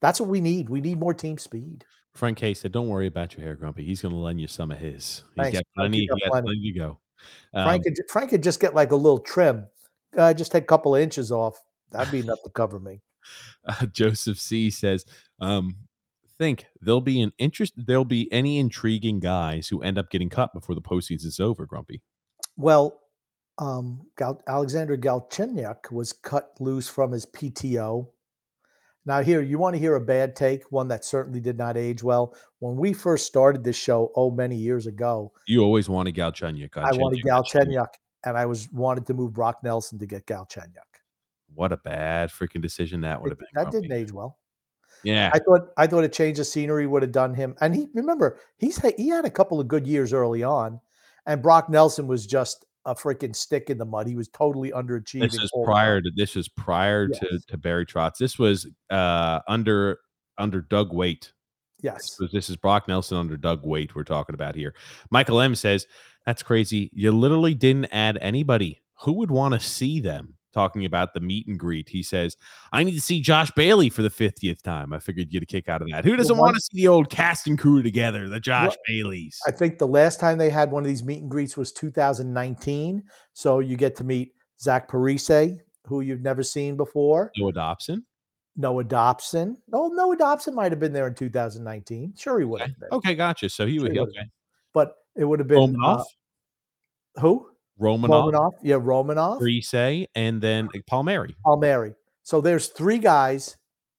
that's 0.00 0.20
what 0.20 0.30
we 0.30 0.40
need 0.40 0.70
we 0.70 0.80
need 0.80 0.98
more 0.98 1.14
team 1.14 1.38
speed 1.38 1.84
Frank 2.14 2.38
K 2.38 2.54
said, 2.54 2.70
"Don't 2.70 2.86
worry 2.86 3.08
about 3.08 3.36
your 3.36 3.44
hair, 3.44 3.56
Grumpy. 3.56 3.84
He's 3.84 4.00
going 4.00 4.14
to 4.14 4.20
lend 4.20 4.40
you 4.40 4.46
some 4.46 4.70
of 4.70 4.78
his. 4.78 5.24
He's 5.34 5.46
Thanks, 5.46 5.58
got 5.58 5.64
plenty. 5.74 5.98
He 6.02 6.06
got 6.06 6.44
plenty 6.44 6.72
to 6.72 6.78
go." 6.78 6.98
Um, 7.52 7.64
frank 7.64 7.82
could, 7.82 7.98
frank 8.08 8.30
could 8.30 8.42
just 8.42 8.60
get 8.60 8.72
like 8.72 8.92
a 8.92 8.96
little 8.96 9.18
trim 9.18 9.66
uh, 10.16 10.32
just 10.32 10.52
take 10.52 10.62
a 10.62 10.66
couple 10.66 10.94
of 10.94 11.02
inches 11.02 11.32
off 11.32 11.60
that'd 11.94 12.12
be 12.12 12.20
enough 12.20 12.42
to 12.44 12.50
cover 12.50 12.78
me 12.78 13.00
uh, 13.66 13.86
Joseph 13.86 14.38
C 14.38 14.70
says, 14.70 15.04
um, 15.40 15.76
"Think 16.38 16.66
there'll 16.80 17.00
be 17.00 17.20
an 17.22 17.32
interest. 17.38 17.74
There'll 17.76 18.04
be 18.04 18.30
any 18.32 18.58
intriguing 18.58 19.20
guys 19.20 19.68
who 19.68 19.82
end 19.82 19.98
up 19.98 20.10
getting 20.10 20.28
cut 20.28 20.52
before 20.52 20.74
the 20.74 20.82
postseason 20.82 21.26
is 21.26 21.40
over, 21.40 21.66
Grumpy." 21.66 22.02
Well, 22.56 23.00
um, 23.58 24.06
Gal- 24.16 24.42
Alexander 24.46 24.96
Galchenyuk 24.96 25.90
was 25.90 26.12
cut 26.12 26.52
loose 26.60 26.88
from 26.88 27.12
his 27.12 27.26
PTO. 27.26 28.08
Now, 29.06 29.22
here 29.22 29.42
you 29.42 29.58
want 29.58 29.74
to 29.74 29.80
hear 29.80 29.96
a 29.96 30.00
bad 30.00 30.34
take, 30.34 30.70
one 30.72 30.88
that 30.88 31.04
certainly 31.04 31.38
did 31.38 31.58
not 31.58 31.76
age 31.76 32.02
well. 32.02 32.34
When 32.60 32.76
we 32.76 32.94
first 32.94 33.26
started 33.26 33.62
this 33.62 33.76
show, 33.76 34.10
oh, 34.16 34.30
many 34.30 34.56
years 34.56 34.86
ago, 34.86 35.32
You 35.46 35.62
always 35.62 35.90
wanted 35.90 36.14
Galchenyuk. 36.14 36.76
I 36.76 36.92
wanted 36.96 37.22
Galchenyuk. 37.22 37.66
Galchenyuk, 37.66 37.88
and 38.24 38.38
I 38.38 38.46
was 38.46 38.70
wanted 38.72 39.06
to 39.06 39.14
move 39.14 39.34
Brock 39.34 39.58
Nelson 39.62 39.98
to 39.98 40.06
get 40.06 40.26
Galchenyuk. 40.26 40.93
What 41.54 41.72
a 41.72 41.76
bad 41.76 42.30
freaking 42.30 42.62
decision 42.62 43.00
that 43.02 43.20
would 43.20 43.30
have 43.30 43.38
been. 43.38 43.48
That 43.54 43.70
didn't 43.70 43.92
age 43.92 44.12
well. 44.12 44.38
Yeah, 45.02 45.30
I 45.34 45.38
thought 45.38 45.68
I 45.76 45.86
thought 45.86 46.04
a 46.04 46.08
change 46.08 46.38
of 46.38 46.46
scenery 46.46 46.86
would 46.86 47.02
have 47.02 47.12
done 47.12 47.34
him. 47.34 47.54
And 47.60 47.74
he 47.74 47.88
remember 47.94 48.40
he's 48.58 48.80
he 48.96 49.08
had 49.08 49.24
a 49.24 49.30
couple 49.30 49.60
of 49.60 49.68
good 49.68 49.86
years 49.86 50.12
early 50.12 50.42
on, 50.42 50.80
and 51.26 51.42
Brock 51.42 51.68
Nelson 51.68 52.06
was 52.06 52.26
just 52.26 52.64
a 52.86 52.94
freaking 52.94 53.34
stick 53.34 53.70
in 53.70 53.78
the 53.78 53.84
mud. 53.84 54.06
He 54.06 54.16
was 54.16 54.28
totally 54.28 54.70
underachieving. 54.70 55.30
this 55.30 55.34
is 55.34 55.50
prior 55.64 56.00
to 56.00 56.10
this 56.16 56.34
was 56.34 56.48
prior 56.48 57.08
to 57.08 57.28
Yes. 57.32 57.44
to 57.46 57.56
Barry 57.58 57.84
Trotz. 57.86 58.16
This 58.18 58.38
was 58.38 58.66
uh 58.90 59.40
under 59.46 59.98
under 60.38 60.62
Doug 60.62 60.92
Weight. 60.92 61.32
Yes. 61.82 62.16
So 62.16 62.26
this 62.32 62.48
is 62.48 62.56
Brock 62.56 62.88
Nelson 62.88 63.18
under 63.18 63.36
Doug 63.36 63.64
Weight 63.64 63.94
we're 63.94 64.04
talking 64.04 64.34
about 64.34 64.54
here. 64.54 64.74
Michael 65.10 65.40
M 65.40 65.54
says, 65.54 65.86
That's 66.24 66.42
crazy. 66.42 66.90
You 66.94 67.12
literally 67.12 67.52
didn't 67.52 67.86
add 67.92 68.16
anybody. 68.22 68.80
Who 69.00 69.12
would 69.14 69.30
want 69.30 69.52
to 69.52 69.60
see 69.60 70.00
them? 70.00 70.36
Talking 70.54 70.84
about 70.84 71.12
the 71.14 71.20
meet 71.20 71.48
and 71.48 71.58
greet. 71.58 71.88
He 71.88 72.02
says, 72.04 72.36
I 72.72 72.84
need 72.84 72.94
to 72.94 73.00
see 73.00 73.20
Josh 73.20 73.50
Bailey 73.50 73.90
for 73.90 74.02
the 74.02 74.08
50th 74.08 74.62
time. 74.62 74.92
I 74.92 75.00
figured 75.00 75.26
you'd 75.32 75.40
get 75.40 75.42
a 75.42 75.46
kick 75.46 75.68
out 75.68 75.82
of 75.82 75.88
that. 75.90 76.04
Who 76.04 76.14
doesn't 76.14 76.36
want 76.38 76.54
to 76.54 76.60
see 76.60 76.76
the 76.76 76.86
old 76.88 77.10
cast 77.10 77.48
and 77.48 77.58
crew 77.58 77.82
together, 77.82 78.28
the 78.28 78.38
Josh 78.38 78.68
Well, 78.68 78.76
Baileys? 78.86 79.36
I 79.48 79.50
think 79.50 79.78
the 79.78 79.88
last 79.88 80.20
time 80.20 80.38
they 80.38 80.50
had 80.50 80.70
one 80.70 80.84
of 80.84 80.86
these 80.88 81.02
meet 81.02 81.22
and 81.22 81.30
greets 81.30 81.56
was 81.56 81.72
2019. 81.72 83.02
So 83.32 83.58
you 83.58 83.76
get 83.76 83.96
to 83.96 84.04
meet 84.04 84.34
Zach 84.60 84.88
Parise, 84.88 85.58
who 85.88 86.00
you've 86.02 86.22
never 86.22 86.44
seen 86.44 86.76
before, 86.76 87.32
Noah 87.36 87.52
Dobson. 87.52 88.06
Noah 88.56 88.84
Dobson. 88.84 89.58
Oh, 89.72 89.88
Noah 89.88 90.16
Dobson 90.16 90.54
might 90.54 90.70
have 90.70 90.78
been 90.78 90.92
there 90.92 91.08
in 91.08 91.14
2019. 91.14 92.14
Sure, 92.16 92.38
he 92.38 92.44
would 92.44 92.62
Okay. 92.62 92.70
have 92.70 92.78
been. 92.78 92.88
okay, 92.92 93.14
gotcha. 93.16 93.48
So 93.48 93.66
he 93.66 93.78
Sure 93.78 93.88
would 93.88 93.98
okay. 93.98 94.28
But 94.72 94.94
it 95.16 95.24
would 95.24 95.40
have 95.40 95.48
been 95.48 95.76
uh, 95.84 96.04
who? 97.20 97.50
Romanov, 97.80 98.32
Romanov. 98.32 98.52
Yeah, 98.62 98.76
Romanov. 98.76 99.40
Parise, 99.40 100.06
and 100.14 100.40
then 100.40 100.68
Palmieri. 100.86 101.34
Palmieri. 101.44 101.94
So 102.22 102.40
there's 102.40 102.68
three 102.68 102.98
guys 102.98 103.56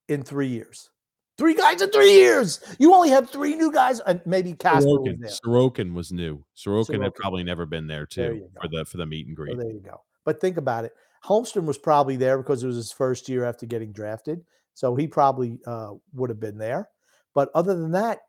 in 0.08 0.24
three 0.24 0.48
years. 0.48 0.90
Three 1.38 1.54
guys 1.54 1.82
in 1.82 1.90
three 1.92 2.14
years. 2.14 2.62
You 2.80 2.94
only 2.94 3.10
have 3.10 3.30
three 3.30 3.56
new 3.56 3.72
guys, 3.72 4.00
and 4.00 4.22
maybe 4.26 4.54
Casper 4.54 4.88
was 4.88 5.10
Sorokin. 5.10 5.20
there. 5.20 5.30
Sorokin 5.30 5.94
was 5.94 6.12
new. 6.14 6.46
Sorokin 6.56 7.04
had 7.04 7.14
probably 7.16 7.44
never 7.44 7.66
been 7.66 7.88
there 7.88 8.08
There 8.16 8.30
too 8.32 8.36
you 8.38 8.50
for 8.62 8.68
the 8.70 8.86
for 8.86 8.98
the 8.98 9.06
meet 9.06 9.28
and 9.28 9.36
So 9.36 9.44
greet. 9.44 9.58
there 9.58 9.70
you 9.70 9.82
go. 9.82 10.02
But 10.24 10.40
think 10.40 10.56
about 10.58 10.86
it. 10.86 10.94
Holmstrom 11.26 11.66
was 11.66 11.78
probably 11.78 12.16
there 12.16 12.38
because 12.38 12.64
it 12.64 12.68
was 12.68 12.78
his 12.78 12.92
first 12.94 13.28
year 13.28 13.44
after 13.46 13.66
getting 13.66 13.92
drafted. 13.92 14.42
So 14.76 14.96
he 14.96 15.08
probably 15.08 15.60
uh, 15.68 15.92
would 16.14 16.30
have 16.30 16.40
been 16.40 16.58
there. 16.58 16.88
But 17.34 17.50
other 17.54 17.76
than 17.76 17.92
that, 17.92 18.20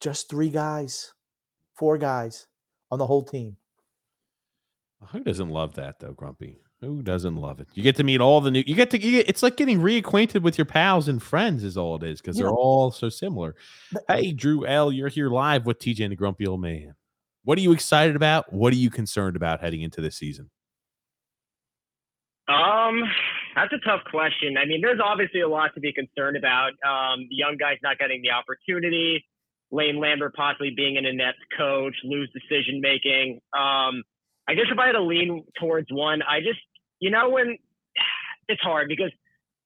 just 0.00 0.28
three 0.30 0.50
guys, 0.50 1.12
four 1.76 1.98
guys 1.98 2.46
on 2.90 2.98
the 2.98 3.06
whole 3.06 3.24
team. 3.24 3.56
Who 5.12 5.20
doesn't 5.24 5.48
love 5.50 5.74
that 5.74 6.00
though, 6.00 6.12
Grumpy? 6.12 6.58
Who 6.80 7.02
doesn't 7.02 7.36
love 7.36 7.60
it? 7.60 7.68
You 7.74 7.82
get 7.82 7.96
to 7.96 8.04
meet 8.04 8.20
all 8.20 8.40
the 8.42 8.50
new. 8.50 8.62
You 8.66 8.74
get 8.74 8.90
to. 8.90 9.00
You 9.00 9.12
get, 9.18 9.28
it's 9.28 9.42
like 9.42 9.56
getting 9.56 9.80
reacquainted 9.80 10.42
with 10.42 10.58
your 10.58 10.66
pals 10.66 11.08
and 11.08 11.22
friends, 11.22 11.64
is 11.64 11.76
all 11.78 11.96
it 11.96 12.02
is, 12.02 12.20
because 12.20 12.36
You 12.36 12.44
they're 12.44 12.52
all 12.52 12.90
so 12.90 13.08
similar. 13.08 13.54
But- 13.92 14.04
Hey, 14.08 14.32
Drew 14.32 14.66
L, 14.66 14.92
you're 14.92 15.08
here 15.08 15.30
live 15.30 15.64
with 15.64 15.78
TJ 15.78 16.00
and 16.04 16.12
the 16.12 16.16
Grumpy 16.16 16.46
Old 16.46 16.60
Man. 16.60 16.94
What 17.44 17.56
are 17.58 17.62
you 17.62 17.72
excited 17.72 18.16
about? 18.16 18.52
What 18.52 18.72
are 18.72 18.76
you 18.76 18.90
concerned 18.90 19.36
about 19.36 19.60
heading 19.60 19.80
into 19.82 20.00
this 20.00 20.16
season? 20.16 20.50
Um, 22.48 23.02
that's 23.54 23.72
a 23.72 23.78
tough 23.86 24.02
question. 24.10 24.56
I 24.58 24.66
mean, 24.66 24.80
there's 24.82 25.00
obviously 25.02 25.40
a 25.40 25.48
lot 25.48 25.74
to 25.74 25.80
be 25.80 25.92
concerned 25.92 26.36
about. 26.36 26.72
Um, 26.86 27.20
the 27.30 27.36
young 27.36 27.56
guys 27.58 27.78
not 27.82 27.98
getting 27.98 28.20
the 28.22 28.30
opportunity, 28.30 29.24
Lane 29.70 29.98
Lambert 29.98 30.34
possibly 30.34 30.70
being 30.76 30.98
an 30.98 31.06
inept 31.06 31.38
coach, 31.56 31.94
lose 32.04 32.30
decision 32.34 32.80
making. 32.82 33.40
Um, 33.58 34.02
I 34.48 34.54
guess 34.54 34.66
if 34.70 34.78
I 34.78 34.86
had 34.86 34.92
to 34.92 35.02
lean 35.02 35.44
towards 35.58 35.88
one, 35.90 36.22
I 36.22 36.40
just, 36.40 36.60
you 37.00 37.10
know, 37.10 37.30
when 37.30 37.58
it's 38.48 38.60
hard 38.62 38.88
because 38.88 39.10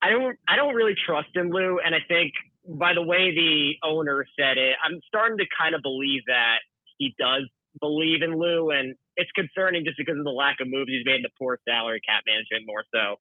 I 0.00 0.10
don't, 0.10 0.36
I 0.46 0.56
don't 0.56 0.74
really 0.74 0.94
trust 1.06 1.30
in 1.34 1.50
Lou, 1.50 1.78
and 1.84 1.94
I 1.94 1.98
think 2.06 2.32
by 2.68 2.94
the 2.94 3.02
way 3.02 3.34
the 3.34 3.72
owner 3.82 4.24
said 4.38 4.58
it, 4.58 4.76
I'm 4.84 5.00
starting 5.08 5.38
to 5.38 5.44
kind 5.58 5.74
of 5.74 5.82
believe 5.82 6.22
that 6.26 6.58
he 6.98 7.14
does 7.18 7.48
believe 7.80 8.22
in 8.22 8.38
Lou, 8.38 8.70
and 8.70 8.94
it's 9.16 9.30
concerning 9.32 9.84
just 9.84 9.96
because 9.96 10.18
of 10.18 10.24
the 10.24 10.30
lack 10.30 10.56
of 10.60 10.68
moves 10.68 10.90
he's 10.90 11.04
made 11.04 11.16
in 11.16 11.22
the 11.22 11.30
poor 11.38 11.58
salary 11.68 12.00
cap 12.06 12.22
management 12.26 12.64
more 12.66 12.84
so. 12.94 13.16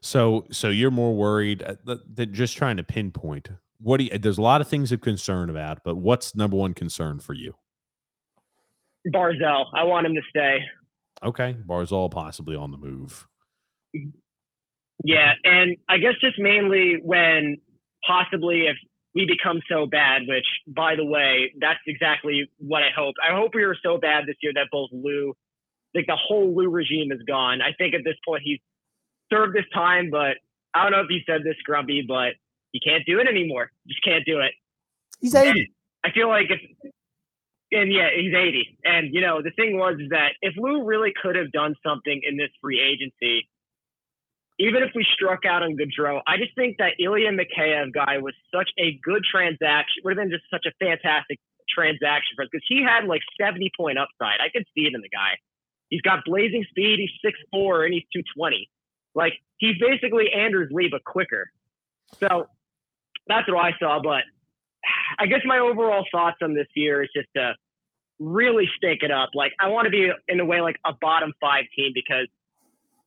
So, 0.00 0.46
so 0.50 0.68
you're 0.68 0.90
more 0.90 1.14
worried 1.14 1.62
uh, 1.62 1.96
than 2.12 2.32
just 2.32 2.56
trying 2.56 2.78
to 2.78 2.82
pinpoint. 2.82 3.50
What 3.80 3.98
do 3.98 4.04
you, 4.04 4.18
there's 4.18 4.38
a 4.38 4.42
lot 4.42 4.60
of 4.60 4.68
things 4.68 4.92
of 4.92 5.00
concern 5.00 5.50
about, 5.50 5.80
but 5.84 5.96
what's 5.96 6.34
number 6.34 6.56
one 6.56 6.74
concern 6.74 7.20
for 7.20 7.34
you? 7.34 7.54
Barzal, 9.08 9.66
I 9.74 9.84
want 9.84 10.06
him 10.06 10.14
to 10.14 10.22
stay. 10.28 10.58
Okay, 11.22 11.56
Barzal 11.66 12.10
possibly 12.10 12.56
on 12.56 12.70
the 12.70 12.78
move. 12.78 13.26
Yeah, 15.04 15.32
and 15.44 15.76
I 15.88 15.98
guess 15.98 16.14
just 16.20 16.38
mainly 16.38 16.98
when 17.02 17.58
possibly 18.06 18.66
if 18.66 18.76
we 19.14 19.26
become 19.26 19.60
so 19.68 19.86
bad, 19.86 20.22
which 20.28 20.46
by 20.66 20.94
the 20.96 21.04
way, 21.04 21.52
that's 21.58 21.80
exactly 21.86 22.50
what 22.58 22.82
I 22.82 22.90
hope. 22.94 23.14
I 23.22 23.34
hope 23.34 23.54
we 23.54 23.64
were 23.64 23.76
so 23.82 23.98
bad 23.98 24.26
this 24.26 24.36
year 24.42 24.52
that 24.54 24.68
both 24.70 24.90
Lou, 24.92 25.34
like 25.94 26.06
the 26.06 26.16
whole 26.16 26.54
Lou 26.54 26.68
regime 26.68 27.10
is 27.12 27.20
gone. 27.26 27.60
I 27.60 27.72
think 27.76 27.94
at 27.94 28.02
this 28.04 28.16
point 28.26 28.42
he's 28.44 28.60
served 29.32 29.56
his 29.56 29.66
time, 29.74 30.10
but 30.10 30.36
I 30.74 30.82
don't 30.82 30.92
know 30.92 31.00
if 31.00 31.08
he 31.08 31.22
said 31.26 31.42
this 31.44 31.56
grumpy, 31.64 32.04
but 32.06 32.34
he 32.72 32.80
can't 32.80 33.04
do 33.06 33.18
it 33.18 33.26
anymore. 33.26 33.70
Just 33.88 34.04
can't 34.04 34.24
do 34.24 34.40
it. 34.40 34.52
He's 35.20 35.34
80. 35.34 35.72
I 36.04 36.12
feel 36.12 36.28
like 36.28 36.46
if, 36.50 36.60
and 37.72 37.92
yeah, 37.92 38.08
he's 38.14 38.34
80. 38.34 38.78
And, 38.84 39.14
you 39.14 39.20
know, 39.20 39.42
the 39.42 39.50
thing 39.52 39.78
was 39.78 39.96
that 40.10 40.32
if 40.42 40.54
Lou 40.56 40.84
really 40.84 41.12
could 41.20 41.36
have 41.36 41.52
done 41.52 41.74
something 41.86 42.20
in 42.24 42.36
this 42.36 42.50
free 42.60 42.80
agency, 42.80 43.48
even 44.58 44.82
if 44.82 44.90
we 44.94 45.06
struck 45.14 45.46
out 45.46 45.62
on 45.62 45.76
Gaudreau, 45.76 46.20
I 46.26 46.36
just 46.36 46.54
think 46.54 46.76
that 46.78 46.94
Ilya 46.98 47.30
Mikheyev 47.32 47.94
guy 47.94 48.18
was 48.18 48.34
such 48.54 48.70
a 48.78 48.98
good 49.02 49.24
transaction. 49.24 50.02
Would 50.04 50.16
have 50.16 50.22
been 50.22 50.30
just 50.30 50.44
such 50.50 50.66
a 50.66 50.72
fantastic 50.84 51.38
transaction 51.68 52.34
for 52.36 52.42
us 52.42 52.48
because 52.52 52.66
he 52.68 52.82
had 52.82 53.06
like 53.06 53.22
70 53.40 53.70
point 53.76 53.98
upside. 53.98 54.40
I 54.40 54.50
could 54.52 54.66
see 54.74 54.82
it 54.82 54.94
in 54.94 55.00
the 55.00 55.08
guy. 55.08 55.38
He's 55.88 56.02
got 56.02 56.24
blazing 56.26 56.64
speed. 56.68 56.98
He's 56.98 57.32
6'4 57.54 57.84
and 57.86 57.94
he's 57.94 58.04
220. 58.12 58.68
Like 59.14 59.34
he's 59.56 59.76
basically 59.80 60.30
Anders 60.32 60.68
Lee, 60.72 60.88
but 60.90 61.04
quicker. 61.04 61.50
So 62.18 62.46
that's 63.28 63.48
what 63.48 63.64
I 63.64 63.72
saw. 63.78 64.00
But 64.02 64.24
I 65.18 65.26
guess 65.26 65.40
my 65.44 65.58
overall 65.58 66.04
thoughts 66.12 66.38
on 66.42 66.54
this 66.54 66.66
year 66.74 67.02
is 67.02 67.10
just 67.14 67.28
to 67.36 67.54
really 68.18 68.68
stake 68.76 69.02
it 69.02 69.10
up. 69.10 69.30
Like 69.34 69.52
I 69.60 69.68
want 69.68 69.86
to 69.86 69.90
be 69.90 70.10
in 70.28 70.40
a 70.40 70.44
way 70.44 70.60
like 70.60 70.76
a 70.86 70.92
bottom 71.00 71.32
five 71.40 71.64
team 71.76 71.92
because 71.94 72.26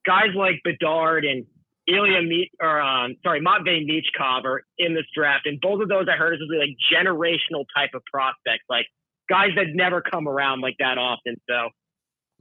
guys 0.06 0.36
like 0.36 0.62
Bedard 0.64 1.26
and 1.26 1.46
Ilya 1.88 2.22
Meet 2.22 2.52
or 2.62 2.82
um, 2.82 3.16
sorry, 3.24 3.42
Matvey 3.42 3.86
Michkov 3.86 4.46
are 4.46 4.64
in 4.78 4.94
this 4.94 5.06
draft, 5.16 5.46
and 5.46 5.60
both 5.60 5.82
of 5.82 5.90
those 5.90 6.06
I 6.12 6.18
heard 6.18 6.34
is 6.34 6.40
really 6.50 6.68
like 6.68 6.78
generational 6.92 7.66
type 7.76 7.92
of 7.94 8.02
prospects, 8.12 8.66
like 8.70 8.86
guys 9.30 9.50
that 9.56 9.68
never 9.74 10.02
come 10.02 10.28
around 10.28 10.62
like 10.62 10.76
that 10.80 10.98
often. 10.98 11.36
So 11.50 11.70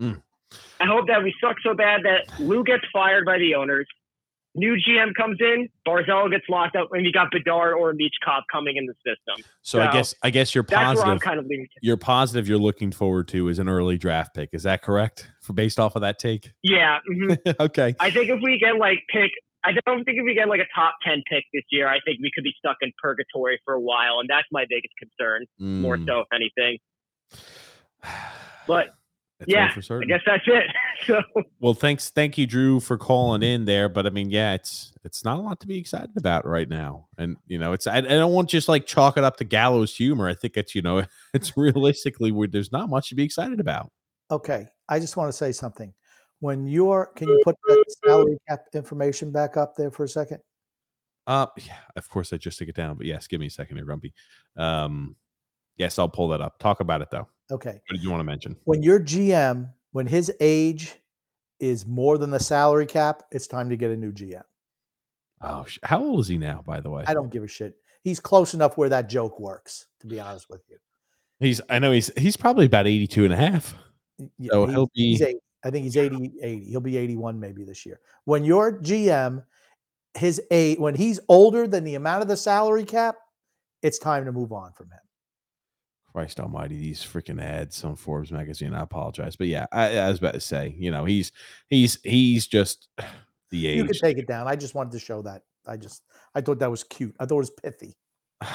Mm. 0.00 0.22
I 0.80 0.86
hope 0.86 1.06
that 1.06 1.22
we 1.22 1.34
suck 1.40 1.56
so 1.62 1.74
bad 1.74 2.02
that 2.04 2.40
Lou 2.40 2.64
gets 2.64 2.84
fired 2.92 3.24
by 3.24 3.38
the 3.38 3.54
owners. 3.54 3.86
New 4.54 4.76
GM 4.76 5.14
comes 5.14 5.38
in, 5.40 5.68
Barzal 5.88 6.30
gets 6.30 6.44
locked 6.48 6.76
up, 6.76 6.88
and 6.92 7.06
you 7.06 7.12
got 7.12 7.30
Bedard 7.30 7.74
or 7.74 7.94
Michkov 7.94 8.42
coming 8.52 8.76
in 8.76 8.84
the 8.86 8.92
system. 8.96 9.42
So, 9.62 9.80
I 9.80 9.90
guess 9.90 10.14
I 10.22 10.28
guess 10.30 10.54
you're 10.54 10.62
That's 10.64 10.78
where 10.80 10.88
I'm 10.88 10.96
positive. 11.18 11.20
kind 11.22 11.38
of 11.40 11.46
leaning. 11.46 11.68
You're 11.80 11.96
positive. 11.96 12.46
You're 12.46 12.58
looking 12.58 12.92
forward 12.92 13.28
to 13.28 13.48
is 13.48 13.58
an 13.58 13.68
early 13.68 13.96
draft 13.96 14.34
pick. 14.34 14.50
Is 14.52 14.64
that 14.64 14.82
correct? 14.82 15.30
For 15.40 15.54
based 15.54 15.80
off 15.80 15.96
of 15.96 16.02
that 16.02 16.18
take. 16.18 16.50
Yeah, 16.62 16.98
mhm. 17.10 17.38
okay. 17.60 17.94
I 17.98 18.10
think 18.10 18.28
if 18.28 18.40
we 18.42 18.58
get 18.58 18.76
like 18.76 18.98
pick, 19.10 19.30
I 19.64 19.72
don't 19.86 20.04
think 20.04 20.18
if 20.18 20.24
we 20.24 20.34
get 20.34 20.48
like 20.48 20.60
a 20.60 20.68
top 20.74 20.96
ten 21.02 21.22
pick 21.30 21.44
this 21.54 21.64
year, 21.70 21.88
I 21.88 22.00
think 22.04 22.18
we 22.20 22.30
could 22.34 22.44
be 22.44 22.52
stuck 22.58 22.76
in 22.82 22.92
purgatory 23.02 23.58
for 23.64 23.72
a 23.72 23.80
while, 23.80 24.20
and 24.20 24.28
that's 24.28 24.48
my 24.52 24.66
biggest 24.68 24.92
concern, 24.98 25.46
more 25.58 25.96
Mm. 25.96 26.06
so 26.06 26.20
if 26.20 26.26
anything. 26.34 26.78
But 28.66 28.94
yeah, 29.46 29.72
for 29.72 30.02
I 30.02 30.06
guess 30.06 30.20
that's 30.26 30.44
it. 30.46 30.64
So 31.06 31.20
Well, 31.58 31.74
thanks, 31.74 32.10
thank 32.10 32.38
you, 32.38 32.46
Drew, 32.46 32.78
for 32.78 32.96
calling 32.96 33.42
in 33.42 33.64
there. 33.64 33.88
But 33.88 34.06
I 34.06 34.10
mean, 34.10 34.30
yeah, 34.30 34.54
it's 34.54 34.92
it's 35.04 35.24
not 35.24 35.38
a 35.38 35.40
lot 35.40 35.58
to 35.60 35.66
be 35.66 35.78
excited 35.78 36.16
about 36.16 36.46
right 36.46 36.68
now, 36.68 37.06
and 37.18 37.36
you 37.46 37.58
know, 37.58 37.72
it's 37.72 37.86
I, 37.86 37.96
I 37.98 38.00
don't 38.02 38.32
want 38.32 38.48
to 38.50 38.56
just 38.56 38.68
like 38.68 38.86
chalk 38.86 39.16
it 39.16 39.24
up 39.24 39.36
to 39.38 39.44
gallows 39.44 39.96
humor. 39.96 40.28
I 40.28 40.34
think 40.34 40.56
it's 40.56 40.74
you 40.74 40.82
know, 40.82 41.04
it's 41.34 41.56
realistically 41.56 42.30
where 42.30 42.46
there's 42.46 42.70
not 42.70 42.88
much 42.88 43.08
to 43.08 43.14
be 43.14 43.24
excited 43.24 43.58
about. 43.58 43.90
Okay, 44.30 44.68
I 44.88 45.00
just 45.00 45.16
want 45.16 45.28
to 45.28 45.36
say 45.36 45.52
something. 45.52 45.92
When 46.40 46.66
you're, 46.66 47.10
can 47.14 47.28
you 47.28 47.40
put 47.44 47.56
that 47.68 47.84
salary 48.04 48.36
cap 48.48 48.64
information 48.74 49.30
back 49.30 49.56
up 49.56 49.76
there 49.76 49.92
for 49.92 50.02
a 50.04 50.08
second? 50.08 50.40
Uh, 51.26 51.46
yeah, 51.56 51.76
of 51.94 52.08
course, 52.08 52.32
I 52.32 52.36
just 52.36 52.58
took 52.58 52.68
it 52.68 52.74
down, 52.74 52.96
but 52.96 53.06
yes, 53.06 53.26
give 53.26 53.38
me 53.38 53.46
a 53.46 53.50
second 53.50 53.76
here, 53.76 53.84
Grumpy. 53.84 54.12
Um, 54.56 55.14
yes, 55.76 55.98
I'll 55.98 56.08
pull 56.08 56.28
that 56.28 56.40
up. 56.40 56.58
Talk 56.58 56.80
about 56.80 57.02
it 57.02 57.10
though. 57.10 57.28
Okay, 57.50 57.72
What 57.72 57.82
did 57.90 58.02
you 58.02 58.10
want 58.10 58.20
to 58.20 58.24
mention? 58.24 58.56
when 58.64 58.82
your 58.82 58.98
GM, 58.98 59.70
when 59.92 60.06
his 60.06 60.32
age 60.40 60.94
is 61.60 61.86
more 61.86 62.16
than 62.18 62.30
the 62.30 62.40
salary 62.40 62.86
cap, 62.86 63.24
it's 63.30 63.46
time 63.46 63.68
to 63.70 63.76
get 63.76 63.90
a 63.90 63.96
new 63.96 64.10
GM. 64.12 64.42
Oh, 65.42 65.66
how 65.82 66.02
old 66.02 66.20
is 66.20 66.28
he 66.28 66.38
now? 66.38 66.62
By 66.64 66.80
the 66.80 66.88
way, 66.88 67.04
I 67.06 67.14
don't 67.14 67.30
give 67.32 67.42
a 67.42 67.48
shit. 67.48 67.74
He's 68.04 68.20
close 68.20 68.54
enough 68.54 68.76
where 68.78 68.88
that 68.88 69.08
joke 69.08 69.38
works, 69.38 69.86
to 70.00 70.06
be 70.06 70.18
honest 70.20 70.48
with 70.48 70.62
you. 70.68 70.76
he's 71.40 71.60
I 71.68 71.78
know 71.78 71.92
he's 71.92 72.10
he's 72.16 72.36
probably 72.36 72.66
about 72.66 72.86
82 72.86 73.24
and 73.24 73.32
a 73.32 73.36
half. 73.36 73.74
Y- 74.18 74.28
y- 74.38 74.48
So 74.50 74.66
he- 74.66 74.72
he'll 74.72 74.90
be- 74.94 75.14
80. 75.22 75.38
I 75.64 75.70
think 75.70 75.84
he's 75.84 75.96
80, 75.96 76.32
80. 76.42 76.64
He'll 76.70 76.80
be 76.80 76.96
81 76.96 77.38
maybe 77.38 77.64
this 77.64 77.84
year. 77.86 78.00
When 78.24 78.44
your 78.44 78.80
GM, 78.80 79.44
his 80.14 80.40
age, 80.50 80.78
when 80.78 80.94
he's 80.94 81.20
older 81.28 81.66
than 81.68 81.84
the 81.84 81.94
amount 81.96 82.22
of 82.22 82.28
the 82.28 82.36
salary 82.36 82.84
cap, 82.84 83.16
it's 83.82 83.98
time 83.98 84.24
to 84.24 84.32
move 84.32 84.52
on 84.52 84.72
from 84.72 84.86
him. 84.90 84.98
Christ 86.12 86.40
Almighty, 86.40 86.78
these 86.78 87.00
freaking 87.00 87.42
ads 87.42 87.82
on 87.84 87.96
Forbes 87.96 88.30
magazine. 88.30 88.74
I 88.74 88.82
apologize, 88.82 89.34
but 89.34 89.46
yeah, 89.46 89.66
I, 89.72 89.98
I 89.98 90.08
was 90.08 90.18
about 90.18 90.34
to 90.34 90.40
say, 90.40 90.74
you 90.78 90.90
know, 90.90 91.04
he's 91.04 91.32
he's 91.68 91.98
he's 92.04 92.46
just 92.46 92.88
the 93.50 93.66
age. 93.66 93.76
You 93.78 93.84
can 93.84 93.94
take 93.94 94.18
it 94.18 94.26
down. 94.26 94.46
I 94.46 94.56
just 94.56 94.74
wanted 94.74 94.92
to 94.92 94.98
show 94.98 95.22
that. 95.22 95.42
I 95.66 95.76
just 95.76 96.02
I 96.34 96.40
thought 96.40 96.58
that 96.58 96.70
was 96.70 96.84
cute. 96.84 97.14
I 97.18 97.24
thought 97.24 97.36
it 97.36 97.38
was 97.38 97.50
pithy. 97.50 97.96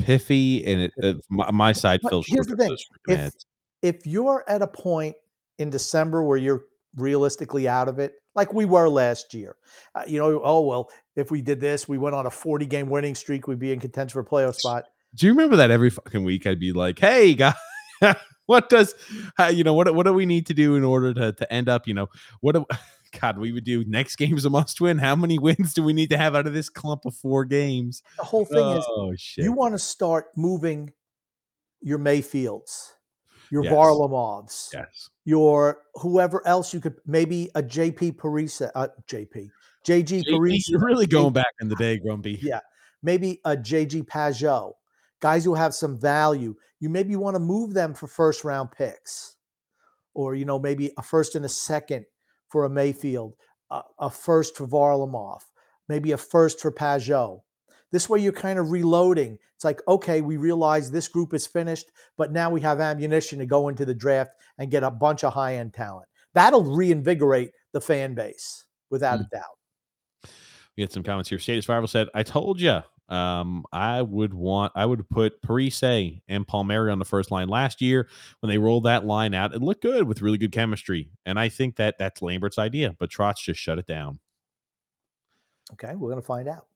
piffy, 0.00 0.66
and 0.66 0.82
it, 0.82 0.92
uh, 1.02 1.14
my, 1.30 1.50
my 1.50 1.72
side 1.72 2.00
But 2.02 2.10
feels 2.10 2.26
here's 2.26 2.46
the 2.46 2.56
thing, 2.56 2.76
if- 3.08 3.18
ads. 3.18 3.46
If 3.82 4.06
you're 4.06 4.42
at 4.48 4.62
a 4.62 4.66
point 4.66 5.14
in 5.58 5.70
December 5.70 6.22
where 6.22 6.38
you're 6.38 6.64
realistically 6.96 7.68
out 7.68 7.88
of 7.88 7.98
it, 7.98 8.14
like 8.34 8.52
we 8.52 8.64
were 8.64 8.88
last 8.88 9.32
year, 9.32 9.56
uh, 9.94 10.02
you 10.06 10.18
know, 10.18 10.40
oh 10.42 10.62
well, 10.62 10.90
if 11.14 11.30
we 11.30 11.40
did 11.40 11.60
this, 11.60 11.86
we 11.86 11.98
went 11.98 12.14
on 12.14 12.26
a 12.26 12.30
40 12.30 12.66
game 12.66 12.88
winning 12.88 13.14
streak, 13.14 13.46
we'd 13.46 13.58
be 13.58 13.72
in 13.72 13.78
contention 13.78 14.12
for 14.12 14.20
a 14.20 14.24
playoff 14.24 14.56
spot. 14.56 14.84
Do 15.16 15.26
you 15.26 15.32
remember 15.32 15.56
that 15.56 15.70
every 15.70 15.90
fucking 15.90 16.24
week 16.24 16.46
I'd 16.46 16.60
be 16.60 16.72
like, 16.72 16.98
"Hey, 16.98 17.34
guys, 17.34 17.54
what 18.46 18.68
does 18.68 18.94
how, 19.36 19.48
you 19.48 19.64
know 19.64 19.74
what 19.74 19.92
what 19.94 20.06
do 20.06 20.12
we 20.12 20.26
need 20.26 20.46
to 20.46 20.54
do 20.54 20.76
in 20.76 20.84
order 20.84 21.12
to 21.14 21.32
to 21.32 21.52
end 21.52 21.68
up? 21.68 21.86
You 21.88 21.94
know, 21.94 22.08
what 22.40 22.54
do, 22.54 22.66
God 23.20 23.38
we 23.38 23.52
would 23.52 23.64
do 23.64 23.84
next 23.86 24.16
game's 24.16 24.44
a 24.44 24.50
must 24.50 24.80
win. 24.80 24.98
How 24.98 25.16
many 25.16 25.38
wins 25.40 25.74
do 25.74 25.82
we 25.82 25.92
need 25.92 26.10
to 26.10 26.18
have 26.18 26.34
out 26.34 26.46
of 26.46 26.52
this 26.52 26.68
clump 26.68 27.06
of 27.06 27.14
four 27.14 27.44
games? 27.44 28.02
The 28.18 28.24
whole 28.24 28.44
thing 28.44 28.66
is 28.76 28.84
oh 28.88 29.14
shit! 29.16 29.44
you 29.44 29.52
want 29.52 29.74
to 29.74 29.78
start 29.78 30.26
moving 30.36 30.92
your 31.80 31.98
Mayfields, 31.98 32.94
your 33.50 33.64
Yes. 33.64 33.72
Varlamovs, 33.72 34.68
yes, 34.72 35.10
your 35.24 35.78
whoever 35.94 36.46
else 36.46 36.74
you 36.74 36.80
could 36.80 36.96
maybe 37.06 37.48
a 37.54 37.62
JP 37.62 38.16
Parise, 38.16 38.70
uh, 38.74 38.88
JP, 39.08 39.50
JG 39.86 40.24
Parise. 40.24 40.68
you're 40.68 40.84
really 40.84 41.06
going 41.06 41.32
back 41.32 41.54
in 41.60 41.68
the 41.68 41.76
day, 41.76 41.98
Grumpy. 41.98 42.38
Yeah. 42.42 42.60
maybe 43.02 43.40
a 43.44 43.56
JG 43.56 44.04
Pageau, 44.06 44.72
guys 45.26 45.44
who 45.44 45.54
have 45.54 45.74
some 45.74 45.98
value. 45.98 46.54
You 46.78 46.88
maybe 46.88 47.16
want 47.16 47.34
to 47.34 47.40
move 47.40 47.74
them 47.74 47.94
for 47.94 48.06
first 48.06 48.44
round 48.44 48.70
picks, 48.70 49.34
or 50.14 50.36
you 50.36 50.44
know 50.44 50.56
maybe 50.56 50.92
a 50.98 51.02
first 51.02 51.34
and 51.34 51.44
a 51.44 51.48
second 51.48 52.06
for 52.48 52.64
a 52.64 52.70
Mayfield, 52.70 53.34
a, 53.72 53.82
a 53.98 54.08
first 54.08 54.56
for 54.56 54.68
Varlamov, 54.68 55.40
maybe 55.88 56.12
a 56.12 56.16
first 56.16 56.60
for 56.60 56.70
Pageau. 56.70 57.40
This 57.90 58.08
way 58.08 58.20
you're 58.20 58.32
kind 58.46 58.60
of 58.60 58.70
reloading. 58.70 59.36
It's 59.56 59.64
like, 59.64 59.80
okay, 59.88 60.20
we 60.20 60.36
realize 60.36 60.90
this 60.92 61.08
group 61.08 61.34
is 61.34 61.44
finished, 61.44 61.86
but 62.16 62.30
now 62.30 62.48
we 62.48 62.60
have 62.60 62.80
ammunition 62.80 63.40
to 63.40 63.46
go 63.46 63.68
into 63.68 63.84
the 63.84 63.94
draft 63.94 64.30
and 64.58 64.70
get 64.70 64.84
a 64.84 64.90
bunch 64.92 65.24
of 65.24 65.32
high 65.32 65.56
end 65.56 65.74
talent. 65.74 66.06
That'll 66.34 66.62
reinvigorate 66.62 67.50
the 67.72 67.80
fan 67.80 68.14
base 68.14 68.64
without 68.90 69.18
a 69.20 69.24
hmm. 69.24 69.36
doubt. 69.36 70.30
We 70.76 70.82
had 70.82 70.92
some 70.92 71.02
comments 71.02 71.30
here. 71.30 71.40
Status 71.40 71.64
Survival 71.64 71.88
said, 71.88 72.06
I 72.14 72.22
told 72.22 72.60
you 72.60 72.82
um, 73.08 73.64
I 73.72 74.02
would 74.02 74.34
want, 74.34 74.72
I 74.74 74.84
would 74.86 75.08
put 75.08 75.40
Parise 75.42 76.20
and 76.28 76.46
Palmieri 76.46 76.90
on 76.90 76.98
the 76.98 77.04
first 77.04 77.30
line 77.30 77.48
last 77.48 77.80
year 77.80 78.08
when 78.40 78.50
they 78.50 78.58
rolled 78.58 78.84
that 78.84 79.06
line 79.06 79.34
out. 79.34 79.54
It 79.54 79.62
looked 79.62 79.82
good 79.82 80.08
with 80.08 80.22
really 80.22 80.38
good 80.38 80.52
chemistry. 80.52 81.10
And 81.24 81.38
I 81.38 81.48
think 81.48 81.76
that 81.76 81.96
that's 81.98 82.22
Lambert's 82.22 82.58
idea, 82.58 82.96
but 82.98 83.10
Trotz 83.10 83.38
just 83.38 83.60
shut 83.60 83.78
it 83.78 83.86
down. 83.86 84.18
Okay, 85.72 85.94
we're 85.96 86.10
gonna 86.10 86.22
find 86.22 86.48
out. 86.48 86.66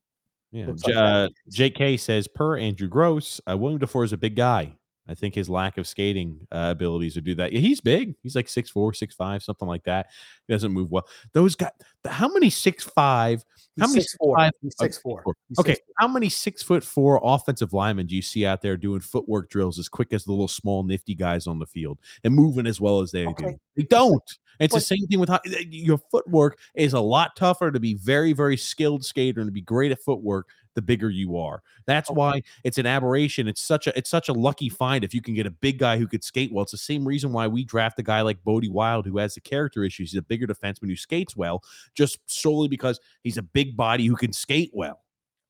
Yeah. 0.51 0.71
J- 0.85 0.93
uh, 0.93 1.29
JK 1.49 1.99
says, 1.99 2.27
per 2.27 2.57
Andrew 2.57 2.87
Gross, 2.87 3.39
uh, 3.49 3.57
William 3.57 3.79
Dufour 3.79 4.03
is 4.03 4.13
a 4.13 4.17
big 4.17 4.35
guy. 4.35 4.73
I 5.07 5.15
think 5.15 5.35
his 5.35 5.49
lack 5.49 5.77
of 5.77 5.87
skating 5.87 6.47
uh, 6.51 6.69
abilities 6.71 7.15
to 7.15 7.21
do 7.21 7.35
that. 7.35 7.51
Yeah, 7.51 7.59
he's 7.59 7.81
big. 7.81 8.15
He's 8.23 8.35
like 8.35 8.47
six 8.47 8.69
four, 8.69 8.93
six 8.93 9.15
five, 9.15 9.43
something 9.43 9.67
like 9.67 9.83
that. 9.83 10.07
He 10.47 10.53
doesn't 10.53 10.71
move 10.71 10.91
well. 10.91 11.07
Those 11.33 11.55
guys, 11.55 11.71
how 12.05 12.27
many 12.27 12.49
six 12.49 12.83
five? 12.83 13.43
How 13.79 13.87
many 13.87 14.01
6'4". 14.01 14.15
6'5" 14.21 14.51
He's 14.61 14.75
oh, 14.79 14.85
6'4". 14.85 15.23
6'4". 15.23 15.33
He's 15.49 15.59
Okay, 15.59 15.73
6'4". 15.73 15.77
how 15.97 16.07
many 16.07 16.29
six 16.29 16.61
foot 16.61 16.83
four 16.83 17.21
offensive 17.23 17.73
linemen 17.73 18.05
do 18.05 18.15
you 18.15 18.21
see 18.21 18.45
out 18.45 18.61
there 18.61 18.75
doing 18.75 18.99
footwork 18.99 19.49
drills 19.49 19.79
as 19.79 19.87
quick 19.87 20.11
as 20.11 20.25
the 20.25 20.31
little 20.31 20.47
small 20.47 20.83
nifty 20.83 21.15
guys 21.15 21.47
on 21.47 21.57
the 21.57 21.65
field 21.65 21.97
and 22.23 22.35
moving 22.35 22.67
as 22.67 22.81
well 22.81 22.99
as 22.99 23.11
they 23.11 23.25
do? 23.25 23.57
They 23.75 23.83
don't. 23.83 24.37
It's 24.59 24.75
the 24.75 24.81
same 24.81 25.07
thing 25.07 25.19
with 25.19 25.29
ho- 25.29 25.39
your 25.69 25.97
footwork 26.11 26.59
is 26.75 26.93
a 26.93 26.99
lot 26.99 27.35
tougher 27.35 27.71
to 27.71 27.79
be 27.79 27.95
very 27.95 28.33
very 28.33 28.57
skilled 28.57 29.03
skater 29.03 29.39
and 29.41 29.47
to 29.47 29.51
be 29.51 29.61
great 29.61 29.91
at 29.91 29.99
footwork 30.01 30.47
the 30.75 30.81
bigger 30.81 31.09
you 31.09 31.37
are. 31.37 31.61
That's 31.85 32.09
oh, 32.09 32.13
Okay. 32.13 32.19
why 32.19 32.41
it's 32.63 32.77
an 32.77 32.85
aberration. 32.85 33.47
It's 33.47 33.61
such 33.61 33.87
a 33.87 33.97
it's 33.97 34.09
such 34.09 34.29
a 34.29 34.33
lucky 34.33 34.69
find 34.69 35.03
if 35.03 35.13
you 35.13 35.21
can 35.21 35.33
get 35.33 35.45
a 35.45 35.51
big 35.51 35.79
guy 35.79 35.97
who 35.97 36.07
could 36.07 36.23
skate 36.23 36.51
well. 36.51 36.63
It's 36.63 36.71
the 36.71 36.77
same 36.77 37.05
reason 37.05 37.31
why 37.33 37.47
we 37.47 37.63
draft 37.65 37.99
a 37.99 38.03
guy 38.03 38.21
like 38.21 38.43
Bode 38.43 38.67
Wilde 38.69 39.05
who 39.05 39.17
has 39.17 39.35
the 39.35 39.41
character 39.41 39.83
issues. 39.83 40.11
He's 40.11 40.19
a 40.19 40.21
bigger 40.21 40.47
defenseman 40.47 40.87
who 40.87 40.95
skates 40.95 41.35
well, 41.35 41.63
just 41.93 42.19
solely 42.27 42.67
because 42.67 42.99
he's 43.23 43.37
a 43.37 43.41
big 43.43 43.75
body 43.75 44.05
who 44.05 44.15
can 44.15 44.33
skate 44.33 44.71
well. 44.73 45.01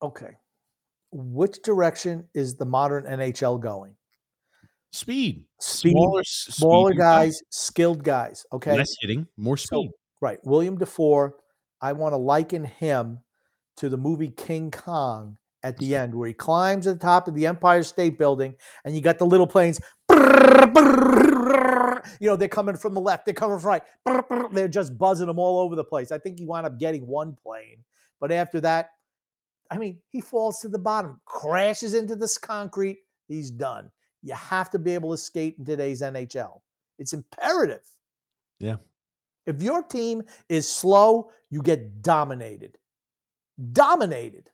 Okay. 0.02 0.36
Which 1.12 1.60
direction 1.62 2.26
is 2.34 2.56
the 2.56 2.64
modern 2.64 3.04
NHL 3.04 3.60
going? 3.60 3.94
Speed, 4.94 5.44
Speed, 5.58 5.92
smaller, 5.92 6.22
Smaller 6.24 6.90
speedier 6.90 7.02
guys, 7.02 7.42
skilled 7.48 8.04
guys. 8.04 8.44
Okay. 8.52 8.76
less 8.76 8.94
hitting, 9.00 9.26
more 9.36 9.56
So- 9.56 9.82
speed. 9.82 9.90
Right. 10.20 10.38
William 10.44 10.76
Dufour, 10.78 11.34
I 11.80 11.92
want 11.94 12.12
to 12.12 12.16
liken 12.16 12.64
him 12.64 13.18
to 13.82 13.88
the 13.88 13.96
movie 13.96 14.28
King 14.28 14.70
Kong 14.70 15.36
at 15.64 15.76
the 15.76 15.96
end, 15.96 16.14
where 16.14 16.28
he 16.28 16.34
climbs 16.34 16.84
to 16.84 16.92
the 16.92 17.00
top 17.00 17.26
of 17.26 17.34
the 17.34 17.48
Empire 17.48 17.82
State 17.82 18.16
Building 18.16 18.54
and 18.84 18.94
you 18.94 19.00
got 19.00 19.18
the 19.18 19.26
little 19.26 19.46
planes. 19.46 19.80
you 20.08 20.16
know, 22.20 22.36
they're 22.36 22.46
coming 22.46 22.76
from 22.76 22.94
the 22.94 23.00
left, 23.00 23.24
they're 23.24 23.34
coming 23.34 23.58
from 23.58 23.68
right. 23.68 23.82
They're 24.52 24.68
just 24.68 24.96
buzzing 24.96 25.26
them 25.26 25.40
all 25.40 25.58
over 25.58 25.74
the 25.74 25.82
place. 25.82 26.12
I 26.12 26.18
think 26.18 26.38
he 26.38 26.44
wound 26.44 26.64
up 26.64 26.78
getting 26.78 27.08
one 27.08 27.36
plane, 27.42 27.78
but 28.20 28.30
after 28.30 28.60
that, 28.60 28.90
I 29.68 29.78
mean, 29.78 29.98
he 30.10 30.20
falls 30.20 30.60
to 30.60 30.68
the 30.68 30.78
bottom, 30.78 31.20
crashes 31.24 31.94
into 31.94 32.14
this 32.14 32.38
concrete. 32.38 32.98
He's 33.26 33.50
done. 33.50 33.90
You 34.22 34.34
have 34.34 34.70
to 34.70 34.78
be 34.78 34.94
able 34.94 35.10
to 35.10 35.18
skate 35.18 35.56
in 35.58 35.64
today's 35.64 36.02
NHL. 36.02 36.60
It's 37.00 37.14
imperative. 37.14 37.82
Yeah. 38.60 38.76
If 39.44 39.60
your 39.60 39.82
team 39.82 40.22
is 40.48 40.68
slow, 40.68 41.32
you 41.50 41.62
get 41.62 42.00
dominated. 42.00 42.78
Dominated. 43.72 44.50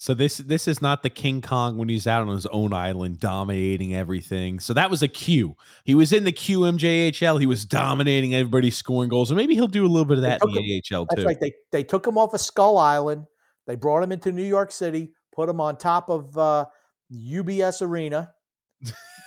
So 0.00 0.14
this 0.14 0.38
this 0.38 0.66
is 0.66 0.80
not 0.80 1.02
the 1.02 1.10
King 1.10 1.42
Kong 1.42 1.76
when 1.76 1.90
he's 1.90 2.06
out 2.06 2.26
on 2.26 2.34
his 2.34 2.46
own 2.46 2.72
island 2.72 3.20
dominating 3.20 3.94
everything. 3.94 4.58
So 4.58 4.72
that 4.72 4.90
was 4.90 5.02
a 5.02 5.08
Q. 5.08 5.54
He 5.84 5.94
was 5.94 6.14
in 6.14 6.24
the 6.24 6.32
QMJHL. 6.32 7.38
He 7.38 7.44
was 7.44 7.66
dominating 7.66 8.34
everybody, 8.34 8.70
scoring 8.70 9.10
goals. 9.10 9.30
And 9.30 9.36
maybe 9.36 9.54
he'll 9.54 9.66
do 9.66 9.84
a 9.84 9.88
little 9.88 10.06
bit 10.06 10.16
of 10.16 10.22
that 10.22 10.40
in 10.42 10.52
the 10.52 10.82
AHL 10.90 11.04
That's 11.04 11.20
too. 11.20 11.26
right. 11.26 11.38
They 11.38 11.52
they 11.70 11.84
took 11.84 12.06
him 12.06 12.16
off 12.16 12.32
of 12.32 12.40
Skull 12.40 12.78
Island. 12.78 13.26
They 13.66 13.76
brought 13.76 14.02
him 14.02 14.10
into 14.10 14.32
New 14.32 14.42
York 14.42 14.72
City, 14.72 15.12
put 15.34 15.50
him 15.50 15.60
on 15.60 15.76
top 15.76 16.08
of 16.08 16.36
uh, 16.38 16.64
UBS 17.12 17.82
Arena, 17.82 18.32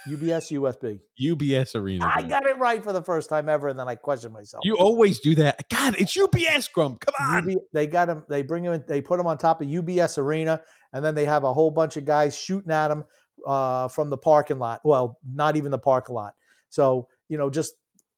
UBS 0.07 0.51
USB. 0.51 0.99
UBS 1.21 1.75
Arena. 1.75 2.11
I 2.13 2.21
got 2.23 2.45
it 2.45 2.57
right 2.57 2.83
for 2.83 2.91
the 2.93 3.01
first 3.01 3.29
time 3.29 3.47
ever, 3.49 3.69
and 3.69 3.79
then 3.79 3.87
I 3.87 3.95
questioned 3.95 4.33
myself. 4.33 4.63
You 4.65 4.75
always 4.77 5.19
do 5.19 5.35
that. 5.35 5.67
God, 5.69 5.95
it's 5.97 6.15
UBS, 6.17 6.71
Grump. 6.71 6.99
Come 7.01 7.13
on. 7.19 7.49
UB, 7.51 7.57
they 7.71 7.87
got 7.87 8.09
him. 8.09 8.23
They 8.29 8.41
bring 8.41 8.63
him. 8.65 8.73
in- 8.73 8.83
They 8.87 9.01
put 9.01 9.19
him 9.19 9.27
on 9.27 9.37
top 9.37 9.61
of 9.61 9.67
UBS 9.67 10.17
Arena, 10.17 10.61
and 10.91 11.03
then 11.03 11.15
they 11.15 11.25
have 11.25 11.43
a 11.43 11.53
whole 11.53 11.71
bunch 11.71 11.95
of 11.97 12.05
guys 12.05 12.37
shooting 12.37 12.71
at 12.71 12.91
him 12.91 13.03
uh, 13.47 13.87
from 13.87 14.09
the 14.09 14.17
parking 14.17 14.59
lot. 14.59 14.81
Well, 14.83 15.19
not 15.25 15.55
even 15.55 15.71
the 15.71 15.79
parking 15.79 16.15
lot. 16.15 16.33
So 16.69 17.07
you 17.29 17.37
know, 17.37 17.49
just 17.49 17.73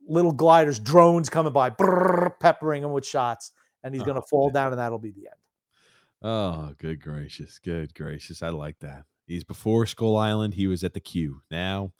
little 0.08 0.32
gliders, 0.32 0.80
drones 0.80 1.30
coming 1.30 1.54
by, 1.54 1.70
brrr, 1.70 2.32
peppering 2.40 2.84
him 2.84 2.92
with 2.94 3.06
shots, 3.06 3.52
and 3.84 3.94
he's 3.94 4.04
going 4.04 4.16
to 4.16 4.22
Oh, 4.22 4.28
fall 4.30 4.48
man. 4.48 4.54
down, 4.54 4.72
and 4.74 4.80
that'll 4.80 5.00
be 5.00 5.12
the 5.12 5.28
end. 5.28 5.36
Oh, 6.22 6.74
good 6.80 7.02
gracious. 7.02 7.60
Good 7.60 7.94
gracious. 7.94 8.42
I 8.42 8.50
like 8.50 8.80
that. 8.80 9.04
He's 9.28 9.44
before 9.44 9.86
Skull 9.86 10.18
Island. 10.18 10.54
He 10.54 10.68
was 10.68 10.84
at 10.84 10.94
the 10.94 11.00
Q. 11.00 11.42
Now 11.50 11.92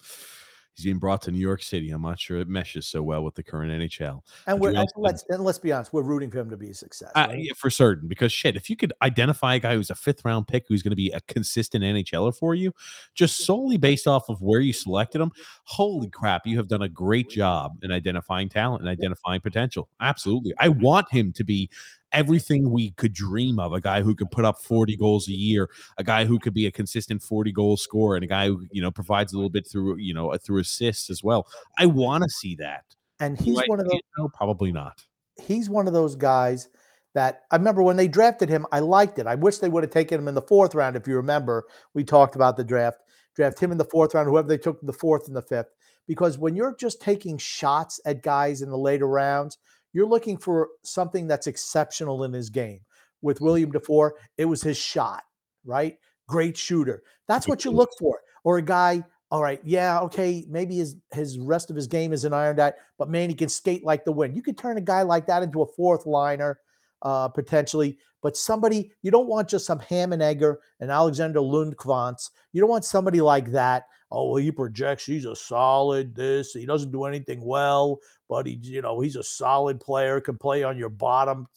he's 0.76 0.86
being 0.86 1.00
brought 1.00 1.22
to 1.24 1.32
New 1.32 1.40
York 1.40 1.64
City. 1.64 1.92
I'm 1.92 2.02
not 2.02 2.20
sure 2.20 2.38
it 2.38 2.48
meshes 2.48 2.86
so 2.86 3.02
well 3.02 3.24
with 3.24 3.36
the 3.36 3.44
current 3.44 3.72
NHL. 3.72 4.22
And 4.46 4.60
we're 4.60 4.76
and 4.76 4.88
let's 4.98 5.24
and 5.30 5.44
let's 5.44 5.58
be 5.58 5.72
honest, 5.72 5.94
we're 5.94 6.04
rooting 6.04 6.30
for 6.30 6.40
him 6.40 6.50
to 6.50 6.58
be 6.58 6.70
a 6.70 6.74
success. 6.74 7.12
Uh, 7.16 7.30
yeah, 7.36 7.54
for 7.56 7.70
certain, 7.70 8.08
because 8.08 8.32
shit, 8.32 8.56
if 8.56 8.70
you 8.70 8.76
could 8.76 8.94
identify 9.02 9.56
a 9.56 9.60
guy 9.60 9.76
who's 9.76 9.90
a 9.90 9.96
fifth 9.96 10.24
round 10.26 10.48
pick 10.48 10.66
who's 10.68 10.84
going 10.84 10.92
to 10.92 10.96
be 10.96 11.12
a 11.12 11.22
consistent 11.22 11.84
NHLer 11.84 12.36
for 12.36 12.56
you, 12.56 12.74
just 13.14 13.46
solely 13.46 13.78
based 13.78 14.08
off 14.08 14.30
of 14.30 14.42
where 14.42 14.60
you 14.60 14.74
selected 14.74 15.22
him, 15.22 15.32
holy 15.64 16.10
crap, 16.10 16.46
you 16.46 16.58
have 16.58 16.68
done 16.68 16.82
a 16.82 16.90
great 16.90 17.30
job 17.30 17.78
in 17.82 17.92
identifying 17.92 18.50
talent 18.50 18.82
and 18.82 18.90
identifying 18.90 19.42
potential. 19.42 19.90
Absolutely. 20.02 20.54
I 20.60 20.70
want 20.70 21.10
him 21.12 21.32
to 21.34 21.44
be 21.44 21.70
everything 22.16 22.72
we 22.72 22.92
could 22.92 23.14
dream 23.14 23.60
of 23.60 23.74
a 23.74 23.82
guy 23.82 24.02
who 24.02 24.16
could 24.16 24.32
put 24.32 24.46
up 24.46 24.62
40 24.64 24.96
goals 24.98 25.28
a 25.28 25.34
year, 25.34 25.70
a 25.98 26.04
guy 26.04 26.26
who 26.26 26.40
could 26.40 26.54
be 26.54 26.66
a 26.66 26.72
consistent 26.72 27.22
40 27.22 27.52
goal 27.52 27.78
scorer, 27.78 28.16
and 28.16 28.24
a 28.24 28.28
guy 28.28 28.48
who, 28.48 28.66
you 28.72 28.82
know, 28.82 28.92
provides 28.92 29.34
a 29.34 29.36
little 29.36 29.50
bit 29.50 29.68
through, 29.70 29.98
you 29.98 30.14
know, 30.14 30.36
through 30.38 30.62
assists 30.62 31.10
as 31.10 31.24
well. 31.24 31.48
I 31.78 31.86
want 31.86 32.24
to 32.24 32.30
see 32.30 32.56
that. 32.56 32.86
And 33.20 33.40
he's 33.40 33.60
I 33.60 33.64
one 33.68 33.80
of 33.80 33.88
those. 33.88 34.00
No, 34.18 34.30
probably 34.30 34.72
not. 34.72 35.04
He's 35.42 35.70
one 35.70 35.88
of 35.88 35.94
those 35.94 36.16
guys 36.16 36.70
that 37.14 37.44
I 37.52 37.56
remember 37.56 37.82
when 37.82 37.98
they 37.98 38.08
drafted 38.08 38.50
him. 38.50 38.66
I 38.72 38.80
liked 38.80 39.20
it. 39.20 39.28
I 39.28 39.36
wish 39.36 39.58
they 39.58 39.70
would 39.70 39.84
have 39.84 39.92
taken 39.92 40.20
him 40.20 40.28
in 40.28 40.36
the 40.36 40.42
fourth 40.42 40.76
round. 40.76 40.96
If 40.96 41.08
you 41.08 41.16
remember, 41.16 41.66
we 41.94 42.04
talked 42.04 42.36
about 42.36 42.58
the 42.58 42.64
draft. 42.64 43.00
Draft 43.36 43.60
him 43.60 43.72
in 43.72 43.78
the 43.78 43.86
fourth 43.86 44.14
round. 44.14 44.30
Whoever 44.30 44.48
they 44.48 44.58
took 44.58 44.80
in 44.82 44.88
the 44.88 44.94
fourth 44.94 45.28
and 45.28 45.36
the 45.36 45.42
fifth, 45.42 45.68
because 46.08 46.38
when 46.38 46.56
you're 46.56 46.76
just 46.76 47.02
taking 47.02 47.38
shots 47.38 48.00
at 48.06 48.24
guys 48.24 48.62
in 48.62 48.70
the 48.70 48.78
later 48.78 49.08
rounds, 49.08 49.58
you're 49.96 50.06
looking 50.06 50.38
for 50.38 50.68
something 50.84 51.26
that's 51.26 51.48
exceptional 51.48 52.26
in 52.26 52.34
his 52.34 52.50
game. 52.50 52.82
With 53.22 53.40
William 53.40 53.72
Dufour, 53.72 54.16
it 54.38 54.44
was 54.44 54.62
his 54.62 54.78
shot, 54.78 55.24
right? 55.64 55.98
Great 56.28 56.58
shooter. 56.58 57.02
That's 57.30 57.48
what 57.48 57.64
you 57.64 57.72
look 57.72 57.90
for. 57.98 58.20
Or 58.44 58.58
a 58.58 58.62
guy, 58.62 59.06
all 59.32 59.42
right, 59.42 59.62
yeah, 59.64 60.02
okay, 60.02 60.46
maybe 60.50 60.76
his 60.76 60.98
his 61.14 61.40
rest 61.40 61.70
of 61.70 61.78
his 61.78 61.88
game 61.88 62.12
is 62.12 62.26
an 62.26 62.34
iron 62.34 62.60
out, 62.60 62.74
but 63.00 63.10
man, 63.10 63.30
he 63.30 63.36
can 63.36 63.48
skate 63.48 63.86
like 63.86 64.04
the 64.04 64.12
wind. 64.12 64.36
You 64.36 64.42
could 64.44 64.58
turn 64.58 64.78
a 64.78 64.82
guy 64.82 65.02
like 65.02 65.28
that 65.28 65.44
into 65.44 65.62
a 65.62 65.66
fourth 65.66 66.06
liner, 66.06 66.60
uh, 67.02 67.30
potentially. 67.30 67.98
But 68.22 68.36
somebody, 68.36 68.92
you 69.02 69.12
don't 69.12 69.28
want 69.28 69.48
just 69.48 69.66
some 69.66 69.80
ham 69.80 70.12
and 70.12 70.22
egger 70.22 70.60
and 70.82 70.92
Alexander 70.92 71.40
Lundqvist. 71.40 72.32
You 72.52 72.60
don't 72.60 72.70
want 72.70 72.84
somebody 72.84 73.22
like 73.22 73.52
that. 73.52 73.86
Oh, 74.12 74.30
well, 74.30 74.36
he 74.38 74.52
projects 74.52 75.06
he's 75.06 75.26
a 75.26 75.36
solid 75.36 76.16
this. 76.16 76.54
He 76.54 76.66
doesn't 76.66 76.92
do 76.92 77.06
anything 77.06 77.44
well, 77.44 78.00
but 78.30 78.46
he, 78.46 78.60
you 78.62 78.82
know, 78.82 79.00
he's 79.00 79.16
a 79.16 79.24
solid 79.24 79.80
player, 79.80 80.20
can 80.20 80.38
play 80.38 80.64
on 80.64 80.78
your 80.78 80.90
bottom 80.90 81.48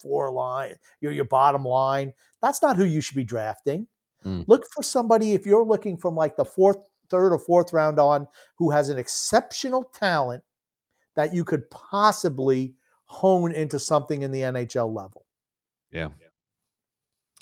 four 0.00 0.30
line, 0.32 0.74
your 1.00 1.12
your 1.12 1.24
bottom 1.24 1.64
line. 1.64 2.12
That's 2.42 2.62
not 2.62 2.76
who 2.76 2.84
you 2.84 3.00
should 3.00 3.16
be 3.16 3.24
drafting. 3.24 3.86
Mm. 4.24 4.44
Look 4.48 4.64
for 4.74 4.82
somebody 4.82 5.32
if 5.32 5.46
you're 5.46 5.64
looking 5.64 5.96
from 5.96 6.14
like 6.14 6.36
the 6.36 6.44
fourth, 6.44 6.78
third, 7.10 7.32
or 7.32 7.38
fourth 7.38 7.72
round 7.72 7.98
on 7.98 8.26
who 8.56 8.70
has 8.70 8.88
an 8.88 8.98
exceptional 8.98 9.84
talent 9.94 10.42
that 11.14 11.34
you 11.34 11.44
could 11.44 11.68
possibly 11.70 12.74
hone 13.04 13.52
into 13.52 13.78
something 13.78 14.22
in 14.22 14.32
the 14.32 14.40
NHL 14.40 14.94
level. 14.94 15.24
Yeah. 15.92 16.08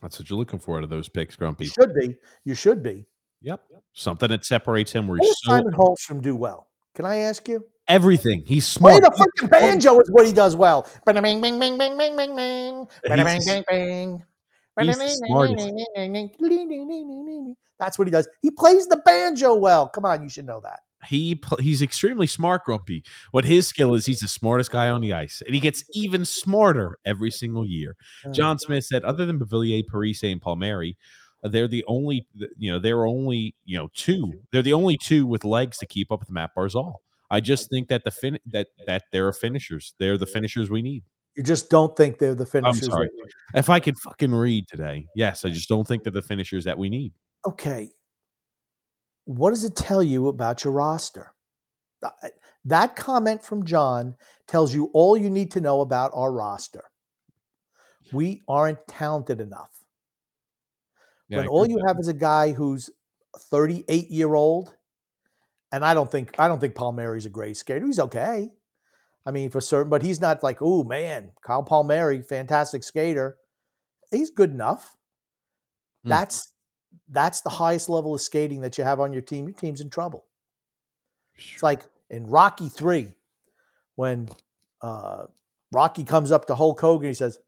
That's 0.02 0.19
what 0.19 0.28
you're 0.28 0.39
looking 0.39 0.59
for 0.59 0.77
out 0.77 0.85
of 0.85 0.90
those 0.90 1.09
picks, 1.09 1.35
Grumpy. 1.35 1.65
You 1.65 1.70
should 1.70 1.94
be. 1.94 2.16
You 2.44 2.55
should 2.55 2.82
be. 2.82 3.06
Yep. 3.40 3.62
Something 3.94 4.28
that 4.28 4.44
separates 4.44 4.93
him 4.93 5.09
where 5.09 5.19
does 5.19 5.35
so 5.43 5.51
Simon 5.51 5.73
Holmstrom 5.73 6.20
do 6.20 6.36
well? 6.36 6.69
Can 6.94 7.05
I 7.05 7.19
ask 7.19 7.48
you? 7.48 7.65
Everything. 7.89 8.43
He's 8.47 8.78
Play 8.78 8.98
smart. 8.98 9.02
the 9.02 9.11
fucking 9.11 9.48
banjo 9.51 10.01
is 10.01 10.11
what 10.11 10.27
he 10.27 10.32
does 10.32 10.56
well. 10.56 10.89
Bing, 11.05 11.20
bing, 11.20 11.40
bing, 11.40 11.59
bing, 11.59 11.77
bing, 11.78 11.97
bing, 11.97 12.16
bing. 12.16 12.86
Bing, 13.05 13.24
bing, 13.24 13.65
bing, 13.69 14.23
he's 14.81 14.98
the 14.98 15.09
smartest. 15.27 15.56
bing. 16.39 17.56
That's 17.78 17.98
what 17.98 18.06
he 18.06 18.12
does. 18.12 18.28
He 18.43 18.51
plays 18.51 18.86
the 18.86 18.97
banjo 19.05 19.55
well. 19.55 19.89
Come 19.89 20.05
on, 20.05 20.23
you 20.23 20.28
should 20.28 20.47
know 20.47 20.61
that. 20.62 20.81
He 21.06 21.39
he's 21.61 21.82
extremely 21.82 22.27
smart, 22.27 22.65
Grumpy. 22.65 23.05
What 23.32 23.44
his 23.44 23.66
skill 23.66 23.94
is, 23.94 24.06
he's 24.06 24.20
the 24.20 24.28
smartest 24.28 24.70
guy 24.70 24.89
on 24.89 25.02
the 25.02 25.12
ice, 25.12 25.43
and 25.44 25.55
he 25.55 25.61
gets 25.61 25.85
even 25.93 26.24
smarter 26.24 26.98
every 27.05 27.31
single 27.31 27.66
year. 27.66 27.94
John 28.32 28.59
Smith 28.59 28.85
said, 28.85 29.05
other 29.05 29.27
than 29.27 29.39
Beauvillier, 29.39 29.85
Parise, 29.85 30.32
and 30.32 30.40
Palmieri, 30.40 30.97
uh, 31.44 31.48
they're 31.48 31.69
the 31.69 31.85
only, 31.86 32.27
you 32.56 32.73
know, 32.73 32.78
they're 32.78 33.05
only, 33.05 33.55
you 33.66 33.77
know, 33.77 33.90
two. 33.94 34.32
They're 34.51 34.62
the 34.62 34.73
only 34.73 34.97
two 34.97 35.27
with 35.27 35.44
legs 35.44 35.77
to 35.78 35.86
keep 35.86 36.11
up 36.11 36.20
with 36.20 36.31
Matt 36.31 36.55
Barzal. 36.56 36.94
I 37.35 37.40
just 37.40 37.69
think 37.69 37.89
that 37.89 38.05
the 38.05 38.12
fin 38.12 38.39
that 38.47 38.69
that 38.86 39.05
they're 39.11 39.32
finishers. 39.32 39.94
They're 39.98 40.16
the 40.16 40.27
finishers 40.27 40.70
we 40.70 40.82
need. 40.82 41.02
You 41.35 41.43
just 41.43 41.69
don't 41.69 41.97
think 41.97 42.19
they're 42.19 42.36
the 42.36 42.47
finishers. 42.47 42.85
I'm 42.85 42.90
sorry. 42.90 43.11
If 43.55 43.69
I 43.69 43.81
could 43.81 43.98
fucking 43.98 44.32
read 44.32 44.69
today, 44.69 45.09
yes, 45.16 45.44
I 45.44 45.51
just 45.51 45.69
don't 45.69 45.85
think 45.86 46.05
they're 46.05 46.12
the 46.12 46.23
finishers 46.23 46.65
that 46.65 46.78
we 46.78 46.89
need. 46.89 47.12
Okay. 47.44 47.90
What 49.24 49.51
does 49.51 49.65
it 49.65 49.74
tell 49.74 50.01
you 50.01 50.28
about 50.28 50.62
your 50.62 50.73
roster? 50.73 51.32
That 52.66 52.94
comment 52.94 53.43
from 53.43 53.65
John 53.65 54.15
tells 54.47 54.73
you 54.73 54.90
all 54.93 55.16
you 55.16 55.28
need 55.28 55.51
to 55.52 55.61
know 55.61 55.81
about 55.81 56.12
our 56.15 56.31
roster. 56.31 56.85
We 58.12 58.44
aren't 58.47 58.86
talented 58.86 59.40
enough. 59.40 59.70
Yeah, 61.28 61.39
when 61.39 61.48
all 61.48 61.69
you 61.69 61.81
have 61.85 61.98
is 61.98 62.06
a 62.06 62.15
guy 62.15 62.52
who's 62.52 62.90
38 63.51 64.09
year 64.09 64.35
old, 64.35 64.77
and 65.74 65.84
I 65.84 65.92
don't 65.92 66.09
think 66.09 66.36
I 66.38 66.46
don't 66.46 66.60
think 66.60 66.76
Palmieri's 66.76 67.26
a 67.26 67.30
great 67.30 67.56
skater. 67.56 67.84
He's 67.84 67.98
okay. 67.98 68.48
I 69.26 69.30
mean, 69.32 69.51
for 69.51 69.60
certain, 69.60 69.90
but 69.90 70.02
he's 70.02 70.20
not 70.20 70.40
like, 70.40 70.59
oh 70.60 70.84
man, 70.84 71.32
Kyle 71.44 71.64
Palmieri, 71.64 72.22
fantastic 72.22 72.84
skater. 72.84 73.38
He's 74.12 74.30
good 74.30 74.52
enough. 74.52 74.96
Hmm. 76.05 76.10
That's 76.10 76.52
that's 77.09 77.40
the 77.40 77.51
highest 77.51 77.88
level 77.88 78.14
of 78.14 78.20
skating 78.20 78.60
that 78.60 78.78
you 78.78 78.84
have 78.84 79.01
on 79.01 79.12
your 79.12 79.22
team. 79.22 79.46
Your 79.48 79.56
team's 79.56 79.80
in 79.80 79.90
trouble. 79.90 80.26
It's 81.34 81.62
like 81.62 81.82
in 82.09 82.24
Rocky 82.28 82.68
Three, 82.68 83.09
when 83.96 84.28
uh, 84.80 85.24
Rocky 85.72 86.05
comes 86.05 86.30
up 86.30 86.46
to 86.46 86.55
Hulk 86.55 86.80
Hogan, 86.80 87.09
he 87.09 87.14
says, 87.14 87.40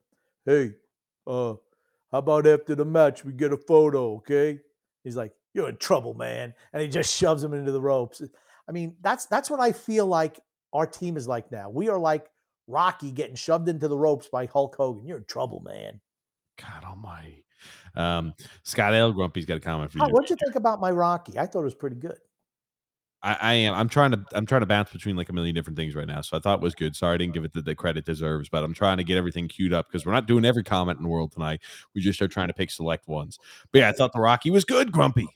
"Hey, 0.44 0.72
uh, 1.28 1.54
how 2.10 2.18
about 2.18 2.48
after 2.48 2.74
the 2.74 2.84
match 2.84 3.24
we 3.24 3.32
get 3.32 3.52
a 3.52 3.56
photo, 3.56 4.16
okay?" 4.16 4.58
He's 5.04 5.14
like, 5.14 5.32
"You're 5.56 5.70
in 5.70 5.78
trouble, 5.78 6.14
man," 6.14 6.54
and 6.72 6.82
he 6.82 6.88
just 6.88 7.16
shoves 7.16 7.42
him 7.42 7.54
into 7.54 7.72
the 7.72 7.80
ropes. 7.80 8.22
I 8.68 8.72
mean, 8.72 8.94
that's 9.00 9.26
that's 9.26 9.50
what 9.50 9.58
I 9.58 9.72
feel 9.72 10.06
like 10.06 10.38
our 10.72 10.86
team 10.86 11.16
is 11.16 11.26
like 11.26 11.50
now. 11.50 11.70
We 11.70 11.88
are 11.88 11.98
like 11.98 12.26
Rocky 12.66 13.10
getting 13.10 13.34
shoved 13.34 13.68
into 13.68 13.88
the 13.88 13.96
ropes 13.96 14.28
by 14.28 14.46
Hulk 14.46 14.76
Hogan. 14.76 15.06
You're 15.06 15.18
in 15.18 15.24
trouble, 15.24 15.60
man. 15.64 16.00
God 16.60 16.84
Almighty. 16.84 17.44
Um, 17.94 18.34
Scott 18.62 18.94
L. 18.94 19.12
Grumpy's 19.12 19.46
got 19.46 19.56
a 19.56 19.60
comment 19.60 19.90
for 19.90 19.98
you. 19.98 20.04
what'd 20.12 20.28
you 20.28 20.36
think 20.36 20.56
about 20.56 20.80
my 20.80 20.90
Rocky? 20.90 21.38
I 21.38 21.46
thought 21.46 21.60
it 21.60 21.64
was 21.64 21.74
pretty 21.74 21.96
good. 21.96 22.18
I, 23.22 23.36
I 23.40 23.54
am. 23.54 23.74
I'm 23.74 23.88
trying 23.88 24.10
to. 24.10 24.22
I'm 24.34 24.46
trying 24.46 24.60
to 24.60 24.66
bounce 24.66 24.92
between 24.92 25.16
like 25.16 25.30
a 25.30 25.32
million 25.32 25.54
different 25.54 25.76
things 25.76 25.94
right 25.94 26.06
now. 26.06 26.20
So 26.20 26.36
I 26.36 26.40
thought 26.40 26.58
it 26.58 26.62
was 26.62 26.74
good. 26.74 26.94
Sorry, 26.94 27.14
I 27.14 27.16
didn't 27.16 27.34
give 27.34 27.44
it 27.44 27.52
the, 27.52 27.62
the 27.62 27.74
credit 27.74 28.00
it 28.00 28.04
deserves, 28.04 28.48
but 28.48 28.62
I'm 28.62 28.74
trying 28.74 28.98
to 28.98 29.04
get 29.04 29.16
everything 29.16 29.48
queued 29.48 29.72
up 29.72 29.88
because 29.88 30.04
we're 30.04 30.12
not 30.12 30.26
doing 30.26 30.44
every 30.44 30.62
comment 30.62 30.98
in 30.98 31.02
the 31.02 31.08
world 31.08 31.32
tonight. 31.32 31.60
We 31.94 32.02
just 32.02 32.20
are 32.20 32.28
trying 32.28 32.48
to 32.48 32.54
pick 32.54 32.70
select 32.70 33.08
ones. 33.08 33.38
But 33.72 33.80
yeah, 33.80 33.88
I 33.88 33.92
thought 33.92 34.12
the 34.12 34.20
Rocky 34.20 34.50
was 34.50 34.64
good. 34.64 34.92
Grumpy, 34.92 35.26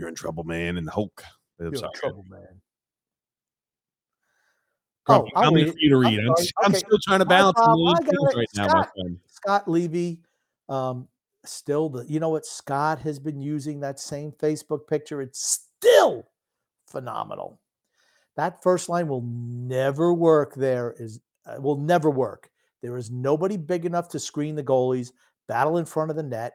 you're 0.00 0.08
in 0.08 0.14
trouble, 0.14 0.44
man. 0.44 0.78
And 0.78 0.86
the 0.86 0.90
Hulk. 0.90 1.22
I'm 1.60 1.66
You're 1.72 1.84
in 1.84 1.90
trouble, 1.94 2.24
man. 2.28 2.60
Grumpy, 5.04 5.32
I'll 5.36 5.44
how 5.44 5.50
many 5.50 5.64
read 5.64 5.68
it. 5.68 5.72
for 5.72 5.78
you 5.80 5.88
to 5.90 5.96
I'm 5.96 6.00
read? 6.02 6.18
I'm. 6.20 6.46
I'm 6.64 6.70
Okay. 6.70 6.78
still 6.78 6.98
trying 7.06 7.18
to 7.20 7.24
balance 7.26 7.58
a 7.58 7.62
problem. 7.62 7.84
million 7.84 7.96
I 7.96 8.00
got 8.00 8.10
things 8.10 8.32
it. 8.32 8.36
right 8.36 8.48
now, 8.54 8.64
my 8.64 8.70
Scott. 8.70 8.88
friend. 8.94 9.18
Scott 9.26 9.68
Levy, 9.68 10.20
um, 10.68 11.08
still 11.44 11.88
the 11.90 12.04
you 12.06 12.18
know 12.18 12.30
what 12.30 12.46
Scott 12.46 13.00
has 13.00 13.18
been 13.18 13.40
using 13.40 13.80
that 13.80 14.00
same 14.00 14.32
Facebook 14.32 14.86
picture. 14.88 15.20
It's 15.20 15.60
still 15.78 16.26
phenomenal. 16.88 17.60
That 18.36 18.62
first 18.62 18.88
line 18.88 19.08
will 19.08 19.22
never 19.22 20.14
work. 20.14 20.54
There 20.54 20.94
is 20.98 21.20
uh, 21.46 21.60
will 21.60 21.76
never 21.76 22.10
work. 22.10 22.50
There 22.82 22.96
is 22.96 23.10
nobody 23.10 23.58
big 23.58 23.84
enough 23.84 24.08
to 24.10 24.18
screen 24.18 24.54
the 24.54 24.64
goalies. 24.64 25.12
Battle 25.46 25.76
in 25.78 25.84
front 25.84 26.10
of 26.10 26.16
the 26.16 26.22
net. 26.22 26.54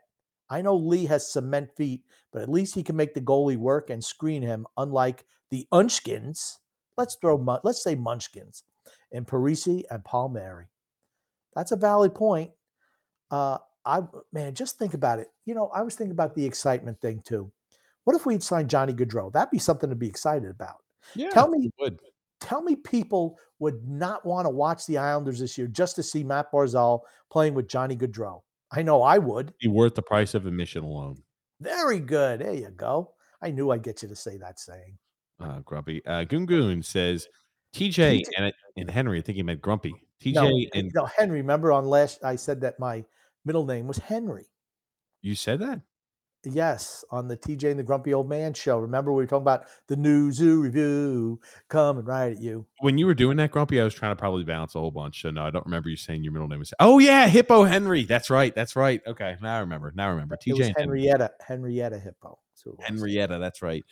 I 0.49 0.61
know 0.61 0.75
Lee 0.75 1.05
has 1.05 1.31
cement 1.31 1.75
feet, 1.75 2.01
but 2.35 2.41
at 2.43 2.49
least 2.49 2.75
he 2.75 2.83
can 2.83 2.97
make 2.97 3.13
the 3.13 3.21
goalie 3.21 3.55
work 3.55 3.89
and 3.89 4.03
screen 4.03 4.41
him. 4.41 4.67
Unlike 4.75 5.23
the 5.51 5.65
Unchkins, 5.71 6.59
let's 6.97 7.15
throw 7.15 7.37
let's 7.63 7.81
say 7.81 7.95
Munchkins 7.95 8.63
and 9.13 9.25
Parise 9.25 9.83
and 9.89 10.03
Palmieri. 10.03 10.65
That's 11.55 11.71
a 11.71 11.77
valid 11.77 12.13
point. 12.13 12.51
Uh, 13.31 13.59
I 13.85 14.01
man, 14.33 14.53
just 14.53 14.77
think 14.77 14.93
about 14.93 15.19
it. 15.19 15.29
You 15.45 15.55
know, 15.55 15.69
I 15.73 15.81
was 15.81 15.95
thinking 15.95 16.11
about 16.11 16.35
the 16.35 16.45
excitement 16.45 16.99
thing 16.99 17.21
too. 17.25 17.49
What 18.03 18.17
if 18.17 18.25
we'd 18.25 18.43
signed 18.43 18.69
Johnny 18.69 18.91
Gaudreau? 18.91 19.31
That'd 19.31 19.49
be 19.49 19.57
something 19.57 19.89
to 19.89 19.95
be 19.95 20.07
excited 20.07 20.49
about. 20.49 20.75
Yeah, 21.15 21.29
Tell 21.29 21.47
me, 21.47 21.71
would. 21.79 22.01
tell 22.41 22.61
me, 22.61 22.75
people 22.75 23.39
would 23.59 23.87
not 23.87 24.25
want 24.25 24.45
to 24.45 24.49
watch 24.49 24.85
the 24.87 24.97
Islanders 24.97 25.39
this 25.39 25.57
year 25.57 25.67
just 25.67 25.95
to 25.95 26.03
see 26.03 26.21
Matt 26.21 26.51
Barzal 26.51 26.99
playing 27.31 27.53
with 27.53 27.69
Johnny 27.69 27.95
Gaudreau. 27.95 28.41
I 28.73 28.81
know 28.81 29.03
I 29.03 29.19
would. 29.19 29.53
be 29.61 29.69
worth 29.69 29.95
the 29.95 30.01
price 30.01 30.33
of 30.33 30.45
admission 30.45 30.83
alone. 30.83 31.23
Very 31.65 31.99
good. 31.99 32.39
There 32.41 32.53
you 32.53 32.69
go. 32.69 33.11
I 33.41 33.51
knew 33.51 33.71
I'd 33.71 33.83
get 33.83 34.01
you 34.01 34.07
to 34.07 34.15
say 34.15 34.37
that 34.37 34.59
saying. 34.59 34.97
Uh, 35.39 35.59
Grumpy. 35.59 36.05
Uh, 36.05 36.23
Goon 36.23 36.81
says 36.81 37.27
TJ 37.75 38.21
and, 38.37 38.53
and 38.77 38.89
Henry. 38.89 39.19
I 39.19 39.21
think 39.21 39.35
he 39.35 39.43
meant 39.43 39.61
Grumpy. 39.61 39.93
TJ 40.23 40.33
No, 40.33 40.65
and 40.73 40.91
no, 40.93 41.05
Henry. 41.05 41.41
Remember 41.41 41.71
on 41.71 41.85
last, 41.85 42.23
I 42.23 42.35
said 42.37 42.61
that 42.61 42.79
my 42.79 43.03
middle 43.43 43.65
name 43.65 43.87
was 43.87 43.97
Henry. 43.97 44.45
you 45.21 45.35
said 45.35 45.59
that. 45.59 45.81
Yes, 46.45 47.03
on 47.11 47.27
the 47.27 47.35
TJ 47.37 47.71
and 47.71 47.79
the 47.79 47.83
Grumpy 47.83 48.13
Old 48.13 48.29
Man 48.29 48.53
show. 48.53 48.77
Remember 48.79 49.11
we 49.11 49.23
were 49.23 49.27
talking 49.27 49.41
about 49.43 49.65
the 49.87 49.95
new 49.95 50.31
zoo 50.31 50.61
review 50.61 51.39
coming 51.69 52.05
right 52.05 52.33
at 52.33 52.41
you. 52.41 52.65
When 52.81 52.97
you 52.97 53.05
were 53.05 53.13
doing 53.13 53.37
that, 53.37 53.51
Grumpy, 53.51 53.81
I 53.81 53.83
was 53.83 53.93
trying 53.93 54.11
to 54.11 54.15
probably 54.19 54.43
balance 54.43 54.75
a 54.75 54.79
whole 54.79 54.91
bunch. 54.91 55.21
So 55.21 55.31
no, 55.31 55.43
I 55.43 55.49
don't 55.49 55.65
remember 55.65 55.89
you 55.89 55.97
saying 55.97 56.23
your 56.23 56.33
middle 56.33 56.47
name 56.47 56.59
was. 56.59 56.73
Oh 56.79 56.99
yeah, 56.99 57.27
Hippo 57.27 57.63
Henry. 57.63 58.03
That's 58.03 58.29
right. 58.29 58.53
That's 58.53 58.75
right. 58.75 59.01
Okay, 59.07 59.35
now 59.41 59.57
I 59.57 59.59
remember. 59.59 59.91
Now 59.95 60.07
I 60.07 60.11
remember. 60.11 60.35
It 60.35 60.41
TJ 60.49 60.57
was. 60.57 60.73
Henrietta, 60.77 61.31
Henrietta 61.45 61.99
Hippo. 61.99 62.39
That's 62.51 62.61
who 62.63 62.71
it 62.71 62.77
was. 62.77 62.87
Henrietta. 62.87 63.37
That's 63.39 63.61
right. 63.61 63.83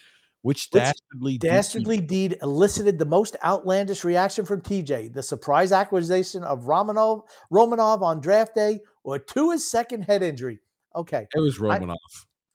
Which 0.43 0.67
Which 0.71 0.81
dastardly 0.81 1.37
deed- 1.37 1.47
Dastardly 1.47 2.01
deed 2.01 2.37
elicited 2.41 2.99
the 2.99 3.05
most 3.05 3.37
outlandish 3.45 4.03
reaction 4.03 4.43
from 4.43 4.59
TJ. 4.59 5.13
The 5.13 5.23
surprise 5.23 5.71
acquisition 5.71 6.43
of 6.43 6.63
Romanov, 6.65 7.23
Romanov 7.49 8.01
on 8.01 8.19
draft 8.19 8.53
day, 8.53 8.81
or 9.05 9.19
to 9.19 9.51
his 9.51 9.69
second 9.69 10.01
head 10.01 10.21
injury. 10.21 10.59
Okay, 10.95 11.25
It 11.33 11.39
was 11.39 11.57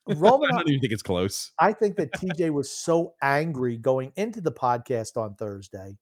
Romanov. 0.08 0.46
I 0.46 0.56
don't 0.58 0.68
even 0.68 0.80
think 0.80 0.92
it's 0.92 1.02
close. 1.02 1.52
I 1.58 1.72
think 1.72 1.96
that 1.96 2.12
TJ 2.12 2.50
was 2.50 2.70
so 2.70 3.14
angry 3.22 3.76
going 3.76 4.12
into 4.16 4.40
the 4.40 4.52
podcast 4.52 5.16
on 5.16 5.34
Thursday 5.34 5.96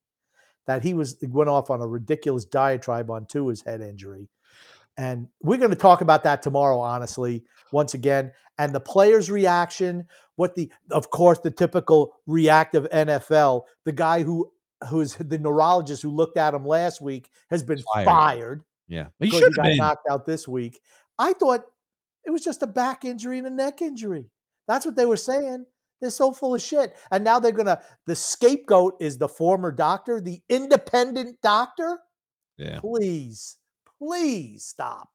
that 0.66 0.82
he 0.82 0.94
was 0.94 1.16
went 1.22 1.50
off 1.50 1.70
on 1.70 1.80
a 1.80 1.86
ridiculous 1.86 2.44
diatribe 2.44 3.10
on 3.10 3.26
Tua's 3.26 3.62
head 3.62 3.80
injury. 3.80 4.28
And 4.98 5.28
we're 5.42 5.58
going 5.58 5.70
to 5.70 5.76
talk 5.76 6.00
about 6.00 6.24
that 6.24 6.42
tomorrow, 6.42 6.78
honestly, 6.80 7.44
once 7.70 7.94
again. 7.94 8.32
And 8.58 8.74
the 8.74 8.80
players' 8.80 9.30
reaction, 9.30 10.06
what 10.36 10.54
the 10.54 10.70
of 10.90 11.10
course 11.10 11.38
the 11.40 11.50
typical 11.50 12.14
reactive 12.26 12.88
NFL, 12.90 13.62
the 13.84 13.92
guy 13.92 14.22
who 14.22 14.50
who's 14.88 15.14
the 15.14 15.38
neurologist 15.38 16.02
who 16.02 16.10
looked 16.10 16.36
at 16.36 16.54
him 16.54 16.66
last 16.66 17.00
week 17.00 17.30
has 17.50 17.62
been 17.62 17.78
Fired. 17.94 18.06
fired 18.06 18.64
Yeah, 18.88 19.06
he 19.18 19.30
should 19.30 19.42
have 19.42 19.64
been. 19.64 19.76
knocked 19.76 20.06
out 20.10 20.26
this 20.26 20.46
week. 20.46 20.80
I 21.18 21.32
thought 21.34 21.64
it 22.26 22.30
was 22.30 22.44
just 22.44 22.62
a 22.62 22.66
back 22.66 23.04
injury 23.04 23.38
and 23.38 23.46
a 23.46 23.50
neck 23.50 23.80
injury. 23.80 24.26
That's 24.68 24.84
what 24.84 24.96
they 24.96 25.06
were 25.06 25.16
saying. 25.16 25.64
They're 26.00 26.10
so 26.10 26.32
full 26.32 26.54
of 26.54 26.60
shit. 26.60 26.94
And 27.10 27.24
now 27.24 27.38
they're 27.38 27.52
gonna 27.52 27.80
the 28.06 28.16
scapegoat 28.16 28.96
is 29.00 29.16
the 29.16 29.28
former 29.28 29.72
doctor, 29.72 30.20
the 30.20 30.42
independent 30.48 31.40
doctor. 31.42 31.98
Yeah. 32.58 32.80
Please, 32.80 33.56
please 33.98 34.64
stop. 34.64 35.08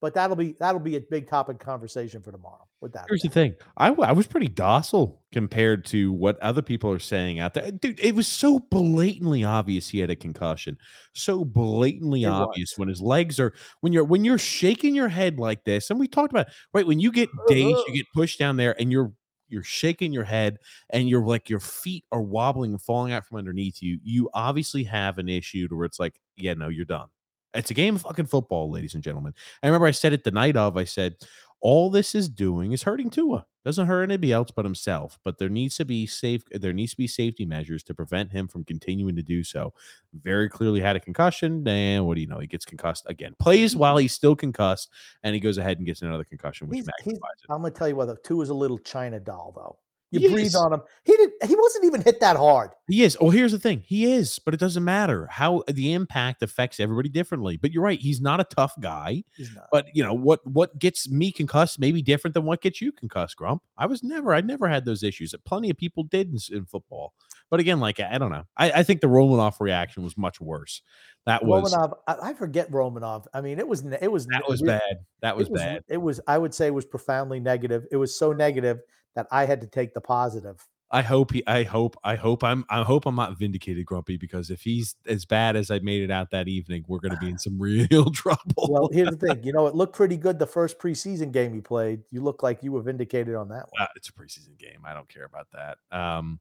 But 0.00 0.14
that'll 0.14 0.36
be 0.36 0.54
that'll 0.60 0.80
be 0.80 0.96
a 0.96 1.00
big 1.00 1.28
topic 1.28 1.58
conversation 1.58 2.22
for 2.22 2.30
tomorrow. 2.30 2.68
With 2.82 2.92
that, 2.94 3.06
Here's 3.08 3.22
the 3.22 3.28
thing. 3.28 3.54
I, 3.76 3.90
I 3.90 4.10
was 4.10 4.26
pretty 4.26 4.48
docile 4.48 5.22
compared 5.32 5.84
to 5.86 6.12
what 6.12 6.38
other 6.40 6.62
people 6.62 6.90
are 6.90 6.98
saying 6.98 7.38
out 7.38 7.54
there. 7.54 7.70
Dude, 7.70 8.00
it 8.00 8.16
was 8.16 8.26
so 8.26 8.58
blatantly 8.58 9.44
obvious 9.44 9.88
he 9.88 10.00
had 10.00 10.10
a 10.10 10.16
concussion. 10.16 10.76
So 11.14 11.44
blatantly 11.44 12.24
It 12.24 12.30
was. 12.30 12.48
obvious 12.48 12.76
when 12.76 12.88
his 12.88 13.00
legs 13.00 13.38
are 13.38 13.54
when 13.82 13.92
you're 13.92 14.02
when 14.02 14.24
you're 14.24 14.36
shaking 14.36 14.96
your 14.96 15.08
head 15.08 15.38
like 15.38 15.62
this. 15.62 15.90
And 15.90 16.00
we 16.00 16.08
talked 16.08 16.32
about 16.32 16.48
right 16.74 16.86
when 16.86 16.98
you 16.98 17.12
get 17.12 17.28
dazed, 17.46 17.68
you 17.68 17.76
uh-huh. 17.76 17.94
get 17.94 18.06
pushed 18.14 18.40
down 18.40 18.56
there 18.56 18.74
and 18.80 18.90
you're 18.90 19.12
you're 19.48 19.62
shaking 19.62 20.12
your 20.12 20.24
head 20.24 20.58
and 20.90 21.08
you're 21.08 21.24
like 21.24 21.48
your 21.48 21.60
feet 21.60 22.04
are 22.10 22.22
wobbling 22.22 22.72
and 22.72 22.82
falling 22.82 23.12
out 23.12 23.24
from 23.26 23.38
underneath 23.38 23.80
you. 23.80 24.00
You 24.02 24.28
obviously 24.34 24.82
have 24.84 25.18
an 25.18 25.28
issue 25.28 25.68
to 25.68 25.76
where 25.76 25.84
it's 25.84 26.00
like, 26.00 26.14
yeah, 26.36 26.54
no, 26.54 26.68
you're 26.68 26.84
done. 26.84 27.08
It's 27.54 27.70
a 27.70 27.74
game 27.74 27.96
of 27.96 28.02
fucking 28.02 28.26
football, 28.26 28.70
ladies 28.70 28.94
and 28.94 29.04
gentlemen. 29.04 29.34
I 29.62 29.66
remember 29.66 29.86
I 29.86 29.90
said 29.90 30.14
it 30.14 30.24
the 30.24 30.30
night 30.30 30.56
of. 30.56 30.78
I 30.78 30.84
said, 30.84 31.16
all 31.62 31.88
this 31.90 32.14
is 32.14 32.28
doing 32.28 32.72
is 32.72 32.82
hurting 32.82 33.08
Tua. 33.08 33.46
Doesn't 33.64 33.86
hurt 33.86 34.02
anybody 34.02 34.32
else 34.32 34.50
but 34.50 34.64
himself. 34.64 35.20
But 35.24 35.38
there 35.38 35.48
needs 35.48 35.76
to 35.76 35.84
be 35.84 36.04
safe. 36.06 36.42
There 36.50 36.72
needs 36.72 36.90
to 36.90 36.96
be 36.96 37.06
safety 37.06 37.46
measures 37.46 37.84
to 37.84 37.94
prevent 37.94 38.32
him 38.32 38.48
from 38.48 38.64
continuing 38.64 39.14
to 39.14 39.22
do 39.22 39.44
so. 39.44 39.72
Very 40.12 40.48
clearly 40.48 40.80
had 40.80 40.96
a 40.96 41.00
concussion. 41.00 41.66
And 41.68 42.04
what 42.04 42.16
do 42.16 42.20
you 42.20 42.26
know? 42.26 42.40
He 42.40 42.48
gets 42.48 42.64
concussed 42.64 43.04
again. 43.06 43.36
Plays 43.38 43.76
while 43.76 43.96
he's 43.96 44.12
still 44.12 44.34
concussed, 44.34 44.90
and 45.22 45.32
he 45.34 45.40
goes 45.40 45.58
ahead 45.58 45.78
and 45.78 45.86
gets 45.86 46.02
another 46.02 46.24
concussion, 46.24 46.66
which 46.68 46.78
He's- 46.78 46.88
he's-. 47.04 47.18
I'm 47.48 47.62
gonna 47.62 47.70
tell 47.70 47.88
you 47.88 47.94
what, 47.94 48.06
the 48.06 48.16
two 48.24 48.42
is 48.42 48.48
a 48.48 48.54
little 48.54 48.78
China 48.78 49.20
doll, 49.20 49.52
though. 49.54 49.78
You 50.12 50.20
He 50.20 50.28
breathe 50.28 50.46
is. 50.46 50.54
on 50.54 50.72
him. 50.72 50.82
He 51.04 51.12
didn't. 51.16 51.42
he 51.44 51.56
wasn't 51.56 51.86
even 51.86 52.02
hit 52.02 52.20
that 52.20 52.36
hard. 52.36 52.70
He 52.86 53.02
is. 53.02 53.16
Oh, 53.20 53.30
here's 53.30 53.52
the 53.52 53.58
thing. 53.58 53.82
He 53.84 54.12
is, 54.12 54.38
but 54.38 54.52
it 54.52 54.60
doesn't 54.60 54.84
matter 54.84 55.26
how 55.30 55.64
the 55.68 55.94
impact 55.94 56.42
affects 56.42 56.78
everybody 56.78 57.08
differently. 57.08 57.56
But 57.56 57.72
you're 57.72 57.82
right. 57.82 57.98
He's 57.98 58.20
not 58.20 58.38
a 58.38 58.44
tough 58.44 58.74
guy. 58.78 59.24
He's 59.36 59.54
not. 59.54 59.68
But 59.72 59.86
you 59.94 60.04
know 60.04 60.12
what? 60.12 60.46
What 60.46 60.78
gets 60.78 61.08
me 61.10 61.32
concussed 61.32 61.80
may 61.80 61.92
be 61.92 62.02
different 62.02 62.34
than 62.34 62.44
what 62.44 62.60
gets 62.60 62.80
you 62.80 62.92
concussed, 62.92 63.36
Grump. 63.36 63.62
I 63.78 63.86
was 63.86 64.02
never, 64.02 64.34
I 64.34 64.42
never 64.42 64.68
had 64.68 64.84
those 64.84 65.02
issues. 65.02 65.34
Plenty 65.46 65.70
of 65.70 65.78
people 65.78 66.04
did 66.04 66.28
in, 66.30 66.56
in 66.56 66.66
football. 66.66 67.14
But 67.50 67.60
again, 67.60 67.80
like 67.80 68.00
I 68.00 68.18
don't 68.18 68.30
know. 68.30 68.44
I, 68.56 68.70
I 68.72 68.82
think 68.82 69.00
the 69.00 69.08
Romanov 69.08 69.60
reaction 69.60 70.02
was 70.02 70.16
much 70.16 70.40
worse. 70.40 70.82
That 71.26 71.44
was 71.44 71.74
Romanov, 71.74 71.92
I, 72.08 72.30
I 72.30 72.34
forget 72.34 72.70
Romanov. 72.70 73.26
I 73.32 73.40
mean, 73.40 73.58
it 73.58 73.68
was 73.68 73.84
it 73.84 74.10
was 74.10 74.26
that 74.26 74.48
was 74.48 74.62
re- 74.62 74.68
bad. 74.68 75.04
That 75.20 75.36
was 75.36 75.48
it 75.48 75.52
was, 75.52 75.60
bad. 75.60 75.84
It 75.88 75.98
was 75.98 76.20
I 76.26 76.38
would 76.38 76.54
say 76.54 76.70
was 76.70 76.86
profoundly 76.86 77.40
negative. 77.40 77.86
It 77.92 77.96
was 77.96 78.18
so 78.18 78.32
negative 78.32 78.80
that 79.14 79.26
I 79.30 79.46
had 79.46 79.60
to 79.60 79.66
take 79.66 79.94
the 79.94 80.00
positive. 80.00 80.66
I 80.94 81.00
hope 81.00 81.32
he. 81.32 81.42
I 81.46 81.62
hope. 81.62 81.96
I 82.04 82.16
hope 82.16 82.44
I'm. 82.44 82.66
I 82.68 82.82
hope 82.82 83.06
I'm 83.06 83.16
not 83.16 83.38
vindicated, 83.38 83.86
Grumpy, 83.86 84.18
because 84.18 84.50
if 84.50 84.60
he's 84.60 84.94
as 85.06 85.24
bad 85.24 85.56
as 85.56 85.70
I 85.70 85.78
made 85.78 86.02
it 86.02 86.10
out 86.10 86.30
that 86.32 86.48
evening, 86.48 86.84
we're 86.86 86.98
going 86.98 87.14
to 87.14 87.18
be 87.18 87.30
in 87.30 87.38
some 87.38 87.58
real 87.60 88.10
trouble. 88.10 88.68
Well, 88.68 88.90
here's 88.92 89.08
the 89.08 89.16
thing. 89.16 89.42
You 89.42 89.54
know, 89.54 89.66
it 89.66 89.74
looked 89.74 89.96
pretty 89.96 90.18
good 90.18 90.38
the 90.38 90.46
first 90.46 90.78
preseason 90.78 91.32
game 91.32 91.54
you 91.54 91.62
played. 91.62 92.02
You 92.10 92.20
look 92.20 92.42
like 92.42 92.62
you 92.62 92.72
were 92.72 92.82
vindicated 92.82 93.34
on 93.34 93.48
that 93.48 93.66
one. 93.70 93.80
Uh, 93.80 93.86
it's 93.96 94.10
a 94.10 94.12
preseason 94.12 94.58
game. 94.58 94.82
I 94.84 94.92
don't 94.92 95.08
care 95.08 95.24
about 95.24 95.46
that. 95.54 95.78
Um, 95.98 96.40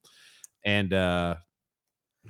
and 0.65 0.93
uh, 0.93 1.35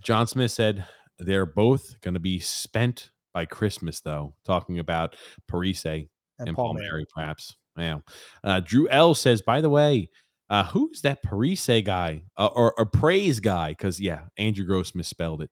John 0.03 0.27
Smith 0.27 0.51
said 0.51 0.85
they're 1.17 1.47
both 1.47 1.99
going 2.01 2.13
to 2.13 2.19
be 2.19 2.39
spent 2.39 3.09
by 3.33 3.45
Christmas, 3.45 3.99
though. 3.99 4.35
Talking 4.45 4.77
about 4.77 5.15
Parise 5.51 6.07
and, 6.37 6.55
Paul 6.55 6.75
Palmieri, 6.75 6.91
Mary. 6.91 7.05
perhaps. 7.11 7.55
Yeah. 7.75 7.99
Uh, 8.43 8.59
Drew 8.59 8.87
L 8.89 9.15
says, 9.15 9.41
by 9.41 9.61
the 9.61 9.69
way, 9.69 10.09
uh, 10.51 10.65
who's 10.65 11.01
that 11.01 11.23
Parise 11.23 11.83
guy 11.83 12.23
uh, 12.37 12.47
or, 12.47 12.77
or 12.77 12.85
praise 12.85 13.39
guy? 13.39 13.69
Because 13.69 14.01
yeah, 14.01 14.23
Andrew 14.37 14.65
Gross 14.65 14.93
misspelled 14.93 15.41
it. 15.41 15.49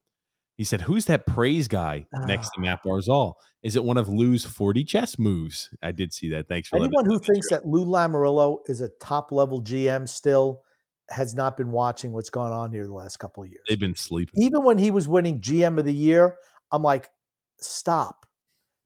He 0.57 0.65
said, 0.65 0.81
"Who's 0.81 1.05
that 1.05 1.25
praise 1.25 1.69
guy 1.69 2.05
next 2.25 2.49
to 2.49 2.61
Matt 2.61 2.83
Barzal? 2.85 3.35
Is 3.63 3.77
it 3.77 3.83
one 3.83 3.95
of 3.95 4.09
Lou's 4.09 4.43
forty 4.43 4.83
chess 4.83 5.17
moves?" 5.17 5.69
I 5.81 5.93
did 5.93 6.13
see 6.13 6.29
that. 6.31 6.49
Thanks 6.49 6.67
for 6.67 6.75
Anyone 6.75 7.05
who 7.05 7.17
thinks 7.17 7.49
that 7.49 7.65
Lou 7.65 7.85
Lamoriello 7.85 8.57
is 8.67 8.81
a 8.81 8.89
top 8.99 9.31
level 9.31 9.61
GM 9.61 10.07
still 10.07 10.63
has 11.09 11.33
not 11.33 11.55
been 11.55 11.71
watching 11.71 12.11
what's 12.11 12.29
gone 12.29 12.51
on 12.51 12.71
here 12.71 12.85
the 12.85 12.93
last 12.93 13.17
couple 13.17 13.41
of 13.41 13.49
years. 13.49 13.63
they've 13.69 13.79
been 13.79 13.95
sleeping. 13.95 14.43
Even 14.43 14.63
when 14.63 14.77
he 14.77 14.91
was 14.91 15.07
winning 15.07 15.39
GM 15.39 15.79
of 15.79 15.85
the 15.85 15.93
year, 15.93 16.35
I'm 16.73 16.83
like, 16.83 17.09
stop. 17.57 18.25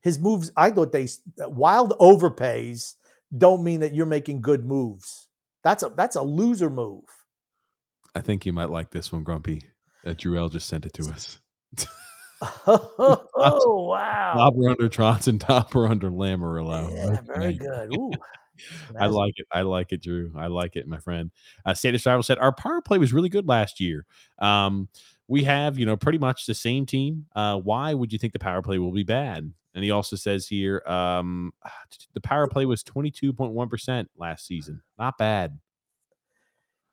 His 0.02 0.20
moves, 0.20 0.52
I 0.56 0.70
thought 0.70 0.92
they 0.92 1.08
wild 1.40 1.98
overpays 2.00 2.94
don't 3.36 3.64
mean 3.64 3.80
that 3.80 3.94
you're 3.96 4.06
making 4.06 4.42
good 4.42 4.64
moves. 4.64 5.23
That's 5.64 5.84
a 5.84 5.90
that's 5.90 6.16
a 6.16 6.22
loser 6.22 6.70
move. 6.70 7.04
I 8.16 8.22
think 8.22 8.46
you 8.46 8.54
might 8.54 8.70
like 8.70 8.92
this 8.92 9.12
one, 9.12 9.24
Grumpy. 9.24 9.64
Uh, 10.06 10.14
Drew 10.18 10.50
just 10.50 10.68
sent 10.68 10.86
it 10.86 10.94
to 10.94 11.10
us. 11.10 11.40
oh 12.68 13.88
wow. 13.90 14.34
Top 14.36 14.54
or 14.58 14.70
under 14.70 14.90
Trotz 14.90 15.28
and 15.28 15.40
top 15.40 15.76
or 15.76 15.88
under 15.88 16.10
Lamoriello. 16.10 16.92
Yeah, 16.94 17.22
very 17.22 17.48
Okay. 17.48 17.58
good. 17.58 17.92
Ooh. 17.98 18.12
I 19.00 19.08
like 19.08 19.34
it. 19.38 19.48
I 19.52 19.62
like 19.62 19.92
it, 19.92 20.04
Drew. 20.04 20.32
I 20.36 20.48
like 20.48 20.76
it, 20.76 20.88
my 20.88 21.00
friend. 21.00 21.32
Uh, 21.66 21.74
State 21.74 21.96
of 21.96 22.02
Survival 22.02 22.24
said 22.24 22.38
our 22.38 22.54
power 22.54 22.82
play 22.82 22.98
was 22.98 23.14
really 23.14 23.30
good 23.30 23.48
last 23.48 23.80
year. 23.80 24.06
Um, 24.40 24.90
we 25.28 25.44
have, 25.46 25.80
you 25.80 25.86
know, 25.86 25.98
pretty 25.98 26.20
much 26.20 26.46
the 26.46 26.54
same 26.54 26.86
team. 26.86 27.26
Uh, 27.36 27.58
why 27.58 27.94
would 27.94 28.14
you 28.14 28.20
think 28.20 28.34
the 28.34 28.40
power 28.40 28.62
play 28.62 28.78
will 28.78 28.92
be 28.92 29.04
bad? 29.04 29.52
And 29.76 29.84
he 29.84 29.92
also 29.92 30.16
says 30.16 30.48
here, 30.48 30.84
um, 30.86 31.54
the 32.14 32.22
power 32.22 32.48
play 32.48 32.66
was 32.66 32.84
22.1% 32.84 34.08
last 34.18 34.48
season. 34.48 34.82
Not 34.98 35.18
bad. 35.18 35.60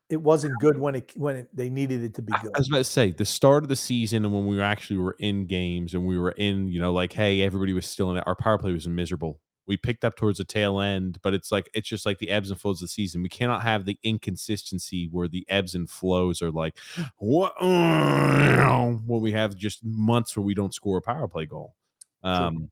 It 0.09 0.21
wasn't 0.21 0.59
good 0.59 0.77
when 0.77 0.97
it 0.97 1.13
when 1.15 1.37
it, 1.37 1.49
they 1.55 1.71
needed 1.71 2.03
it 2.03 2.15
to 2.15 2.23
be 2.23 2.33
good. 2.43 2.51
I 2.53 2.59
was 2.59 2.69
about 2.69 2.79
to 2.79 2.85
say 2.85 3.13
the 3.13 3.25
start 3.25 3.63
of 3.63 3.69
the 3.69 3.77
season 3.77 4.25
and 4.25 4.35
when 4.35 4.45
we 4.45 4.57
were 4.57 4.63
actually 4.63 4.97
were 4.97 5.15
in 5.21 5.47
games 5.47 5.95
and 5.95 6.05
we 6.05 6.19
were 6.19 6.33
in, 6.33 6.67
you 6.67 6.81
know, 6.81 6.93
like, 6.93 7.13
hey, 7.13 7.43
everybody 7.43 7.73
was 7.73 7.87
still 7.87 8.11
in 8.11 8.17
it. 8.17 8.25
Our 8.27 8.35
power 8.35 8.59
play 8.59 8.73
was 8.73 8.89
miserable. 8.89 9.39
We 9.69 9.77
picked 9.77 10.05
up 10.05 10.17
towards 10.17 10.39
the 10.39 10.45
tail 10.45 10.81
end, 10.81 11.21
but 11.23 11.33
it's 11.33 11.53
like 11.53 11.71
it's 11.75 11.89
just 11.89 12.07
like 12.07 12.19
the 12.19 12.31
ebbs 12.31 12.51
and 12.51 12.61
flows 12.61 12.79
of 12.79 12.89
the 12.89 12.89
season. 12.89 13.23
We 13.23 13.29
cannot 13.29 13.63
have 13.63 13.85
the 13.85 14.01
inconsistency 14.03 15.09
where 15.13 15.29
the 15.29 15.47
ebbs 15.49 15.77
and 15.77 15.89
flows 15.89 16.43
are 16.43 16.51
like 16.51 16.77
what 17.19 17.55
when 17.63 19.05
we 19.07 19.31
have 19.31 19.55
just 19.55 19.85
months 19.85 20.37
where 20.37 20.43
we 20.43 20.55
don't 20.55 20.75
score 20.75 20.99
a 20.99 21.03
power 21.03 21.29
play 21.29 21.47
goal. 21.47 21.77
Um, 22.23 22.71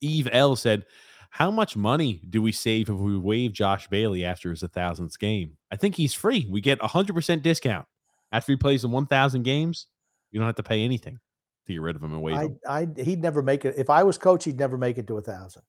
Eve 0.00 0.28
L 0.32 0.56
said, 0.56 0.84
How 1.30 1.50
much 1.50 1.76
money 1.76 2.20
do 2.28 2.42
we 2.42 2.52
save 2.52 2.88
if 2.88 2.96
we 2.96 3.16
waive 3.18 3.52
Josh 3.52 3.88
Bailey 3.88 4.24
after 4.24 4.50
his 4.50 4.62
1000th 4.62 5.18
game? 5.18 5.56
I 5.70 5.76
think 5.76 5.94
he's 5.96 6.14
free. 6.14 6.46
We 6.50 6.60
get 6.60 6.78
a 6.80 6.88
100% 6.88 7.42
discount. 7.42 7.86
After 8.32 8.52
he 8.52 8.56
plays 8.56 8.84
in 8.84 8.90
1,000 8.90 9.42
games, 9.44 9.86
you 10.30 10.40
don't 10.40 10.48
have 10.48 10.56
to 10.56 10.62
pay 10.64 10.82
anything 10.82 11.20
to 11.66 11.72
get 11.72 11.80
rid 11.80 11.96
of 11.96 12.02
him 12.02 12.12
and 12.12 12.22
waive 12.22 12.36
I, 12.36 12.42
him. 12.42 12.96
I, 12.98 13.02
he'd 13.02 13.22
never 13.22 13.42
make 13.42 13.64
it. 13.64 13.74
If 13.78 13.90
I 13.90 14.02
was 14.02 14.18
coach, 14.18 14.44
he'd 14.44 14.58
never 14.58 14.76
make 14.76 14.98
it 14.98 15.06
to 15.06 15.18
a 15.18 15.22
thousand. 15.22 15.62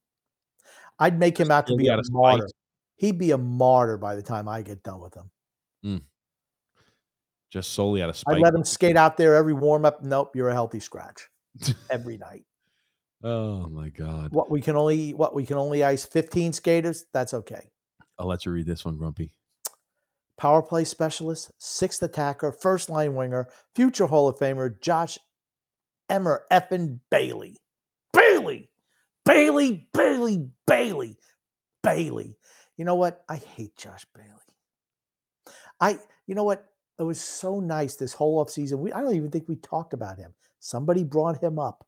I'd 0.97 1.19
make 1.19 1.37
him 1.37 1.51
out 1.51 1.67
to 1.67 1.75
be 1.75 1.87
a 1.87 1.99
martyr. 2.09 2.47
He'd 2.97 3.17
be 3.17 3.31
a 3.31 3.37
martyr 3.37 3.97
by 3.97 4.15
the 4.15 4.21
time 4.21 4.47
I 4.47 4.61
get 4.61 4.81
done 4.81 5.01
with 5.01 5.13
him. 5.13 5.29
Mm. 5.85 6.01
Just 7.51 7.73
solely 7.73 8.01
out 8.01 8.09
of 8.09 8.17
spite. 8.17 8.37
I'd 8.37 8.41
let 8.41 8.53
him 8.53 8.63
skate 8.63 8.97
out 8.97 9.17
there 9.17 9.35
every 9.35 9.53
warm 9.53 9.85
up. 9.85 10.03
Nope, 10.03 10.35
you're 10.35 10.49
a 10.49 10.53
healthy 10.53 10.79
scratch 10.79 11.29
every 11.89 12.17
night. 12.17 12.43
Oh 13.25 13.67
my 13.69 13.89
God. 13.89 14.31
What 14.31 14.51
we 14.51 14.61
can 14.61 14.75
only 14.75 15.15
what 15.15 15.33
we 15.33 15.47
can 15.47 15.57
only 15.57 15.83
ice 15.83 16.05
15 16.05 16.53
skaters. 16.53 17.05
That's 17.11 17.33
okay. 17.33 17.71
I'll 18.19 18.27
let 18.27 18.45
you 18.45 18.51
read 18.51 18.67
this 18.67 18.85
one, 18.85 18.97
Grumpy. 18.97 19.31
Power 20.37 20.61
play 20.61 20.83
specialist, 20.83 21.51
sixth 21.57 22.03
attacker, 22.03 22.51
first 22.51 22.87
line 22.87 23.15
winger, 23.15 23.47
future 23.73 24.05
Hall 24.05 24.27
of 24.27 24.37
Famer 24.37 24.79
Josh 24.79 25.17
Emmer 26.07 26.43
effing 26.51 26.99
Bailey. 27.09 27.57
Bailey, 28.13 28.69
Bailey, 29.25 29.87
Bailey, 29.91 30.49
Bailey, 30.67 31.17
Bailey. 31.81 32.37
You 32.77 32.85
know 32.85 32.95
what? 32.95 33.23
I 33.27 33.37
hate 33.37 33.75
Josh 33.75 34.05
Bailey. 34.13 34.29
I, 35.79 35.97
you 36.27 36.35
know 36.35 36.43
what? 36.43 36.65
It 36.99 37.03
was 37.03 37.19
so 37.19 37.59
nice 37.59 37.95
this 37.95 38.13
whole 38.13 38.43
offseason. 38.45 38.77
We, 38.77 38.93
I 38.93 39.01
don't 39.01 39.15
even 39.15 39.31
think 39.31 39.49
we 39.49 39.55
talked 39.55 39.93
about 39.93 40.17
him. 40.17 40.33
Somebody 40.59 41.03
brought 41.03 41.41
him 41.41 41.57
up 41.57 41.85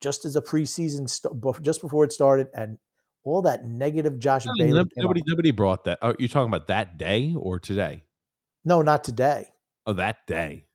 just 0.00 0.24
as 0.24 0.36
a 0.36 0.42
preseason, 0.42 1.08
st- 1.08 1.34
just 1.62 1.80
before 1.80 2.04
it 2.04 2.12
started, 2.12 2.48
and 2.54 2.78
all 3.24 3.42
that 3.42 3.64
negative 3.66 4.18
Josh 4.18 4.46
No, 4.46 4.52
Bailey. 4.58 4.84
nobody, 4.96 5.22
nobody 5.26 5.50
brought 5.50 5.84
that. 5.84 5.98
Are 6.02 6.14
you're 6.18 6.28
talking 6.28 6.48
about 6.52 6.68
that 6.68 6.96
day 6.98 7.34
or 7.36 7.58
today? 7.58 8.04
No, 8.64 8.82
not 8.82 9.04
today. 9.04 9.48
Oh, 9.86 9.92
that 9.94 10.26
day. 10.26 10.66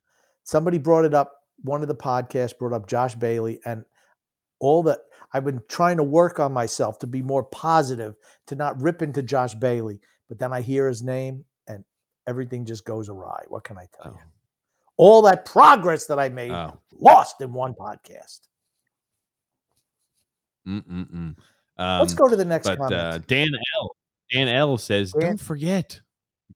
somebody 0.44 0.78
brought 0.78 1.06
it 1.06 1.14
up 1.14 1.34
one 1.64 1.82
of 1.82 1.88
the 1.88 1.96
podcasts 1.96 2.58
brought 2.58 2.74
up 2.74 2.86
josh 2.88 3.16
bailey 3.16 3.60
and 3.66 3.86
all 4.60 4.84
that 4.84 5.00
i've 5.34 5.46
been 5.46 5.62
trying 5.70 5.96
to 5.96 6.04
work 6.04 6.38
on 6.40 6.52
myself 6.52 7.00
to 7.00 7.08
be 7.08 7.22
more 7.22 7.44
positive 7.46 8.16
to 8.46 8.56
not 8.56 8.80
rip 8.82 9.02
into 9.02 9.24
josh 9.24 9.54
bailey 9.56 10.02
but 10.28 10.38
then 10.38 10.52
i 10.52 10.60
hear 10.60 10.86
his 10.88 11.02
name 11.02 11.46
and 11.68 11.84
everything 12.28 12.66
just 12.66 12.84
goes 12.84 13.08
awry 13.10 13.42
what 13.48 13.64
can 13.64 13.78
i 13.78 13.86
tell 13.96 14.12
Oh, 14.12 14.16
you 14.16 14.22
all 14.98 15.22
that 15.22 15.46
progress 15.46 16.06
that 16.08 16.20
i 16.20 16.28
made 16.28 16.52
oh. 16.52 16.78
lost 17.00 17.40
in 17.42 17.54
one 17.54 17.74
podcast 17.74 18.42
Mm-mm-mm. 20.68 21.36
let's 21.78 22.14
Um, 22.14 22.18
go 22.18 22.28
to 22.30 22.36
the 22.36 22.46
next 22.46 22.68
But 22.68 22.78
comment 22.78 22.94
uh, 22.96 23.18
Dan 23.28 23.50
L. 23.78 23.96
Dan 24.32 24.48
L 24.48 24.78
says, 24.78 25.12
Dan- 25.12 25.22
"Don't 25.22 25.42
forget, 25.42 26.00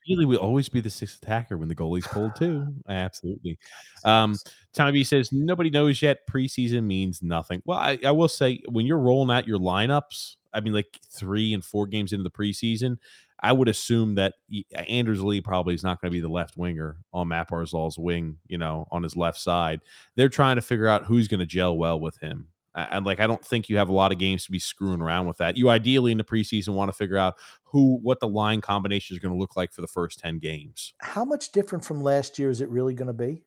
Bailey 0.08 0.26
will 0.26 0.38
always 0.38 0.70
be 0.70 0.82
the 0.82 0.90
sixth 0.90 1.22
attacker 1.22 1.58
when 1.58 1.68
the 1.68 1.76
goalie's 1.76 2.08
pulled 2.08 2.36
too." 2.36 2.66
Absolutely. 2.88 3.58
Um, 4.04 4.36
Tommy 4.74 4.92
B 4.92 5.04
says, 5.04 5.32
"Nobody 5.32 5.70
knows 5.70 6.02
yet. 6.02 6.20
Preseason 6.30 6.84
means 6.84 7.22
nothing." 7.22 7.62
Well, 7.66 7.78
I, 7.78 8.00
I 8.06 8.12
will 8.12 8.28
say, 8.28 8.62
when 8.70 8.86
you're 8.86 8.98
rolling 9.00 9.36
out 9.36 9.48
your 9.48 9.60
lineups, 9.60 10.36
I 10.54 10.62
mean, 10.62 10.74
like 10.74 11.00
three 11.12 11.54
and 11.54 11.64
four 11.64 11.86
games 11.86 12.12
into 12.12 12.24
the 12.24 12.32
preseason, 12.32 12.98
I 13.42 13.54
would 13.54 13.68
assume 13.68 14.16
that 14.16 14.34
Anders 14.74 15.22
Lee 15.22 15.42
probably 15.42 15.76
is 15.76 15.84
not 15.84 16.02
going 16.02 16.12
to 16.12 16.16
be 16.16 16.22
the 16.22 16.28
left 16.28 16.58
winger 16.58 16.98
on 17.14 17.28
Matt 17.28 17.50
Barzal's 17.50 18.00
wing. 18.00 18.38
You 18.48 18.58
know, 18.58 18.88
on 18.92 19.04
his 19.04 19.16
left 19.16 19.40
side, 19.40 19.82
they're 20.16 20.30
trying 20.30 20.56
to 20.56 20.62
figure 20.64 20.88
out 20.88 21.06
who's 21.06 21.28
going 21.28 21.40
to 21.40 21.46
gel 21.46 21.78
well 21.78 22.00
with 22.00 22.18
him. 22.18 22.48
And 22.76 23.06
like, 23.06 23.20
I 23.20 23.28
don't 23.28 23.44
think 23.44 23.68
you 23.68 23.78
have 23.78 23.90
a 23.90 23.94
lot 23.94 24.12
of 24.12 24.20
games 24.20 24.46
to 24.46 24.52
be 24.52 24.60
screwing 24.60 25.02
around 25.02 25.28
with 25.28 25.38
that. 25.38 25.58
You 25.58 25.70
ideally 25.70 26.12
in 26.12 26.18
the 26.18 26.24
preseason 26.24 26.70
want 26.70 26.90
to 26.90 26.94
figure 26.96 27.18
out 27.18 27.36
who, 27.64 28.00
what 28.02 28.20
the 28.20 28.28
line 28.28 28.62
combination 28.62 29.16
is 29.16 29.20
going 29.20 29.34
to 29.34 29.40
look 29.40 29.56
like 29.56 29.74
for 29.74 29.82
the 29.82 29.88
first 29.88 30.20
10 30.20 30.40
games. 30.40 30.94
how 31.02 31.26
much 31.26 31.52
different 31.52 31.84
from 31.84 32.02
last 32.02 32.40
year 32.40 32.50
is 32.50 32.62
it 32.62 32.70
really 32.70 32.94
going 32.94 33.08
to 33.08 33.14
be 33.14 33.44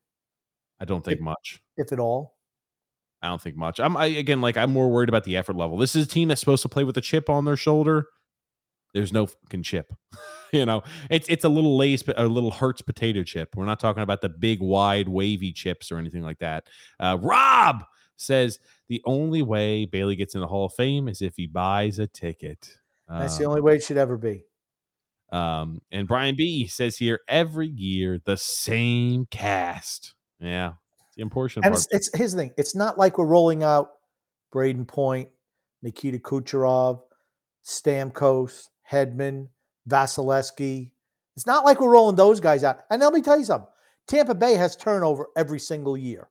I 0.81 0.85
don't 0.85 1.05
think 1.05 1.21
much. 1.21 1.61
if 1.77 1.93
at 1.93 2.01
all 2.01 2.37
I 3.23 3.29
don't 3.29 3.41
think 3.41 3.57
much. 3.57 3.79
I'm 3.79 3.97
I, 3.97 4.07
again, 4.07 4.41
like, 4.41 4.57
I'm 4.57 4.73
more 4.73 4.91
worried 4.91 5.09
about 5.09 5.23
the 5.25 5.37
effort 5.37 5.55
level. 5.55 5.77
This 5.79 5.95
is 5.95 6.07
a 6.07 6.09
team 6.09 6.29
that's 6.29 6.41
supposed 6.41 6.63
to 6.63 6.69
play 6.69 6.83
with 6.83 6.97
a 6.97 7.01
chip 7.01 7.31
on 7.31 7.45
their 7.45 7.57
shoulder. 7.57 8.07
There's 8.95 9.13
no 9.13 9.27
fucking 9.27 9.63
chip. 9.63 9.93
you 10.53 10.67
know, 10.67 10.83
it's 11.09 11.29
it's 11.29 11.45
a 11.45 11.49
little 11.49 11.77
lace, 11.77 12.03
a 12.17 12.27
little 12.27 12.51
Hertz 12.51 12.83
potato 12.83 13.23
chip. 13.23 13.55
We're 13.55 13.65
not 13.65 13.79
talking 13.79 14.03
about 14.03 14.21
the 14.21 14.29
big, 14.29 14.61
wide, 14.61 15.09
wavy 15.09 15.53
chips 15.53 15.93
or 15.93 15.99
anything 15.99 16.23
like 16.23 16.41
that. 16.41 16.65
Uh, 16.99 17.17
Rob 17.21 17.85
says 18.23 18.59
the 18.89 19.03
only 19.05 19.43
way 19.43 19.85
Bailey 19.85 20.17
gets 20.17 20.35
in 20.35 20.41
the 20.41 20.47
Hall 20.47 20.67
of 20.67 20.75
Fame 20.75 21.09
is 21.09 21.21
if 21.23 21.37
he 21.37 21.47
buys 21.47 21.99
a 21.99 22.07
ticket. 22.07 22.77
that's 23.09 23.37
the 23.39 23.45
Um, 23.45 23.51
only 23.51 23.61
way 23.61 23.77
it 23.77 23.83
should 23.83 23.99
ever 23.99 24.17
be 24.17 24.45
Um, 25.31 25.81
and 25.91 26.07
Brian 26.09 26.35
B 26.37 26.67
says 26.67 26.97
here 26.97 27.21
every 27.29 27.69
year 27.69 28.21
the 28.25 28.37
same 28.37 29.27
cast. 29.31 30.15
Yeah, 30.41 30.73
it's 31.07 31.17
the 31.17 31.23
unfortunate 31.23 31.65
And 31.67 31.75
part. 31.75 31.87
it's, 31.91 32.11
it's 32.15 32.33
the 32.33 32.39
thing. 32.39 32.53
It's 32.57 32.75
not 32.75 32.99
like 32.99 33.19
we're 33.19 33.27
rolling 33.27 33.63
out 33.63 33.93
Brayden 34.55 34.87
Point, 34.87 35.29
Nikita 35.83 36.19
Kucherov, 36.19 37.01
Stamkos, 37.65 38.69
Hedman, 38.91 39.49
Vasilevskiy. 39.89 40.91
It's 41.37 41.47
not 41.47 41.65
like 41.65 41.81
we're 41.81 41.91
rolling 41.93 42.17
those 42.17 42.41
guys 42.41 42.63
out. 42.65 42.81
And 42.91 43.01
let 43.01 43.13
me 43.15 43.23
tell 43.23 43.39
you 43.39 43.45
something. 43.45 43.69
Tampa 44.07 44.35
Bay 44.35 44.55
has 44.55 44.77
turnover 44.77 45.29
every 45.37 45.59
single 45.61 45.97
year. 45.97 46.29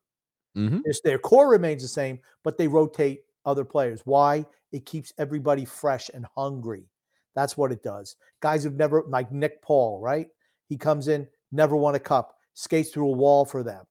Mhm. 0.56 0.82
It's, 0.86 1.02
their 1.02 1.20
core 1.20 1.50
remains 1.50 1.82
the 1.82 1.88
same, 1.88 2.20
but 2.44 2.58
they 2.58 2.68
rotate 2.68 3.24
other 3.46 3.66
players. 3.66 4.02
Why? 4.06 4.46
It 4.72 4.86
keeps 4.86 5.14
everybody 5.18 5.66
fresh 5.66 6.10
and 6.14 6.26
hungry. 6.36 6.86
That's 7.36 7.58
what 7.58 7.72
it 7.72 7.84
does. 7.84 8.16
Guys 8.42 8.64
who've 8.64 8.76
never, 8.76 9.04
like 9.08 9.32
Nick 9.32 9.62
Paul, 9.62 10.00
right? 10.02 10.28
He 10.68 10.78
comes 10.78 11.08
in, 11.08 11.28
never 11.52 11.76
won 11.76 11.96
a 11.96 12.00
cup, 12.00 12.36
skates 12.54 12.90
through 12.92 13.08
a 13.08 13.18
wall 13.18 13.46
for 13.46 13.64
them. 13.64 13.86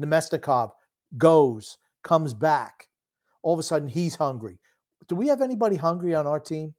Namestnikov 0.00 0.72
goes, 1.18 1.78
comes 2.02 2.34
back. 2.34 2.88
All 3.42 3.54
of 3.54 3.60
a 3.60 3.62
sudden, 3.62 3.88
he's 3.88 4.14
hungry. 4.14 4.58
Do 5.08 5.14
we 5.16 5.28
have 5.28 5.40
anybody 5.42 5.76
hungry 5.76 6.14
on 6.14 6.26
our 6.26 6.40
team? 6.40 6.74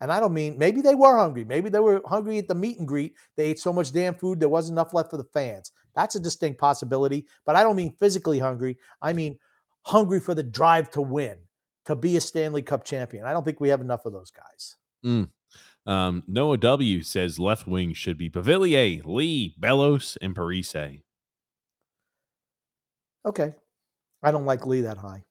And 0.00 0.12
I 0.12 0.20
don't 0.20 0.34
mean 0.34 0.58
maybe 0.58 0.82
they 0.82 0.94
were 0.94 1.16
hungry. 1.16 1.44
Maybe 1.44 1.70
they 1.70 1.80
were 1.80 2.02
hungry 2.06 2.38
at 2.38 2.48
the 2.48 2.54
meet 2.54 2.78
and 2.78 2.86
greet. 2.86 3.14
They 3.36 3.46
ate 3.46 3.58
so 3.58 3.72
much 3.72 3.92
damn 3.92 4.14
food, 4.14 4.40
there 4.40 4.48
wasn't 4.48 4.74
enough 4.78 4.92
left 4.92 5.10
for 5.10 5.16
the 5.16 5.24
fans. 5.32 5.72
That's 5.94 6.14
a 6.14 6.20
distinct 6.20 6.58
possibility. 6.60 7.26
But 7.44 7.56
I 7.56 7.62
don't 7.62 7.76
mean 7.76 7.94
physically 8.00 8.38
hungry. 8.38 8.78
I 9.00 9.12
mean 9.12 9.38
hungry 9.82 10.20
for 10.20 10.34
the 10.34 10.42
drive 10.42 10.90
to 10.92 11.02
win, 11.02 11.36
to 11.86 11.94
be 11.94 12.16
a 12.16 12.20
Stanley 12.20 12.62
Cup 12.62 12.84
champion. 12.84 13.24
I 13.24 13.32
don't 13.32 13.44
think 13.44 13.60
we 13.60 13.68
have 13.68 13.80
enough 13.80 14.06
of 14.06 14.12
those 14.12 14.30
guys. 14.30 14.76
Um, 15.86 16.22
Noah 16.26 16.56
W 16.58 17.02
says 17.02 17.38
left 17.38 17.66
wing 17.66 17.92
should 17.92 18.16
be 18.16 18.30
Beauvillier, 18.30 19.04
Lee, 19.04 19.54
Bellows, 19.58 20.16
and 20.22 20.34
Parise. 20.34 21.02
Okay. 23.26 23.54
I 24.22 24.30
don't 24.30 24.46
like 24.46 24.66
Lee 24.66 24.82
that 24.82 24.98
high. 24.98 25.22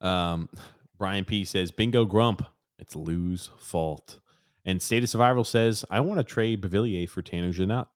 Um, 0.00 0.48
Brian 0.98 1.24
P 1.24 1.44
says 1.44 1.72
bingo 1.72 2.04
grump. 2.04 2.46
It's 2.78 2.94
Lou's 2.94 3.50
fault. 3.58 4.20
And 4.64 4.80
State 4.80 5.02
of 5.02 5.08
Survival 5.08 5.42
says 5.42 5.84
I 5.90 6.00
want 6.00 6.18
to 6.18 6.24
trade 6.24 6.62
Beauvillier 6.62 7.08
for 7.08 7.22
Tanner 7.22 7.50
Jeannot. 7.50 7.88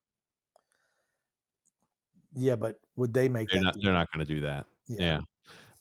Yeah, 2.36 2.54
but 2.56 2.78
would 2.96 3.12
they 3.14 3.28
make 3.28 3.48
They're 3.50 3.60
that? 3.60 3.64
not. 3.64 3.74
deal? 3.74 3.82
They're 3.84 3.92
not 3.94 4.12
going 4.12 4.24
to 4.26 4.34
do 4.34 4.40
that. 4.42 4.66
Yeah. 4.86 5.20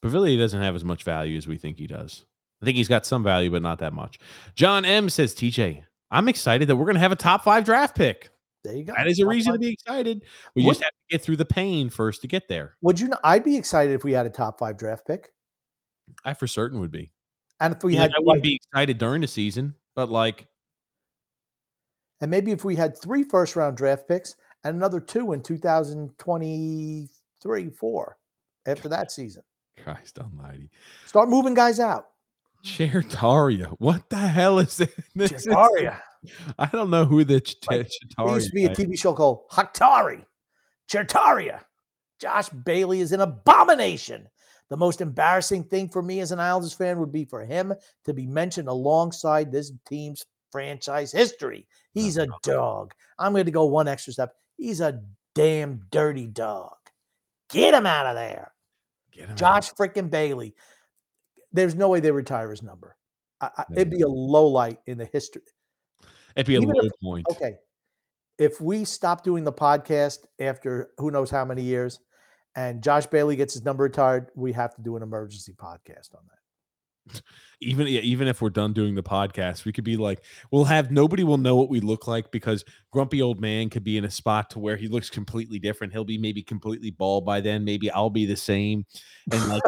Beauvillier 0.03 0.37
doesn't 0.37 0.61
have 0.61 0.75
as 0.75 0.83
much 0.83 1.03
value 1.03 1.37
as 1.37 1.47
we 1.47 1.57
think 1.57 1.77
he 1.77 1.85
does. 1.87 2.25
I 2.61 2.65
think 2.65 2.77
he's 2.77 2.87
got 2.87 3.05
some 3.05 3.23
value, 3.23 3.51
but 3.51 3.61
not 3.61 3.79
that 3.79 3.93
much. 3.93 4.17
John 4.55 4.85
M 4.85 5.09
says, 5.09 5.35
TJ, 5.35 5.83
I'm 6.11 6.27
excited 6.29 6.67
that 6.69 6.75
we're 6.75 6.85
going 6.85 6.95
to 6.95 7.01
have 7.01 7.11
a 7.11 7.15
top 7.17 7.43
five 7.43 7.65
draft 7.65 7.95
pick. 7.95 8.29
There 8.63 8.75
you 8.75 8.83
go. 8.85 8.93
That 8.97 9.07
is 9.07 9.19
a 9.19 9.27
reason 9.27 9.53
to 9.53 9.59
be 9.59 9.69
excited. 9.73 10.23
We 10.55 10.63
What- 10.63 10.71
just 10.73 10.83
have 10.83 10.91
to 10.91 11.13
get 11.17 11.21
through 11.21 11.35
the 11.37 11.45
pain 11.45 11.89
first 11.89 12.21
to 12.21 12.27
get 12.27 12.47
there. 12.47 12.77
Would 12.81 12.99
you? 12.99 13.11
I'd 13.23 13.43
be 13.43 13.57
excited 13.57 13.93
if 13.93 14.03
we 14.03 14.13
had 14.13 14.25
a 14.25 14.29
top 14.29 14.57
five 14.57 14.77
draft 14.77 15.05
pick, 15.05 15.31
I 16.23 16.33
for 16.33 16.47
certain 16.47 16.79
would 16.79 16.91
be. 16.91 17.11
and 17.59 17.75
if 17.75 17.83
we 17.83 17.91
We 17.91 17.95
had, 17.97 18.11
I 18.11 18.19
wouldn't 18.19 18.27
like- 18.37 18.43
be 18.43 18.55
excited 18.55 18.97
during 18.97 19.21
the 19.21 19.27
season, 19.27 19.75
but 19.95 20.09
like, 20.09 20.47
and 22.21 22.31
maybe 22.31 22.51
if 22.51 22.63
we 22.63 22.75
had 22.75 22.97
three 22.99 23.23
first 23.23 23.55
round 23.55 23.77
draft 23.77 24.07
picks 24.07 24.35
and 24.65 24.75
another 24.75 24.99
two 24.99 25.31
in 25.31 25.41
2023 25.41 27.69
4 27.69 28.17
after 28.67 28.89
that 28.89 29.11
season. 29.11 29.43
Christ 29.81 30.19
Almighty, 30.19 30.69
Start 31.05 31.29
moving 31.29 31.53
guys 31.53 31.79
out. 31.79 32.07
Chertaria. 32.65 33.67
What 33.79 34.09
the 34.09 34.17
hell 34.17 34.59
is 34.59 34.81
it? 34.81 34.93
This 35.15 35.31
is- 35.31 35.47
Chertaria. 35.47 36.01
I 36.57 36.65
don't 36.65 36.89
know 36.89 37.05
who 37.05 37.23
the 37.23 37.39
Ch- 37.39 37.55
Like, 37.69 37.87
There 38.17 38.27
used 38.33 38.49
to 38.49 38.55
be 38.55 38.65
a 38.65 38.69
TV 38.69 38.97
show 38.97 39.13
called 39.13 39.47
Haktari. 39.51 40.25
Chertaria. 40.91 41.61
Josh 42.19 42.49
Bailey 42.49 43.01
is 43.01 43.11
an 43.11 43.21
abomination. 43.21 44.27
The 44.69 44.77
most 44.77 45.01
embarrassing 45.01 45.65
thing 45.65 45.87
for 45.89 46.01
me 46.01 46.21
as 46.21 46.31
an 46.31 46.39
Islanders 46.39 46.73
fan 46.73 46.97
would 46.99 47.11
be 47.11 47.25
for 47.25 47.45
him 47.45 47.71
to 48.05 48.13
be 48.15 48.25
mentioned 48.25 48.67
alongside 48.67 49.51
this 49.51 49.71
team's 49.87 50.25
franchise 50.51 51.11
history. 51.11 51.67
Oh, 51.69 51.73
He's 51.93 52.17
a 52.17 52.25
dog. 52.41 52.95
I'm 53.19 53.33
going 53.33 53.45
to 53.45 53.51
go 53.51 53.65
one 53.65 53.87
extra 53.87 54.13
step. 54.13 54.33
He's 54.57 54.81
a 54.81 55.01
damn 55.33 55.81
dirty 55.91 56.27
dog. 56.27 56.75
Get 57.49 57.73
him 57.73 57.85
out 57.85 58.05
of 58.07 58.15
there. 58.15 58.51
Get 59.11 59.29
him. 59.29 59.35
Josh 59.35 59.71
freaking 59.73 60.09
Bailey. 60.09 60.55
There's 61.51 61.75
no 61.75 61.89
way 61.89 61.99
they 61.99 62.11
retire 62.11 62.49
his 62.49 62.63
number. 62.63 62.95
I, 63.41 63.49
I, 63.57 63.65
it'd 63.73 63.89
be 63.89 64.01
a 64.01 64.07
low 64.07 64.47
light 64.47 64.79
in 64.87 64.97
the 64.97 65.05
history. 65.05 65.43
It'd 66.35 66.47
be 66.47 66.55
a 66.55 66.59
even 66.59 66.69
low 66.69 66.85
if- 66.85 66.91
point. 67.01 67.25
Okay. 67.31 67.55
If 68.37 68.59
we 68.59 68.83
stop 68.83 69.23
doing 69.23 69.45
the 69.45 69.53
podcast 69.53 70.19
after 70.41 70.89
who 70.97 71.09
knows 71.09 71.31
how 71.31 71.45
many 71.45 71.61
years 71.61 71.99
and 72.55 72.83
Josh 72.83 73.05
Bailey 73.05 73.37
gets 73.37 73.53
his 73.53 73.63
number 73.63 73.83
retired, 73.85 74.29
we 74.35 74.51
have 74.51 74.75
to 74.75 74.81
do 74.81 74.97
an 74.97 75.03
emergency 75.03 75.53
podcast 75.53 76.13
on 76.13 76.21
that. 76.27 76.39
Even 77.61 77.87
yeah, 77.87 78.01
even 78.01 78.27
if 78.27 78.41
we're 78.41 78.49
done 78.49 78.73
doing 78.73 78.95
the 78.95 79.03
podcast, 79.03 79.63
we 79.63 79.71
could 79.71 79.83
be 79.83 79.95
like, 79.95 80.23
we'll 80.51 80.65
have 80.65 80.91
nobody 80.91 81.23
will 81.23 81.37
know 81.37 81.55
what 81.55 81.69
we 81.69 81.79
look 81.79 82.05
like 82.05 82.29
because 82.29 82.65
grumpy 82.91 83.21
old 83.21 83.39
man 83.39 83.69
could 83.69 83.83
be 83.83 83.97
in 83.97 84.03
a 84.03 84.11
spot 84.11 84.49
to 84.51 84.59
where 84.59 84.75
he 84.75 84.87
looks 84.87 85.09
completely 85.09 85.57
different. 85.57 85.93
He'll 85.93 86.03
be 86.03 86.17
maybe 86.17 86.43
completely 86.43 86.91
bald 86.91 87.25
by 87.25 87.39
then. 87.39 87.63
Maybe 87.63 87.89
I'll 87.89 88.09
be 88.09 88.25
the 88.25 88.35
same. 88.35 88.85
And 89.31 89.47
like, 89.47 89.63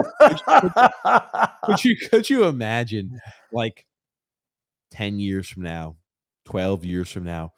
could 1.64 1.84
you 1.86 1.96
could 1.96 2.30
you 2.30 2.44
imagine 2.46 3.20
like 3.54 3.86
10 4.92 5.20
years 5.20 5.48
from 5.48 5.64
now 5.64 5.96
12 6.46 6.86
years 6.86 7.12
from 7.12 7.24
now 7.26 7.54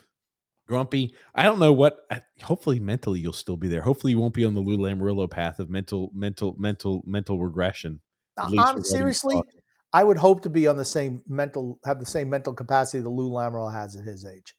grumpy 0.67 1.13
i 1.35 1.43
don't 1.43 1.59
know 1.59 1.71
what 1.73 1.99
uh, 2.09 2.19
hopefully 2.41 2.79
mentally 2.79 3.19
you'll 3.19 3.31
still 3.31 3.55
be 3.55 3.67
there 3.67 3.81
hopefully 3.81 4.13
you 4.13 4.19
won't 4.19 4.33
be 4.33 4.45
on 4.45 4.55
the 4.55 4.59
lou 4.59 4.77
Lamoriello 4.77 5.29
path 5.29 5.59
of 5.59 5.69
mental 5.69 6.11
mental 6.13 6.55
mental 6.57 7.03
mental 7.05 7.39
regression 7.39 7.99
uh, 8.39 8.45
at 8.45 8.51
least 8.51 8.67
for 8.67 8.73
what 8.73 8.77
he's 8.77 8.89
seriously. 8.89 9.41
I 9.93 10.03
would 10.03 10.17
hope 10.17 10.41
to 10.43 10.49
be 10.49 10.67
on 10.67 10.77
the 10.77 10.85
same 10.85 11.21
mental, 11.27 11.79
have 11.85 11.99
the 11.99 12.05
same 12.05 12.29
mental 12.29 12.53
capacity 12.53 13.01
that 13.01 13.09
Lou 13.09 13.29
Lamoriello 13.31 13.73
has 13.73 13.95
at 13.95 14.05
his 14.05 14.25
age. 14.25 14.55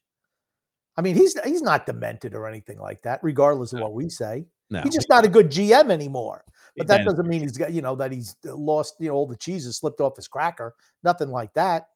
I 0.97 1.01
mean, 1.01 1.15
he's 1.15 1.39
he's 1.43 1.61
not 1.61 1.85
demented 1.85 2.35
or 2.35 2.47
anything 2.47 2.79
like 2.79 3.01
that, 3.03 3.19
regardless 3.23 3.71
of 3.73 3.79
No. 3.79 3.85
what 3.85 3.93
we 3.93 4.09
say. 4.09 4.45
no 4.69 4.81
He's 4.81 4.93
just 4.93 5.07
not 5.09 5.23
a 5.25 5.29
good 5.29 5.49
GM 5.49 5.89
anymore. 5.89 6.43
But 6.77 6.87
that 6.87 7.05
doesn't 7.05 7.27
mean 7.27 7.41
he's 7.41 7.57
got, 7.57 7.71
you 7.73 7.81
know, 7.81 7.95
that 7.95 8.11
he's 8.13 8.35
uh, 8.47 8.55
lost, 8.55 8.95
you 8.99 9.09
know, 9.09 9.15
all 9.15 9.27
the 9.27 9.35
cheeses 9.37 9.77
slipped 9.77 9.99
off 10.01 10.15
his 10.15 10.27
cracker. 10.27 10.73
Nothing 11.03 11.29
like 11.29 11.53
that. 11.53 11.87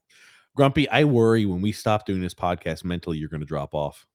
grumpy 0.56 0.88
i 0.90 1.03
worry 1.03 1.45
when 1.45 1.62
we 1.62 1.72
stop 1.74 2.06
doing 2.06 2.22
this 2.22 2.34
podcast 2.34 2.84
mentally 2.86 3.18
you're 3.18 3.30
going 3.30 3.41
to 3.41 3.45
drop 3.45 3.74
off 3.74 4.06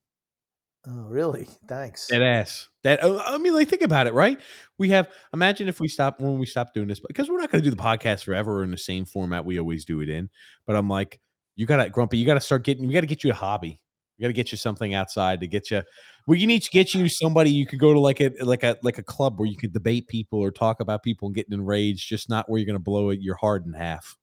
Oh, 0.87 1.05
really? 1.09 1.47
Thanks. 1.69 2.07
That 2.07 2.23
ass. 2.23 2.69
That 2.85 3.01
oh, 3.03 3.23
I 3.27 3.37
mean, 3.37 3.55
like 3.55 3.69
think 3.69 3.83
about 3.83 4.07
it, 4.07 4.15
right? 4.15 4.39
We 4.79 4.89
have 4.91 5.09
imagine 5.35 5.69
if 5.69 5.79
we 5.79 5.89
stop 5.89 6.21
when 6.21 6.39
we 6.39 6.47
stop 6.47 6.73
doing 6.73 6.89
this 6.89 7.01
because 7.01 7.29
we're 7.29 7.39
not 7.39 7.51
going 7.51 7.63
to 7.63 7.71
do 7.71 7.75
the 7.75 7.83
podcast 7.83 8.25
forever 8.25 8.65
in 8.65 8.71
the 8.71 8.79
same 8.79 9.05
format 9.05 9.45
we 9.45 9.59
always 9.59 9.85
do 9.85 10.01
it 10.01 10.09
in. 10.09 10.31
But 10.67 10.77
I'm 10.77 10.89
like, 10.89 11.21
you 11.57 11.67
got 11.67 11.85
to 11.85 11.91
grumpy. 11.91 12.17
You 12.17 12.25
got 12.25 12.35
to 12.35 12.41
start 12.41 12.65
getting. 12.65 12.87
We 12.87 12.95
got 12.95 13.03
to 13.03 13.07
get 13.07 13.23
you 13.23 13.31
a 13.31 13.35
hobby. 13.35 13.79
We 14.19 14.23
got 14.23 14.29
to 14.29 14.33
get 14.33 14.53
you 14.53 14.59
something 14.59 14.95
outside 14.95 15.41
to 15.41 15.47
get 15.47 15.71
you. 15.71 15.83
We 16.27 16.47
need 16.47 16.63
to 16.63 16.71
get 16.71 16.95
you 16.95 17.09
somebody 17.09 17.51
you 17.51 17.67
could 17.67 17.79
go 17.79 17.93
to 17.93 18.01
like 18.01 18.21
a 18.21 18.31
like 18.41 18.63
a 18.63 18.79
like 18.83 18.97
a 18.97 19.03
club 19.03 19.39
where 19.39 19.49
you 19.49 19.59
could 19.59 19.75
debate 19.75 20.09
people 20.09 20.39
or 20.39 20.51
talk 20.51 20.81
about 20.81 21.03
people 21.03 21.29
and 21.29 21.35
getting 21.35 21.53
enraged. 21.53 22.09
Just 22.09 22.31
not 22.31 22.49
where 22.49 22.59
you're 22.59 22.67
going 22.67 22.79
to 22.79 22.83
blow 22.83 23.11
it 23.11 23.21
your 23.21 23.37
heart 23.37 23.67
in 23.67 23.75
half. 23.75 24.17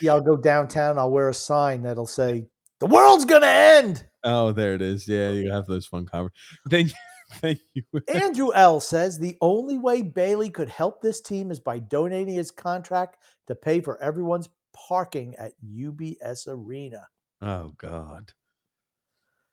Yeah, 0.00 0.14
I'll 0.14 0.22
go 0.22 0.36
downtown. 0.36 0.98
I'll 0.98 1.10
wear 1.10 1.28
a 1.28 1.34
sign 1.34 1.82
that'll 1.82 2.06
say, 2.06 2.46
"The 2.80 2.86
world's 2.86 3.26
gonna 3.26 3.46
end." 3.46 4.07
Oh, 4.24 4.52
there 4.52 4.74
it 4.74 4.82
is. 4.82 5.06
Yeah, 5.06 5.30
you 5.30 5.50
have 5.50 5.66
those 5.66 5.86
fun 5.86 6.06
conversations. 6.06 6.34
Then, 6.66 6.92
thank 7.40 7.60
you. 7.74 7.82
Andrew 8.08 8.50
L 8.54 8.80
says 8.80 9.18
the 9.18 9.36
only 9.40 9.78
way 9.78 10.02
Bailey 10.02 10.50
could 10.50 10.68
help 10.68 11.00
this 11.00 11.20
team 11.20 11.50
is 11.50 11.60
by 11.60 11.78
donating 11.78 12.34
his 12.34 12.50
contract 12.50 13.18
to 13.46 13.54
pay 13.54 13.80
for 13.80 14.00
everyone's 14.02 14.48
parking 14.74 15.34
at 15.36 15.52
UBS 15.64 16.48
Arena. 16.48 17.06
Oh 17.42 17.72
God. 17.78 18.32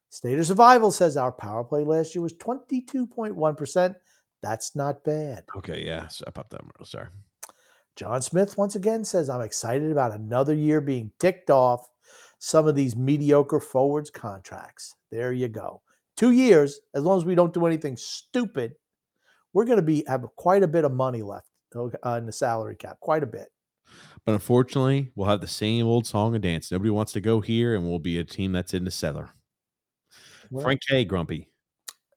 State 0.10 0.40
of 0.40 0.46
Survival 0.46 0.92
says 0.92 1.18
our 1.18 1.32
power 1.32 1.64
play 1.64 1.84
last 1.84 2.16
year 2.16 2.22
was 2.22 2.34
22.1%. 2.36 3.96
That's 4.42 4.76
not 4.76 5.04
bad. 5.04 5.44
Okay. 5.58 5.86
Yeah. 5.86 6.08
So 6.08 6.24
I 6.28 6.32
popped 6.32 6.52
that. 6.52 6.62
Real 6.62 6.86
sorry. 6.86 7.08
John 7.96 8.22
Smith 8.22 8.58
once 8.58 8.76
again 8.76 9.04
says, 9.04 9.30
I'm 9.30 9.42
excited 9.42 9.92
about 9.92 10.14
another 10.14 10.54
year 10.54 10.82
being 10.82 11.12
ticked 11.20 11.50
off 11.50 11.88
some 12.46 12.68
of 12.68 12.76
these 12.76 12.96
mediocre 12.96 13.60
forwards 13.60 14.12
contracts. 14.12 14.94
There 15.12 15.34
you 15.34 15.48
go. 15.48 15.82
Two 16.16 16.30
years, 16.30 16.80
as 16.94 17.02
long 17.02 17.18
as 17.18 17.26
we 17.26 17.34
don't 17.34 17.52
do 17.52 17.66
anything 17.66 17.98
stupid, 17.98 18.76
we're 19.52 19.66
going 19.66 19.80
to 19.80 19.82
be 19.82 20.04
have 20.08 20.24
quite 20.36 20.62
a 20.62 20.68
bit 20.68 20.86
of 20.86 20.94
money 20.94 21.24
left 21.24 21.48
uh, 21.76 21.90
in 22.12 22.28
the 22.28 22.32
salary 22.32 22.76
cap. 22.76 23.00
Quite 23.00 23.24
a 23.24 23.26
bit. 23.26 23.48
But 24.28 24.34
unfortunately, 24.34 25.12
we'll 25.16 25.28
have 25.28 25.42
the 25.42 25.48
same 25.48 25.88
old 25.88 26.06
song 26.06 26.36
and 26.36 26.44
dance. 26.44 26.72
Nobody 26.72 26.92
wants 26.92 27.14
to 27.14 27.20
go 27.20 27.42
here, 27.42 27.74
and 27.74 27.84
we'll 27.84 27.98
be 27.98 28.20
a 28.20 28.24
team 28.24 28.52
that's 28.52 28.76
in 28.76 28.84
the 28.84 28.92
cellar. 28.92 29.32
Well, 30.52 30.64
Frank 30.64 30.82
K. 30.88 31.04
Grumpy. 31.04 31.50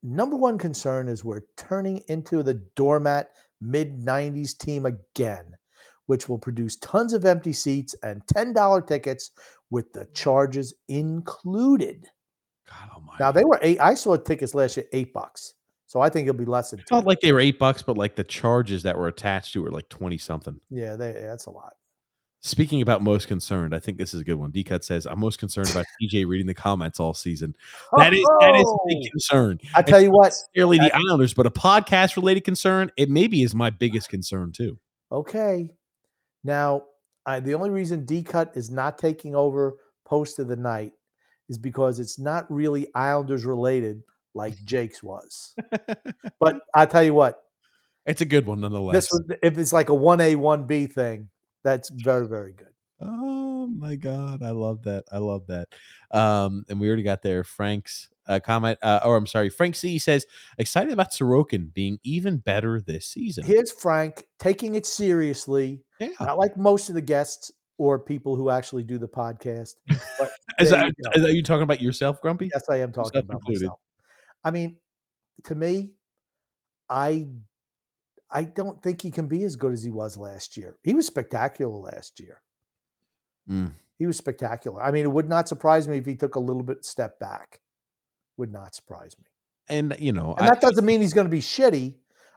number 0.03 0.37
one 0.37 0.59
concern 0.59 1.09
is 1.09 1.25
we're 1.25 1.47
turning 1.57 2.03
into 2.09 2.43
the 2.43 2.55
doormat 2.77 3.31
mid 3.63 3.99
90s 3.99 4.59
team 4.59 4.85
again, 4.85 5.57
which 6.09 6.29
will 6.29 6.39
produce 6.39 6.77
tons 6.77 7.13
of 7.15 7.25
empty 7.25 7.53
seats 7.53 7.95
and 8.03 8.21
$10 8.35 8.87
tickets 8.87 9.31
with 9.71 9.93
the 9.93 10.07
charges 10.15 10.75
included. 10.89 12.07
God 12.69 12.89
almighty. 12.95 13.17
Now 13.21 13.31
they 13.33 13.45
were 13.45 13.59
eight. 13.63 13.79
I 13.81 13.95
saw 13.95 14.17
tickets 14.17 14.55
last 14.55 14.77
year 14.77 14.87
eight 14.93 15.13
bucks, 15.13 15.55
so 15.87 16.01
I 16.01 16.09
think 16.09 16.29
it'll 16.29 16.39
be 16.39 16.45
less 16.45 16.71
than. 16.71 16.81
It's 16.81 16.91
not 16.91 17.07
like 17.07 17.21
they 17.21 17.33
were 17.33 17.41
eight 17.41 17.59
bucks, 17.59 17.83
but 17.83 17.97
like 17.97 18.17
the 18.17 18.25
charges 18.25 18.83
that 18.83 18.97
were 18.97 19.09
attached 19.09 19.53
to 19.53 19.61
it 19.61 19.65
were 19.65 19.71
like 19.71 19.89
20 19.89 20.19
something. 20.19 20.61
yeah, 20.71 20.97
they, 20.97 21.13
that's 21.13 21.47
a 21.47 21.51
lot. 21.51 21.75
Speaking 22.41 22.83
about 22.83 23.03
most 23.03 23.27
concerned, 23.27 23.75
I 23.75 23.81
think 23.81 23.99
this 23.99 24.15
is 24.15 24.21
a 24.21 24.25
good 24.25 24.37
one. 24.37 24.53
D 24.53 24.63
Cut 24.63 24.85
says, 24.85 25.07
I'm 25.07 25.19
most 25.19 25.39
concerned 25.41 25.71
about 25.71 25.87
TJ 26.01 26.25
reading 26.27 26.47
the 26.47 26.55
comments 26.55 27.01
all 27.01 27.13
season. 27.13 27.53
That 27.97 28.15
is 28.15 28.25
that 28.41 28.55
is 28.55 28.63
a 28.63 28.77
big 28.87 28.99
Oh! 28.99 29.11
concern. 29.11 29.59
I 29.75 29.83
tell 29.83 30.01
you 30.01 30.13
what. 30.13 30.33
Nearly 30.55 30.79
the 30.79 30.95
Islanders, 30.95 31.35
but 31.35 31.47
a 31.47 31.51
podcast 31.51 32.15
related 32.17 32.45
concern, 32.45 32.93
it 32.97 33.11
maybe 33.11 33.43
is 33.43 33.55
my 33.57 33.71
biggest 33.71 34.09
concern 34.09 34.53
too. 34.53 34.79
Okay, 35.11 35.71
now 36.49 36.83
I, 37.27 37.41
the 37.41 37.55
only 37.55 37.71
reason 37.71 38.05
D 38.05 38.23
Cut 38.23 38.53
is 38.57 38.71
not 38.71 38.99
taking 38.99 39.37
over 39.37 39.77
post 40.05 40.39
of 40.39 40.49
the 40.49 40.57
night 40.57 40.93
is 41.49 41.59
because 41.59 42.01
it's 42.01 42.19
not 42.19 42.51
really 42.51 42.89
Islanders 42.95 43.45
related 43.45 44.03
like 44.35 44.55
Jake's 44.65 45.03
was. 45.03 45.55
but 46.41 46.61
I 46.75 46.87
tell 46.87 47.03
you 47.05 47.15
what, 47.15 47.43
It's 48.07 48.21
a 48.23 48.25
good 48.27 48.47
one 48.47 48.61
nonetheless. 48.61 48.95
this 48.95 49.11
was, 49.13 49.23
if 49.43 49.59
it's 49.59 49.73
like 49.73 49.91
a 49.91 49.95
one 49.95 50.21
A 50.21 50.35
one 50.37 50.65
B 50.67 50.87
thing, 50.87 51.29
that's 51.65 51.91
very 51.91 52.27
very 52.27 52.53
good. 52.53 52.69
Oh 53.01 53.67
my 53.67 53.95
god, 53.95 54.43
I 54.43 54.51
love 54.51 54.83
that. 54.85 55.05
I 55.13 55.19
love 55.19 55.47
that. 55.49 55.69
Um, 56.11 56.65
and 56.69 56.81
we 56.81 56.89
already 56.89 57.03
got 57.03 57.23
there. 57.23 57.45
Frank's 57.45 58.09
uh, 58.29 58.41
comment, 58.41 58.79
uh, 58.83 59.01
or 59.05 59.17
I'm 59.17 59.27
sorry, 59.27 59.49
Frank 59.51 59.75
C 59.75 59.99
says 59.99 60.27
excited 60.59 60.93
about 60.93 61.13
Sorokin 61.13 61.73
being 61.73 61.99
even 62.05 62.37
better 62.37 62.81
this 62.81 63.07
season. 63.07 63.45
Here's 63.45 63.73
Frank 63.73 64.25
taking 64.39 64.75
it 64.75 64.87
seriously, 64.87 65.83
yeah, 65.99 66.11
not 66.21 66.39
like 66.39 66.57
most 66.57 66.89
of 66.89 66.95
the 66.95 67.03
guests 67.03 67.51
or 67.79 67.99
people 67.99 68.37
who 68.37 68.51
actually 68.51 68.83
do 68.83 68.99
the 68.99 69.09
podcast. 69.09 69.75
Is 70.59 70.71
there 70.71 70.81
that, 70.81 70.87
you 70.87 71.05
go. 71.05 71.11
is 71.15 71.23
that 71.23 71.35
you 71.35 71.43
talking 71.45 71.63
about 71.63 71.81
yourself, 71.81 72.21
Grumpy? 72.21 72.51
Yes, 72.53 72.65
I 72.69 72.79
am 72.79 72.91
talking 72.91 73.21
about 73.21 73.35
included. 73.35 73.67
myself. 73.67 73.79
I 74.43 74.51
mean, 74.51 74.77
to 75.45 75.55
me, 75.55 75.91
I 76.91 77.29
I 78.29 78.43
don't 78.43 78.83
think 78.83 79.01
he 79.01 79.13
can 79.13 79.29
be 79.29 79.45
as 79.45 79.55
good 79.55 79.73
as 79.73 79.85
he 79.85 79.91
was 79.91 80.17
last 80.17 80.57
year. 80.57 80.77
He 80.83 80.95
was 80.95 81.07
spectacular 81.07 81.73
last 81.73 82.19
year. 82.19 82.43
Mm. 83.49 83.73
He 83.99 84.07
was 84.07 84.17
spectacular. 84.17 84.83
I 84.83 84.91
mean, 84.91 85.05
it 85.05 85.13
would 85.13 85.29
not 85.29 85.49
surprise 85.49 85.89
me 85.89 85.99
if 85.99 86.07
he 86.07 86.17
took 86.17 86.35
a 86.35 86.41
little 86.41 86.63
bit 86.63 86.85
step 86.85 87.19
back. 87.19 87.61
Would 88.39 88.53
not 88.53 88.75
surprise 88.75 89.15
me. 89.19 89.27
And 89.69 89.95
you 89.99 90.13
know, 90.13 90.35
And 90.39 90.47
I- 90.47 90.51
that 90.55 90.61
doesn't 90.63 90.87
mean 90.87 91.01
he's 91.03 91.13
going 91.13 91.27
to 91.27 91.31
be 91.31 91.41
shitty. 91.43 91.95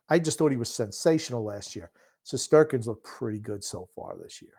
I 0.10 0.20
just 0.20 0.38
thought 0.38 0.52
he 0.52 0.58
was 0.58 0.74
sensational 0.74 1.44
last 1.46 1.76
year. 1.76 1.92
So 2.24 2.36
Sturkins 2.36 2.86
looked 2.88 3.06
pretty 3.06 3.40
good 3.40 3.64
so 3.64 3.88
far 3.96 4.18
this 4.22 4.42
year. 4.42 4.54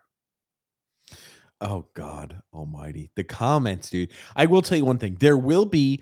Oh 1.61 1.85
God 1.93 2.41
Almighty! 2.53 3.09
The 3.15 3.23
comments, 3.23 3.89
dude. 3.89 4.11
I 4.35 4.47
will 4.47 4.61
tell 4.61 4.77
you 4.77 4.85
one 4.85 4.97
thing: 4.97 5.15
there 5.19 5.37
will 5.37 5.65
be, 5.65 6.01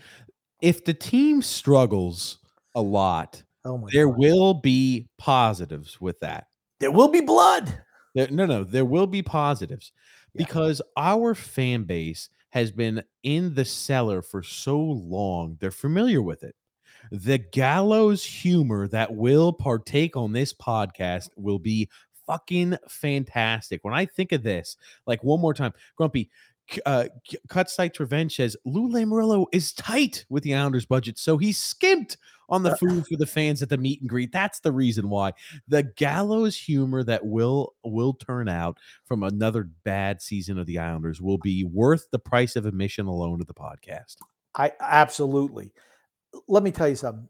if 0.61 0.83
the 0.85 0.93
team 0.93 1.41
struggles 1.41 2.39
a 2.73 2.81
lot, 2.81 3.43
Oh 3.65 3.77
my 3.77 3.89
there 3.91 4.07
God. 4.07 4.17
will 4.17 4.53
be 4.55 5.07
positives 5.19 5.99
with 6.01 6.19
that. 6.21 6.47
there 6.79 6.91
will 6.91 7.09
be 7.09 7.21
blood. 7.21 7.81
There, 8.15 8.27
no, 8.31 8.45
no, 8.45 8.63
there 8.63 8.85
will 8.85 9.07
be 9.07 9.21
positives 9.21 9.91
Yeah. 10.33 10.45
because 10.45 10.81
our 10.97 11.35
fan 11.35 11.83
base 11.83 12.29
has 12.51 12.71
been 12.71 13.03
in 13.23 13.53
the 13.55 13.65
cellar 13.65 14.21
for 14.21 14.43
so 14.43 14.79
long; 14.79 15.57
they're 15.59 15.71
familiar 15.71 16.21
with 16.21 16.43
it. 16.43 16.55
The 17.11 17.39
gallows 17.39 18.23
humor 18.23 18.87
that 18.89 19.13
will 19.15 19.51
partake 19.53 20.15
on 20.15 20.33
this 20.33 20.53
podcast 20.53 21.29
will 21.35 21.59
be 21.59 21.89
fucking 22.27 22.77
fantastic. 22.87 23.83
When 23.83 23.93
I 23.93 24.05
think 24.05 24.31
of 24.31 24.43
this, 24.43 24.77
like 25.07 25.23
one 25.23 25.41
more 25.41 25.53
time, 25.53 25.73
Grumpy, 25.95 26.29
uh, 26.85 27.05
c- 27.27 27.37
Cut 27.49 27.69
Sites 27.69 27.99
Revenge 27.99 28.35
says 28.35 28.55
Lou 28.65 28.89
Lamoriello 28.89 29.45
is 29.51 29.73
tight 29.73 30.25
with 30.29 30.43
the 30.43 30.55
Islanders 30.55 30.85
budget, 30.85 31.17
so 31.17 31.37
he 31.37 31.51
skimped 31.51 32.17
on 32.49 32.63
the 32.63 32.75
food 32.75 33.05
for 33.07 33.15
the 33.17 33.25
fans 33.25 33.61
at 33.61 33.69
the 33.69 33.77
meet 33.77 34.01
and 34.01 34.09
greet. 34.09 34.31
That's 34.33 34.59
the 34.59 34.71
reason 34.73 35.09
why. 35.09 35.31
The 35.69 35.83
gallows 35.83 36.57
humor 36.57 37.03
that 37.03 37.25
will 37.25 37.73
will 37.83 38.13
turn 38.13 38.49
out 38.49 38.77
from 39.05 39.23
another 39.23 39.69
bad 39.85 40.21
season 40.21 40.57
of 40.59 40.65
the 40.65 40.79
Islanders 40.79 41.21
will 41.21 41.37
be 41.37 41.63
worth 41.63 42.07
the 42.11 42.19
price 42.19 42.55
of 42.57 42.65
admission 42.65 43.05
alone 43.05 43.39
to 43.39 43.45
the 43.45 43.53
podcast. 43.53 44.17
I 44.55 44.73
absolutely. 44.81 45.71
Let 46.47 46.63
me 46.63 46.71
tell 46.71 46.89
you 46.89 46.95
something. 46.95 47.29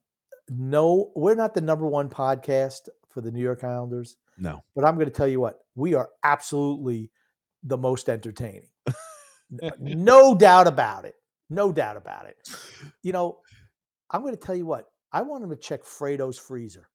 No, 0.49 1.11
we're 1.15 1.35
not 1.35 1.53
the 1.53 1.61
number 1.61 1.85
one 1.88 2.09
podcast 2.09 2.89
for 3.09 3.22
the 3.22 3.31
New 3.31 3.41
York 3.41 3.63
Islanders, 3.63 4.18
No. 4.38 4.63
but 4.76 4.84
I'm 4.85 4.95
going 4.95 5.05
to 5.07 5.13
tell 5.13 5.27
you 5.27 5.39
what, 5.39 5.59
we 5.76 5.93
are 5.93 6.09
absolutely 6.23 7.09
the 7.63 7.77
most 7.77 8.09
entertaining. 8.09 8.68
No 9.79 10.35
doubt 10.35 10.67
about 10.67 11.05
it. 11.05 11.15
No 11.49 11.71
doubt 11.71 11.97
about 11.97 12.25
it. 12.25 12.37
You 13.03 13.11
know, 13.11 13.39
I'm 14.09 14.21
going 14.21 14.35
to 14.35 14.39
tell 14.39 14.55
you 14.55 14.65
what, 14.65 14.85
I 15.11 15.21
want 15.21 15.43
him 15.43 15.49
to 15.49 15.55
check 15.55 15.83
Fredo's 15.83 16.37
freezer. 16.37 16.87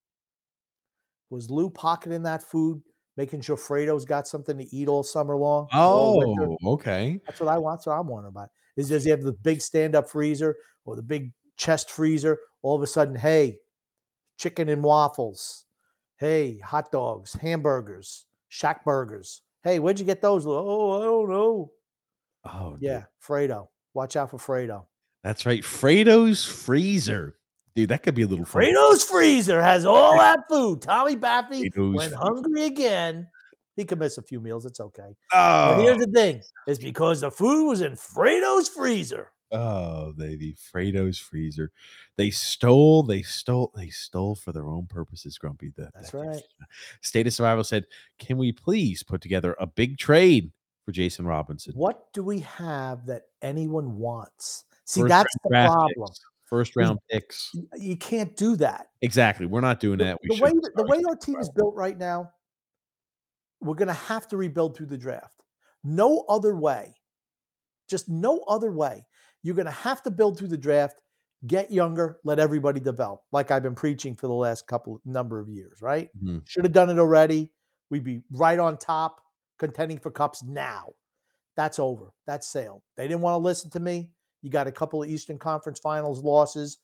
Was 1.30 1.50
Lou 1.50 1.68
pocketing 1.68 2.22
that 2.22 2.42
food, 2.42 2.80
making 3.16 3.40
sure 3.42 3.56
Fredo's 3.56 4.04
got 4.04 4.26
something 4.28 4.56
to 4.56 4.74
eat 4.74 4.88
all 4.88 5.02
summer 5.02 5.36
long? 5.36 5.68
Oh, 5.72 6.56
okay. 6.64 7.20
That's 7.26 7.40
what 7.40 7.48
I 7.48 7.58
want. 7.58 7.80
That's 7.80 7.86
what 7.86 7.98
I'm 7.98 8.06
wondering 8.06 8.32
about. 8.32 8.50
Is 8.76 8.88
does 8.88 9.04
he 9.04 9.10
have 9.10 9.22
the 9.22 9.32
big 9.32 9.60
stand-up 9.60 10.08
freezer 10.08 10.56
or 10.84 10.96
the 10.96 11.02
big 11.02 11.32
chest 11.56 11.90
freezer? 11.90 12.38
All 12.62 12.76
of 12.76 12.82
a 12.82 12.86
sudden, 12.86 13.14
hey, 13.14 13.58
chicken 14.38 14.68
and 14.68 14.82
waffles. 14.82 15.64
Hey, 16.18 16.58
hot 16.58 16.90
dogs, 16.92 17.34
hamburgers, 17.34 18.24
shack 18.48 18.84
burgers. 18.84 19.42
Hey, 19.62 19.78
where'd 19.78 19.98
you 19.98 20.06
get 20.06 20.22
those? 20.22 20.46
Oh, 20.46 21.00
I 21.00 21.04
don't 21.04 21.28
know. 21.28 21.72
Oh, 22.52 22.72
dude. 22.72 22.82
Yeah, 22.82 23.02
Fredo. 23.26 23.68
Watch 23.94 24.16
out 24.16 24.30
for 24.30 24.38
Fredo. 24.38 24.84
That's 25.24 25.46
right. 25.46 25.62
Fredo's 25.64 26.44
freezer. 26.44 27.36
Dude, 27.74 27.88
that 27.90 28.02
could 28.02 28.14
be 28.14 28.22
a 28.22 28.26
little 28.26 28.44
fun. 28.44 28.62
Fredo's 28.62 29.02
freezer 29.04 29.60
has 29.62 29.84
all 29.84 30.16
that 30.16 30.40
food. 30.48 30.80
Tommy 30.82 31.16
Baffy 31.16 31.68
Fredo's 31.70 31.94
went 31.94 32.10
freezer. 32.12 32.16
hungry 32.16 32.64
again. 32.66 33.28
He 33.76 33.84
could 33.84 33.98
miss 33.98 34.16
a 34.18 34.22
few 34.22 34.40
meals. 34.40 34.64
It's 34.64 34.80
okay. 34.80 35.14
Oh, 35.34 35.76
But 35.76 35.82
here's 35.82 35.98
the 35.98 36.06
thing: 36.06 36.40
is 36.66 36.78
because 36.78 37.20
the 37.20 37.30
food 37.30 37.66
was 37.68 37.80
in 37.82 37.92
Fredo's 37.92 38.68
freezer. 38.68 39.30
oh, 39.52 40.12
baby. 40.16 40.56
Fredo's 40.72 41.18
freezer. 41.18 41.70
They 42.16 42.30
stole, 42.30 43.02
they 43.02 43.20
stole, 43.22 43.72
they 43.76 43.88
stole 43.90 44.34
for 44.34 44.52
their 44.52 44.68
own 44.68 44.86
purposes, 44.86 45.36
Grumpy. 45.38 45.72
The, 45.76 45.90
That's 45.94 46.10
that- 46.12 46.18
right. 46.18 46.42
State 47.02 47.26
of 47.26 47.34
Survival 47.34 47.64
said, 47.64 47.84
Can 48.18 48.38
we 48.38 48.52
please 48.52 49.02
put 49.02 49.20
together 49.20 49.54
a 49.60 49.66
big 49.66 49.98
trade 49.98 50.50
for 50.86 50.92
Jason 50.92 51.26
Robertson? 51.26 51.74
What 51.74 52.10
do 52.14 52.22
we 52.22 52.38
have 52.40 53.04
that 53.06 53.24
anyone 53.42 53.98
wants? 53.98 54.64
See, 54.86 55.00
First 55.02 55.08
that's 55.10 55.34
the 55.42 55.50
problem. 55.50 55.88
picks, 56.06 56.20
First 56.44 56.76
round 56.76 56.98
picks. 57.10 57.50
You 57.76 57.96
can't 57.96 58.34
do 58.36 58.54
that. 58.56 58.86
Exactly. 59.02 59.46
We're 59.46 59.60
not 59.60 59.80
doing 59.80 59.98
The, 59.98 60.04
that. 60.04 60.18
We 60.22 60.36
the 60.36 60.42
way 60.42 60.50
that- 60.52 60.72
the 60.76 60.84
way 60.84 61.02
our 61.08 61.16
team 61.16 61.38
is 61.40 61.50
built 61.50 61.74
right 61.74 61.98
now, 61.98 62.30
we're 63.60 63.74
going 63.74 63.88
to 63.88 63.94
have 63.94 64.28
to 64.28 64.36
rebuild 64.36 64.76
through 64.76 64.86
the 64.86 64.96
draft. 64.98 65.42
No 65.82 66.24
other 66.28 66.54
way. 66.56 66.94
Just 67.88 68.08
no 68.08 68.44
other 68.48 68.70
way. 68.70 69.04
You're 69.42 69.54
going 69.56 69.66
to 69.66 69.72
have 69.72 70.02
to 70.04 70.10
build 70.10 70.38
through 70.38 70.48
the 70.48 70.56
draft, 70.56 71.00
get 71.48 71.72
younger, 71.72 72.18
let 72.24 72.38
everybody 72.38 72.78
develop, 72.80 73.22
like 73.32 73.50
I've 73.50 73.62
been 73.62 73.74
preaching 73.74 74.14
for 74.14 74.26
the 74.28 74.34
last 74.34 74.66
couple 74.68 75.00
number 75.04 75.40
of 75.40 75.48
years. 75.48 75.82
Right? 75.82 76.10
Mhm. 76.22 76.42
Should 76.46 76.64
have 76.64 76.72
done 76.72 76.90
it 76.90 76.98
already. 77.00 77.50
We'd 77.90 78.04
be 78.04 78.22
right 78.30 78.58
on 78.58 78.76
top, 78.78 79.20
contending 79.58 79.98
for 79.98 80.10
cups 80.10 80.42
now. 80.42 80.92
That's 81.56 81.78
over. 81.78 82.12
That's 82.26 82.46
sailed. 82.48 82.82
They 82.96 83.08
didn't 83.08 83.22
want 83.22 83.34
to 83.34 83.38
listen 83.38 83.70
to 83.70 83.80
me. 83.80 84.10
You 84.42 84.50
got 84.50 84.66
a 84.66 84.72
couple 84.72 85.02
of 85.02 85.08
Eastern 85.08 85.38
Conference 85.38 85.78
Finals 85.78 86.22
losses. 86.22 86.78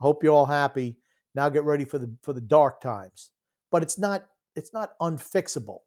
Hope 0.00 0.22
you're 0.22 0.32
all 0.32 0.46
happy. 0.46 0.96
Now 1.34 1.48
get 1.48 1.64
ready 1.64 1.84
for 1.84 1.98
the 1.98 2.12
for 2.22 2.32
the 2.32 2.40
dark 2.40 2.80
times. 2.80 3.30
But 3.70 3.82
it's 3.82 3.98
not 3.98 4.26
it's 4.54 4.72
not 4.72 4.92
unfixable. 5.00 5.80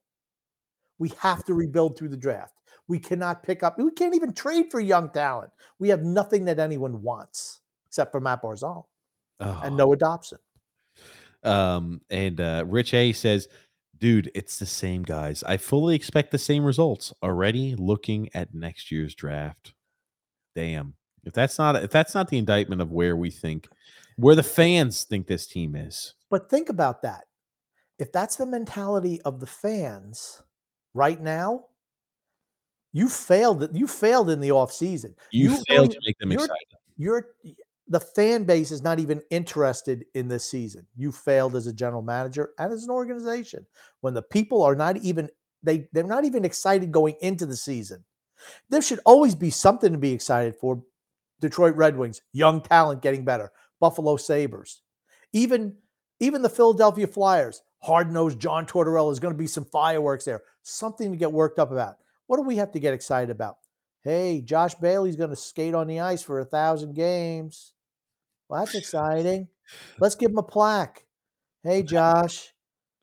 We 0.99 1.13
have 1.19 1.45
to 1.45 1.53
rebuild 1.53 1.97
through 1.97 2.09
the 2.09 2.17
draft. 2.17 2.53
We 2.89 2.99
cannot 2.99 3.43
pick 3.43 3.63
up. 3.63 3.77
We 3.77 3.91
can't 3.91 4.15
even 4.15 4.33
trade 4.33 4.67
for 4.71 4.79
young 4.79 5.09
talent. 5.09 5.51
We 5.79 5.89
have 5.89 6.03
nothing 6.03 6.45
that 6.45 6.59
anyone 6.59 7.01
wants 7.01 7.61
except 7.87 8.11
for 8.11 8.19
Matt 8.19 8.41
Barzal 8.41 8.85
Oh. 9.39 9.61
and 9.63 9.77
Noah 9.77 9.97
Dobson. 9.97 10.39
Um, 11.43 12.01
and 12.09 12.41
uh, 12.41 12.63
Rich 12.67 12.93
A 12.93 13.13
says, 13.13 13.47
dude, 13.99 14.31
it's 14.35 14.59
the 14.59 14.65
same 14.65 15.03
guys. 15.03 15.43
I 15.43 15.57
fully 15.57 15.95
expect 15.95 16.31
the 16.31 16.37
same 16.37 16.63
results. 16.63 17.13
Already 17.23 17.75
looking 17.75 18.29
at 18.33 18.53
next 18.53 18.91
year's 18.91 19.15
draft. 19.15 19.73
Damn. 20.55 20.95
If 21.23 21.33
that's 21.33 21.57
not 21.57 21.75
if 21.75 21.91
that's 21.91 22.15
not 22.15 22.29
the 22.29 22.37
indictment 22.37 22.81
of 22.81 22.91
where 22.91 23.15
we 23.15 23.29
think 23.29 23.67
where 24.17 24.35
the 24.35 24.43
fans 24.43 25.03
think 25.03 25.27
this 25.27 25.47
team 25.47 25.75
is. 25.75 26.15
But 26.29 26.49
think 26.49 26.69
about 26.69 27.01
that. 27.03 27.25
If 27.99 28.11
that's 28.11 28.35
the 28.35 28.45
mentality 28.45 29.21
of 29.23 29.39
the 29.39 29.47
fans 29.47 30.41
right 30.93 31.19
now, 31.19 31.65
you 32.93 33.09
failed. 33.09 33.69
You 33.75 33.87
failed 33.87 34.29
in 34.29 34.39
the 34.39 34.49
offseason. 34.49 35.13
You, 35.31 35.51
You 35.51 35.63
failed 35.67 35.91
to 35.91 35.99
make 36.05 36.17
them 36.19 36.31
excited. 36.31 36.55
You're 36.97 37.27
the 37.89 37.99
fan 37.99 38.43
base 38.43 38.71
is 38.71 38.81
not 38.81 38.99
even 38.99 39.21
interested 39.29 40.05
in 40.13 40.27
this 40.27 40.45
season. 40.45 40.85
You 40.95 41.11
failed 41.11 41.55
as 41.55 41.67
a 41.67 41.73
general 41.73 42.01
manager 42.01 42.51
and 42.59 42.73
as 42.73 42.83
an 42.83 42.89
organization. 42.89 43.65
When 44.01 44.13
the 44.13 44.21
people 44.21 44.61
are 44.63 44.75
not 44.75 44.97
even 44.97 45.29
they 45.63 45.87
they're 45.91 46.03
not 46.03 46.25
even 46.25 46.45
excited 46.45 46.91
going 46.91 47.15
into 47.21 47.45
the 47.45 47.55
season. 47.55 48.03
There 48.69 48.81
should 48.81 48.99
always 49.05 49.35
be 49.35 49.49
something 49.49 49.91
to 49.91 49.97
be 49.97 50.11
excited 50.11 50.55
for. 50.55 50.83
Detroit 51.39 51.75
Red 51.75 51.95
Wings, 51.95 52.21
young 52.33 52.61
talent 52.61 53.03
getting 53.03 53.23
better. 53.23 53.51
Buffalo 53.79 54.17
Sabres, 54.17 54.81
even 55.33 55.75
even 56.19 56.41
the 56.41 56.49
Philadelphia 56.49 57.07
Flyers, 57.07 57.61
hard 57.81 58.11
nosed 58.11 58.39
John 58.39 58.65
Tortorella 58.65 59.11
is 59.11 59.19
going 59.19 59.33
to 59.33 59.37
be 59.37 59.47
some 59.47 59.65
fireworks 59.65 60.25
there. 60.25 60.41
Something 60.63 61.11
to 61.11 61.17
get 61.17 61.31
worked 61.31 61.59
up 61.59 61.71
about. 61.71 61.97
What 62.25 62.37
do 62.37 62.43
we 62.43 62.57
have 62.57 62.71
to 62.71 62.79
get 62.79 62.93
excited 62.93 63.29
about? 63.29 63.57
Hey, 64.03 64.41
Josh 64.41 64.73
Bailey's 64.75 65.15
going 65.15 65.29
to 65.29 65.35
skate 65.35 65.75
on 65.75 65.87
the 65.87 65.99
ice 65.99 66.23
for 66.23 66.39
a 66.39 66.45
thousand 66.45 66.95
games. 66.95 67.73
Well, 68.49 68.61
that's 68.63 68.75
exciting. 68.81 69.47
Let's 69.99 70.15
give 70.15 70.31
him 70.31 70.37
a 70.37 70.43
plaque. 70.43 71.05
Hey, 71.63 71.83
Josh, 71.83 72.53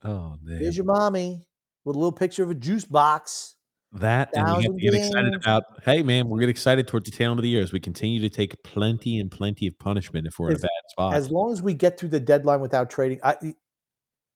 Oh 0.02 0.36
man. 0.42 0.60
here's 0.60 0.76
your 0.76 0.86
mommy 0.86 1.44
with 1.84 1.96
a 1.96 1.98
little 1.98 2.12
picture 2.12 2.42
of 2.42 2.50
a 2.50 2.54
juice 2.54 2.84
box. 2.84 3.56
That 3.92 4.30
and 4.34 4.56
we 4.56 4.62
have 4.64 4.72
to 4.74 4.80
get 4.80 4.94
excited 4.94 5.34
about. 5.34 5.62
Hey, 5.84 6.02
man, 6.02 6.28
we're 6.28 6.40
get 6.40 6.48
excited 6.48 6.88
towards 6.88 7.08
the 7.08 7.16
tail 7.16 7.30
end 7.30 7.38
of 7.38 7.44
the 7.44 7.48
year 7.48 7.62
as 7.62 7.72
we 7.72 7.78
continue 7.78 8.20
to 8.20 8.28
take 8.28 8.60
plenty 8.64 9.20
and 9.20 9.30
plenty 9.30 9.68
of 9.68 9.78
punishment 9.78 10.26
if 10.26 10.38
we're 10.38 10.50
in 10.50 10.56
a 10.56 10.58
bad 10.58 10.70
spot. 10.90 11.14
as 11.14 11.30
long 11.30 11.52
as 11.52 11.62
we 11.62 11.74
get 11.74 11.96
through 11.98 12.08
the 12.08 12.18
deadline 12.18 12.60
without 12.60 12.90
trading, 12.90 13.20
I, 13.22 13.36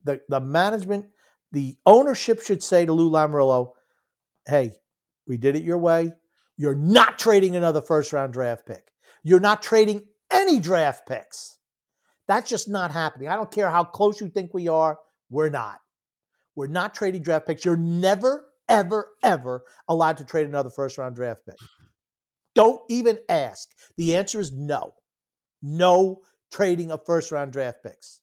the- 0.05 0.21
the 0.29 0.41
management, 0.41 1.07
the 1.51 1.77
ownership 1.87 2.41
should 2.41 2.63
say 2.63 2.87
to 2.87 2.93
Lou 2.93 3.11
Lamoriello, 3.11 3.73
"Hey, 4.47 4.75
we 5.27 5.37
did 5.37 5.57
it 5.57 5.65
your 5.65 5.79
way. 5.79 6.13
You're 6.57 6.77
not 6.77 7.19
trading 7.19 7.57
another 7.57 7.83
first 7.83 8.13
round 8.13 8.33
draft 8.33 8.65
pick. 8.65 8.93
You're 9.25 9.41
not 9.41 9.61
trading 9.61 10.03
any 10.31 10.59
draft 10.61 11.07
picks. 11.07 11.57
That's 12.27 12.49
just 12.49 12.69
not 12.69 12.91
happening. 12.91 13.29
I 13.29 13.37
don't 13.37 13.51
care 13.51 13.71
how 13.71 13.85
close 13.85 14.21
you 14.21 14.29
think 14.29 14.53
we 14.53 14.69
are. 14.69 14.99
We're 15.31 15.49
not. 15.49 15.79
We're 16.55 16.67
not 16.67 16.95
trading 16.95 17.23
draft 17.23 17.47
picks. 17.47 17.65
You're 17.65 17.77
never, 17.77 18.47
ever, 18.69 19.09
ever 19.23 19.63
allowed 19.89 20.19
to 20.19 20.25
trade 20.25 20.47
another 20.47 20.71
first 20.71 20.99
round 20.99 21.17
draft 21.17 21.41
pick. 21.47 21.57
Don't 22.55 22.81
even 22.89 23.19
ask. 23.29 23.71
The 23.97 24.17
answer 24.17 24.41
is 24.41 24.53
no. 24.53 24.95
No 25.63 26.21
trading 26.53 26.91
of 26.91 27.05
first 27.07 27.31
round 27.33 27.53
draft 27.53 27.83
picks. 27.83 28.21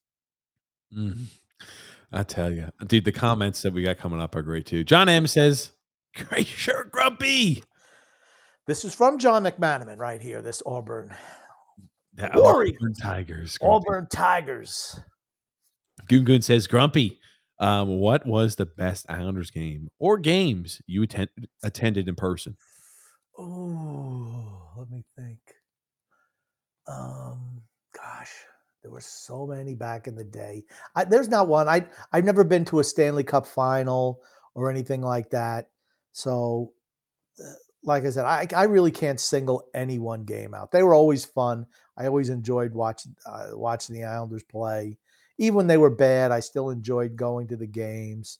Mhm. 0.94 1.26
I 2.12 2.22
tell 2.22 2.52
you, 2.52 2.70
dude, 2.86 3.04
the 3.04 3.12
comments 3.12 3.62
that 3.62 3.72
we 3.72 3.82
got 3.82 3.98
coming 3.98 4.20
up 4.20 4.36
are 4.36 4.42
great 4.42 4.66
too. 4.66 4.84
John 4.84 5.08
M 5.08 5.26
says, 5.26 5.70
"Great 6.14 6.46
shirt, 6.46 6.92
Grumpy." 6.92 7.64
This 8.66 8.84
is 8.84 8.94
from 8.94 9.18
John 9.18 9.44
McManaman 9.44 9.98
right 9.98 10.20
here. 10.20 10.42
This 10.42 10.62
Auburn, 10.64 11.14
The 12.16 12.30
Warriors. 12.34 12.76
Auburn 12.80 12.94
Tigers. 12.94 13.58
Grumpy. 13.58 13.88
Auburn 13.88 14.06
Tigers. 14.10 15.00
Goon 16.08 16.24
Goon 16.24 16.42
says, 16.42 16.66
"Grumpy, 16.66 17.18
um, 17.58 17.98
what 17.98 18.26
was 18.26 18.56
the 18.56 18.66
best 18.66 19.06
Islanders 19.08 19.50
game 19.50 19.88
or 19.98 20.18
games 20.18 20.80
you 20.86 21.02
attend- 21.02 21.30
attended 21.62 22.08
in 22.08 22.14
person?" 22.14 22.56
Oh, 23.38 24.70
let 24.76 24.90
me 24.90 25.04
think. 25.16 25.38
Um, 26.88 27.62
gosh, 27.94 28.32
there 28.82 28.90
were 28.90 29.00
so 29.00 29.46
many 29.46 29.74
back 29.74 30.06
in 30.06 30.14
the 30.14 30.24
day. 30.24 30.64
I, 30.94 31.04
there's 31.04 31.28
not 31.28 31.48
one. 31.48 31.68
I 31.68 31.86
I've 32.12 32.24
never 32.24 32.44
been 32.44 32.64
to 32.66 32.80
a 32.80 32.84
Stanley 32.84 33.24
Cup 33.24 33.46
final 33.46 34.22
or 34.54 34.70
anything 34.70 35.02
like 35.02 35.30
that. 35.30 35.68
So 36.12 36.72
uh, 37.40 37.52
like 37.82 38.04
I 38.04 38.10
said, 38.10 38.24
I 38.24 38.46
I 38.54 38.64
really 38.64 38.92
can't 38.92 39.20
single 39.20 39.68
any 39.74 39.98
one 39.98 40.24
game 40.24 40.54
out. 40.54 40.70
They 40.70 40.82
were 40.82 40.94
always 40.94 41.24
fun. 41.24 41.66
I 41.96 42.06
always 42.06 42.28
enjoyed 42.28 42.72
watching 42.72 43.14
uh, 43.26 43.48
watching 43.52 43.94
the 43.94 44.04
Islanders 44.04 44.44
play. 44.44 44.98
Even 45.38 45.54
when 45.56 45.66
they 45.66 45.76
were 45.76 45.90
bad, 45.90 46.32
I 46.32 46.40
still 46.40 46.70
enjoyed 46.70 47.16
going 47.16 47.46
to 47.48 47.56
the 47.56 47.66
games. 47.66 48.38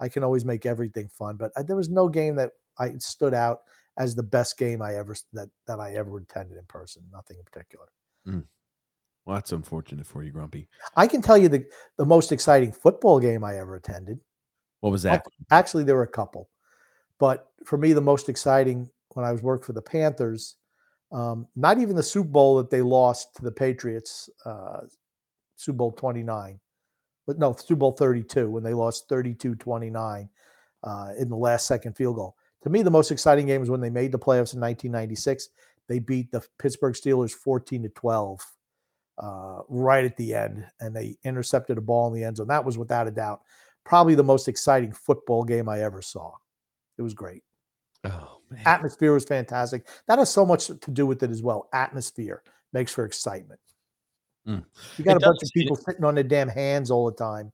I 0.00 0.08
can 0.08 0.24
always 0.24 0.44
make 0.44 0.66
everything 0.66 1.08
fun, 1.08 1.36
but 1.36 1.52
I, 1.56 1.62
there 1.62 1.76
was 1.76 1.88
no 1.88 2.08
game 2.08 2.36
that 2.36 2.52
I 2.78 2.92
stood 2.98 3.34
out 3.34 3.60
as 3.96 4.14
the 4.14 4.22
best 4.22 4.58
game 4.58 4.82
I 4.82 4.96
ever 4.96 5.14
that 5.32 5.48
that 5.66 5.80
I 5.80 5.94
ever 5.94 6.16
attended 6.18 6.58
in 6.58 6.64
person. 6.66 7.02
Nothing 7.12 7.38
in 7.38 7.44
particular. 7.44 7.86
Well, 9.24 9.36
that's 9.36 9.52
unfortunate 9.52 10.06
for 10.06 10.22
you, 10.22 10.32
Grumpy. 10.32 10.68
I 10.96 11.06
can 11.06 11.22
tell 11.22 11.38
you 11.38 11.48
the 11.48 11.64
the 11.96 12.04
most 12.04 12.32
exciting 12.32 12.72
football 12.72 13.20
game 13.20 13.44
I 13.44 13.58
ever 13.58 13.76
attended. 13.76 14.20
What 14.80 14.90
was 14.90 15.02
that? 15.04 15.24
Actually, 15.50 15.84
there 15.84 15.96
were 15.96 16.02
a 16.02 16.08
couple, 16.08 16.50
but 17.18 17.48
for 17.64 17.78
me, 17.78 17.92
the 17.92 18.00
most 18.00 18.28
exciting 18.28 18.90
when 19.10 19.24
I 19.24 19.32
was 19.32 19.42
working 19.42 19.64
for 19.64 19.72
the 19.72 19.80
Panthers, 19.80 20.56
um, 21.14 21.46
not 21.56 21.78
even 21.78 21.96
the 21.96 22.02
Super 22.02 22.28
Bowl 22.28 22.56
that 22.56 22.70
they 22.70 22.82
lost 22.82 23.36
to 23.36 23.42
the 23.42 23.52
Patriots, 23.52 24.28
uh, 24.44 24.80
Super 25.56 25.76
Bowl 25.76 25.92
29, 25.92 26.60
but 27.26 27.38
no, 27.38 27.54
Super 27.54 27.78
Bowl 27.78 27.92
32, 27.92 28.50
when 28.50 28.62
they 28.62 28.74
lost 28.74 29.08
32 29.08 29.54
29 29.54 30.28
uh, 30.82 31.08
in 31.18 31.28
the 31.28 31.36
last 31.36 31.66
second 31.66 31.94
field 31.94 32.16
goal. 32.16 32.36
To 32.64 32.70
me, 32.70 32.82
the 32.82 32.90
most 32.90 33.10
exciting 33.10 33.46
game 33.46 33.60
was 33.60 33.70
when 33.70 33.80
they 33.80 33.90
made 33.90 34.12
the 34.12 34.18
playoffs 34.18 34.54
in 34.54 34.60
1996. 34.60 35.48
They 35.88 35.98
beat 35.98 36.30
the 36.30 36.44
Pittsburgh 36.58 36.94
Steelers 36.94 37.32
14 37.32 37.82
to 37.84 37.88
12 37.90 38.40
uh, 39.22 39.60
right 39.68 40.04
at 40.04 40.16
the 40.16 40.34
end, 40.34 40.66
and 40.80 40.94
they 40.96 41.16
intercepted 41.24 41.78
a 41.78 41.82
ball 41.82 42.08
in 42.08 42.14
the 42.14 42.24
end 42.24 42.38
zone. 42.38 42.48
That 42.48 42.64
was 42.64 42.76
without 42.76 43.06
a 43.06 43.10
doubt 43.10 43.40
probably 43.84 44.14
the 44.14 44.24
most 44.24 44.48
exciting 44.48 44.92
football 44.92 45.44
game 45.44 45.68
I 45.68 45.82
ever 45.82 46.02
saw. 46.02 46.32
It 46.98 47.02
was 47.02 47.14
great. 47.14 47.42
Oh. 48.04 48.40
Atmosphere 48.66 49.12
was 49.12 49.24
fantastic. 49.24 49.86
That 50.06 50.18
has 50.18 50.30
so 50.30 50.44
much 50.44 50.66
to 50.66 50.90
do 50.90 51.06
with 51.06 51.22
it 51.22 51.30
as 51.30 51.42
well. 51.42 51.68
Atmosphere 51.72 52.42
makes 52.72 52.92
for 52.92 53.04
excitement. 53.04 53.60
Mm. 54.46 54.64
You 54.98 55.04
got 55.04 55.16
It 55.16 55.22
a 55.22 55.26
bunch 55.26 55.42
of 55.42 55.48
people 55.54 55.76
sitting 55.76 56.04
on 56.04 56.14
their 56.14 56.24
damn 56.24 56.48
hands 56.48 56.90
all 56.90 57.06
the 57.06 57.16
time. 57.16 57.52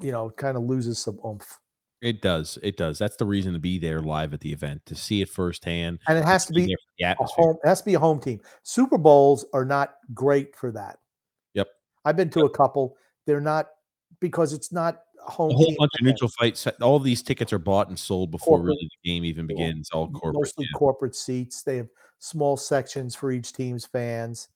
You 0.00 0.12
know, 0.12 0.30
kind 0.30 0.56
of 0.56 0.64
loses 0.64 0.98
some 0.98 1.18
oomph. 1.24 1.58
It 2.04 2.20
does. 2.20 2.58
It 2.62 2.76
does. 2.76 2.98
That's 2.98 3.16
the 3.16 3.24
reason 3.24 3.54
to 3.54 3.58
be 3.58 3.78
there 3.78 4.00
live 4.00 4.34
at 4.34 4.40
the 4.40 4.52
event 4.52 4.84
to 4.86 4.94
see 4.94 5.22
it 5.22 5.28
firsthand. 5.28 6.00
And 6.06 6.18
it 6.18 6.24
has 6.24 6.44
to 6.46 6.52
be 6.52 6.66
the 6.98 7.16
a 7.18 7.24
home. 7.24 7.56
It 7.64 7.68
has 7.68 7.80
to 7.80 7.86
be 7.86 7.94
a 7.94 7.98
home 7.98 8.20
team. 8.20 8.40
Super 8.62 8.98
Bowls 8.98 9.46
are 9.54 9.64
not 9.64 9.94
great 10.12 10.54
for 10.54 10.70
that. 10.72 10.98
Yep. 11.54 11.68
I've 12.04 12.16
been 12.16 12.28
to 12.30 12.44
a 12.44 12.50
couple. 12.50 12.96
They're 13.26 13.40
not 13.40 13.68
because 14.20 14.52
it's 14.52 14.70
not 14.70 15.03
home. 15.26 15.50
A 15.50 15.54
whole 15.54 15.74
bunch 15.78 15.92
of 16.00 16.04
neutral 16.04 16.30
fights. 16.38 16.66
All 16.80 16.98
these 16.98 17.22
tickets 17.22 17.52
are 17.52 17.58
bought 17.58 17.88
and 17.88 17.98
sold 17.98 18.30
before 18.30 18.58
Corporate. 18.58 18.66
really 18.76 18.90
the 19.02 19.10
game 19.10 19.24
even 19.24 19.46
begins. 19.46 19.90
All 19.90 20.08
corporate. 20.10 20.34
mostly 20.34 20.64
yeah. 20.66 20.78
corporate 20.78 21.14
seats. 21.14 21.62
They 21.62 21.76
have 21.78 21.88
small 22.18 22.56
sections 22.56 23.14
for 23.14 23.30
each 23.32 23.52
team's 23.52 23.84
fans. 23.86 24.48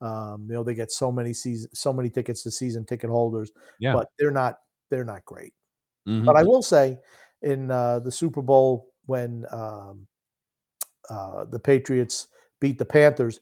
Um, 0.00 0.46
you 0.48 0.54
know, 0.54 0.64
they 0.64 0.74
get 0.74 0.90
so 0.90 1.12
many 1.12 1.32
season, 1.32 1.70
so 1.74 1.92
many 1.92 2.10
tickets 2.10 2.42
to 2.42 2.50
season 2.50 2.84
ticket 2.84 3.08
holders, 3.10 3.52
Yeah. 3.78 3.92
but 3.94 4.08
they're 4.18 4.32
not 4.32 4.58
they're 4.90 5.04
not 5.04 5.24
great. 5.24 5.52
Mhm. 6.08 6.24
But 6.24 6.36
I 6.36 6.42
will 6.42 6.62
say, 6.62 6.98
in 7.42 7.70
uh, 7.70 8.00
the 8.00 8.10
Super 8.10 8.42
Bowl 8.42 8.88
when 9.06 9.46
um, 9.52 10.06
uh, 11.08 11.44
the 11.44 11.58
Patriots 11.58 12.28
beat 12.60 12.78
the 12.78 12.84
Panthers, 12.84 13.40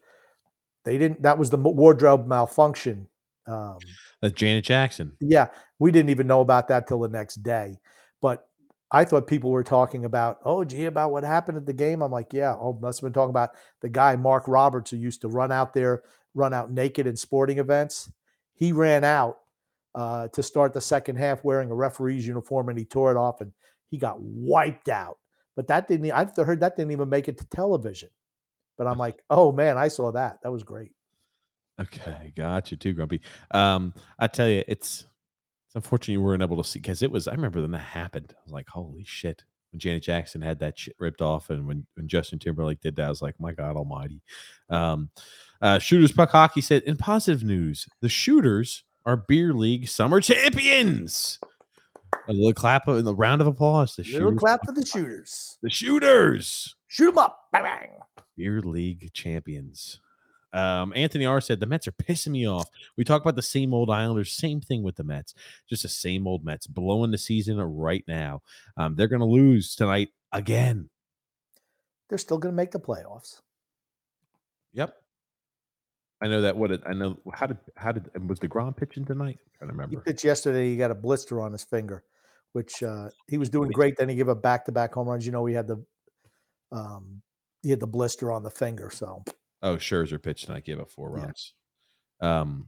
they 0.84 0.98
didn't. 0.98 1.22
That 1.22 1.38
was 1.38 1.50
the 1.50 1.56
wardrobe 1.56 2.26
malfunction. 2.26 3.08
Um, 3.46 3.78
That's 4.20 4.34
Janet 4.34 4.64
Jackson. 4.64 5.12
yeah, 5.20 5.48
we 5.80 5.90
didn't 5.90 6.10
even 6.10 6.28
know 6.28 6.42
about 6.42 6.68
that 6.68 6.86
till 6.86 7.00
the 7.00 7.08
next 7.08 7.42
day. 7.42 7.80
But 8.22 8.46
I 8.92 9.04
thought 9.04 9.26
people 9.26 9.50
were 9.50 9.64
talking 9.64 10.04
about, 10.04 10.38
oh, 10.44 10.62
gee, 10.62 10.84
about 10.84 11.10
what 11.10 11.24
happened 11.24 11.56
at 11.56 11.66
the 11.66 11.72
game. 11.72 12.02
I'm 12.02 12.12
like, 12.12 12.32
yeah, 12.32 12.54
oh, 12.54 12.78
must 12.80 13.00
have 13.00 13.06
been 13.06 13.14
talking 13.14 13.30
about 13.30 13.50
the 13.80 13.88
guy 13.88 14.14
Mark 14.14 14.44
Roberts 14.46 14.90
who 14.90 14.98
used 14.98 15.22
to 15.22 15.28
run 15.28 15.50
out 15.50 15.74
there, 15.74 16.02
run 16.34 16.54
out 16.54 16.70
naked 16.70 17.06
in 17.06 17.16
sporting 17.16 17.58
events. 17.58 18.12
He 18.54 18.72
ran 18.72 19.04
out 19.04 19.38
uh, 19.94 20.28
to 20.28 20.42
start 20.42 20.74
the 20.74 20.80
second 20.80 21.16
half 21.16 21.42
wearing 21.44 21.70
a 21.70 21.74
referee's 21.74 22.26
uniform, 22.26 22.68
and 22.68 22.78
he 22.78 22.84
tore 22.84 23.10
it 23.10 23.16
off, 23.16 23.40
and 23.40 23.52
he 23.90 23.96
got 23.96 24.20
wiped 24.20 24.88
out. 24.88 25.18
But 25.56 25.68
that 25.68 25.88
didn't. 25.88 26.10
I've 26.12 26.36
heard 26.36 26.60
that 26.60 26.76
didn't 26.76 26.92
even 26.92 27.08
make 27.08 27.28
it 27.28 27.38
to 27.38 27.48
television. 27.48 28.10
But 28.76 28.86
I'm 28.86 28.98
like, 28.98 29.22
oh 29.30 29.52
man, 29.52 29.78
I 29.78 29.88
saw 29.88 30.12
that. 30.12 30.38
That 30.42 30.50
was 30.50 30.62
great. 30.62 30.92
Okay, 31.80 32.32
got 32.36 32.70
you 32.70 32.76
too, 32.76 32.92
Grumpy. 32.92 33.22
Um, 33.50 33.94
I 34.18 34.26
tell 34.26 34.48
you, 34.48 34.62
it's 34.68 35.06
it's 35.70 35.76
unfortunate 35.76 36.14
you 36.14 36.20
weren't 36.20 36.42
able 36.42 36.60
to 36.60 36.68
see 36.68 36.80
because 36.80 37.00
it 37.00 37.12
was. 37.12 37.28
I 37.28 37.32
remember 37.32 37.60
when 37.60 37.70
that 37.70 37.78
happened. 37.78 38.34
I 38.36 38.40
was 38.44 38.52
like, 38.52 38.68
holy 38.68 39.04
shit! 39.04 39.44
When 39.70 39.78
Janet 39.78 40.02
Jackson 40.02 40.42
had 40.42 40.58
that 40.58 40.76
shit 40.76 40.96
ripped 40.98 41.22
off, 41.22 41.48
and 41.48 41.64
when 41.64 41.86
when 41.94 42.08
Justin 42.08 42.40
Timberlake 42.40 42.80
did 42.80 42.96
that, 42.96 43.06
I 43.06 43.08
was 43.08 43.22
like, 43.22 43.38
my 43.38 43.52
God 43.52 43.76
Almighty. 43.76 44.20
Um, 44.68 45.10
uh, 45.62 45.78
Shooters 45.78 46.10
Puck 46.10 46.30
Hockey 46.30 46.60
said, 46.60 46.82
in 46.82 46.96
positive 46.96 47.44
news, 47.44 47.86
the 48.00 48.08
Shooters 48.08 48.82
are 49.06 49.16
beer 49.16 49.52
league 49.54 49.86
summer 49.88 50.20
champions. 50.20 51.38
A 52.26 52.32
little 52.32 52.52
clap 52.52 52.88
of 52.88 53.04
the 53.04 53.14
round 53.14 53.40
of 53.40 53.46
applause. 53.46 53.94
The 53.94 54.02
Little 54.02 54.34
clap 54.34 54.64
for 54.66 54.72
the 54.72 54.84
shooters. 54.84 55.56
the 55.62 55.70
Shooters 55.70 56.74
Shoot 56.88 57.06
them 57.14 57.18
up. 57.18 57.44
Bang, 57.52 57.62
bang. 57.62 57.88
beer 58.36 58.60
league 58.60 59.12
champions. 59.14 60.00
Um, 60.52 60.92
Anthony 60.96 61.26
R 61.26 61.40
said 61.40 61.60
the 61.60 61.66
Mets 61.66 61.86
are 61.86 61.92
pissing 61.92 62.32
me 62.32 62.48
off. 62.48 62.68
We 62.96 63.04
talk 63.04 63.22
about 63.22 63.36
the 63.36 63.42
same 63.42 63.72
old 63.72 63.90
Islanders, 63.90 64.32
same 64.32 64.60
thing 64.60 64.82
with 64.82 64.96
the 64.96 65.04
Mets, 65.04 65.34
just 65.68 65.82
the 65.82 65.88
same 65.88 66.26
old 66.26 66.44
Mets 66.44 66.66
blowing 66.66 67.10
the 67.10 67.18
season 67.18 67.60
right 67.60 68.04
now. 68.08 68.42
Um, 68.76 68.96
they're 68.96 69.08
going 69.08 69.20
to 69.20 69.26
lose 69.26 69.74
tonight 69.76 70.08
again. 70.32 70.90
They're 72.08 72.18
still 72.18 72.38
going 72.38 72.52
to 72.52 72.56
make 72.56 72.72
the 72.72 72.80
playoffs. 72.80 73.40
Yep. 74.72 74.94
I 76.22 76.28
know 76.28 76.42
that. 76.42 76.56
What 76.56 76.70
it, 76.70 76.82
I 76.86 76.92
know. 76.92 77.18
How 77.32 77.46
did 77.46 77.58
how 77.76 77.92
did 77.92 78.28
was 78.28 78.38
Degrom 78.40 78.76
pitching 78.76 79.04
tonight? 79.04 79.38
I 79.60 79.66
don't 79.66 79.70
He 79.70 79.80
remember. 79.80 80.00
pitched 80.00 80.24
yesterday. 80.24 80.68
He 80.70 80.76
got 80.76 80.90
a 80.90 80.94
blister 80.94 81.40
on 81.40 81.52
his 81.52 81.64
finger, 81.64 82.04
which 82.52 82.82
uh, 82.82 83.08
he 83.26 83.38
was 83.38 83.48
doing 83.48 83.70
great. 83.70 83.96
Then 83.96 84.08
he 84.08 84.16
gave 84.16 84.28
a 84.28 84.34
back 84.34 84.66
to 84.66 84.72
back 84.72 84.92
home 84.92 85.08
runs. 85.08 85.24
You 85.24 85.32
know, 85.32 85.46
he 85.46 85.54
had 85.54 85.66
the 85.66 85.82
um, 86.72 87.22
he 87.62 87.70
had 87.70 87.80
the 87.80 87.86
blister 87.86 88.30
on 88.32 88.42
the 88.42 88.50
finger. 88.50 88.90
So 88.92 89.24
Oh, 89.62 89.76
Scherzer 89.76 90.22
pitched 90.22 90.46
tonight, 90.46 90.64
gave 90.64 90.80
up 90.80 90.90
four 90.90 91.16
Yeah. 91.16 91.24
runs. 91.24 91.54
Um, 92.20 92.66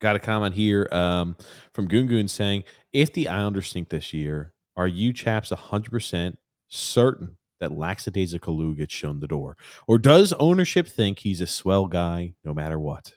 got 0.00 0.16
a 0.16 0.18
comment 0.18 0.54
here 0.54 0.88
um, 0.92 1.36
from 1.72 1.88
Goon 1.88 2.28
saying, 2.28 2.64
if 2.92 3.12
the 3.12 3.28
Islanders 3.28 3.70
sink 3.70 3.88
this 3.88 4.12
year, 4.12 4.52
are 4.76 4.88
you 4.88 5.12
chaps 5.12 5.50
100% 5.50 6.36
certain 6.68 7.36
that 7.60 7.72
Lackadaisical 7.72 8.74
gets 8.74 8.92
shown 8.94 9.20
the 9.20 9.26
door? 9.28 9.56
Or 9.86 9.98
does 9.98 10.32
ownership 10.34 10.86
think 10.86 11.18
he's 11.18 11.40
a 11.40 11.46
swell 11.46 11.86
guy 11.86 12.34
no 12.44 12.52
matter 12.52 12.78
what? 12.78 13.12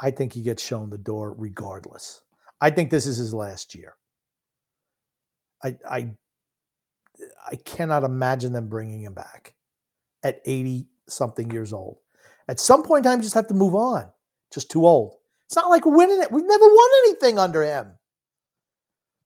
I 0.00 0.10
think 0.10 0.32
he 0.32 0.42
gets 0.42 0.62
shown 0.62 0.90
the 0.90 0.98
door 0.98 1.34
regardless. 1.36 2.20
I 2.60 2.70
think 2.70 2.90
this 2.90 3.06
is 3.06 3.16
his 3.16 3.34
last 3.34 3.74
year. 3.74 3.94
I 5.62 5.76
I 5.88 6.10
I 7.50 7.56
cannot 7.56 8.04
imagine 8.04 8.52
them 8.52 8.68
bringing 8.68 9.02
him 9.02 9.14
back 9.14 9.54
at 10.22 10.40
80 10.44 10.88
something 11.08 11.50
years 11.50 11.72
old. 11.72 11.98
At 12.48 12.60
some 12.60 12.82
point 12.82 13.04
in 13.04 13.10
time, 13.10 13.18
you 13.18 13.24
just 13.24 13.34
have 13.34 13.48
to 13.48 13.54
move 13.54 13.74
on. 13.74 14.08
Just 14.52 14.70
too 14.70 14.86
old. 14.86 15.16
It's 15.46 15.56
not 15.56 15.70
like 15.70 15.84
we're 15.86 15.96
winning 15.96 16.22
it. 16.22 16.30
We've 16.32 16.44
never 16.46 16.66
won 16.66 16.90
anything 17.04 17.38
under 17.38 17.62
him. 17.62 17.92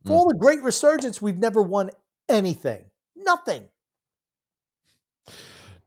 For 0.05 0.11
Mm. 0.13 0.15
all 0.15 0.29
the 0.29 0.35
great 0.35 0.63
resurgence, 0.63 1.21
we've 1.21 1.39
never 1.39 1.61
won 1.63 1.91
anything. 2.29 2.85
Nothing. 3.17 3.69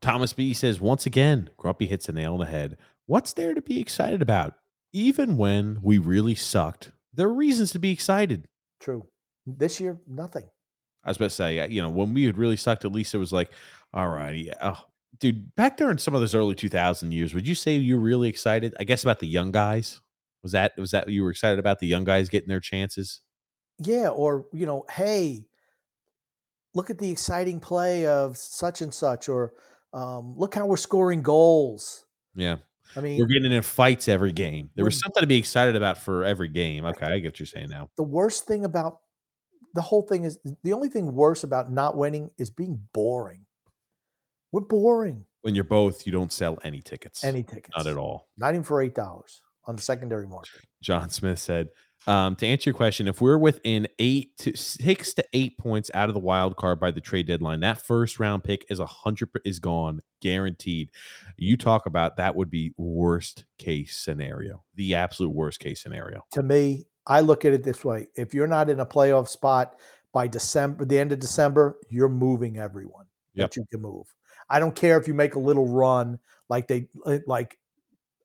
Thomas 0.02 0.34
B 0.34 0.54
says, 0.54 0.82
once 0.82 1.06
again, 1.06 1.50
Grumpy 1.58 1.86
hits 1.86 2.10
a 2.10 2.12
nail 2.12 2.34
on 2.34 2.40
the 2.40 2.46
head. 2.46 2.78
What's 3.06 3.34
there 3.34 3.54
to 3.54 3.62
be 3.62 3.80
excited 3.80 4.22
about? 4.22 4.56
Even 4.94 5.38
when 5.38 5.80
we 5.82 5.98
really 5.98 6.36
sucked, 6.36 6.92
there 7.14 7.28
are 7.28 7.34
reasons 7.34 7.72
to 7.72 7.80
be 7.80 7.92
excited. 7.92 8.48
True. 8.80 9.08
This 9.46 9.80
year, 9.80 10.00
nothing. 10.08 10.44
I 11.04 11.10
was 11.10 11.18
about 11.18 11.30
to 11.30 11.36
say, 11.36 11.60
uh, 11.60 11.68
you 11.68 11.82
know, 11.82 11.90
when 11.90 12.14
we 12.14 12.26
had 12.26 12.38
really 12.38 12.58
sucked, 12.58 12.86
at 12.86 12.92
least 12.92 13.14
it 13.16 13.20
was 13.20 13.32
like, 13.32 13.52
all 13.94 14.08
right, 14.10 14.36
yeah, 14.36 14.54
oh, 14.62 14.84
dude, 15.22 15.56
back 15.56 15.78
there 15.78 15.90
in 15.90 15.98
some 15.98 16.14
of 16.14 16.20
those 16.20 16.36
early 16.36 16.56
2000 16.56 17.14
years, 17.14 17.34
would 17.34 17.48
you 17.48 17.56
say 17.56 17.76
you 17.76 17.96
were 17.96 18.02
really 18.02 18.28
excited? 18.28 18.76
I 18.80 18.84
guess 18.84 19.04
about 19.04 19.20
the 19.20 19.28
young 19.28 19.52
guys. 19.52 20.02
Was 20.44 20.52
that 20.54 20.74
was 20.76 20.92
that 20.92 21.08
you 21.08 21.24
were 21.24 21.30
excited 21.30 21.60
about 21.60 21.80
the 21.80 21.88
young 21.88 22.04
guys 22.04 22.28
getting 22.28 22.50
their 22.50 22.60
chances? 22.60 23.22
Yeah, 23.78 24.10
or 24.10 24.48
you 24.52 24.66
know, 24.66 24.86
hey, 24.90 25.46
look 26.74 26.90
at 26.90 26.98
the 26.98 27.10
exciting 27.10 27.60
play 27.60 28.08
of 28.08 28.38
such 28.38 28.82
and 28.82 28.92
such, 28.92 29.30
or 29.30 29.54
um, 29.94 30.34
look 30.36 30.56
how 30.56 30.66
we're 30.66 30.78
scoring 30.78 31.22
goals. 31.22 32.06
Yeah, 32.34 32.56
I 32.96 33.02
mean, 33.02 33.20
we're 33.20 33.28
getting 33.28 33.52
in 33.52 33.62
fights 33.62 34.08
every 34.08 34.32
game. 34.32 34.72
There 34.76 34.84
was 34.84 35.00
something 35.00 35.22
to 35.22 35.28
be 35.28 35.38
excited 35.38 35.76
about 35.76 36.00
for 36.00 36.26
every 36.26 36.48
game. 36.48 36.86
Okay, 36.86 37.06
I 37.06 37.20
get 37.20 37.34
what 37.34 37.40
you're 37.40 37.46
saying 37.46 37.70
now. 37.70 37.92
the 37.98 38.04
worst 38.04 38.48
thing 38.48 38.66
about 38.66 38.98
the 39.76 39.82
whole 39.82 40.02
thing 40.02 40.24
is 40.24 40.40
the 40.64 40.74
only 40.74 40.90
thing 40.90 41.14
worse 41.14 41.44
about 41.44 41.72
not 41.72 41.96
winning 41.96 42.32
is 42.40 42.50
being 42.50 42.82
boring. 42.94 43.46
We're 44.52 44.62
boring. 44.62 45.26
When 45.42 45.56
you're 45.56 45.64
both, 45.64 46.06
you 46.06 46.12
don't 46.12 46.32
sell 46.32 46.60
any 46.64 46.82
tickets. 46.82 47.24
Any 47.24 47.44
tickets? 47.44 47.76
not 47.76 47.88
at 47.88 47.98
all. 47.98 48.28
Not 48.38 48.54
even 48.54 48.64
for 48.64 48.82
eight 48.82 48.94
dollars 48.96 49.42
on 49.66 49.76
the 49.76 49.82
secondary 49.82 50.28
market. 50.28 50.62
John 50.82 51.10
Smith 51.10 51.40
said, 51.40 51.70
Um, 52.08 52.36
to 52.38 52.48
answer 52.48 52.70
your 52.70 52.76
question, 52.76 53.08
if 53.08 53.22
we're 53.22 53.38
within 53.38 53.88
eight 54.00 54.38
to 54.40 54.56
six 54.58 55.14
to 55.16 55.26
eight 55.34 55.58
points 55.58 55.90
out 55.94 56.10
of 56.10 56.14
the 56.16 56.20
wild 56.20 56.58
card 56.58 56.80
by 56.80 56.92
the 56.92 57.02
trade 57.02 57.28
deadline, 57.28 57.60
that 57.62 57.82
first 57.86 58.20
round 58.20 58.44
pick 58.44 58.66
is 58.70 58.80
a 58.80 58.86
hundred 58.86 59.30
is 59.46 59.60
gone, 59.60 60.02
guaranteed. 60.22 60.90
You 61.38 61.58
talk 61.58 61.86
about 61.86 62.18
that 62.18 62.36
would 62.36 62.50
be 62.50 62.74
worst 62.78 63.46
case 63.58 63.98
scenario, 63.98 64.64
the 64.76 64.96
absolute 64.96 65.30
worst 65.30 65.60
case 65.60 65.82
scenario. 65.82 66.24
To 66.34 66.44
me, 66.44 66.86
I 67.08 67.22
look 67.22 67.46
at 67.46 67.54
it 67.54 67.64
this 67.64 67.84
way: 67.86 68.08
if 68.16 68.34
you're 68.34 68.48
not 68.48 68.70
in 68.70 68.80
a 68.80 68.86
playoff 68.86 69.28
spot 69.28 69.76
by 70.14 70.28
December, 70.28 70.86
the 70.86 71.00
end 71.00 71.12
of 71.12 71.20
December, 71.20 71.78
you're 71.90 72.10
moving 72.10 72.58
everyone 72.58 73.06
Yep. 73.34 73.50
that 73.52 73.56
you 73.58 73.66
can 73.72 73.82
move. 73.82 74.06
I 74.52 74.60
don't 74.60 74.76
care 74.76 75.00
if 75.00 75.08
you 75.08 75.14
make 75.14 75.36
a 75.36 75.40
little 75.40 75.68
run 75.68 76.20
like 76.50 76.68
they 76.68 76.90
uh, 77.06 77.20
like 77.26 77.58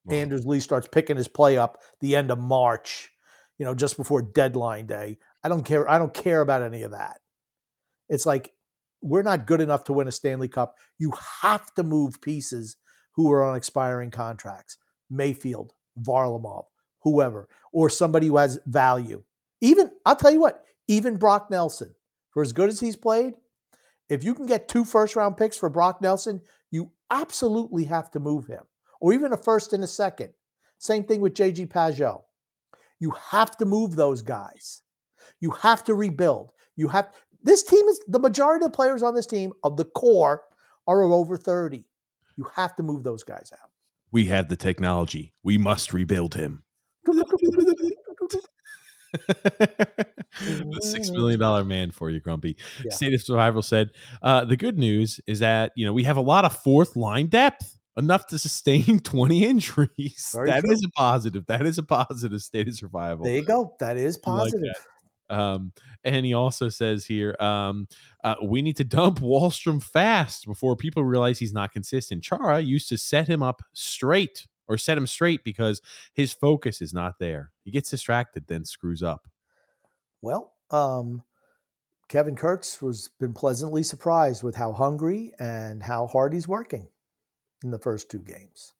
Well, 0.05 0.19
Anders 0.19 0.45
Lee 0.45 0.61
starts 0.61 0.89
picking 0.91 1.17
his 1.17 1.29
play 1.29 1.57
up 1.57 1.79
the 2.01 2.17
end 2.17 2.31
of 2.31 2.39
March, 2.39 3.11
you 3.59 3.65
know, 3.65 3.75
just 3.75 3.97
before 3.97 4.21
deadline 4.21 4.87
day. 4.87 5.19
I 5.45 5.49
don't 5.49 5.65
care. 5.65 5.89
I 5.89 5.99
don't 5.99 6.13
care 6.13 6.41
about 6.41 6.63
any 6.63 6.83
of 6.83 6.91
that. 6.91 7.21
It's 8.09 8.27
like 8.27 8.53
we're 9.01 9.23
not 9.23 9.47
good 9.47 9.61
enough 9.61 9.85
to 9.85 9.93
win 9.93 10.09
a 10.09 10.13
Stanley 10.13 10.49
Cup. 10.49 10.77
You 10.99 11.13
have 11.43 11.73
to 11.75 11.85
move 11.85 12.21
pieces 12.21 12.77
who 13.13 13.31
are 13.33 13.45
on 13.45 13.57
expiring 13.57 14.11
contracts. 14.11 14.79
Mayfield, 15.09 15.73
Varlamov, 16.03 16.65
whoever, 17.03 17.49
or 17.73 17.89
somebody 17.89 18.27
who 18.27 18.37
has 18.37 18.59
value. 18.67 19.23
Even 19.61 19.91
I'll 20.05 20.17
tell 20.17 20.33
you 20.33 20.41
what, 20.41 20.65
even 20.89 21.17
Brock 21.17 21.51
Nelson, 21.51 21.95
for 22.31 22.43
as 22.43 22.53
good 22.53 22.69
as 22.69 22.81
he's 22.81 22.97
played, 22.97 23.35
if 24.09 24.25
you 24.25 24.35
can 24.35 24.47
get 24.47 24.69
two 24.69 24.85
first 24.85 25.17
round 25.17 25.37
picks 25.37 25.57
for 25.57 25.69
Brock 25.69 26.01
Nelson, 26.01 26.41
you 26.71 26.91
absolutely 27.11 27.85
have 27.85 28.11
to 28.13 28.21
move 28.21 28.47
him, 28.47 28.63
or 29.01 29.13
even 29.13 29.33
a 29.33 29.37
first 29.37 29.73
and 29.73 29.85
a 29.85 29.87
second. 29.87 30.33
Same 30.79 31.05
thing 31.05 31.21
with 31.21 31.35
JG 31.35 31.69
Pageau. 31.69 32.23
You 33.01 33.13
have 33.31 33.57
to 33.59 33.65
move 33.65 33.97
those 33.97 34.23
guys. 34.23 34.83
You 35.41 35.51
have 35.51 35.85
to 35.85 35.95
rebuild. 35.95 36.53
You 36.77 36.89
have 36.89 37.13
this 37.43 37.63
team 37.63 37.87
is 37.89 38.01
the 38.09 38.19
majority 38.19 38.65
of 38.65 38.73
the 38.73 38.77
players 38.77 39.03
on 39.03 39.15
this 39.15 39.27
team 39.27 39.53
of 39.63 39.77
the 39.77 39.85
core 39.85 40.43
are 40.87 41.03
over 41.03 41.37
30. 41.37 41.85
You 42.37 42.47
have 42.55 42.77
to 42.77 42.83
move 42.83 43.03
those 43.03 43.23
guys 43.25 43.53
out. 43.53 43.71
we 44.13 44.27
have 44.27 44.49
the 44.49 44.57
technology. 44.57 45.33
We 45.43 45.59
must 45.59 45.93
rebuild 45.93 46.35
him. 46.35 46.63
the 49.29 50.81
six 50.81 51.11
million 51.11 51.39
dollar 51.41 51.65
man 51.65 51.91
for 51.91 52.11
you, 52.11 52.21
Grumpy. 52.21 52.57
Yeah. 52.85 52.93
State 52.93 53.15
of 53.15 53.23
Survival 53.23 53.63
said, 53.63 53.91
uh, 54.23 54.45
the 54.45 54.57
good 54.57 54.79
news 54.79 55.21
is 55.27 55.39
that 55.41 55.73
you 55.77 55.87
know 55.87 55.93
we 55.93 56.05
have 56.05 56.17
a 56.17 56.23
lot 56.23 56.45
of 56.45 56.57
fourth 56.63 56.97
line 56.97 57.27
depth, 57.27 57.79
enough 57.97 58.27
to 58.29 58.39
sustain 58.39 59.01
20 59.05 59.45
injuries. 59.45 60.31
Very 60.35 60.51
That 60.51 60.63
true. 60.65 60.73
is 60.73 60.85
a 60.85 60.91
positive. 60.91 61.47
That 61.47 61.67
is 61.67 61.79
a 61.79 61.83
positive 61.83 62.41
state 62.43 62.69
of 62.69 62.75
survival. 62.75 63.25
There 63.25 63.35
you 63.37 63.45
go. 63.45 63.75
That 63.81 63.97
is 63.97 64.19
I 64.27 64.31
like 64.31 64.41
positive. 64.41 64.87
Um, 65.29 65.73
and 66.05 66.25
he 66.25 66.35
also 66.35 66.69
says 66.69 67.05
here, 67.05 67.35
um, 67.41 67.89
uh, 68.23 68.37
we 68.45 68.63
need 68.63 68.77
to 68.77 68.85
dump 68.85 69.19
Wahlstrom 69.19 69.83
fast 69.83 70.47
before 70.47 70.77
people 70.77 71.03
realize 71.03 71.37
he's 71.39 71.53
not 71.53 71.73
consistent. 71.73 72.23
Chara 72.23 72.61
used 72.61 72.89
to 72.91 72.99
set 72.99 73.27
him 73.27 73.43
up 73.43 73.61
straight 73.73 74.47
or 74.69 74.79
set 74.79 74.99
him 74.99 75.07
straight 75.07 75.45
because 75.45 75.81
his 76.15 76.33
focus 76.33 76.81
is 76.81 76.93
not 76.93 77.19
there. 77.19 77.53
He 77.65 77.71
gets 77.71 77.91
distracted, 77.91 78.47
then 78.47 78.65
screws 78.65 79.03
up. 79.03 79.29
Well, 80.23 80.53
um, 80.71 81.23
Kevin 82.09 82.37
Kurz 82.37 82.81
was 82.81 83.11
been 83.21 83.33
pleasantly 83.33 83.83
surprised 83.83 84.43
with 84.43 84.55
how 84.55 84.73
hungry 84.73 85.33
and 85.39 85.83
how 85.83 86.07
hard 86.07 86.33
he's 86.33 86.49
working 86.49 86.89
in 87.65 87.71
the 87.71 87.79
first 87.79 88.11
two 88.11 88.21
games. 88.21 88.73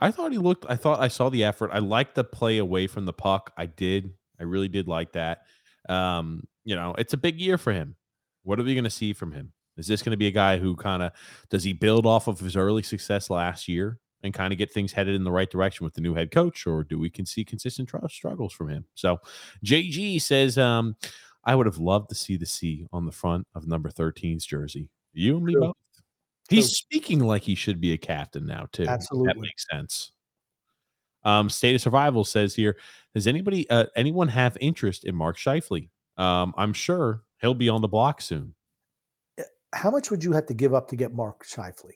I 0.00 0.10
thought 0.10 0.32
he 0.32 0.38
looked, 0.38 0.64
I 0.68 0.76
thought 0.76 1.00
I 1.00 1.08
saw 1.08 1.28
the 1.28 1.44
effort. 1.44 1.70
I 1.72 1.78
liked 1.78 2.14
the 2.14 2.24
play 2.24 2.58
away 2.58 2.86
from 2.86 3.04
the 3.04 3.12
puck. 3.12 3.52
I 3.56 3.66
did. 3.66 4.12
I 4.38 4.44
really 4.44 4.68
did 4.68 4.86
like 4.86 5.12
that. 5.12 5.42
Um, 5.88 6.44
you 6.64 6.76
know, 6.76 6.94
it's 6.98 7.14
a 7.14 7.18
big 7.18 7.40
year 7.40 7.58
for 7.58 7.72
him. 7.72 7.96
What 8.44 8.60
are 8.60 8.62
we 8.62 8.74
going 8.74 8.84
to 8.84 8.90
see 8.90 9.12
from 9.12 9.32
him? 9.32 9.52
Is 9.76 9.86
this 9.86 10.02
going 10.02 10.12
to 10.12 10.16
be 10.16 10.26
a 10.26 10.32
guy 10.32 10.58
who 10.58 10.76
kind 10.76 11.02
of 11.02 11.12
does 11.50 11.64
he 11.64 11.72
build 11.72 12.04
off 12.04 12.26
of 12.28 12.40
his 12.40 12.56
early 12.56 12.82
success 12.82 13.30
last 13.30 13.68
year 13.68 14.00
and 14.22 14.34
kind 14.34 14.52
of 14.52 14.58
get 14.58 14.72
things 14.72 14.92
headed 14.92 15.14
in 15.14 15.24
the 15.24 15.30
right 15.30 15.50
direction 15.50 15.84
with 15.84 15.94
the 15.94 16.00
new 16.00 16.14
head 16.14 16.30
coach, 16.30 16.66
or 16.66 16.84
do 16.84 16.98
we 16.98 17.10
can 17.10 17.24
see 17.24 17.44
consistent 17.44 17.88
tr- 17.88 17.98
struggles 18.08 18.52
from 18.52 18.68
him? 18.68 18.84
So, 18.94 19.18
JG 19.64 20.20
says, 20.20 20.58
um, 20.58 20.96
I 21.44 21.54
would 21.54 21.66
have 21.66 21.78
loved 21.78 22.08
to 22.10 22.14
see 22.14 22.36
the 22.36 22.46
C 22.46 22.86
on 22.92 23.06
the 23.06 23.12
front 23.12 23.46
of 23.54 23.66
number 23.66 23.90
13's 23.90 24.44
jersey. 24.44 24.90
You 25.12 25.36
and 25.36 25.46
me 25.46 25.52
True. 25.54 25.60
both. 25.62 25.76
He's 26.48 26.66
True. 26.66 26.74
speaking 26.74 27.20
like 27.20 27.42
he 27.42 27.54
should 27.54 27.80
be 27.80 27.92
a 27.92 27.98
captain 27.98 28.46
now 28.46 28.66
too. 28.72 28.86
Absolutely. 28.86 29.28
that 29.28 29.38
makes 29.38 29.66
sense. 29.70 30.12
Um, 31.24 31.50
State 31.50 31.74
of 31.74 31.80
Survival 31.80 32.24
says 32.24 32.54
here, 32.54 32.76
does 33.14 33.26
anybody, 33.26 33.68
uh, 33.70 33.86
anyone 33.96 34.28
have 34.28 34.56
interest 34.60 35.04
in 35.04 35.14
Mark 35.14 35.36
Scheifele? 35.36 35.88
Um, 36.16 36.54
I'm 36.56 36.72
sure 36.72 37.22
he'll 37.40 37.54
be 37.54 37.68
on 37.68 37.82
the 37.82 37.88
block 37.88 38.20
soon. 38.20 38.54
How 39.72 39.90
much 39.90 40.10
would 40.10 40.24
you 40.24 40.32
have 40.32 40.46
to 40.46 40.54
give 40.54 40.74
up 40.74 40.88
to 40.88 40.96
get 40.96 41.12
Mark 41.12 41.44
Scheifele? 41.44 41.92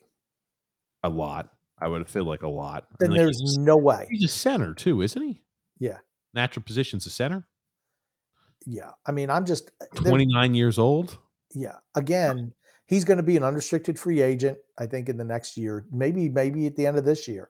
A 1.03 1.09
lot. 1.09 1.49
I 1.79 1.87
would 1.87 1.99
have 1.99 2.09
feel 2.09 2.25
like 2.25 2.43
a 2.43 2.47
lot. 2.47 2.85
Then 2.99 3.11
like, 3.11 3.19
there's 3.19 3.39
he's, 3.39 3.57
no 3.57 3.77
way. 3.77 4.07
he's 4.09 4.23
a 4.23 4.27
center 4.27 4.73
too, 4.73 5.01
isn't 5.01 5.21
he? 5.21 5.41
Yeah. 5.79 5.97
Natural 6.33 6.63
position's 6.63 7.05
a 7.05 7.09
center. 7.09 7.47
Yeah. 8.65 8.91
I 9.05 9.11
mean, 9.11 9.29
I'm 9.29 9.45
just 9.45 9.71
eh, 9.81 9.85
29 9.95 10.53
years 10.53 10.79
old. 10.79 11.17
Yeah. 11.53 11.75
Again, 11.95 12.53
he's 12.87 13.03
going 13.03 13.17
to 13.17 13.23
be 13.23 13.37
an 13.37 13.43
unrestricted 13.43 13.99
free 13.99 14.21
agent, 14.21 14.57
I 14.77 14.85
think, 14.85 15.09
in 15.09 15.17
the 15.17 15.23
next 15.23 15.57
year. 15.57 15.85
Maybe, 15.91 16.29
maybe 16.29 16.67
at 16.67 16.75
the 16.75 16.87
end 16.87 16.97
of 16.97 17.05
this 17.05 17.27
year 17.27 17.49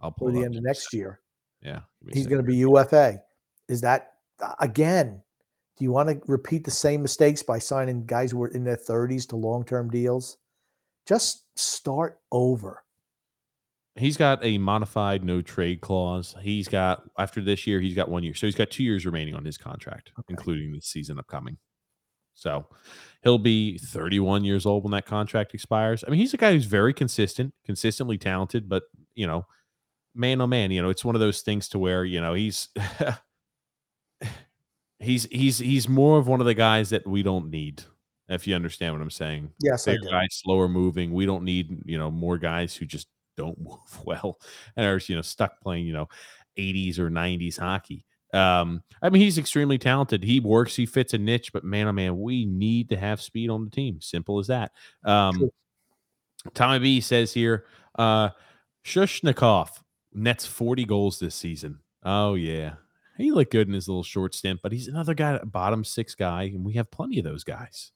I'll 0.00 0.10
pull 0.10 0.28
or 0.28 0.32
the 0.32 0.44
end 0.44 0.56
of 0.56 0.62
next 0.62 0.92
year. 0.92 1.20
Yeah. 1.62 1.80
give 2.00 2.06
me 2.06 2.12
a 2.12 2.14
He's 2.14 2.26
going 2.26 2.42
to 2.42 2.46
be 2.46 2.56
UFA. 2.56 3.20
Is 3.68 3.80
that 3.82 4.12
again? 4.58 5.22
Do 5.76 5.84
you 5.84 5.92
want 5.92 6.10
to 6.10 6.20
repeat 6.26 6.64
the 6.64 6.70
same 6.70 7.00
mistakes 7.00 7.42
by 7.42 7.58
signing 7.58 8.04
guys 8.04 8.32
who 8.32 8.42
are 8.42 8.48
in 8.48 8.64
their 8.64 8.76
30s 8.76 9.26
to 9.28 9.36
long 9.36 9.64
term 9.64 9.90
deals? 9.90 10.36
Just 11.06 11.44
start 11.58 12.18
over. 12.30 12.82
He's 14.00 14.16
got 14.16 14.44
a 14.44 14.58
modified 14.58 15.24
no 15.24 15.42
trade 15.42 15.80
clause. 15.80 16.34
He's 16.40 16.68
got 16.68 17.02
after 17.18 17.40
this 17.40 17.66
year, 17.66 17.80
he's 17.80 17.94
got 17.94 18.08
one 18.08 18.22
year. 18.22 18.34
So 18.34 18.46
he's 18.46 18.54
got 18.56 18.70
two 18.70 18.82
years 18.82 19.06
remaining 19.06 19.34
on 19.34 19.44
his 19.44 19.58
contract, 19.58 20.10
Okay. 20.18 20.26
including 20.30 20.72
the 20.72 20.80
season 20.80 21.18
upcoming. 21.18 21.58
So 22.34 22.66
he'll 23.22 23.38
be 23.38 23.78
31 23.78 24.44
years 24.44 24.66
old 24.66 24.84
when 24.84 24.92
that 24.92 25.06
contract 25.06 25.54
expires. 25.54 26.04
I 26.06 26.10
mean, 26.10 26.20
he's 26.20 26.34
a 26.34 26.38
guy 26.38 26.52
who's 26.52 26.64
very 26.64 26.94
consistent, 26.94 27.54
consistently 27.64 28.18
talented, 28.18 28.68
but 28.68 28.84
you 29.14 29.26
know, 29.26 29.46
man 30.14 30.40
oh 30.40 30.46
man, 30.46 30.70
you 30.70 30.82
know, 30.82 30.90
it's 30.90 31.04
one 31.04 31.14
of 31.14 31.20
those 31.20 31.42
things 31.42 31.68
to 31.68 31.78
where, 31.78 32.04
you 32.04 32.20
know, 32.20 32.34
he's 32.34 32.68
he's 34.98 35.24
he's 35.30 35.58
he's 35.58 35.88
more 35.88 36.18
of 36.18 36.26
one 36.26 36.40
of 36.40 36.46
the 36.46 36.54
guys 36.54 36.90
that 36.90 37.06
we 37.06 37.22
don't 37.22 37.50
need, 37.50 37.82
if 38.28 38.46
you 38.46 38.54
understand 38.54 38.94
what 38.94 39.02
I'm 39.02 39.10
saying 39.10 39.50
Yes, 39.62 39.84
do. 39.84 39.98
guys, 40.10 40.28
slower 40.30 40.68
moving. 40.68 41.12
We 41.12 41.26
don't 41.26 41.44
need, 41.44 41.82
you 41.84 41.98
know, 41.98 42.10
more 42.10 42.38
guys 42.38 42.74
who 42.74 42.86
just 42.86 43.06
don't 43.40 43.60
move 43.60 43.78
well 44.04 44.38
and 44.76 44.86
are, 44.86 45.00
you 45.06 45.16
know, 45.16 45.22
stuck 45.22 45.60
playing, 45.60 45.86
you 45.86 45.92
know, 45.92 46.08
80s 46.58 46.98
or 46.98 47.10
90s 47.10 47.58
hockey. 47.58 48.04
Um, 48.32 48.82
I 49.02 49.08
mean, 49.08 49.22
he's 49.22 49.38
extremely 49.38 49.78
talented. 49.78 50.22
He 50.22 50.38
works, 50.40 50.76
he 50.76 50.86
fits 50.86 51.14
a 51.14 51.18
niche, 51.18 51.52
but 51.52 51.64
man, 51.64 51.88
oh 51.88 51.92
man, 51.92 52.18
we 52.20 52.44
need 52.44 52.88
to 52.90 52.96
have 52.96 53.20
speed 53.20 53.50
on 53.50 53.64
the 53.64 53.70
team. 53.70 54.00
Simple 54.00 54.38
as 54.38 54.46
that. 54.46 54.72
Um, 55.04 55.36
True. 55.36 55.52
Tommy 56.54 56.78
B 56.78 57.00
says 57.00 57.32
here, 57.32 57.66
uh, 57.98 58.30
Shushnikov 58.84 59.70
nets 60.12 60.46
40 60.46 60.84
goals 60.84 61.18
this 61.18 61.34
season. 61.34 61.80
Oh, 62.02 62.34
yeah. 62.34 62.74
He 63.16 63.32
looked 63.32 63.52
good 63.52 63.68
in 63.68 63.74
his 63.74 63.88
little 63.88 64.02
short 64.02 64.34
stint, 64.34 64.60
but 64.62 64.72
he's 64.72 64.88
another 64.88 65.12
guy, 65.12 65.38
bottom 65.38 65.84
six 65.84 66.14
guy, 66.14 66.44
and 66.44 66.64
we 66.64 66.74
have 66.74 66.90
plenty 66.90 67.18
of 67.18 67.24
those 67.24 67.44
guys. 67.44 67.92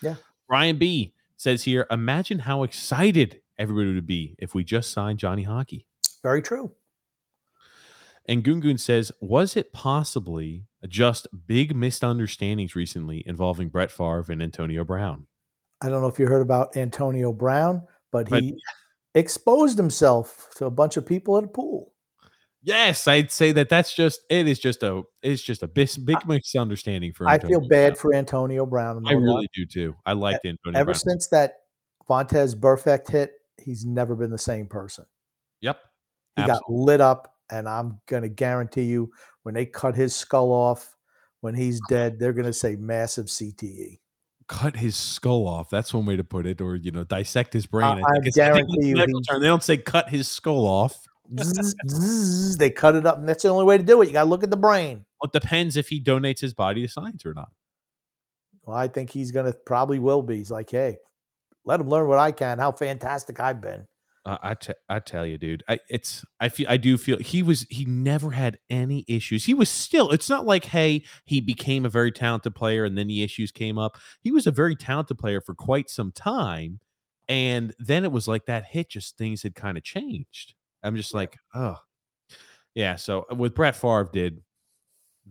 Yeah. 0.00 0.16
Brian 0.48 0.76
B 0.76 1.14
says 1.36 1.64
here, 1.64 1.86
imagine 1.90 2.38
how 2.38 2.62
excited 2.62 3.40
everybody 3.58 3.94
would 3.94 4.06
be 4.06 4.34
if 4.38 4.54
we 4.54 4.64
just 4.64 4.92
signed 4.92 5.18
Johnny 5.18 5.42
Hockey. 5.44 5.86
Very 6.22 6.42
true. 6.42 6.72
And 8.26 8.42
Gungun 8.42 8.80
says, 8.80 9.12
was 9.20 9.56
it 9.56 9.72
possibly 9.72 10.64
just 10.88 11.26
big 11.46 11.76
misunderstandings 11.76 12.74
recently 12.74 13.22
involving 13.26 13.68
Brett 13.68 13.90
Favre 13.90 14.24
and 14.30 14.42
Antonio 14.42 14.82
Brown? 14.84 15.26
I 15.82 15.90
don't 15.90 16.00
know 16.00 16.08
if 16.08 16.18
you 16.18 16.26
heard 16.26 16.40
about 16.40 16.76
Antonio 16.76 17.32
Brown, 17.32 17.82
but 18.10 18.30
But- 18.30 18.42
he 18.42 18.58
exposed 19.14 19.76
himself 19.76 20.48
to 20.56 20.64
a 20.64 20.70
bunch 20.70 20.96
of 20.96 21.04
people 21.04 21.36
at 21.36 21.44
a 21.44 21.48
pool. 21.48 21.92
Yes, 22.62 23.06
I'd 23.06 23.30
say 23.30 23.52
that 23.52 23.68
that's 23.68 23.94
just 23.94 24.22
it 24.30 24.48
is 24.48 24.58
just 24.58 24.82
a 24.82 25.02
it's 25.22 25.42
just 25.42 25.62
a 25.62 25.68
big, 25.68 25.90
big 26.06 26.16
misunderstanding 26.26 27.12
for. 27.12 27.28
I 27.28 27.34
Antonio 27.34 27.60
feel 27.60 27.68
bad 27.68 27.88
Brown. 27.92 27.96
for 28.00 28.14
Antonio 28.14 28.64
Brown. 28.64 29.06
I 29.06 29.12
really 29.12 29.50
do 29.54 29.66
too. 29.66 29.94
I 30.06 30.14
liked 30.14 30.46
Antonio 30.46 30.80
Ever 30.80 30.92
Brown. 30.92 30.94
since 30.94 31.26
that 31.28 31.56
Vontaze 32.08 32.54
Burfict 32.54 33.10
hit, 33.10 33.32
he's 33.64 33.84
never 33.84 34.14
been 34.14 34.30
the 34.30 34.38
same 34.38 34.66
person. 34.66 35.06
Yep. 35.60 35.78
He 36.36 36.42
Absolutely. 36.42 36.60
got 36.60 36.84
lit 36.84 37.00
up, 37.00 37.34
and 37.50 37.68
I'm 37.68 38.00
gonna 38.06 38.28
guarantee 38.28 38.84
you, 38.84 39.10
when 39.42 39.54
they 39.54 39.66
cut 39.66 39.94
his 39.94 40.14
skull 40.14 40.50
off, 40.52 40.96
when 41.40 41.54
he's 41.54 41.80
dead, 41.88 42.18
they're 42.18 42.32
gonna 42.32 42.52
say 42.52 42.76
massive. 42.76 43.26
CTE. 43.26 43.98
cut 44.48 44.76
his 44.76 44.96
skull 44.96 45.46
off. 45.46 45.70
That's 45.70 45.94
one 45.94 46.06
way 46.06 46.16
to 46.16 46.24
put 46.24 46.46
it, 46.46 46.60
or 46.60 46.76
you 46.76 46.90
know, 46.90 47.04
dissect 47.04 47.52
his 47.52 47.66
brain. 47.66 47.84
I 47.84 48.00
I 48.00 48.16
I 48.24 48.28
guarantee 48.30 48.88
you 48.88 48.96
term. 48.96 49.40
They 49.40 49.46
don't 49.46 49.62
say 49.62 49.76
cut 49.78 50.08
his 50.08 50.28
skull 50.28 50.66
off. 50.66 50.96
Zzz, 51.40 51.74
zzz, 51.88 52.56
they 52.58 52.68
cut 52.68 52.96
it 52.96 53.06
up, 53.06 53.16
and 53.18 53.26
that's 53.26 53.42
the 53.42 53.48
only 53.48 53.64
way 53.64 53.78
to 53.78 53.82
do 53.82 54.02
it. 54.02 54.08
You 54.08 54.12
got 54.12 54.24
to 54.24 54.28
look 54.28 54.44
at 54.44 54.50
the 54.50 54.58
brain. 54.58 55.06
Well, 55.20 55.30
it 55.32 55.40
depends 55.40 55.78
if 55.78 55.88
he 55.88 55.98
donates 55.98 56.40
his 56.40 56.52
body 56.52 56.82
to 56.82 56.88
science 56.88 57.24
or 57.24 57.32
not. 57.32 57.50
Well, 58.66 58.76
I 58.76 58.88
think 58.88 59.10
he's 59.10 59.30
gonna 59.30 59.52
probably 59.52 59.98
will 59.98 60.22
be. 60.22 60.36
He's 60.36 60.50
like, 60.50 60.70
hey, 60.70 60.98
let 61.64 61.80
him 61.80 61.88
learn 61.88 62.08
what 62.08 62.18
I 62.18 62.32
can. 62.32 62.58
How 62.58 62.72
fantastic 62.72 63.40
I've 63.40 63.60
been. 63.60 63.86
Uh, 64.26 64.38
I 64.42 64.54
te- 64.54 64.72
I 64.88 65.00
tell 65.00 65.26
you, 65.26 65.36
dude. 65.36 65.62
I 65.68 65.78
it's 65.90 66.24
I 66.40 66.48
feel 66.48 66.66
I 66.68 66.78
do 66.78 66.96
feel 66.96 67.18
he 67.18 67.42
was 67.42 67.66
he 67.68 67.84
never 67.84 68.30
had 68.30 68.58
any 68.70 69.04
issues. 69.06 69.44
He 69.44 69.52
was 69.52 69.68
still. 69.68 70.10
It's 70.10 70.30
not 70.30 70.46
like 70.46 70.64
hey 70.64 71.04
he 71.26 71.40
became 71.40 71.84
a 71.84 71.90
very 71.90 72.10
talented 72.10 72.54
player 72.54 72.84
and 72.86 72.96
then 72.96 73.06
the 73.06 73.22
issues 73.22 73.52
came 73.52 73.76
up. 73.76 73.98
He 74.22 74.32
was 74.32 74.46
a 74.46 74.50
very 74.50 74.76
talented 74.76 75.18
player 75.18 75.42
for 75.42 75.54
quite 75.54 75.90
some 75.90 76.10
time, 76.10 76.80
and 77.28 77.74
then 77.78 78.04
it 78.04 78.12
was 78.12 78.26
like 78.26 78.46
that 78.46 78.64
hit. 78.64 78.88
Just 78.88 79.18
things 79.18 79.42
had 79.42 79.54
kind 79.54 79.76
of 79.76 79.84
changed. 79.84 80.54
I'm 80.82 80.96
just 80.96 81.12
like, 81.14 81.36
oh, 81.54 81.76
yeah. 82.74 82.96
So 82.96 83.26
with 83.34 83.54
Brett 83.54 83.76
Favre 83.76 84.08
did, 84.12 84.42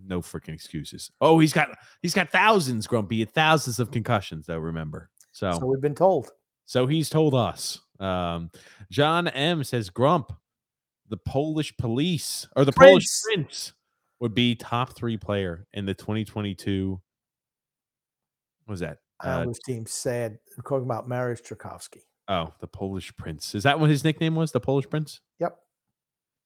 no 0.05 0.21
freaking 0.21 0.53
excuses. 0.53 1.11
Oh, 1.21 1.39
he's 1.39 1.53
got 1.53 1.69
he's 2.01 2.13
got 2.13 2.29
thousands, 2.29 2.87
Grumpy, 2.87 3.25
thousands 3.25 3.79
of 3.79 3.91
concussions. 3.91 4.45
Though 4.45 4.59
remember, 4.59 5.09
so 5.33 5.51
So 5.51 5.65
we've 5.65 5.81
been 5.81 5.93
told. 5.95 6.31
so 6.65 6.87
he's 6.87 7.09
told 7.09 7.35
us. 7.35 7.79
Um, 7.99 8.49
John 8.89 9.27
M 9.27 9.63
says 9.63 9.89
Grump, 9.89 10.31
the 11.09 11.17
Polish 11.17 11.75
police 11.77 12.47
or 12.55 12.63
the 12.65 12.71
Polish 12.71 13.05
Prince. 13.05 13.21
prince 13.25 13.73
would 14.19 14.33
be 14.33 14.55
top 14.55 14.95
three 14.95 15.17
player 15.17 15.67
in 15.73 15.85
the 15.85 15.93
2022. 15.93 17.01
What 18.65 18.71
was 18.71 18.79
that? 18.79 18.99
Uh, 19.23 19.27
Islanders 19.27 19.59
team 19.59 19.85
sad. 19.85 20.37
We're 20.57 20.63
talking 20.63 20.85
about 20.85 21.07
Mariusz 21.09 21.41
Czerkawski. 21.43 22.01
oh, 22.29 22.53
the 22.59 22.67
Polish 22.67 23.15
prince. 23.17 23.53
Is 23.55 23.63
that 23.63 23.79
what 23.79 23.89
his 23.89 24.03
nickname 24.03 24.35
was? 24.35 24.51
The 24.51 24.59
Polish 24.59 24.89
prince? 24.89 25.19
Yep. 25.39 25.57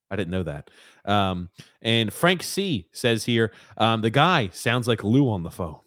I 0.09 0.15
didn't 0.15 0.31
know 0.31 0.43
that. 0.43 0.69
Um, 1.05 1.49
and 1.81 2.11
Frank 2.13 2.41
C 2.43 2.87
says 2.93 3.25
here, 3.25 3.51
um, 3.77 4.01
the 4.01 4.09
guy 4.09 4.49
sounds 4.53 4.87
like 4.87 5.03
Lou 5.03 5.29
on 5.29 5.43
the 5.43 5.51
phone. 5.51 5.79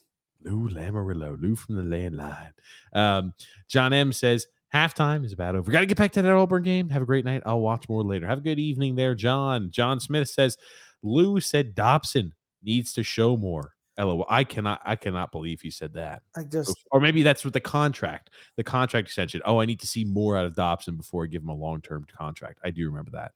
Lou 0.45 0.69
Lamoriello, 0.69 1.41
Lou 1.41 1.55
from 1.57 1.77
the 1.77 1.83
landline. 1.83 2.53
Um, 2.93 3.35
John 3.69 3.93
M 3.93 4.13
says, 4.13 4.47
halftime 4.75 5.25
is 5.25 5.33
about 5.33 5.55
over. 5.55 5.71
Got 5.71 5.81
to 5.81 5.87
get 5.87 5.99
back 5.99 6.13
to 6.13 6.23
that 6.23 6.33
Auburn 6.33 6.63
game. 6.63 6.89
Have 6.91 7.03
a 7.03 7.07
great 7.07 7.25
night. 7.25 7.43
I'll 7.45 7.61
watch 7.61 7.89
more 7.89 8.03
later. 8.03 8.27
Have 8.27 8.39
a 8.39 8.43
good 8.43 8.59
evening 8.59 8.95
there, 8.95 9.15
John. 9.15 9.71
John 9.71 10.01
Smith 10.01 10.29
says, 10.29 10.57
Lou 11.03 11.41
said 11.41 11.75
Dobson 11.75 12.33
needs 12.63 12.93
to 12.95 13.03
show 13.03 13.37
more. 13.37 13.75
LOL. 13.99 14.25
I 14.31 14.45
cannot, 14.45 14.81
I 14.85 14.97
cannot 14.97 15.31
believe 15.33 15.61
he 15.61 15.71
said 15.71 15.93
that. 15.95 16.23
I 16.37 16.45
just 16.45 16.75
Or 16.91 17.01
maybe 17.01 17.23
that's 17.23 17.45
with 17.45 17.53
the 17.53 17.61
contract, 17.61 18.31
the 18.57 18.65
contract 18.65 19.09
extension. 19.09 19.43
Oh, 19.45 19.61
I 19.61 19.67
need 19.67 19.81
to 19.81 19.87
see 19.87 20.05
more 20.05 20.37
out 20.39 20.47
of 20.47 20.55
Dobson 20.55 20.97
before 20.97 21.25
I 21.25 21.27
give 21.27 21.43
him 21.43 21.51
a 21.51 21.55
long 21.55 21.83
term 21.83 22.07
contract. 22.17 22.61
I 22.65 22.71
do 22.71 22.87
remember 22.89 23.11
that. 23.13 23.33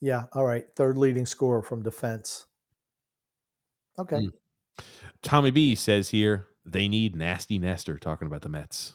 yeah. 0.00 0.24
All 0.32 0.46
right. 0.46 0.64
Third 0.76 0.96
leading 0.96 1.26
scorer 1.26 1.62
from 1.62 1.82
defense. 1.82 2.46
Okay. 4.00 4.28
Mm. 4.28 4.84
Tommy 5.22 5.50
B 5.50 5.74
says 5.74 6.08
here 6.08 6.48
they 6.64 6.88
need 6.88 7.16
nasty 7.16 7.58
Nestor 7.58 7.98
talking 7.98 8.26
about 8.26 8.42
the 8.42 8.48
Mets. 8.48 8.94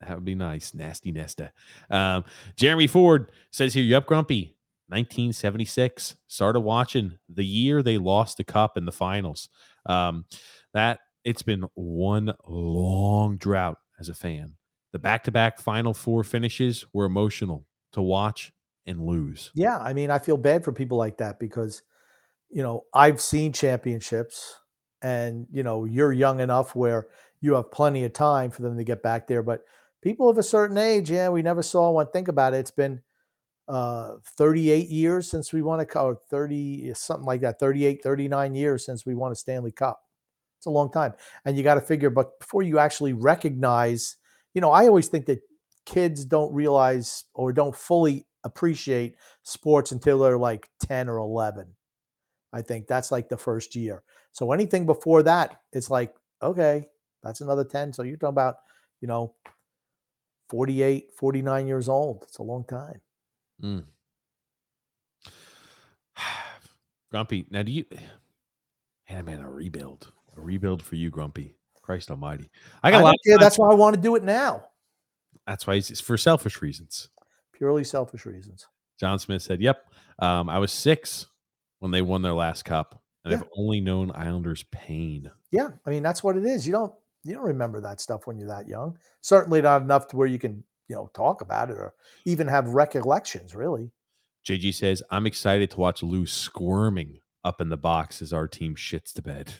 That 0.00 0.14
would 0.14 0.24
be 0.24 0.34
nice. 0.34 0.74
Nasty 0.74 1.10
Nesta. 1.10 1.52
Um, 1.90 2.24
Jeremy 2.56 2.86
Ford 2.86 3.32
says 3.50 3.74
here, 3.74 3.84
Yup, 3.84 4.06
Grumpy. 4.06 4.54
1976. 4.90 6.16
Started 6.28 6.60
watching 6.60 7.18
the 7.28 7.44
year 7.44 7.82
they 7.82 7.98
lost 7.98 8.38
the 8.38 8.44
cup 8.44 8.78
in 8.78 8.86
the 8.86 8.92
finals. 8.92 9.50
Um, 9.84 10.24
that 10.72 11.00
it's 11.24 11.42
been 11.42 11.66
one 11.74 12.32
long 12.46 13.36
drought 13.36 13.78
as 14.00 14.08
a 14.08 14.14
fan. 14.14 14.54
The 14.92 14.98
back 14.98 15.24
to 15.24 15.30
back 15.30 15.58
final 15.58 15.92
four 15.92 16.24
finishes 16.24 16.86
were 16.94 17.04
emotional 17.04 17.66
to 17.92 18.00
watch 18.00 18.52
and 18.86 19.04
lose. 19.04 19.50
Yeah, 19.54 19.76
I 19.78 19.92
mean, 19.92 20.10
I 20.10 20.18
feel 20.18 20.38
bad 20.38 20.64
for 20.64 20.72
people 20.72 20.96
like 20.96 21.18
that 21.18 21.38
because, 21.38 21.82
you 22.50 22.62
know, 22.62 22.84
I've 22.94 23.20
seen 23.20 23.52
championships, 23.52 24.54
and 25.02 25.46
you 25.52 25.62
know, 25.62 25.84
you're 25.84 26.12
young 26.12 26.40
enough 26.40 26.74
where 26.74 27.08
you 27.40 27.54
have 27.54 27.70
plenty 27.70 28.04
of 28.04 28.12
time 28.12 28.50
for 28.50 28.62
them 28.62 28.76
to 28.76 28.84
get 28.84 29.02
back 29.02 29.26
there. 29.28 29.42
But 29.42 29.62
people 30.02 30.28
of 30.28 30.38
a 30.38 30.42
certain 30.42 30.78
age, 30.78 31.10
yeah, 31.10 31.28
we 31.28 31.42
never 31.42 31.62
saw 31.62 31.90
one. 31.90 32.08
Think 32.12 32.28
about 32.28 32.54
it; 32.54 32.58
it's 32.58 32.70
been 32.70 33.02
uh 33.68 34.14
38 34.38 34.88
years 34.88 35.30
since 35.30 35.52
we 35.52 35.62
won 35.62 35.80
a 35.80 35.86
cup, 35.86 36.04
or 36.04 36.20
30 36.30 36.92
something 36.94 37.26
like 37.26 37.42
that, 37.42 37.60
38, 37.60 38.02
39 38.02 38.54
years 38.54 38.84
since 38.86 39.06
we 39.06 39.14
won 39.14 39.32
a 39.32 39.36
Stanley 39.36 39.72
Cup. 39.72 40.00
It's 40.58 40.66
a 40.66 40.70
long 40.70 40.90
time, 40.92 41.14
and 41.44 41.56
you 41.56 41.62
got 41.64 41.74
to 41.76 41.80
figure. 41.80 42.10
But 42.10 42.38
before 42.40 42.62
you 42.62 42.78
actually 42.80 43.12
recognize, 43.14 44.16
you 44.54 44.60
know, 44.60 44.72
I 44.72 44.88
always 44.88 45.08
think 45.08 45.26
that 45.26 45.40
kids 45.86 46.24
don't 46.24 46.52
realize 46.54 47.24
or 47.34 47.52
don't 47.52 47.76
fully 47.76 48.26
appreciate 48.44 49.16
sports 49.44 49.92
until 49.92 50.18
they're 50.20 50.38
like 50.38 50.68
10 50.80 51.08
or 51.08 51.18
11. 51.18 51.66
I 52.52 52.62
think 52.62 52.86
that's 52.86 53.12
like 53.12 53.28
the 53.28 53.36
first 53.36 53.76
year. 53.76 54.02
So 54.32 54.52
anything 54.52 54.86
before 54.86 55.22
that, 55.24 55.60
it's 55.72 55.90
like, 55.90 56.14
okay, 56.42 56.86
that's 57.22 57.40
another 57.40 57.64
10. 57.64 57.92
So 57.92 58.02
you're 58.02 58.16
talking 58.16 58.34
about, 58.34 58.56
you 59.00 59.08
know, 59.08 59.34
48, 60.50 61.10
49 61.16 61.66
years 61.66 61.88
old. 61.88 62.24
It's 62.24 62.38
a 62.38 62.42
long 62.42 62.64
time. 62.64 63.00
Mm. 63.62 63.84
Grumpy, 67.10 67.46
now 67.50 67.62
do 67.62 67.72
you, 67.72 67.84
man, 69.10 69.24
man, 69.24 69.40
a 69.40 69.50
rebuild, 69.50 70.12
a 70.36 70.40
rebuild 70.40 70.82
for 70.82 70.96
you, 70.96 71.10
Grumpy. 71.10 71.54
Christ 71.82 72.10
Almighty, 72.10 72.50
I 72.82 72.90
got 72.90 73.00
a 73.00 73.04
lot. 73.04 73.14
Of 73.14 73.40
That's 73.40 73.56
why 73.56 73.70
I 73.70 73.74
want 73.74 73.96
to 73.96 74.00
do 74.00 74.14
it 74.14 74.22
now. 74.22 74.66
That's 75.46 75.66
why 75.66 75.76
it's, 75.76 75.90
it's 75.90 76.02
for 76.02 76.18
selfish 76.18 76.60
reasons. 76.60 77.08
Purely 77.54 77.82
selfish 77.82 78.26
reasons. 78.26 78.66
John 79.00 79.18
Smith 79.18 79.40
said, 79.40 79.62
"Yep, 79.62 79.90
um, 80.18 80.50
I 80.50 80.58
was 80.58 80.70
six 80.70 81.28
when 81.80 81.90
they 81.90 82.02
won 82.02 82.22
their 82.22 82.32
last 82.34 82.64
cup, 82.64 83.02
and 83.24 83.32
Yeah. 83.32 83.38
I've 83.38 83.48
only 83.56 83.80
known 83.80 84.12
Islanders 84.14 84.64
pain." 84.70 85.30
Yeah. 85.50 85.70
I 85.86 85.90
mean, 85.90 86.02
that's 86.02 86.22
what 86.22 86.36
it 86.36 86.44
is. 86.44 86.66
You 86.66 86.72
don't 86.72 86.92
you 87.24 87.34
don't 87.34 87.44
remember 87.44 87.80
that 87.80 88.00
stuff 88.00 88.26
when 88.26 88.38
you're 88.38 88.48
that 88.48 88.68
young. 88.68 88.96
Certainly 89.20 89.62
not 89.62 89.82
enough 89.82 90.06
to 90.08 90.16
where 90.16 90.26
you 90.28 90.38
can, 90.38 90.62
you 90.88 90.96
know, 90.96 91.10
talk 91.14 91.40
about 91.42 91.70
it 91.70 91.76
or 91.76 91.94
even 92.24 92.46
have 92.46 92.68
recollections, 92.68 93.54
really. 93.54 93.90
JG 94.44 94.72
says, 94.72 95.02
"I'm 95.10 95.26
excited 95.26 95.70
to 95.72 95.80
watch 95.80 96.02
Lou 96.02 96.26
squirming 96.26 97.20
up 97.44 97.60
in 97.60 97.68
the 97.68 97.76
box 97.76 98.22
as 98.22 98.32
our 98.32 98.48
team 98.48 98.76
shits 98.76 99.12
to 99.14 99.22
bed." 99.22 99.52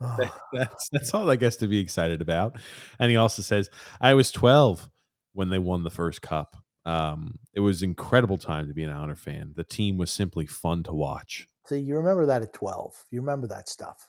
that's 0.52 0.88
that's 0.88 1.14
all 1.14 1.30
I 1.30 1.36
guess 1.36 1.56
to 1.56 1.68
be 1.68 1.78
excited 1.78 2.20
about. 2.20 2.56
And 2.98 3.10
he 3.10 3.16
also 3.16 3.42
says, 3.42 3.70
"I 4.00 4.14
was 4.14 4.30
12 4.32 4.88
when 5.32 5.48
they 5.48 5.58
won 5.58 5.82
the 5.82 5.90
first 5.90 6.22
cup. 6.22 6.61
Um, 6.84 7.38
it 7.54 7.60
was 7.60 7.82
incredible 7.82 8.38
time 8.38 8.66
to 8.68 8.74
be 8.74 8.82
an 8.82 8.90
Islander 8.90 9.14
fan. 9.14 9.52
The 9.54 9.64
team 9.64 9.98
was 9.98 10.10
simply 10.10 10.46
fun 10.46 10.82
to 10.84 10.92
watch." 10.92 11.46
See, 11.66 11.78
you 11.78 11.96
remember 11.96 12.26
that 12.26 12.42
at 12.42 12.52
12. 12.52 13.04
You 13.10 13.20
remember 13.20 13.46
that 13.48 13.68
stuff. 13.68 14.08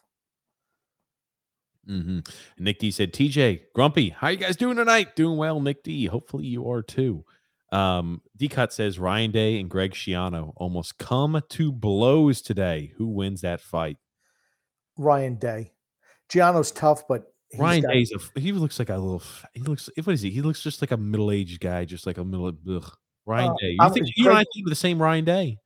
Mm-hmm. 1.88 2.20
Nick 2.58 2.80
D 2.80 2.92
said, 2.92 3.14
TJ, 3.14 3.62
Grumpy, 3.76 4.10
how 4.10 4.30
you 4.30 4.38
guys 4.38 4.56
doing 4.56 4.78
tonight? 4.78 5.16
Doing 5.16 5.38
well, 5.38 5.60
Nick 5.60 5.84
D. 5.84 6.06
Hopefully 6.06 6.46
you 6.46 6.70
are 6.70 6.82
too. 6.82 7.26
Um, 7.72 8.22
D 8.38 8.48
Cut 8.48 8.72
says 8.72 9.00
Ryan 9.00 9.32
Day 9.32 9.60
and 9.60 9.70
Greg 9.70 9.94
Schiano 9.94 10.54
almost 10.56 10.98
come 10.98 11.42
to 11.50 11.72
blows 11.72 12.42
today. 12.42 12.94
Who 12.98 13.08
wins 13.08 13.42
that 13.42 13.62
fight? 13.62 13.98
Ryan 14.98 15.36
Day. 15.36 15.72
Schiano's 16.30 16.72
tough, 16.72 17.08
but 17.08 17.33
Ryan 17.58 17.84
Day's 17.90 18.12
a, 18.12 18.40
he 18.40 18.52
looks 18.52 18.80
like 18.80 18.90
a 18.90 18.98
little 18.98 19.22
he 19.54 19.62
looks 19.62 19.90
what 20.04 20.14
is 20.14 20.22
he? 20.22 20.30
He 20.32 20.42
looks 20.42 20.62
just 20.62 20.82
like 20.82 20.92
a 20.92 20.98
middle-aged 20.98 21.60
guy, 21.60 21.86
just 21.86 22.06
like 22.06 22.18
a 22.18 22.24
middle 22.26 22.52
ugh. 22.70 22.92
Ryan 23.26 23.50
Uh, 23.52 23.56
Day. 23.62 23.70
You 23.72 23.78
I'm- 23.82 23.94
think 23.94 24.08
you 24.16 24.30
and 24.30 24.38
I 24.38 24.44
think 24.54 24.68
the 24.70 24.76
same 24.76 25.02
Ryan 25.02 25.26
Day? 25.26 25.58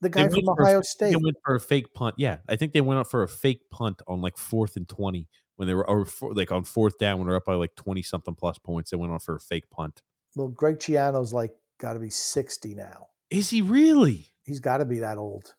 the 0.00 0.08
guy 0.08 0.22
went 0.22 0.34
from 0.34 0.48
Ohio 0.48 0.78
f- 0.78 0.84
State. 0.86 1.10
They 1.10 1.16
went 1.16 1.36
for 1.44 1.54
a 1.56 1.60
fake 1.60 1.92
punt. 1.92 2.14
Yeah, 2.16 2.38
I 2.48 2.56
think 2.56 2.72
they 2.72 2.80
went 2.80 3.00
up 3.00 3.06
for 3.10 3.22
a 3.22 3.28
fake 3.28 3.60
punt 3.70 4.00
on 4.08 4.22
like 4.22 4.38
fourth 4.38 4.76
and 4.76 4.88
twenty 4.88 5.28
when 5.56 5.68
they 5.68 5.74
were 5.74 5.86
or 5.88 6.06
for, 6.06 6.32
like 6.34 6.50
on 6.50 6.64
fourth 6.64 6.98
down 6.98 7.18
when 7.18 7.26
they're 7.28 7.36
up 7.36 7.44
by 7.44 7.54
like 7.54 7.74
twenty 7.76 8.02
something 8.02 8.34
plus 8.34 8.58
points. 8.58 8.90
They 8.90 8.96
went 8.96 9.12
on 9.12 9.18
for 9.20 9.34
a 9.36 9.40
fake 9.40 9.68
punt. 9.70 10.00
Well, 10.36 10.48
Greg 10.48 10.78
Schiano's 10.78 11.32
like 11.34 11.52
got 11.78 11.92
to 11.92 11.98
be 12.00 12.08
60 12.10 12.74
now. 12.74 13.08
Is 13.30 13.50
he 13.50 13.60
really? 13.62 14.30
He's 14.44 14.58
got 14.60 14.78
to 14.78 14.84
be 14.84 15.00
that 15.00 15.18
old. 15.18 15.54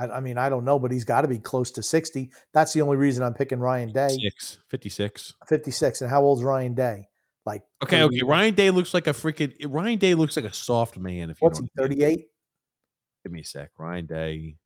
I, 0.00 0.16
I 0.16 0.20
mean, 0.20 0.38
I 0.38 0.48
don't 0.48 0.64
know, 0.64 0.78
but 0.78 0.90
he's 0.90 1.04
got 1.04 1.22
to 1.22 1.28
be 1.28 1.38
close 1.38 1.70
to 1.72 1.82
60. 1.82 2.30
That's 2.54 2.72
the 2.72 2.80
only 2.82 2.96
reason 2.96 3.22
I'm 3.22 3.34
picking 3.34 3.58
Ryan 3.58 3.92
Day. 3.92 4.08
Six, 4.08 4.58
56. 4.68 5.34
56. 5.46 6.00
And 6.00 6.10
how 6.10 6.22
old's 6.22 6.42
Ryan 6.42 6.74
Day? 6.74 7.08
Like, 7.44 7.62
Okay, 7.82 8.02
okay. 8.02 8.16
30 8.20 8.22
Ryan 8.24 8.54
Day 8.54 8.70
looks 8.70 8.94
like 8.94 9.06
a 9.06 9.12
freaking 9.12 9.52
Ryan 9.66 9.98
Day 9.98 10.14
looks 10.14 10.36
like 10.36 10.44
a 10.46 10.52
soft 10.52 10.96
man. 10.96 11.30
If 11.30 11.40
you 11.40 11.46
What's 11.46 11.60
know 11.60 11.66
he, 11.74 11.80
what 11.82 11.86
I 11.86 11.88
mean. 11.88 11.98
38? 12.00 12.26
Give 13.24 13.32
me 13.32 13.40
a 13.40 13.44
sec. 13.44 13.70
Ryan 13.78 14.06
Day, 14.06 14.56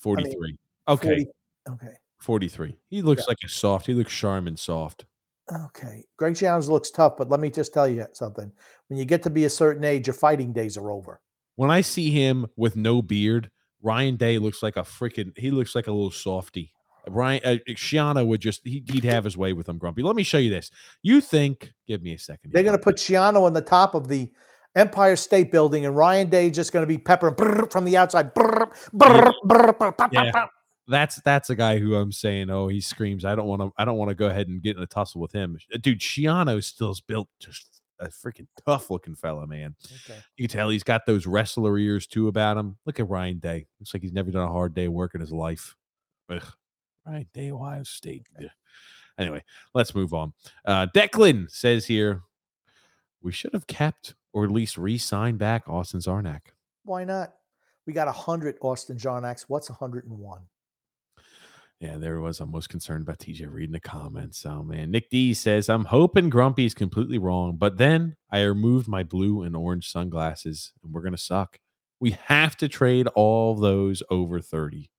43. 0.00 0.56
okay, 0.88 1.08
40 1.08 1.26
Okay. 1.70 1.94
43. 2.20 2.76
He 2.90 3.02
looks 3.02 3.28
like 3.28 3.38
a 3.44 3.48
soft. 3.48 3.86
He 3.86 3.94
looks 3.94 4.12
Charmin 4.12 4.56
soft. 4.56 5.04
Okay. 5.52 6.04
Greg 6.16 6.34
Schiano's 6.34 6.68
looks 6.68 6.90
tough, 6.90 7.16
but 7.18 7.28
let 7.28 7.38
me 7.40 7.50
just 7.50 7.74
tell 7.74 7.86
you 7.88 8.06
something. 8.12 8.50
When 8.88 8.98
you 8.98 9.04
get 9.04 9.22
to 9.24 9.30
be 9.30 9.44
a 9.44 9.50
certain 9.50 9.84
age, 9.84 10.06
your 10.06 10.14
fighting 10.14 10.52
days 10.52 10.76
are 10.76 10.90
over. 10.90 11.20
When 11.56 11.70
I 11.70 11.82
see 11.82 12.10
him 12.10 12.46
with 12.56 12.76
no 12.76 13.02
beard, 13.02 13.50
Ryan 13.84 14.16
Day 14.16 14.38
looks 14.38 14.62
like 14.62 14.76
a 14.76 14.82
freaking 14.82 15.36
he 15.38 15.50
looks 15.50 15.74
like 15.74 15.86
a 15.86 15.92
little 15.92 16.10
softy. 16.10 16.72
Ryan 17.06 17.40
uh, 17.44 17.56
Schiano 17.68 18.26
would 18.26 18.40
just 18.40 18.62
he, 18.64 18.82
he'd 18.90 19.04
have 19.04 19.24
his 19.24 19.36
way 19.36 19.52
with 19.52 19.68
him, 19.68 19.76
Grumpy. 19.78 20.02
Let 20.02 20.16
me 20.16 20.22
show 20.22 20.38
you 20.38 20.48
this. 20.50 20.70
You 21.02 21.20
think? 21.20 21.72
Give 21.86 22.02
me 22.02 22.14
a 22.14 22.18
second. 22.18 22.52
They're 22.52 22.62
going 22.62 22.76
to 22.76 22.82
put 22.82 22.96
Schiano 22.96 23.42
on 23.42 23.52
the 23.52 23.60
top 23.60 23.94
of 23.94 24.08
the 24.08 24.30
Empire 24.74 25.16
State 25.16 25.52
Building, 25.52 25.84
and 25.86 25.94
Ryan 25.94 26.30
Day 26.30 26.50
just 26.50 26.72
going 26.72 26.82
to 26.82 26.86
be 26.86 26.98
peppering 26.98 27.34
brrr, 27.34 27.70
from 27.70 27.84
the 27.84 27.96
outside. 27.96 28.34
brrr, 28.34 29.96
pop, 29.96 30.12
Yeah. 30.12 30.46
that's 30.88 31.16
that's 31.16 31.50
a 31.50 31.54
guy 31.54 31.78
who 31.78 31.94
I'm 31.94 32.10
saying, 32.10 32.48
oh, 32.50 32.68
he 32.68 32.80
screams. 32.80 33.24
I 33.24 33.34
don't 33.34 33.46
want 33.46 33.60
to. 33.62 33.72
I 33.76 33.84
don't 33.84 33.98
want 33.98 34.08
to 34.08 34.14
go 34.14 34.26
ahead 34.26 34.48
and 34.48 34.62
get 34.62 34.76
in 34.76 34.82
a 34.82 34.86
tussle 34.86 35.20
with 35.20 35.32
him, 35.32 35.58
dude. 35.82 36.00
Schiano 36.00 36.64
still's 36.64 37.00
built 37.02 37.28
just 37.38 37.73
a 38.04 38.08
freaking 38.08 38.46
tough 38.66 38.90
looking 38.90 39.14
fella, 39.14 39.46
man. 39.46 39.74
Okay. 39.84 40.18
You 40.36 40.48
can 40.48 40.56
tell 40.56 40.68
he's 40.68 40.82
got 40.82 41.06
those 41.06 41.26
wrestler 41.26 41.78
ears 41.78 42.06
too 42.06 42.28
about 42.28 42.56
him. 42.56 42.76
Look 42.86 43.00
at 43.00 43.08
Ryan 43.08 43.38
Day. 43.38 43.66
Looks 43.80 43.94
like 43.94 44.02
he's 44.02 44.12
never 44.12 44.30
done 44.30 44.48
a 44.48 44.52
hard 44.52 44.74
day 44.74 44.86
of 44.86 44.92
work 44.92 45.14
in 45.14 45.20
his 45.20 45.32
life. 45.32 45.76
Ugh. 46.30 46.42
Ryan 47.06 47.26
Day, 47.32 47.50
Ohio 47.50 47.82
State. 47.82 48.26
Ugh. 48.38 48.48
Anyway, 49.18 49.42
let's 49.74 49.94
move 49.94 50.12
on. 50.12 50.32
Uh, 50.64 50.86
Declan 50.94 51.50
says 51.50 51.86
here, 51.86 52.22
we 53.22 53.32
should 53.32 53.52
have 53.52 53.66
kept 53.66 54.14
or 54.32 54.44
at 54.44 54.50
least 54.50 54.76
re-signed 54.76 55.38
back 55.38 55.68
Austin 55.68 56.00
Czarnik. 56.00 56.40
Why 56.84 57.04
not? 57.04 57.34
We 57.86 57.92
got 57.92 58.08
a 58.08 58.12
100 58.12 58.56
Austin 58.60 58.96
Czarniks. 58.96 59.44
What's 59.48 59.70
101? 59.70 60.40
Yeah, 61.84 61.98
there 61.98 62.18
was. 62.18 62.40
I'm 62.40 62.50
most 62.50 62.70
concerned 62.70 63.02
about 63.02 63.18
TJ 63.18 63.52
reading 63.52 63.72
the 63.74 63.80
comments. 63.80 64.46
Oh 64.46 64.62
man, 64.62 64.90
Nick 64.90 65.10
D 65.10 65.34
says 65.34 65.68
I'm 65.68 65.84
hoping 65.84 66.30
Grumpy's 66.30 66.72
completely 66.72 67.18
wrong, 67.18 67.56
but 67.56 67.76
then 67.76 68.16
I 68.30 68.40
removed 68.40 68.88
my 68.88 69.02
blue 69.02 69.42
and 69.42 69.54
orange 69.54 69.90
sunglasses, 69.90 70.72
and 70.82 70.94
we're 70.94 71.02
gonna 71.02 71.18
suck. 71.18 71.58
We 72.00 72.12
have 72.24 72.56
to 72.58 72.68
trade 72.68 73.06
all 73.08 73.54
those 73.54 74.02
over 74.08 74.40
30. 74.40 74.90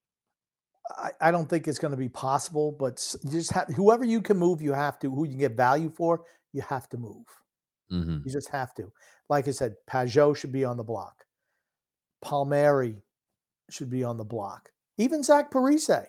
I, 0.95 1.09
I 1.19 1.31
don't 1.31 1.49
think 1.49 1.67
it's 1.67 1.79
going 1.79 1.91
to 1.91 1.97
be 1.97 2.09
possible, 2.09 2.71
but 2.71 3.15
you 3.23 3.31
just 3.31 3.51
have 3.53 3.67
whoever 3.69 4.05
you 4.05 4.21
can 4.21 4.37
move, 4.37 4.61
you 4.61 4.73
have 4.73 4.99
to. 4.99 5.09
Who 5.09 5.25
you 5.25 5.31
can 5.31 5.39
get 5.39 5.57
value 5.57 5.89
for, 5.89 6.21
you 6.53 6.61
have 6.61 6.87
to 6.89 6.97
move. 6.97 7.25
hmm 7.89 8.17
You 8.23 8.31
just 8.31 8.49
have 8.49 8.75
to. 8.75 8.91
Like 9.27 9.47
I 9.47 9.51
said, 9.51 9.73
Pageau 9.89 10.35
should 10.35 10.51
be 10.51 10.63
on 10.63 10.77
the 10.77 10.83
block. 10.83 11.25
Palmieri 12.21 13.01
should 13.71 13.89
be 13.89 14.03
on 14.03 14.17
the 14.17 14.23
block. 14.23 14.69
Even 14.97 15.23
Zach 15.23 15.51
Parise 15.51 16.05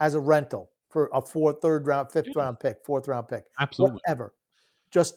as 0.00 0.14
a 0.14 0.20
rental 0.20 0.70
for 0.88 1.10
a 1.12 1.20
fourth, 1.20 1.60
third 1.60 1.86
round, 1.86 2.10
fifth 2.12 2.26
Yeah. 2.28 2.42
round 2.42 2.60
pick, 2.60 2.78
fourth 2.84 3.08
round 3.08 3.28
pick, 3.28 3.44
Absolutely. 3.58 3.94
whatever. 4.04 4.34
Just 4.90 5.16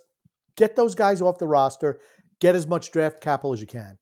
get 0.56 0.76
those 0.76 0.96
guys 0.96 1.22
off 1.22 1.38
the 1.38 1.48
roster. 1.48 2.00
Get 2.40 2.56
as 2.56 2.68
much 2.68 2.92
draft 2.92 3.22
capital 3.22 3.54
as 3.54 3.62
you 3.62 3.68
can. 3.68 3.98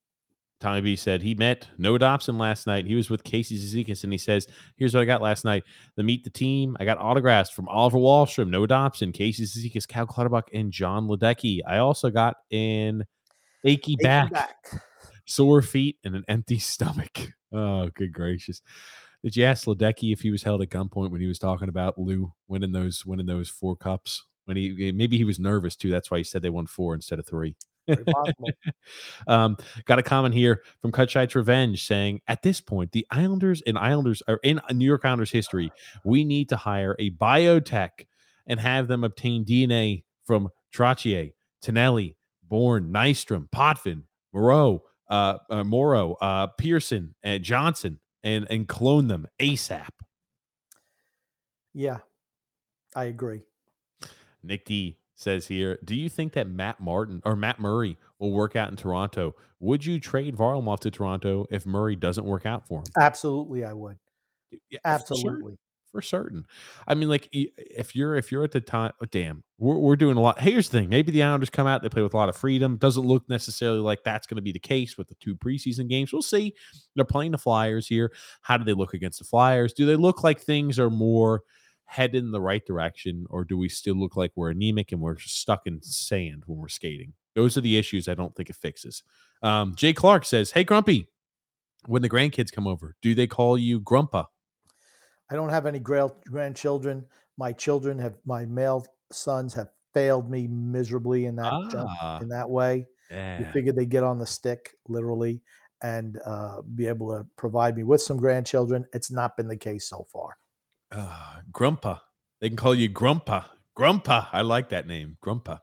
Tommy 0.59 0.81
B 0.81 0.95
said 0.95 1.21
he 1.21 1.35
met 1.35 1.67
Noah 1.77 1.99
Dobson 1.99 2.39
last 2.39 2.65
night. 2.65 2.87
He 2.87 2.95
was 2.95 3.11
with 3.11 3.23
Casey 3.23 3.57
Cizikas, 3.59 4.03
and 4.03 4.11
he 4.11 4.17
says, 4.17 4.47
"Here's 4.75 4.91
what 4.95 5.01
I 5.01 5.05
got 5.05 5.21
last 5.21 5.45
night: 5.45 5.63
the 5.95 6.01
meet 6.03 6.23
the 6.23 6.31
team. 6.31 6.75
I 6.79 6.85
got 6.85 6.97
autographs 6.97 7.51
from 7.51 7.67
Oliver 7.67 7.99
Wahlstrom, 7.99 8.49
Noah 8.49 8.65
Dobson, 8.67 9.11
Casey 9.11 9.43
Cizikas, 9.43 9.87
Cal 9.87 10.07
Clutterbuck, 10.07 10.47
and 10.53 10.71
Jon 10.71 11.07
Ledecky. 11.07 11.59
I 11.67 11.77
also 11.77 12.09
got 12.09 12.37
an 12.51 13.05
achy 13.63 13.95
Take 13.97 14.03
back, 14.03 14.31
back. 14.31 14.55
sore 15.25 15.61
feet, 15.61 15.97
and 16.03 16.15
an 16.15 16.25
empty 16.27 16.57
stomach. 16.59 17.31
Oh, 17.51 17.89
good 17.93 18.11
gracious! 18.11 18.63
Did 19.27 19.35
you 19.35 19.43
ask 19.43 19.65
Ledecky 19.65 20.13
if 20.13 20.21
he 20.21 20.31
was 20.31 20.43
held 20.43 20.61
at 20.61 20.69
gunpoint 20.69 21.11
when 21.11 21.19
he 21.19 21.27
was 21.27 21.37
talking 21.37 21.67
about 21.67 21.99
Lou 21.99 22.31
winning 22.47 22.71
those 22.71 23.05
winning 23.05 23.25
those 23.25 23.49
four 23.49 23.75
cups? 23.75 24.23
When 24.45 24.55
he 24.55 24.93
maybe 24.93 25.17
he 25.17 25.25
was 25.25 25.37
nervous 25.37 25.75
too. 25.75 25.89
That's 25.89 26.09
why 26.09 26.19
he 26.19 26.23
said 26.23 26.41
they 26.41 26.49
won 26.49 26.65
four 26.65 26.95
instead 26.95 27.19
of 27.19 27.27
three. 27.27 27.53
Um, 29.27 29.57
got 29.83 29.99
a 29.99 30.03
comment 30.03 30.33
here 30.33 30.63
from 30.81 30.93
Cutshite's 30.93 31.35
Revenge 31.35 31.85
saying, 31.85 32.21
at 32.29 32.41
this 32.41 32.61
point, 32.61 32.93
the 32.93 33.05
Islanders 33.11 33.61
and 33.67 33.77
Islanders 33.77 34.23
are 34.29 34.39
in 34.43 34.61
New 34.71 34.85
York 34.85 35.03
Islanders 35.03 35.31
history. 35.31 35.73
We 36.05 36.23
need 36.23 36.47
to 36.47 36.55
hire 36.55 36.95
a 36.97 37.11
biotech 37.11 38.05
and 38.45 38.61
have 38.61 38.87
them 38.87 39.03
obtain 39.03 39.43
DNA 39.43 40.05
from 40.25 40.47
Trottier, 40.73 41.33
Tonelli, 41.61 42.15
Bourne, 42.47 42.93
Nystrom, 42.93 43.51
Potvin, 43.51 44.03
Moreau, 44.33 44.83
uh, 45.09 45.39
uh, 45.49 45.65
Morrow, 45.65 46.13
uh, 46.21 46.47
Persson, 46.57 47.13
and 47.23 47.43
Johnson, 47.43 47.99
and 48.27 48.45
and 48.49 48.67
clone 48.67 49.07
them 49.07 49.25
ASAP. 49.39 49.87
yeah, 51.73 51.99
I 52.95 53.05
agree. 53.05 53.43
Nick 54.43 54.65
D 54.65 54.97
says 55.15 55.47
here, 55.47 55.79
do 55.83 55.95
you 55.95 56.09
think 56.09 56.33
that 56.33 56.49
Matt 56.49 56.79
Martin 56.79 57.21
or 57.25 57.35
Matt 57.35 57.59
Murray 57.59 57.97
will 58.19 58.31
work 58.31 58.55
out 58.55 58.69
in 58.69 58.75
Toronto? 58.75 59.35
Would 59.59 59.85
you 59.85 59.99
trade 59.99 60.35
Varlamov 60.35 60.79
to 60.81 60.91
Toronto 60.91 61.47
if 61.49 61.65
Murray 61.65 61.95
doesn't 61.95 62.25
work 62.25 62.45
out 62.45 62.67
for 62.67 62.79
him? 62.79 62.85
Absolutely, 62.99 63.65
I 63.65 63.73
would. 63.73 63.97
Absolutely. 64.85 65.57
For 65.91 66.01
certain. 66.01 66.45
I 66.87 66.93
mean, 66.95 67.09
like 67.09 67.29
if 67.31 67.95
you're 67.95 68.15
if 68.15 68.31
you're 68.31 68.43
at 68.43 68.51
the 68.51 68.61
time, 68.61 68.91
oh, 69.01 69.05
damn, 69.05 69.43
we're 69.57 69.77
we're 69.77 69.95
doing 69.95 70.17
a 70.17 70.21
lot. 70.21 70.39
Here's 70.39 70.69
the 70.69 70.79
thing: 70.79 70.89
maybe 70.89 71.11
the 71.11 71.23
Islanders 71.23 71.49
come 71.49 71.67
out, 71.67 71.81
they 71.81 71.89
play 71.89 72.01
with 72.01 72.13
a 72.13 72.17
lot 72.17 72.29
of 72.29 72.35
freedom. 72.35 72.77
Doesn't 72.77 73.05
look 73.05 73.27
necessarily 73.29 73.79
like 73.79 74.03
that's 74.03 74.27
going 74.27 74.35
to 74.37 74.41
be 74.41 74.51
the 74.51 74.59
case 74.59 74.97
with 74.97 75.07
the 75.07 75.15
two 75.15 75.35
preseason 75.35 75.87
games. 75.87 76.13
We'll 76.13 76.21
see. 76.21 76.53
They're 76.95 77.05
playing 77.05 77.31
the 77.31 77.37
Flyers 77.37 77.87
here. 77.87 78.11
How 78.41 78.57
do 78.57 78.63
they 78.63 78.73
look 78.73 78.93
against 78.93 79.19
the 79.19 79.25
Flyers? 79.25 79.73
Do 79.73 79.85
they 79.85 79.95
look 79.95 80.23
like 80.23 80.39
things 80.39 80.79
are 80.79 80.89
more 80.89 81.43
head 81.85 82.15
in 82.15 82.31
the 82.31 82.41
right 82.41 82.65
direction, 82.65 83.25
or 83.29 83.43
do 83.43 83.57
we 83.57 83.69
still 83.69 83.95
look 83.95 84.15
like 84.15 84.31
we're 84.35 84.51
anemic 84.51 84.91
and 84.91 85.01
we're 85.01 85.17
stuck 85.19 85.65
in 85.65 85.81
sand 85.81 86.43
when 86.45 86.59
we're 86.59 86.67
skating? 86.67 87.13
Those 87.33 87.57
are 87.57 87.61
the 87.61 87.77
issues 87.77 88.07
I 88.07 88.13
don't 88.13 88.35
think 88.35 88.49
it 88.49 88.55
fixes. 88.55 89.03
Um, 89.41 89.73
Jay 89.75 89.93
Clark 89.93 90.25
says, 90.25 90.51
"Hey, 90.51 90.63
Grumpy, 90.63 91.07
when 91.85 92.01
the 92.01 92.09
grandkids 92.09 92.51
come 92.51 92.67
over, 92.67 92.95
do 93.01 93.15
they 93.15 93.27
call 93.27 93.57
you 93.57 93.79
Grumpa?" 93.79 94.25
I 95.29 95.35
don't 95.35 95.49
have 95.49 95.65
any 95.65 95.79
gra- 95.79 96.11
grandchildren. 96.25 97.05
My 97.37 97.51
children 97.51 97.99
have 97.99 98.15
my 98.25 98.45
male 98.45 98.85
sons 99.11 99.53
have 99.53 99.69
failed 99.93 100.29
me 100.29 100.47
miserably 100.47 101.25
in 101.25 101.35
that 101.37 101.51
jump, 101.71 101.89
Ah, 102.01 102.19
in 102.19 102.29
that 102.29 102.49
way. 102.49 102.87
You 103.09 103.15
yeah. 103.17 103.51
figured 103.51 103.75
they 103.75 103.85
get 103.85 104.03
on 104.03 104.19
the 104.19 104.25
stick 104.25 104.73
literally 104.87 105.41
and 105.81 106.19
uh, 106.25 106.61
be 106.75 106.87
able 106.87 107.09
to 107.17 107.25
provide 107.37 107.77
me 107.77 107.83
with 107.83 108.01
some 108.01 108.17
grandchildren. 108.17 108.85
It's 108.93 109.11
not 109.11 109.37
been 109.37 109.47
the 109.47 109.57
case 109.57 109.87
so 109.87 110.05
far. 110.11 110.37
Uh, 110.91 111.37
Grumpa. 111.51 111.99
They 112.41 112.49
can 112.49 112.57
call 112.57 112.75
you 112.75 112.89
Grumpa. 112.89 113.45
Grumpa. 113.77 114.27
I 114.31 114.41
like 114.41 114.69
that 114.69 114.87
name. 114.87 115.17
Grumpa. 115.23 115.59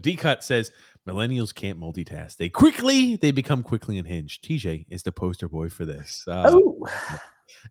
D 0.00 0.16
cut 0.16 0.42
says 0.44 0.70
millennials 1.08 1.54
can't 1.54 1.78
multitask. 1.78 2.36
They 2.36 2.48
quickly 2.48 3.16
they 3.16 3.32
become 3.32 3.62
quickly 3.62 3.98
unhinged. 3.98 4.44
TJ 4.44 4.86
is 4.88 5.02
the 5.02 5.12
poster 5.12 5.48
boy 5.48 5.68
for 5.68 5.84
this. 5.84 6.24
Uh, 6.26 6.44
oh, 6.48 6.86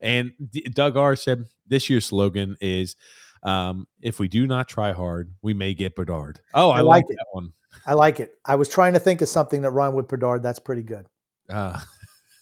And 0.02 0.32
D- 0.52 0.62
Doug 0.62 0.98
R 0.98 1.16
said 1.16 1.46
this 1.68 1.90
year's 1.90 2.06
slogan 2.06 2.58
is 2.62 2.96
um, 3.44 3.88
if 4.02 4.20
we 4.20 4.28
do 4.28 4.48
not 4.48 4.68
try 4.68 4.92
hard, 4.92 5.34
we 5.42 5.54
may 5.54 5.74
get 5.74 5.96
Bedard. 5.96 6.40
Oh, 6.54 6.70
I, 6.72 6.80
I 6.80 6.82
like 6.82 7.06
like 7.06 7.12
it. 7.12 7.18
that 7.18 7.28
one. 7.32 7.54
I 7.86 7.94
like 7.94 8.20
it. 8.20 8.34
I 8.46 8.56
was 8.56 8.68
trying 8.70 8.94
to 8.94 9.00
think 9.00 9.22
of 9.22 9.30
something 9.30 9.62
that 9.62 9.72
rhymed 9.72 9.96
with 9.96 10.08
Bedard. 10.08 10.44
That's 10.44 10.60
pretty 10.60 10.84
good. 10.84 11.06
Uh, 11.50 11.80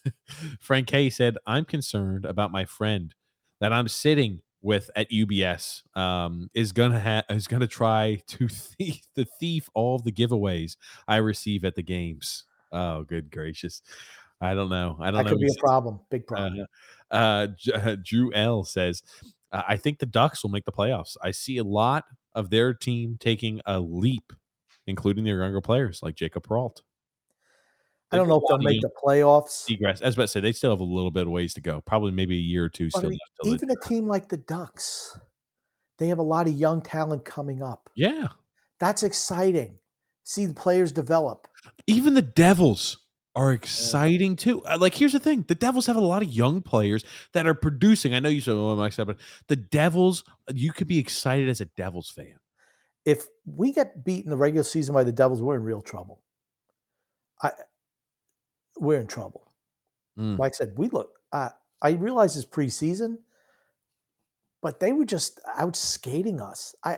Frank 0.59 0.87
K 0.87 1.09
said, 1.09 1.37
I'm 1.45 1.65
concerned 1.65 2.25
about 2.25 2.51
my 2.51 2.65
friend 2.65 3.13
that 3.59 3.73
I'm 3.73 3.87
sitting 3.87 4.41
with 4.61 4.89
at 4.95 5.09
UBS 5.11 5.83
um, 5.95 6.49
is 6.53 6.71
gonna 6.71 6.99
have 6.99 7.25
is 7.29 7.47
gonna 7.47 7.67
try 7.67 8.21
to 8.27 8.47
thief 8.49 9.01
the 9.15 9.25
thief 9.39 9.69
all 9.73 9.99
the 9.99 10.11
giveaways 10.11 10.77
I 11.07 11.17
receive 11.17 11.63
at 11.63 11.75
the 11.75 11.83
games. 11.83 12.45
Oh, 12.71 13.03
good 13.03 13.31
gracious! 13.31 13.81
I 14.41 14.53
don't 14.53 14.69
know. 14.69 14.97
I 14.99 15.05
don't 15.11 15.17
That 15.17 15.23
know. 15.25 15.29
could 15.31 15.39
be 15.39 15.47
a 15.51 15.59
problem. 15.59 15.99
Big 16.09 16.27
problem. 16.27 16.61
uh, 16.61 16.65
uh, 17.11 17.47
uh, 17.73 17.95
Drew 18.03 18.33
L 18.33 18.63
says, 18.63 19.03
"Uh, 19.51 19.63
I 19.67 19.77
think 19.77 19.99
the 19.99 20.05
Ducks 20.05 20.43
will 20.43 20.51
make 20.51 20.65
the 20.65 20.71
playoffs. 20.71 21.17
I 21.21 21.31
see 21.31 21.57
a 21.57 21.63
lot 21.63 22.05
of 22.35 22.49
their 22.49 22.73
team 22.73 23.17
taking 23.19 23.61
a 23.65 23.79
leap, 23.79 24.33
including 24.85 25.23
their 25.23 25.41
younger 25.41 25.61
players 25.61 26.01
like 26.03 26.15
Jacob 26.15 26.47
Perreault. 26.47 26.81
I 28.11 28.15
don't 28.15 28.29
know 28.29 28.37
if 28.37 28.43
they'll 28.47 28.57
make 28.59 28.81
the 28.81 28.89
playoffs. 29.03 29.67
Zegras. 29.67 30.01
I 30.01 30.05
was 30.05 30.15
about 30.15 30.29
say 30.29 30.39
they 30.39 30.53
still 30.53 30.71
have 30.71 30.79
a 30.79 30.83
little 30.83 31.11
bit 31.11 31.23
of 31.27 31.33
ways 31.33 31.53
to 31.55 31.61
go. 31.61 31.81
Probably 31.81 32.11
maybe 32.11 32.37
a 32.37 32.41
year 32.41 32.63
or 32.63 32.69
two 32.69 32.89
But 32.93 32.99
I 32.99 32.99
still 32.99 33.09
mean, 33.09 33.19
even 33.45 33.69
a 33.69 33.75
team 33.87 34.07
like 34.07 34.29
the 34.29 34.37
Ducks, 34.37 35.19
they 35.97 36.07
have 36.07 36.19
a 36.19 36.23
lot 36.23 36.47
of 36.47 36.53
young 36.53 36.81
talent 36.81 37.25
coming 37.25 37.61
up. 37.61 37.89
yeah, 37.95 38.27
That's 38.79 39.03
exciting. 39.03 39.77
See 40.23 40.45
the 40.45 40.53
players 40.53 40.91
develop. 40.91 41.47
even 41.87 42.13
the 42.13 42.21
Devils 42.21 42.97
are 43.37 43.53
exciting 43.53 44.35
too. 44.35 44.63
Uh, 44.65 44.77
Like, 44.79 44.95
here's 44.95 45.13
the 45.13 45.19
thing: 45.19 45.45
the 45.47 45.55
Devils 45.55 45.85
have 45.85 45.95
a 45.95 46.01
lot 46.01 46.23
of 46.23 46.29
young 46.29 46.61
players 46.61 47.05
that 47.33 47.45
are 47.45 47.53
producing. 47.53 48.15
I 48.15 48.19
know 48.19 48.29
you 48.29 48.41
said, 48.41 48.55
"Oh, 48.55 48.69
I'm 48.69 48.85
excited," 48.85 49.05
but 49.05 49.17
the 49.47 49.55
Devils, 49.55 50.23
you 50.53 50.73
could 50.73 50.87
be 50.87 50.97
excited 50.97 51.47
as 51.47 51.61
a 51.61 51.65
Devils 51.65 52.09
fan. 52.09 52.39
If 53.05 53.27
we 53.45 53.71
get 53.71 54.03
beat 54.03 54.25
in 54.25 54.31
the 54.31 54.37
regular 54.37 54.63
season 54.63 54.93
by 54.93 55.03
the 55.03 55.11
Devils, 55.11 55.41
we're 55.41 55.55
in 55.55 55.63
real 55.63 55.81
trouble. 55.81 56.19
I 57.43 57.51
we're 58.79 58.99
in 58.99 59.07
trouble. 59.07 59.51
Mm. 60.17 60.39
Like 60.39 60.53
I 60.53 60.57
said, 60.57 60.73
we 60.75 60.89
look. 60.89 61.11
Uh, 61.31 61.49
I 61.81 61.91
realize 61.91 62.35
it's 62.35 62.45
preseason, 62.45 63.19
but 64.63 64.79
they 64.79 64.93
were 64.93 65.05
just 65.05 65.39
out 65.55 65.75
skating 65.75 66.41
us. 66.41 66.75
I, 66.83 66.97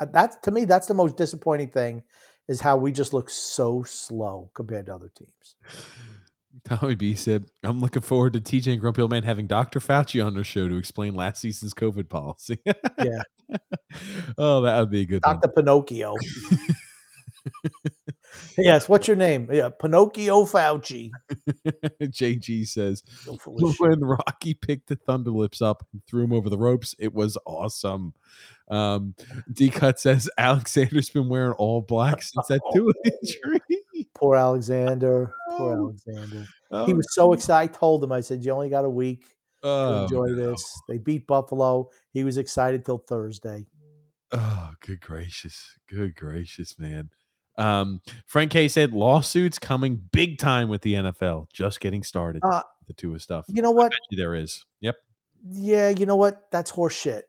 I 0.00 0.06
that's 0.06 0.36
to 0.42 0.50
me 0.50 0.64
that's 0.64 0.86
the 0.86 0.94
most 0.94 1.16
disappointing 1.16 1.68
thing 1.68 2.02
is 2.48 2.60
how 2.60 2.76
we 2.76 2.92
just 2.92 3.12
look 3.12 3.30
so 3.30 3.82
slow 3.84 4.50
compared 4.54 4.86
to 4.86 4.94
other 4.94 5.10
teams. 5.16 5.56
Tommy 6.64 6.96
B 6.96 7.14
said, 7.14 7.46
I'm 7.62 7.80
looking 7.80 8.02
forward 8.02 8.32
to 8.32 8.40
TJ 8.40 8.72
and 8.72 8.80
Grumpy 8.80 9.00
Old 9.00 9.10
Man 9.10 9.22
having 9.22 9.46
Dr. 9.46 9.80
Fauci 9.80 10.24
on 10.24 10.34
their 10.34 10.44
show 10.44 10.68
to 10.68 10.76
explain 10.76 11.14
last 11.14 11.40
season's 11.40 11.72
COVID 11.72 12.08
policy. 12.08 12.58
Yeah. 12.66 13.22
oh, 14.38 14.62
that 14.62 14.80
would 14.80 14.90
be 14.90 15.02
a 15.02 15.06
good 15.06 15.24
one. 15.24 15.36
Dr. 15.36 15.48
Pinocchio. 15.48 16.14
yes, 18.56 18.88
what's 18.88 19.06
your 19.08 19.16
name? 19.16 19.48
Yeah, 19.52 19.68
Pinocchio 19.70 20.44
Fauci. 20.44 21.10
JG 22.02 22.66
says, 22.66 23.02
So 23.24 23.36
full 23.36 23.64
of 23.66 23.72
shit. 23.74 23.80
when 23.80 24.00
Rocky 24.00 24.54
picked 24.54 24.88
the 24.88 24.96
Thunderlips 24.96 25.62
up 25.62 25.86
and 25.92 26.02
threw 26.06 26.24
him 26.24 26.32
over 26.32 26.48
the 26.50 26.58
ropes, 26.58 26.94
it 26.98 27.12
was 27.12 27.36
awesome. 27.46 28.14
Um, 28.68 29.14
D 29.52 29.70
Cut 29.70 29.98
says 29.98 30.28
Alexander's 30.38 31.08
been 31.10 31.28
wearing 31.28 31.52
all 31.52 31.80
black 31.80 32.22
since 32.22 32.46
that 32.48 32.60
two 32.74 32.92
injury. 33.04 33.60
Poor 34.14 34.36
Alexander. 34.36 35.32
Poor 35.56 35.74
Oh. 35.74 35.84
Alexander. 35.86 36.46
Oh, 36.70 36.84
He 36.86 36.92
was 36.94 37.06
so 37.14 37.32
excited. 37.32 37.70
I 37.74 37.78
told 37.78 38.04
him, 38.04 38.12
I 38.12 38.20
said, 38.20 38.44
You 38.44 38.52
only 38.52 38.68
got 38.68 38.84
a 38.84 38.90
week 38.90 39.22
to 39.62 39.68
oh, 39.68 40.02
enjoy 40.04 40.26
no. 40.26 40.50
this. 40.50 40.80
They 40.88 40.98
beat 40.98 41.26
Buffalo. 41.26 41.88
He 42.12 42.24
was 42.24 42.36
excited 42.36 42.84
till 42.84 42.98
Thursday. 42.98 43.64
Oh, 44.32 44.70
good 44.80 45.00
gracious. 45.00 45.78
Good 45.88 46.14
gracious, 46.14 46.78
man. 46.78 47.08
Um, 47.58 48.00
Frank 48.26 48.52
K 48.52 48.68
said 48.68 48.92
lawsuits 48.92 49.58
coming 49.58 50.00
big 50.12 50.38
time 50.38 50.68
with 50.68 50.82
the 50.82 50.94
NFL. 50.94 51.48
Just 51.52 51.80
getting 51.80 52.02
started. 52.02 52.42
Uh, 52.44 52.62
the 52.88 53.14
of 53.14 53.22
stuff. 53.22 53.44
You 53.48 53.62
know 53.62 53.70
what? 53.70 53.92
You 54.10 54.16
there 54.16 54.34
is. 54.34 54.64
Yep. 54.80 54.96
Yeah, 55.50 55.90
you 55.90 56.06
know 56.06 56.16
what? 56.16 56.50
That's 56.50 56.72
horseshit. 56.72 57.22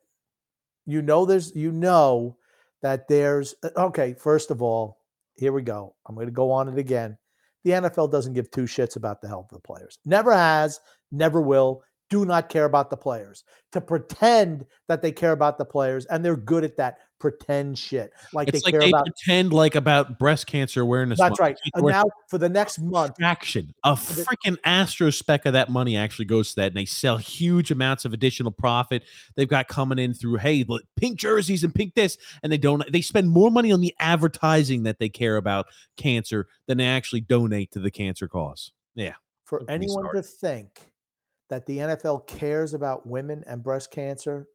You 0.86 1.02
know, 1.02 1.26
there's, 1.26 1.56
you 1.56 1.72
know, 1.72 2.38
that 2.82 3.08
there's, 3.08 3.54
uh, 3.64 3.70
okay, 3.78 4.14
first 4.14 4.52
of 4.52 4.62
all, 4.62 5.00
here 5.36 5.52
we 5.54 5.62
go. 5.62 5.96
I'm 6.08 6.16
going 6.16 6.28
to 6.28 6.32
go 6.32 6.52
on 6.52 6.68
it 6.68 6.78
again. 6.78 7.18
The 7.64 7.72
NFL 7.72 8.12
doesn't 8.12 8.34
give 8.34 8.50
two 8.50 8.64
shits 8.64 8.96
about 8.96 9.22
the 9.22 9.28
health 9.28 9.52
of 9.52 9.58
the 9.58 9.68
players. 9.68 10.00
Never 10.06 10.34
has, 10.34 10.80
never 11.12 11.42
will. 11.42 11.84
Do 12.10 12.26
not 12.26 12.50
care 12.50 12.66
about 12.66 12.90
the 12.90 12.98
players. 12.98 13.44
To 13.74 13.82
pretend 13.82 14.66
that 14.88 15.02
they 15.02 15.12
care 15.12 15.34
about 15.34 15.58
the 15.58 15.66
players, 15.66 16.06
and 16.06 16.26
they're 16.26 16.36
good 16.36 16.64
at 16.64 16.78
that 16.78 16.98
pretend 17.20 17.78
shit. 17.78 18.12
Like 18.34 18.48
It's 18.48 18.64
they 18.64 18.68
like 18.68 18.74
care 18.74 18.82
they 18.82 18.90
about. 18.90 19.06
pretend 19.06 19.54
like 19.54 19.76
about 19.76 20.18
breast 20.18 20.48
cancer 20.48 20.82
awareness. 20.82 21.20
That's 21.20 21.32
month. 21.32 21.40
right. 21.40 21.58
And 21.74 21.86
now 21.86 22.06
for 22.28 22.38
the 22.38 22.50
next 22.50 22.80
month, 22.80 23.18
fraction, 23.18 23.74
a 23.84 23.94
freaking 23.94 24.58
astro 24.64 25.10
speck 25.10 25.46
of 25.46 25.54
that 25.54 25.70
money 25.70 25.98
actually 25.98 26.26
goes 26.26 26.50
to 26.52 26.56
that, 26.58 26.68
and 26.68 26.76
they 26.76 26.86
sell 26.86 27.18
huge 27.18 27.72
amounts 27.72 28.06
of 28.06 28.14
additional 28.14 28.52
profit. 28.52 29.04
They've 29.36 29.48
got 29.48 29.68
coming 29.68 30.00
in 30.00 30.14
through 30.14 30.38
hey, 30.38 30.66
pink 30.96 31.20
jerseys 31.20 31.64
and 31.64 31.76
pink 31.76 31.94
this, 31.94 32.18
and 32.42 32.52
they 32.52 32.58
don't. 32.58 32.90
They 32.92 33.02
spend 33.02 33.30
more 33.30 33.52
money 33.52 33.72
on 33.72 33.82
the 33.82 33.94
advertising 34.00 34.84
that 34.84 35.00
they 35.00 35.10
care 35.10 35.38
about 35.38 35.68
cancer 35.98 36.48
than 36.68 36.78
they 36.78 36.88
actually 36.88 37.22
donate 37.22 37.72
to 37.72 37.80
the 37.80 37.92
cancer 37.92 38.28
cause. 38.28 38.72
Yeah, 38.96 39.14
for 39.44 39.60
Don't 39.60 39.68
get 39.68 39.80
me 39.80 39.86
anyone 39.88 40.16
to 40.16 40.22
think 40.24 40.92
that 41.50 41.66
the 41.66 41.80
NFL 41.80 42.28
cares 42.28 42.74
about 42.74 43.08
women 43.08 43.44
and 43.48 43.64
breast 43.64 43.92
cancer 43.92 44.48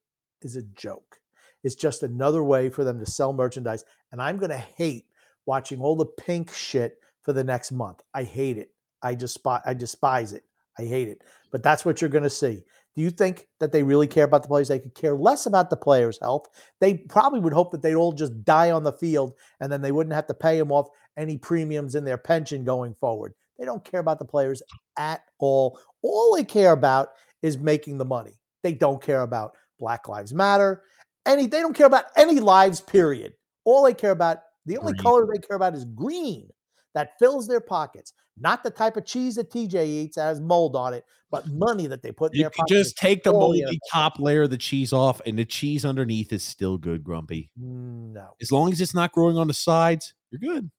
is 0.42 0.56
a 0.56 0.62
joke. 0.62 1.18
It's 1.64 1.74
just 1.74 2.02
another 2.02 2.44
way 2.44 2.68
for 2.68 2.84
them 2.84 3.00
to 3.00 3.06
sell 3.06 3.32
merchandise. 3.32 3.84
And 4.12 4.22
I'm 4.22 4.36
going 4.36 4.50
to 4.50 4.64
hate 4.76 5.06
watching 5.46 5.80
all 5.80 5.96
the 5.96 6.06
pink 6.06 6.52
shit 6.52 6.98
for 7.22 7.32
the 7.32 7.42
next 7.42 7.72
month. 7.72 8.00
I 8.14 8.22
hate 8.22 8.58
it. 8.58 8.70
I 9.02 9.16
spot, 9.16 9.62
I 9.66 9.74
despise 9.74 10.32
it. 10.32 10.44
I 10.78 10.84
hate 10.84 11.08
it. 11.08 11.22
But 11.50 11.62
that's 11.62 11.84
what 11.84 12.00
you're 12.00 12.10
going 12.10 12.24
to 12.24 12.30
see. 12.30 12.62
Do 12.96 13.02
you 13.02 13.10
think 13.10 13.48
that 13.58 13.72
they 13.72 13.82
really 13.82 14.06
care 14.06 14.24
about 14.24 14.42
the 14.42 14.48
players? 14.48 14.68
They 14.68 14.78
could 14.78 14.94
care 14.94 15.16
less 15.16 15.46
about 15.46 15.68
the 15.68 15.76
players' 15.76 16.18
health. 16.20 16.48
They 16.80 16.94
probably 16.94 17.40
would 17.40 17.52
hope 17.52 17.72
that 17.72 17.82
they'd 17.82 17.94
all 17.96 18.12
just 18.12 18.44
die 18.44 18.70
on 18.70 18.84
the 18.84 18.92
field 18.92 19.34
and 19.60 19.70
then 19.70 19.82
they 19.82 19.92
wouldn't 19.92 20.14
have 20.14 20.26
to 20.28 20.34
pay 20.34 20.58
them 20.58 20.70
off 20.70 20.88
any 21.16 21.36
premiums 21.36 21.96
in 21.96 22.04
their 22.04 22.18
pension 22.18 22.64
going 22.64 22.94
forward. 23.00 23.34
They 23.58 23.64
don't 23.64 23.84
care 23.84 24.00
about 24.00 24.18
the 24.18 24.24
players 24.24 24.62
at 24.96 25.22
all. 25.38 25.78
All 26.02 26.36
they 26.36 26.44
care 26.44 26.72
about 26.72 27.10
is 27.42 27.58
making 27.58 27.98
the 27.98 28.04
money. 28.04 28.38
They 28.62 28.72
don't 28.72 29.02
care 29.02 29.22
about 29.22 29.54
Black 29.78 30.08
Lives 30.08 30.32
Matter. 30.32 30.82
Any 31.26 31.46
they 31.46 31.60
don't 31.60 31.74
care 31.74 31.86
about 31.86 32.06
any 32.16 32.40
lives, 32.40 32.80
period. 32.80 33.34
All 33.64 33.84
they 33.84 33.94
care 33.94 34.10
about, 34.10 34.42
the 34.66 34.76
only 34.78 34.92
Green. 34.92 35.02
color 35.02 35.26
they 35.32 35.38
care 35.38 35.56
about 35.56 35.74
is 35.74 35.84
green 35.86 36.48
that 36.94 37.18
fills 37.18 37.46
their 37.48 37.60
pockets. 37.60 38.12
Not 38.38 38.62
the 38.64 38.70
type 38.70 38.96
of 38.96 39.04
cheese 39.06 39.36
that 39.36 39.50
TJ 39.50 39.86
eats 39.86 40.16
that 40.16 40.24
has 40.24 40.40
mold 40.40 40.74
on 40.76 40.92
it, 40.92 41.04
but 41.30 41.46
money 41.48 41.86
that 41.86 42.02
they 42.02 42.10
put 42.12 42.32
in 42.32 42.38
you 42.38 42.42
their 42.44 42.50
can 42.50 42.62
pockets. 42.62 42.78
just 42.78 42.96
take 42.98 43.22
the 43.22 43.32
moldy 43.32 43.78
top 43.90 44.18
layer 44.18 44.42
of 44.42 44.50
the 44.50 44.58
cheese 44.58 44.92
off, 44.92 45.20
and 45.24 45.38
the 45.38 45.44
cheese 45.44 45.84
underneath 45.84 46.32
is 46.32 46.42
still 46.42 46.76
good, 46.76 47.02
Grumpy. 47.04 47.50
No, 47.56 48.34
As 48.42 48.50
long 48.52 48.72
as 48.72 48.80
it's 48.80 48.94
not 48.94 49.12
growing 49.12 49.38
on 49.38 49.46
the 49.46 49.54
sides, 49.54 50.14
you're 50.30 50.40
good. 50.40 50.70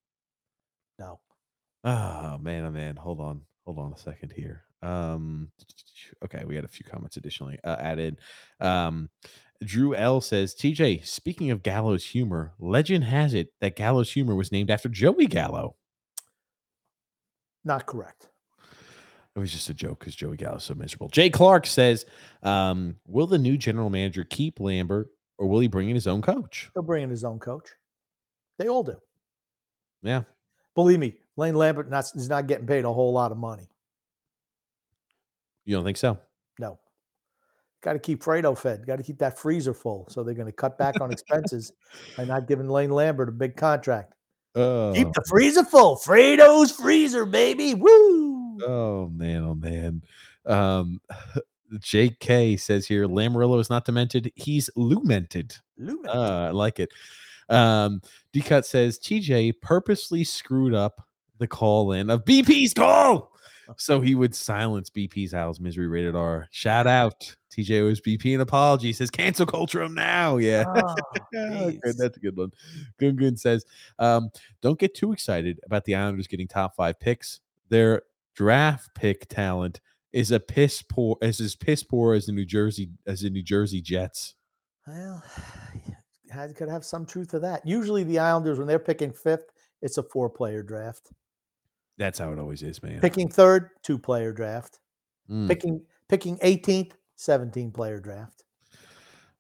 no. 1.00 1.20
Oh 1.84 2.38
man, 2.40 2.66
oh 2.66 2.72
man, 2.72 2.96
hold 2.98 3.20
on, 3.22 3.42
hold 3.66 3.80
on 3.80 3.94
a 3.94 3.98
second 3.98 4.34
here. 4.36 4.64
Um, 4.82 5.52
okay, 6.26 6.44
we 6.46 6.56
had 6.56 6.66
a 6.66 6.70
few 6.70 6.86
comments 6.86 7.16
additionally 7.18 7.58
uh, 7.64 7.78
added. 7.80 8.20
Um, 8.60 9.10
Drew 9.64 9.96
L 9.96 10.22
says, 10.22 10.54
TJ, 10.54 11.06
speaking 11.06 11.52
of 11.52 11.64
Gallows 11.64 12.06
humor, 12.06 12.54
legend 12.60 13.06
has 13.06 13.34
it 13.34 13.54
that 13.62 13.76
Gallows 13.76 14.12
humor 14.12 14.36
was 14.36 14.52
named 14.52 14.70
after 14.70 14.90
Joey 14.90 15.28
Gallo. 15.28 15.76
Not 17.64 17.86
correct. 17.86 18.30
It 19.36 19.40
was 19.40 19.52
just 19.52 19.70
a 19.70 19.74
joke 19.74 20.00
because 20.00 20.16
Joey 20.16 20.38
Gallo's 20.38 20.64
so 20.64 20.76
miserable. 20.76 21.10
Jay 21.10 21.30
Clark 21.30 21.66
says, 21.66 22.06
um, 22.44 22.96
will 23.08 23.28
the 23.28 23.38
new 23.38 23.58
general 23.58 23.90
manager 23.90 24.24
keep 24.24 24.60
Lambert 24.60 25.10
or 25.38 25.48
will 25.48 25.60
he 25.60 25.68
bring 25.68 25.90
in 25.90 25.96
his 25.96 26.08
own 26.08 26.22
coach? 26.22 26.70
He'll 26.74 26.84
bring 26.84 27.04
in 27.04 27.10
his 27.10 27.24
own 27.24 27.40
coach. 27.40 27.68
They 28.58 28.68
all 28.68 28.84
do. 28.84 28.96
Yeah. 30.04 30.24
Believe 30.76 31.00
me, 31.00 31.16
Lane 31.36 31.56
Lambert 31.56 31.90
not, 31.90 32.06
is 32.16 32.30
not 32.30 32.48
getting 32.48 32.68
paid 32.68 32.86
a 32.86 32.94
whole 32.94 33.12
lot 33.12 33.32
of 33.32 33.38
money. 33.38 33.68
You 35.66 35.76
don't 35.76 35.84
think 35.84 35.98
so? 35.98 36.18
Got 37.86 37.94
to 37.94 38.00
keep 38.00 38.24
Fredo 38.24 38.58
fed. 38.58 38.88
Got 38.88 38.96
to 38.96 39.04
keep 39.04 39.20
that 39.20 39.38
freezer 39.38 39.72
full. 39.72 40.08
So 40.10 40.24
they're 40.24 40.34
going 40.34 40.48
to 40.48 40.52
cut 40.52 40.76
back 40.76 41.00
on 41.02 41.12
expenses 41.12 41.72
by 42.18 42.26
not 42.26 42.48
giving 42.48 42.68
Lane 42.68 42.90
Lambert 42.90 43.30
a 43.30 43.32
big 43.32 43.56
contract. 43.56 44.16
Oh, 44.56 44.92
Keep 44.96 45.14
the 45.14 45.24
freezer 45.30 45.64
full. 45.64 45.96
Fredo's 45.96 46.72
freezer, 46.72 47.26
baby. 47.28 47.76
Woo! 47.76 48.58
oh 48.66 49.12
man, 49.14 49.44
oh 49.44 49.54
man. 49.54 50.02
Um, 50.48 51.00
JK 51.76 52.60
says 52.60 52.88
here, 52.88 53.06
Lamoriello 53.08 53.60
is 53.60 53.70
not 53.70 53.86
demented. 53.86 54.32
He's 54.34 54.68
lumented. 54.76 55.60
Lumen. 55.78 56.10
Uh, 56.10 56.48
I 56.48 56.52
like 56.52 56.80
it. 56.80 56.90
Um, 57.50 58.02
Decut 58.34 58.66
says 58.66 58.98
TJ 58.98 59.62
purposely 59.62 60.24
screwed 60.24 60.74
up 60.74 61.06
the 61.38 61.48
call 61.48 61.92
in 61.92 62.10
of 62.10 62.26
BP's 62.26 62.74
call. 62.74 63.32
So 63.78 64.02
he 64.02 64.16
would 64.16 64.36
silence 64.36 64.90
BP's 64.90 65.34
house. 65.34 65.60
misery 65.60 65.88
rated 65.88 66.16
R. 66.16 66.48
Shout 66.52 66.88
out. 66.88 67.36
TJ 67.56 67.82
owes 67.82 68.02
BP 68.02 68.36
an 68.36 68.42
apology. 68.42 68.92
Says 68.92 69.10
cancel 69.10 69.46
culture 69.46 69.82
him 69.82 69.94
now. 69.94 70.38
Yeah. 70.38 70.66
Oh, 70.68 70.96
okay, 71.36 71.80
that's 71.98 72.18
a 72.18 72.20
good 72.20 72.36
one. 72.36 72.52
Gungun 73.00 73.40
says, 73.40 73.66
um, 74.00 74.30
don't 74.62 74.80
get 74.80 74.94
too 74.94 75.14
excited 75.14 75.60
about 75.66 75.86
the 75.86 75.96
Islanders 75.96 76.28
getting 76.28 76.48
top 76.48 76.76
five 76.76 77.00
picks. 77.00 77.40
Their 77.70 78.04
draft 78.36 78.94
pick 78.96 79.28
talent 79.28 79.80
is 80.12 80.32
a 80.32 80.40
piss 80.40 80.82
poor 80.82 81.18
is 81.22 81.40
as 81.40 81.56
piss 81.56 81.84
poor 81.84 82.14
as 82.14 82.26
the 82.26 82.32
New 82.32 82.46
Jersey 82.46 82.90
as 83.06 83.22
the 83.22 83.30
New 83.30 83.44
Jersey 83.44 83.82
Jets. 83.82 84.36
Well, 84.88 85.24
had 86.30 86.56
could 86.56 86.70
have 86.70 86.86
some 86.86 87.06
truth 87.06 87.32
to 87.32 87.40
that. 87.40 87.66
Usually 87.66 88.04
the 88.04 88.20
Islanders, 88.20 88.58
when 88.58 88.68
they're 88.68 88.80
picking 88.80 89.14
fifth, 89.14 89.52
it's 89.82 89.98
a 89.98 90.04
four-player 90.04 90.64
draft. 90.64 91.12
That's 91.98 92.20
how 92.20 92.32
it 92.34 92.40
always 92.40 92.62
is, 92.62 92.84
man. 92.84 93.00
Picking 93.00 93.30
third, 93.30 93.70
two-player 93.82 94.34
draft. 94.34 94.80
Mm. 95.30 95.48
Picking 95.48 95.82
picking 96.08 96.38
18th, 96.40 96.92
17-player 97.18 98.00
draft. 98.00 98.44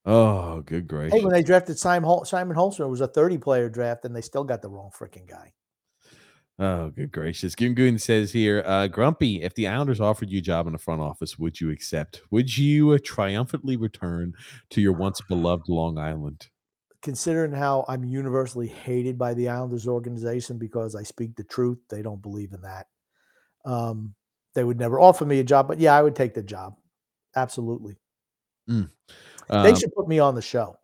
Oh, 0.06 0.62
good 0.62 0.88
gracious. 0.88 1.18
Hey, 1.18 1.26
when 1.26 1.34
they 1.34 1.42
drafted 1.42 1.80
Simon, 1.80 2.08
Hol- 2.08 2.26
Simon 2.26 2.56
Holmstrom, 2.56 2.86
it 2.86 2.90
was 2.90 3.02
a 3.02 3.08
30 3.08 3.40
player 3.40 3.70
draft, 3.70 4.06
and 4.06 4.16
they 4.16 4.22
still 4.22 4.44
got 4.44 4.62
the 4.62 4.70
wrong 4.70 4.92
freaking 4.98 5.28
guy. 5.28 5.54
Oh, 6.58 6.90
good 6.90 7.12
gracious. 7.12 7.54
Gungun 7.54 8.00
says 8.00 8.32
here, 8.32 8.64
uh, 8.66 8.88
Grumpy, 8.88 9.42
if 9.42 9.56
the 9.56 9.68
Islanders 9.68 10.00
offered 10.00 10.30
you 10.30 10.38
a 10.38 10.42
job 10.42 10.68
in 10.68 10.74
the 10.74 10.80
front 10.80 11.02
office, 11.02 11.38
would 11.38 11.60
you 11.60 11.70
accept? 11.70 12.22
Would 12.32 12.58
you 12.58 12.92
uh, 12.92 13.00
triumphantly 13.04 13.76
return 13.76 14.34
to 14.70 14.80
your 14.80 14.94
once 14.94 15.20
beloved 15.28 15.68
Long 15.68 15.98
Island? 15.98 16.48
Considering 17.02 17.52
how 17.52 17.84
I'm 17.90 18.06
universally 18.06 18.68
hated 18.68 19.18
by 19.18 19.34
the 19.34 19.50
Islanders 19.50 19.88
organization 19.88 20.58
because 20.58 20.96
I 20.96 21.04
speak 21.04 21.36
the 21.36 21.44
truth, 21.44 21.80
they 21.90 22.02
don't 22.02 22.22
believe 22.22 22.54
in 22.54 22.62
that. 22.62 22.88
Um, 23.66 24.16
they 24.54 24.64
would 24.64 24.80
never 24.80 25.00
offer 25.00 25.26
me 25.26 25.40
a 25.40 25.44
job, 25.44 25.68
but 25.68 25.80
yeah, 25.80 25.94
I 25.94 26.02
would 26.02 26.16
take 26.16 26.36
the 26.36 26.42
job. 26.42 26.76
Absolutely. 27.36 27.98
they 28.68 28.86
Um, 29.50 29.76
should 29.76 29.94
put 29.94 30.08
me 30.08 30.20
on 30.20 30.36
the 30.36 30.42
show. 30.42 30.78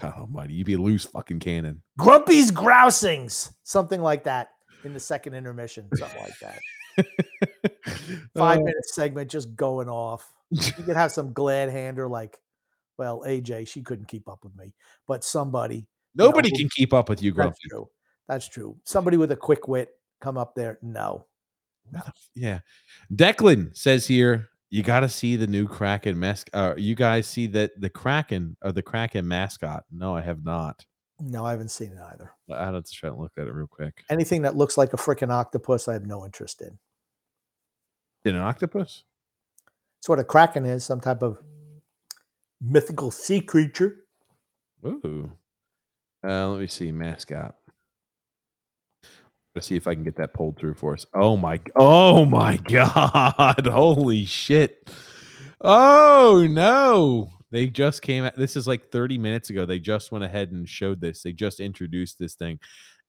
God 0.00 0.14
almighty, 0.18 0.54
you'd 0.54 0.66
be 0.66 0.74
a 0.74 0.78
loose 0.78 1.04
fucking 1.04 1.38
cannon. 1.40 1.82
Grumpy's 1.98 2.50
Grousings, 2.50 3.52
something 3.62 4.00
like 4.00 4.24
that 4.24 4.50
in 4.82 4.92
the 4.92 4.98
second 5.00 5.34
intermission, 5.34 5.88
something 5.94 6.20
like 6.22 6.38
that. 6.40 6.58
Five 8.36 8.58
Uh, 8.58 8.62
minute 8.64 8.86
segment 8.86 9.30
just 9.30 9.54
going 9.54 9.88
off. 9.88 10.32
You 10.50 10.72
could 10.84 10.96
have 10.96 11.12
some 11.12 11.32
glad 11.32 11.70
hander 11.70 12.08
like, 12.08 12.38
well, 12.98 13.22
AJ, 13.26 13.68
she 13.68 13.82
couldn't 13.82 14.06
keep 14.08 14.28
up 14.28 14.42
with 14.44 14.54
me, 14.56 14.72
but 15.06 15.22
somebody. 15.24 15.86
Nobody 16.14 16.50
who- 16.50 16.56
can 16.58 16.68
keep 16.70 16.92
up 16.92 17.08
with 17.08 17.22
you, 17.22 17.30
That's 17.32 17.36
Grumpy. 17.36 17.68
true. 17.68 17.88
That's 18.28 18.48
true. 18.48 18.76
Somebody 18.84 19.16
with 19.16 19.30
a 19.32 19.36
quick 19.36 19.68
wit 19.68 19.90
come 20.20 20.36
up 20.38 20.54
there. 20.54 20.78
No, 20.82 21.26
f- 21.94 22.12
Yeah. 22.34 22.60
Declan 23.12 23.76
says 23.76 24.06
here, 24.06 24.48
you 24.74 24.82
got 24.82 25.00
to 25.00 25.08
see 25.08 25.36
the 25.36 25.46
new 25.46 25.68
Kraken 25.68 26.18
mask. 26.18 26.50
Uh, 26.52 26.74
you 26.76 26.96
guys 26.96 27.28
see 27.28 27.46
that 27.46 27.80
the 27.80 27.88
Kraken 27.88 28.56
or 28.60 28.72
the 28.72 28.82
Kraken 28.82 29.26
mascot? 29.28 29.84
No, 29.92 30.16
I 30.16 30.20
have 30.20 30.44
not. 30.44 30.84
No, 31.20 31.46
I 31.46 31.52
haven't 31.52 31.68
seen 31.68 31.92
it 31.92 31.98
either. 32.12 32.32
I 32.52 32.64
have 32.64 32.82
to 32.82 32.92
try 32.92 33.08
to 33.08 33.14
look 33.14 33.30
at 33.38 33.46
it 33.46 33.54
real 33.54 33.68
quick. 33.68 34.02
Anything 34.10 34.42
that 34.42 34.56
looks 34.56 34.76
like 34.76 34.92
a 34.92 34.96
freaking 34.96 35.30
octopus, 35.30 35.86
I 35.86 35.92
have 35.92 36.06
no 36.06 36.24
interest 36.24 36.60
in. 36.60 36.76
In 38.24 38.34
an 38.34 38.42
octopus? 38.42 39.04
It's 40.00 40.08
what 40.08 40.18
a 40.18 40.24
kraken 40.24 40.66
is, 40.66 40.84
some 40.84 41.00
type 41.00 41.22
of 41.22 41.38
mythical 42.60 43.12
sea 43.12 43.42
creature. 43.42 43.98
Ooh. 44.84 45.30
Uh, 46.26 46.48
let 46.48 46.60
me 46.60 46.66
see 46.66 46.90
mascot. 46.90 47.54
Let's 49.54 49.68
see 49.68 49.76
if 49.76 49.86
I 49.86 49.94
can 49.94 50.02
get 50.02 50.16
that 50.16 50.34
pulled 50.34 50.56
through 50.58 50.74
for 50.74 50.94
us. 50.94 51.06
Oh 51.14 51.36
my! 51.36 51.60
Oh 51.76 52.24
my 52.24 52.56
God! 52.68 53.66
Holy 53.66 54.24
shit! 54.24 54.90
Oh 55.60 56.46
no! 56.50 57.30
They 57.52 57.68
just 57.68 58.02
came 58.02 58.24
out. 58.24 58.36
This 58.36 58.56
is 58.56 58.66
like 58.66 58.90
30 58.90 59.16
minutes 59.18 59.50
ago. 59.50 59.64
They 59.64 59.78
just 59.78 60.10
went 60.10 60.24
ahead 60.24 60.50
and 60.50 60.68
showed 60.68 61.00
this. 61.00 61.22
They 61.22 61.32
just 61.32 61.60
introduced 61.60 62.18
this 62.18 62.34
thing. 62.34 62.58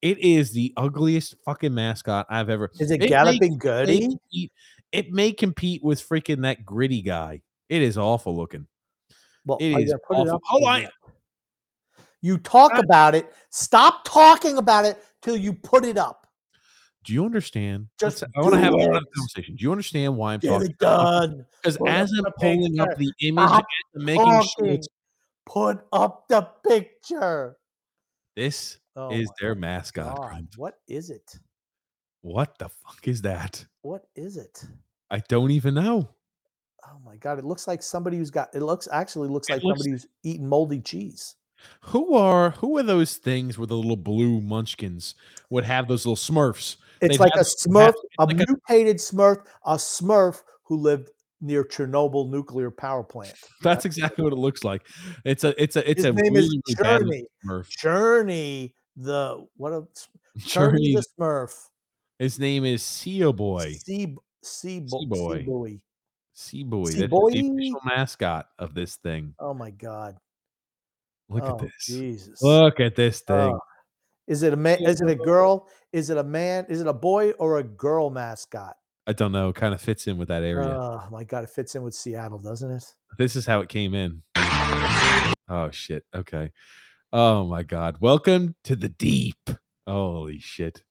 It 0.04 0.20
is 0.20 0.52
the 0.52 0.72
ugliest 0.78 1.34
fucking 1.46 1.74
mascot 1.74 2.28
I've 2.30 2.50
ever. 2.52 2.70
Is 2.80 2.92
it, 2.92 3.00
may- 3.00 3.08
Galloping 3.08 3.54
may 3.54 3.58
Goody? 3.58 4.00
compete- 4.02 4.52
It 4.92 5.12
may 5.12 5.32
compete 5.32 5.84
with 5.84 6.08
freaking 6.08 6.44
that 6.44 6.64
gritty 6.64 7.02
guy. 7.02 7.42
It 7.70 7.82
is 7.82 7.98
awful 7.98 8.36
looking. 8.36 8.68
Well, 9.48 9.58
It 9.60 9.72
is 9.80 9.92
it 9.92 10.00
awful. 10.12 10.36
up 10.36 10.42
Hold 10.46 10.64
or 10.86 10.90
You 12.22 12.38
talk 12.38 12.74
Ah. 12.76 12.80
about 12.82 13.16
it. 13.16 13.34
Stop 13.50 14.04
talking 14.06 14.60
about 14.60 14.86
it 14.86 15.04
till 15.24 15.36
you 15.38 15.54
put 15.54 15.84
it 15.86 15.98
up. 15.98 16.25
Do 17.06 17.14
you 17.14 17.24
understand? 17.26 17.88
Just 18.00 18.24
I 18.24 18.42
want 18.42 18.54
to 18.56 18.60
have, 18.60 18.74
I 18.74 18.78
wanna 18.78 18.94
have 18.96 19.04
do 19.04 19.08
a 19.08 19.16
conversation. 19.16 19.56
Do 19.56 19.64
you 19.64 19.72
understand 19.72 20.18
why 20.18 20.34
I'm 20.34 20.40
Get 20.40 20.50
talking? 20.50 20.70
it 20.72 20.78
done. 20.80 21.46
Because 21.62 21.78
as 21.88 22.12
I'm 22.12 22.32
pulling 22.40 22.80
up 22.80 22.98
the 22.98 23.12
image, 23.22 23.50
I'm 23.50 23.64
making 23.96 24.26
sure 24.58 24.66
it's- 24.66 24.88
Put 25.48 25.86
up 25.94 26.28
the 26.28 26.42
picture. 26.68 27.56
this 28.36 28.80
Oh 28.96 29.12
is 29.12 29.30
their 29.40 29.54
mascot. 29.54 30.16
God, 30.18 30.48
What 30.58 30.80
is 30.88 31.12
it? 31.12 31.38
What 32.22 32.58
the 32.58 32.70
fuck 32.70 33.08
is 33.08 33.22
that? 33.22 33.64
What 33.84 34.06
is 34.16 34.38
it? 34.38 34.64
I 35.12 35.20
don't 35.30 35.52
even 35.52 35.76
know. 35.76 36.10
Oh 36.88 36.98
my 37.06 37.16
god! 37.18 37.38
It 37.38 37.46
looks 37.46 37.68
like 37.68 37.84
somebody 37.84 38.18
who's 38.18 38.32
got. 38.32 38.50
It 38.56 38.62
looks 38.64 38.88
actually 38.92 39.28
looks 39.30 39.48
It 39.50 39.54
like 39.54 39.64
looks- 39.64 39.82
somebody 39.82 39.92
who's 39.92 40.08
eating 40.24 40.48
moldy 40.50 40.80
cheese. 40.82 41.36
Who 41.82 42.16
are 42.16 42.50
who 42.52 42.76
are 42.78 42.84
those 42.84 43.18
things 43.18 43.58
where 43.60 43.68
the 43.68 43.76
little 43.78 43.96
blue 43.98 44.42
munchkins 44.42 45.14
would 45.52 45.64
have 45.66 45.88
those 45.88 46.06
little 46.08 46.16
Smurfs? 46.16 46.78
It's 47.02 47.20
like 47.20 47.36
a 47.36 47.40
Smurf, 47.40 47.94
a 48.20 48.26
like 48.26 48.40
a- 48.40 48.46
mutated 48.48 48.98
Smurf, 48.98 49.46
a 49.66 49.76
Smurf 49.76 50.42
who 50.64 50.78
lived 50.78 51.10
near 51.42 51.64
Chernobyl 51.64 52.30
nuclear 52.30 52.72
power 52.72 53.04
plant. 53.04 53.34
That's 53.62 53.86
exactly 53.86 54.24
what 54.24 54.34
it 54.34 54.38
looks 54.38 54.64
like. 54.64 54.88
It's 55.24 55.44
a 55.44 55.62
it's 55.62 55.76
a 55.76 55.90
it's 55.90 56.04
His 56.04 56.06
a 56.06 56.14
name 56.14 56.34
really, 56.34 56.62
is 56.68 56.76
Journey. 56.76 57.26
Smurf. 57.46 57.70
Journey, 57.70 58.74
the 58.96 59.46
what 59.58 59.74
a 59.74 59.84
Journey 60.38 60.38
Journey. 60.38 60.96
the 60.96 61.04
Smurf. 61.20 61.56
His 62.20 62.40
name 62.40 62.66
is 62.66 62.82
Sea 62.84 63.32
Boy. 63.32 63.74
Sea 63.86 64.16
Sea 64.44 64.80
Boy. 64.80 65.40
Sea 65.40 65.44
Boy. 65.44 65.80
Sea 66.34 66.64
Boy. 66.64 66.86
That's 66.86 66.98
the 66.98 67.52
official 67.54 67.82
mascot 67.86 68.48
of 68.60 68.74
this 68.74 68.96
thing. 68.98 69.36
Oh 69.40 69.54
my 69.54 69.72
god! 69.72 70.18
Look 71.30 71.44
oh, 71.44 71.56
at 71.56 71.60
this. 71.60 71.86
Jesus. 71.86 72.42
Look 72.42 72.80
at 72.80 72.96
this 72.96 73.24
oh. 73.28 73.34
thing. 73.34 73.54
Oh. 73.56 73.60
Is 74.28 74.42
it 74.44 74.54
a 74.54 74.56
man? 74.56 74.82
Is 74.82 75.02
it 75.02 75.10
a 75.10 75.16
girl? 75.16 75.68
Is 75.94 76.10
it 76.10 76.18
a 76.18 76.24
man? 76.24 76.66
Is 76.68 76.82
it 76.82 76.88
a 76.88 76.94
boy 76.94 77.32
or 77.32 77.60
a 77.60 77.64
girl 77.64 78.10
mascot? 78.10 78.76
I 79.08 79.14
don't 79.14 79.32
know. 79.32 79.50
It 79.50 79.56
Kind 79.56 79.74
of 79.74 79.82
fits 79.82 80.08
in 80.08 80.18
with 80.18 80.30
that 80.30 80.42
area. 80.44 80.68
Oh 80.68 81.04
my 81.12 81.24
god! 81.24 81.44
It 81.44 81.52
fits 81.52 81.76
in 81.76 81.84
with 81.84 81.94
Seattle, 81.94 82.40
doesn't 82.40 82.72
it? 82.72 82.84
this 83.20 83.36
is 83.36 83.46
how 83.46 83.62
it 83.62 83.70
came 83.70 83.94
in. 83.94 84.24
Oh 85.48 85.70
shit. 85.72 86.06
Okay. 86.16 86.52
Oh 87.14 87.46
my 87.46 87.62
god. 87.62 87.98
Welcome 88.00 88.56
to 88.64 88.76
the 88.76 88.90
deep. 88.90 89.38
Holy 89.86 90.40
shit. 90.40 90.84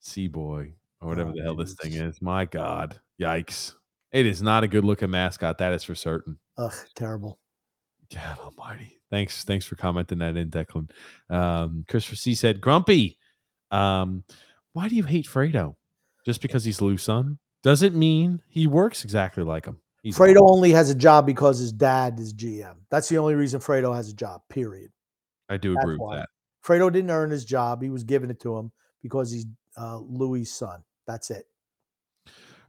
Sea 0.00 0.26
boy 0.26 0.72
or 1.00 1.08
whatever 1.08 1.30
Oh, 1.30 1.32
the 1.36 1.42
hell 1.42 1.54
this 1.56 1.74
thing 1.74 1.92
is. 1.92 2.20
My 2.20 2.44
god. 2.44 3.00
Yikes. 3.20 3.74
It 4.10 4.26
is 4.26 4.42
not 4.42 4.64
a 4.64 4.68
good 4.68 4.84
looking 4.84 5.10
mascot. 5.10 5.58
That 5.58 5.72
is 5.72 5.84
for 5.84 5.94
certain. 5.94 6.38
Ugh, 6.58 6.74
terrible. 6.96 7.38
God 8.12 8.38
almighty. 8.40 9.00
Thanks. 9.14 9.44
Thanks 9.44 9.64
for 9.64 9.76
commenting 9.76 10.18
that 10.18 10.36
in, 10.36 10.50
Declan. 10.50 10.90
Um, 11.30 11.84
Christopher 11.88 12.16
C 12.16 12.34
said, 12.34 12.60
Grumpy, 12.60 13.16
um, 13.70 14.24
why 14.72 14.88
do 14.88 14.96
you 14.96 15.04
hate 15.04 15.28
Fredo? 15.28 15.76
Just 16.26 16.42
because 16.42 16.64
he's 16.64 16.82
Lou's 16.82 17.04
son? 17.04 17.38
Doesn't 17.62 17.94
mean 17.94 18.42
he 18.48 18.66
works 18.66 19.04
exactly 19.04 19.44
like 19.44 19.66
him. 19.66 19.78
He's 20.02 20.18
Fredo 20.18 20.50
only 20.50 20.72
has 20.72 20.90
a 20.90 20.96
job 20.96 21.26
because 21.26 21.60
his 21.60 21.72
dad 21.72 22.18
is 22.18 22.34
GM. 22.34 22.74
That's 22.90 23.08
the 23.08 23.18
only 23.18 23.36
reason 23.36 23.60
Fredo 23.60 23.94
has 23.94 24.08
a 24.08 24.14
job. 24.14 24.40
Period. 24.50 24.90
I 25.48 25.58
do 25.58 25.74
That's 25.74 25.84
agree 25.84 25.94
with 25.94 26.00
why. 26.00 26.16
that. 26.16 26.28
Fredo 26.66 26.92
didn't 26.92 27.12
earn 27.12 27.30
his 27.30 27.44
job. 27.44 27.82
He 27.82 27.90
was 27.90 28.02
given 28.02 28.32
it 28.32 28.40
to 28.40 28.56
him 28.56 28.72
because 29.00 29.30
he's 29.30 29.46
uh, 29.76 29.98
Louis' 29.98 30.44
son. 30.44 30.82
That's 31.06 31.30
it. 31.30 31.46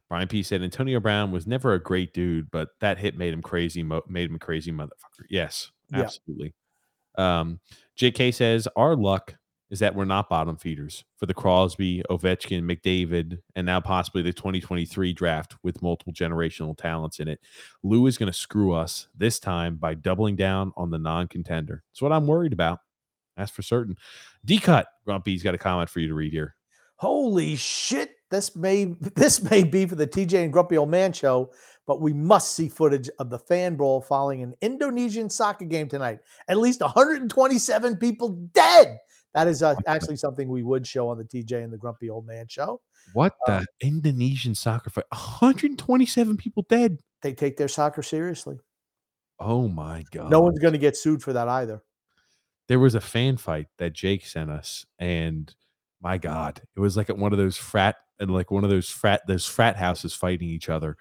Brian 0.10 0.28
P 0.28 0.44
said 0.44 0.62
Antonio 0.62 1.00
Brown 1.00 1.32
was 1.32 1.48
never 1.48 1.74
a 1.74 1.82
great 1.82 2.14
dude, 2.14 2.52
but 2.52 2.70
that 2.82 3.00
hit 3.00 3.18
made 3.18 3.34
him 3.34 3.42
crazy. 3.42 3.82
Mo- 3.82 4.04
made 4.08 4.30
him 4.30 4.36
a 4.36 4.40
crazy 4.40 4.72
motherfucker. 4.72 5.26
Yes, 5.28 5.72
Yeah. 5.92 6.02
absolutely. 6.02 6.54
Um, 7.18 7.60
J.K. 7.96 8.32
says 8.32 8.68
our 8.76 8.96
luck 8.96 9.36
is 9.72 9.80
that 9.80 9.96
we're 9.96 10.06
not 10.06 10.30
bottom 10.30 10.58
feeders 10.58 11.04
for 11.18 11.26
the 11.26 11.34
Crosby, 11.34 12.04
Ovechkin, 12.10 12.62
McDavid, 12.64 13.40
and 13.56 13.66
now 13.66 13.80
possibly 13.80 14.22
the 14.22 14.32
2023 14.32 15.12
draft 15.14 15.56
with 15.64 15.82
multiple 15.82 16.14
generational 16.14 16.78
talents 16.78 17.20
in 17.20 17.28
it. 17.28 17.40
Lou 17.84 18.06
is 18.06 18.18
going 18.18 18.32
to 18.32 18.38
screw 18.38 18.74
us 18.74 19.08
this 19.18 19.40
time 19.40 19.76
by 19.76 19.96
doubling 19.96 20.36
down 20.36 20.72
on 20.78 20.92
the 20.92 21.00
non-contender. 21.00 21.84
That's 21.92 22.02
what 22.02 22.12
I'm 22.12 22.28
worried 22.28 22.54
about. 22.54 22.80
That's 23.38 23.52
for 23.52 23.64
certain. 23.64 23.98
D 24.46 24.60
cut 24.60 24.88
Grumpy's 25.06 25.44
got 25.44 25.56
a 25.56 25.58
comment 25.58 25.90
for 25.90 26.00
you 26.00 26.08
to 26.08 26.14
read 26.14 26.32
here. 26.32 26.56
Holy 26.98 27.56
shit! 27.56 28.15
This 28.32 28.56
may 28.56 28.86
this 29.16 29.42
may 29.42 29.64
be 29.64 29.86
for 29.86 29.96
the 29.96 30.08
TJ 30.08 30.44
and 30.44 30.54
Grumpy 30.54 30.78
Old 30.78 30.90
Man 30.90 31.14
show, 31.14 31.52
but 31.88 32.02
we 32.02 32.14
must 32.14 32.56
see 32.56 32.70
footage 32.70 33.10
of 33.20 33.30
the 33.30 33.40
fan 33.40 33.76
brawl 33.76 34.02
following 34.02 34.44
an 34.44 34.54
Indonesian 34.62 35.30
soccer 35.30 35.66
game 35.66 35.88
tonight. 35.88 36.20
At 36.48 36.58
least 36.58 36.82
127 36.82 37.98
people 37.98 38.30
dead. 38.54 38.98
That 39.34 39.48
is 39.48 39.62
uh, 39.62 39.76
actually 39.86 40.16
something 40.16 40.48
we 40.48 40.64
would 40.64 40.88
show 40.88 41.10
on 41.10 41.18
the 41.18 41.26
TJ 41.26 41.64
and 41.64 41.72
the 41.72 41.78
Grumpy 41.78 42.10
Old 42.10 42.26
Man 42.26 42.48
show. 42.48 42.82
What 43.14 43.34
the 43.46 43.66
Indonesian 43.82 44.56
soccer 44.56 44.90
fight? 44.90 45.06
127 45.12 46.38
people 46.38 46.66
dead. 46.70 47.00
They 47.22 47.34
take 47.34 47.58
their 47.58 47.68
soccer 47.68 48.02
seriously. 48.02 48.58
Oh 49.40 49.68
my 49.68 50.06
god. 50.12 50.32
No 50.32 50.40
one's 50.40 50.60
going 50.60 50.74
to 50.74 50.80
get 50.80 50.96
sued 50.96 51.22
for 51.22 51.34
that 51.34 51.48
either. 51.50 51.82
there 52.68 52.80
was 52.80 52.96
a 52.96 53.02
fan 53.02 53.38
fight 53.38 53.68
that 53.78 53.94
Jake 53.94 54.26
sent 54.26 54.50
us, 54.50 54.86
and 54.98 55.54
my 56.02 56.18
God, 56.18 56.62
it 56.76 56.80
was 56.80 56.96
like 56.96 57.10
at 57.10 57.18
one 57.18 57.32
of 57.32 57.38
those 57.38 57.58
frat 57.58 57.98
and 58.20 58.32
like 58.32 58.52
one 58.52 58.64
of 58.64 58.70
those 58.70 58.90
frat 58.90 59.22
those 59.28 59.46
frat 59.46 59.76
houses 59.76 60.14
fighting 60.14 60.50
each 60.50 60.70
other. 60.70 60.98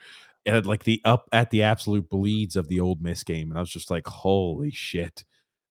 And 0.46 0.56
at, 0.56 0.66
like 0.66 0.84
the 0.84 1.00
up 1.04 1.28
at 1.32 1.50
the 1.50 1.62
absolute 1.62 2.08
bleeds 2.08 2.56
of 2.56 2.68
the 2.68 2.80
Ole 2.80 2.98
Miss 3.00 3.24
game. 3.24 3.50
And 3.50 3.58
I 3.58 3.60
was 3.60 3.70
just 3.70 3.90
like, 3.90 4.06
holy 4.06 4.70
shit. 4.70 5.24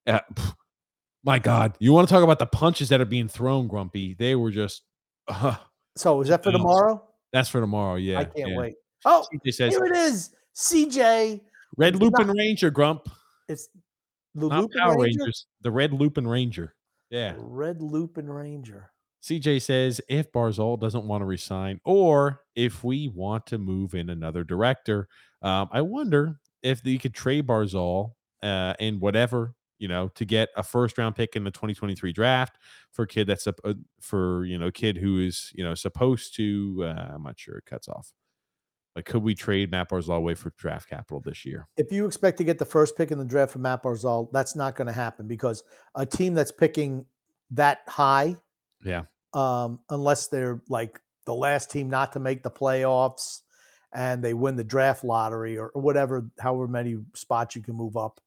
Uh, 0.07 0.19
pff, 0.33 0.55
my 1.23 1.39
God. 1.39 1.75
You 1.79 1.93
want 1.93 2.07
to 2.07 2.13
talk 2.13 2.23
about 2.23 2.39
the 2.39 2.47
punches 2.47 2.89
that 2.89 2.99
are 2.99 3.05
being 3.05 3.27
thrown, 3.27 3.67
Grumpy? 3.67 4.15
They 4.17 4.35
were 4.35 4.51
just 4.51 4.83
uh, 5.27 5.57
So 5.95 6.21
is 6.21 6.29
that 6.29 6.43
for 6.43 6.51
tomorrow? 6.51 7.03
that's 7.31 7.49
for 7.49 7.59
tomorrow. 7.59 7.95
Yeah. 7.95 8.19
I 8.19 8.25
can't 8.25 8.49
yeah. 8.49 8.57
wait. 8.57 8.75
Oh, 9.05 9.25
CJ 9.33 9.53
says 9.53 9.73
here 9.73 9.85
it 9.85 9.95
is. 9.95 10.31
CJ. 10.55 11.41
Red 11.77 11.95
Lupin 11.95 12.27
not- 12.27 12.35
Ranger, 12.35 12.69
Grump. 12.69 13.09
It's 13.49 13.69
the 14.35 14.47
Not 14.47 14.61
Lupin 14.61 14.79
Power 14.79 14.97
Ranger? 14.97 15.19
Rangers. 15.19 15.45
The 15.61 15.71
Red 15.71 15.93
Lupin 15.93 16.27
Ranger. 16.27 16.75
Yeah. 17.09 17.33
Red 17.37 17.81
Lupin 17.81 18.29
Ranger. 18.29 18.91
CJ 19.23 19.61
says 19.61 20.01
if 20.09 20.31
Barzal 20.33 20.79
doesn't 20.79 21.05
want 21.05 21.21
to 21.21 21.25
resign, 21.25 21.79
or 21.85 22.41
if 22.55 22.83
we 22.83 23.07
want 23.07 23.45
to 23.47 23.57
move 23.57 23.95
in 23.95 24.09
another 24.09 24.43
director, 24.43 25.07
um, 25.41 25.69
I 25.71 25.81
wonder 25.81 26.39
if 26.61 26.85
you 26.85 26.99
could 26.99 27.13
trade 27.13 27.47
Barzal 27.47 28.11
uh, 28.41 28.73
and 28.79 28.99
whatever 28.99 29.55
you 29.79 29.87
know 29.87 30.09
to 30.15 30.25
get 30.25 30.49
a 30.55 30.63
first 30.63 30.97
round 30.97 31.15
pick 31.15 31.35
in 31.35 31.43
the 31.43 31.51
2023 31.51 32.13
draft 32.13 32.57
for 32.91 33.03
a 33.03 33.07
kid 33.07 33.27
that's 33.27 33.47
a 33.47 33.53
uh, 33.63 33.73
for 34.01 34.45
you 34.45 34.57
know 34.57 34.67
a 34.67 34.71
kid 34.71 34.97
who 34.97 35.19
is 35.19 35.51
you 35.55 35.63
know 35.63 35.73
supposed 35.73 36.35
to. 36.35 36.83
Uh, 36.85 37.13
I'm 37.15 37.23
not 37.23 37.39
sure 37.39 37.57
it 37.57 37.65
cuts 37.65 37.87
off. 37.87 38.11
Like, 38.95 39.05
could 39.05 39.23
we 39.23 39.33
trade 39.33 39.71
Matt 39.71 39.89
Barzal 39.89 40.17
away 40.17 40.35
for 40.35 40.51
draft 40.57 40.89
capital 40.89 41.19
this 41.19 41.45
year? 41.45 41.67
If 41.77 41.91
you 41.91 42.05
expect 42.05 42.37
to 42.37 42.43
get 42.43 42.59
the 42.59 42.65
first 42.65 42.95
pick 42.95 43.09
in 43.09 43.17
the 43.17 43.25
draft 43.25 43.53
from 43.53 43.63
Matt 43.63 43.81
Barzal, 43.81 44.29
that's 44.31 44.55
not 44.55 44.75
going 44.75 44.85
to 44.85 44.93
happen 44.93 45.27
because 45.27 45.63
a 45.95 46.05
team 46.05 46.35
that's 46.35 46.51
picking 46.51 47.05
that 47.51 47.79
high, 47.87 48.37
Yeah. 48.83 49.03
Um, 49.33 49.79
unless 49.89 50.27
they're 50.27 50.61
like 50.69 50.99
the 51.25 51.33
last 51.33 51.71
team 51.71 51.89
not 51.89 52.13
to 52.13 52.19
make 52.19 52.43
the 52.43 52.51
playoffs 52.51 53.39
and 53.93 54.23
they 54.23 54.33
win 54.33 54.55
the 54.55 54.63
draft 54.63 55.03
lottery 55.03 55.57
or, 55.57 55.69
or 55.69 55.81
whatever, 55.81 56.29
however 56.39 56.67
many 56.67 56.97
spots 57.15 57.55
you 57.55 57.61
can 57.61 57.75
move 57.75 57.95
up, 57.95 58.19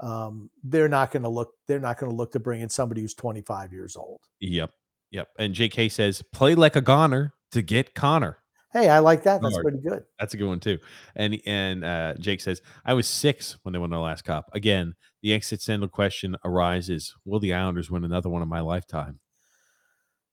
um, 0.00 0.50
they're 0.62 0.88
not 0.88 1.10
going 1.10 1.24
to 1.24 1.28
look. 1.28 1.54
They're 1.66 1.80
not 1.80 1.98
going 1.98 2.10
to 2.10 2.16
look 2.16 2.32
to 2.32 2.40
bring 2.40 2.60
in 2.60 2.68
somebody 2.68 3.00
who's 3.00 3.14
25 3.14 3.72
years 3.72 3.96
old. 3.96 4.20
Yep. 4.40 4.70
Yep. 5.10 5.28
And 5.38 5.54
JK 5.54 5.90
says 5.90 6.22
play 6.32 6.54
like 6.54 6.76
a 6.76 6.80
goner 6.80 7.32
to 7.52 7.62
get 7.62 7.94
Connor. 7.94 8.38
Hey, 8.72 8.90
I 8.90 8.98
like 8.98 9.22
that. 9.22 9.40
That's 9.40 9.58
pretty 9.58 9.78
good. 9.78 10.04
That's 10.20 10.34
a 10.34 10.36
good 10.36 10.46
one 10.46 10.60
too. 10.60 10.78
And 11.16 11.40
and 11.46 11.84
uh, 11.84 12.14
Jake 12.20 12.40
says, 12.42 12.60
I 12.84 12.92
was 12.92 13.08
six 13.08 13.56
when 13.62 13.72
they 13.72 13.78
won 13.78 13.90
their 13.90 13.98
last 13.98 14.24
cup. 14.24 14.50
Again, 14.52 14.94
the 15.22 15.34
existential 15.34 15.88
question 15.88 16.36
arises: 16.44 17.14
Will 17.24 17.40
the 17.40 17.54
Islanders 17.54 17.90
win 17.90 18.04
another 18.04 18.28
one 18.28 18.42
in 18.42 18.48
my 18.48 18.60
lifetime? 18.60 19.20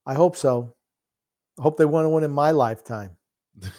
I 0.06 0.14
hope 0.14 0.36
so. 0.36 0.74
I 1.60 1.62
hope 1.62 1.78
they 1.78 1.86
want 1.86 2.06
to 2.06 2.10
win 2.10 2.24
in 2.24 2.32
my 2.32 2.52
lifetime. 2.52 3.18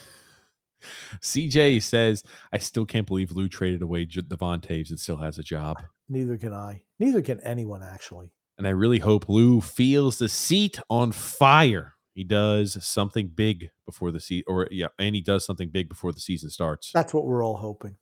CJ 1.21 1.83
says, 1.83 2.23
I 2.53 2.59
still 2.59 2.87
can't 2.87 3.07
believe 3.07 3.33
Lou 3.33 3.49
traded 3.49 3.83
away 3.83 4.05
J- 4.05 4.23
Devon 4.23 4.61
Toews 4.61 4.91
and 4.91 5.01
still 5.01 5.17
has 5.17 5.39
a 5.39 5.43
job. 5.43 5.83
Neither 6.09 6.37
can 6.37 6.53
I. 6.53 6.83
Neither 6.99 7.23
can 7.23 7.41
anyone 7.41 7.83
actually. 7.83 8.33
And 8.59 8.67
I 8.67 8.71
really 8.71 8.99
hope 8.99 9.29
Lou 9.29 9.61
feels 9.61 10.19
the 10.19 10.29
seat 10.29 10.79
on 10.89 11.13
fire. 11.13 11.95
He 12.15 12.25
does 12.25 12.83
something 12.83 13.29
big 13.29 13.71
before 13.85 14.11
the 14.11 14.21
season, 14.21 14.45
or 14.47 14.69
yeah, 14.71 14.87
and 14.99 15.15
he 15.15 15.21
does 15.21 15.45
something 15.45 15.69
big 15.69 15.91
before 15.91 16.13
the 16.13 16.21
season 16.21 16.49
starts. 16.49 16.91
That's 16.95 17.13
what 17.13 17.27
we're 17.27 17.45
all 17.45 17.59
hoping. 17.59 17.97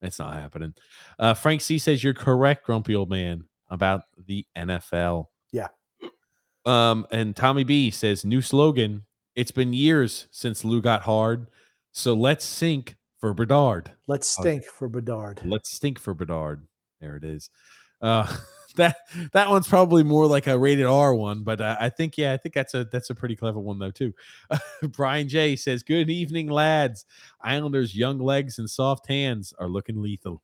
It's 0.00 0.18
not 0.18 0.32
happening. 0.34 0.72
Uh, 1.18 1.34
Frank 1.34 1.60
C 1.60 1.76
says 1.76 2.02
you're 2.02 2.14
correct, 2.14 2.64
grumpy 2.64 2.94
old 2.94 3.10
man, 3.10 3.44
about 3.68 4.02
the 4.16 4.46
NFL. 4.56 5.26
Yeah. 5.52 5.68
Um, 6.68 7.06
and 7.10 7.34
Tommy 7.34 7.64
B 7.64 7.90
says 7.90 8.24
new 8.24 8.42
slogan. 8.42 9.04
It's 9.34 9.50
been 9.50 9.72
years 9.72 10.26
since 10.30 10.64
Lou 10.64 10.82
got 10.82 11.02
hard, 11.02 11.46
so 11.92 12.12
let's 12.14 12.44
sink 12.44 12.96
for 13.18 13.32
Bedard. 13.32 13.90
Let's 14.06 14.36
Oh. 14.38 14.42
stink 14.42 14.64
for 14.64 14.88
Bedard. 14.88 15.40
Let's 15.44 15.70
stink 15.70 15.98
for 15.98 16.12
Bedard. 16.12 16.66
There 17.00 17.16
it 17.16 17.24
is. 17.24 17.48
Uh, 18.02 18.26
that 18.76 18.96
that 19.32 19.48
one's 19.48 19.66
probably 19.66 20.02
more 20.02 20.26
like 20.26 20.46
a 20.46 20.58
rated 20.58 20.86
R 20.86 21.14
one, 21.14 21.42
but 21.42 21.60
uh, 21.60 21.76
I 21.80 21.88
think 21.88 22.18
yeah, 22.18 22.32
I 22.32 22.36
think 22.36 22.54
that's 22.54 22.74
a 22.74 22.84
that's 22.84 23.10
a 23.10 23.14
pretty 23.14 23.34
clever 23.36 23.60
one 23.60 23.78
though 23.78 23.90
too. 23.90 24.12
Brian 24.90 25.28
J 25.28 25.56
says, 25.56 25.82
"Good 25.82 26.10
evening, 26.10 26.48
lads. 26.48 27.04
Islanders' 27.40 27.94
young 27.94 28.18
legs 28.18 28.58
and 28.58 28.68
soft 28.68 29.08
hands 29.08 29.54
are 29.58 29.68
looking 29.68 30.02
lethal." 30.02 30.42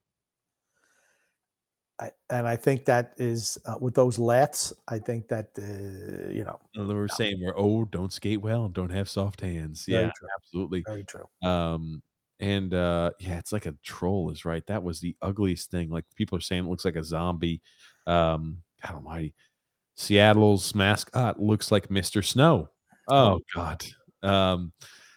I, 2.00 2.10
and 2.30 2.48
I 2.48 2.56
think 2.56 2.84
that 2.86 3.14
is 3.18 3.56
uh, 3.66 3.76
with 3.80 3.94
those 3.94 4.18
lats. 4.18 4.72
I 4.88 4.98
think 4.98 5.28
that 5.28 5.50
uh, 5.56 6.28
you 6.30 6.44
know 6.44 6.58
they 6.74 6.94
were 6.94 7.08
saying 7.08 7.40
we're 7.40 7.56
old, 7.56 7.92
don't 7.92 8.12
skate 8.12 8.40
well, 8.40 8.68
don't 8.68 8.90
have 8.90 9.08
soft 9.08 9.40
hands. 9.40 9.84
Very 9.86 10.06
Yeah, 10.06 10.10
true. 10.16 10.28
absolutely. 10.36 10.82
very 10.86 11.04
true. 11.04 11.28
Um, 11.48 12.02
and 12.40 12.74
uh, 12.74 13.12
yeah, 13.20 13.38
it's 13.38 13.52
like 13.52 13.66
a 13.66 13.76
troll 13.84 14.30
is 14.30 14.44
right. 14.44 14.66
That 14.66 14.82
was 14.82 14.98
the 14.98 15.16
ugliest 15.22 15.70
thing. 15.70 15.88
Like 15.88 16.04
people 16.16 16.36
are 16.36 16.40
saying, 16.40 16.64
it 16.64 16.68
looks 16.68 16.84
like 16.84 16.96
a 16.96 17.04
zombie. 17.04 17.62
Um, 18.08 18.58
God 18.82 18.96
Almighty, 18.96 19.34
Seattle's 19.96 20.74
mascot 20.74 21.40
looks 21.40 21.70
like 21.70 21.90
Mister 21.92 22.22
Snow. 22.22 22.70
Oh 23.06 23.40
God, 23.54 23.84
um, 24.22 24.72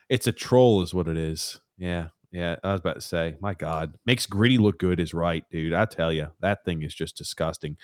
it's 0.10 0.28
a 0.28 0.32
troll, 0.32 0.84
is 0.84 0.94
what 0.94 1.08
it 1.08 1.18
is. 1.18 1.60
Yeah, 1.80 2.10
yeah. 2.32 2.56
I 2.64 2.72
was 2.72 2.82
about 2.82 2.95
to 2.95 3.02
say, 3.02 3.36
my 3.40 3.54
God, 3.54 3.94
makes 4.06 4.26
Gritty 4.26 4.58
look 4.58 4.80
good 4.80 4.99
is 4.99 5.14
right, 5.14 5.44
dude. 5.49 5.74
I 5.74 5.86
tell 5.86 6.12
you, 6.12 6.28
that 6.41 6.66
thing 6.66 6.84
is 6.84 6.94
just 6.94 7.18
disgusting. 7.18 7.78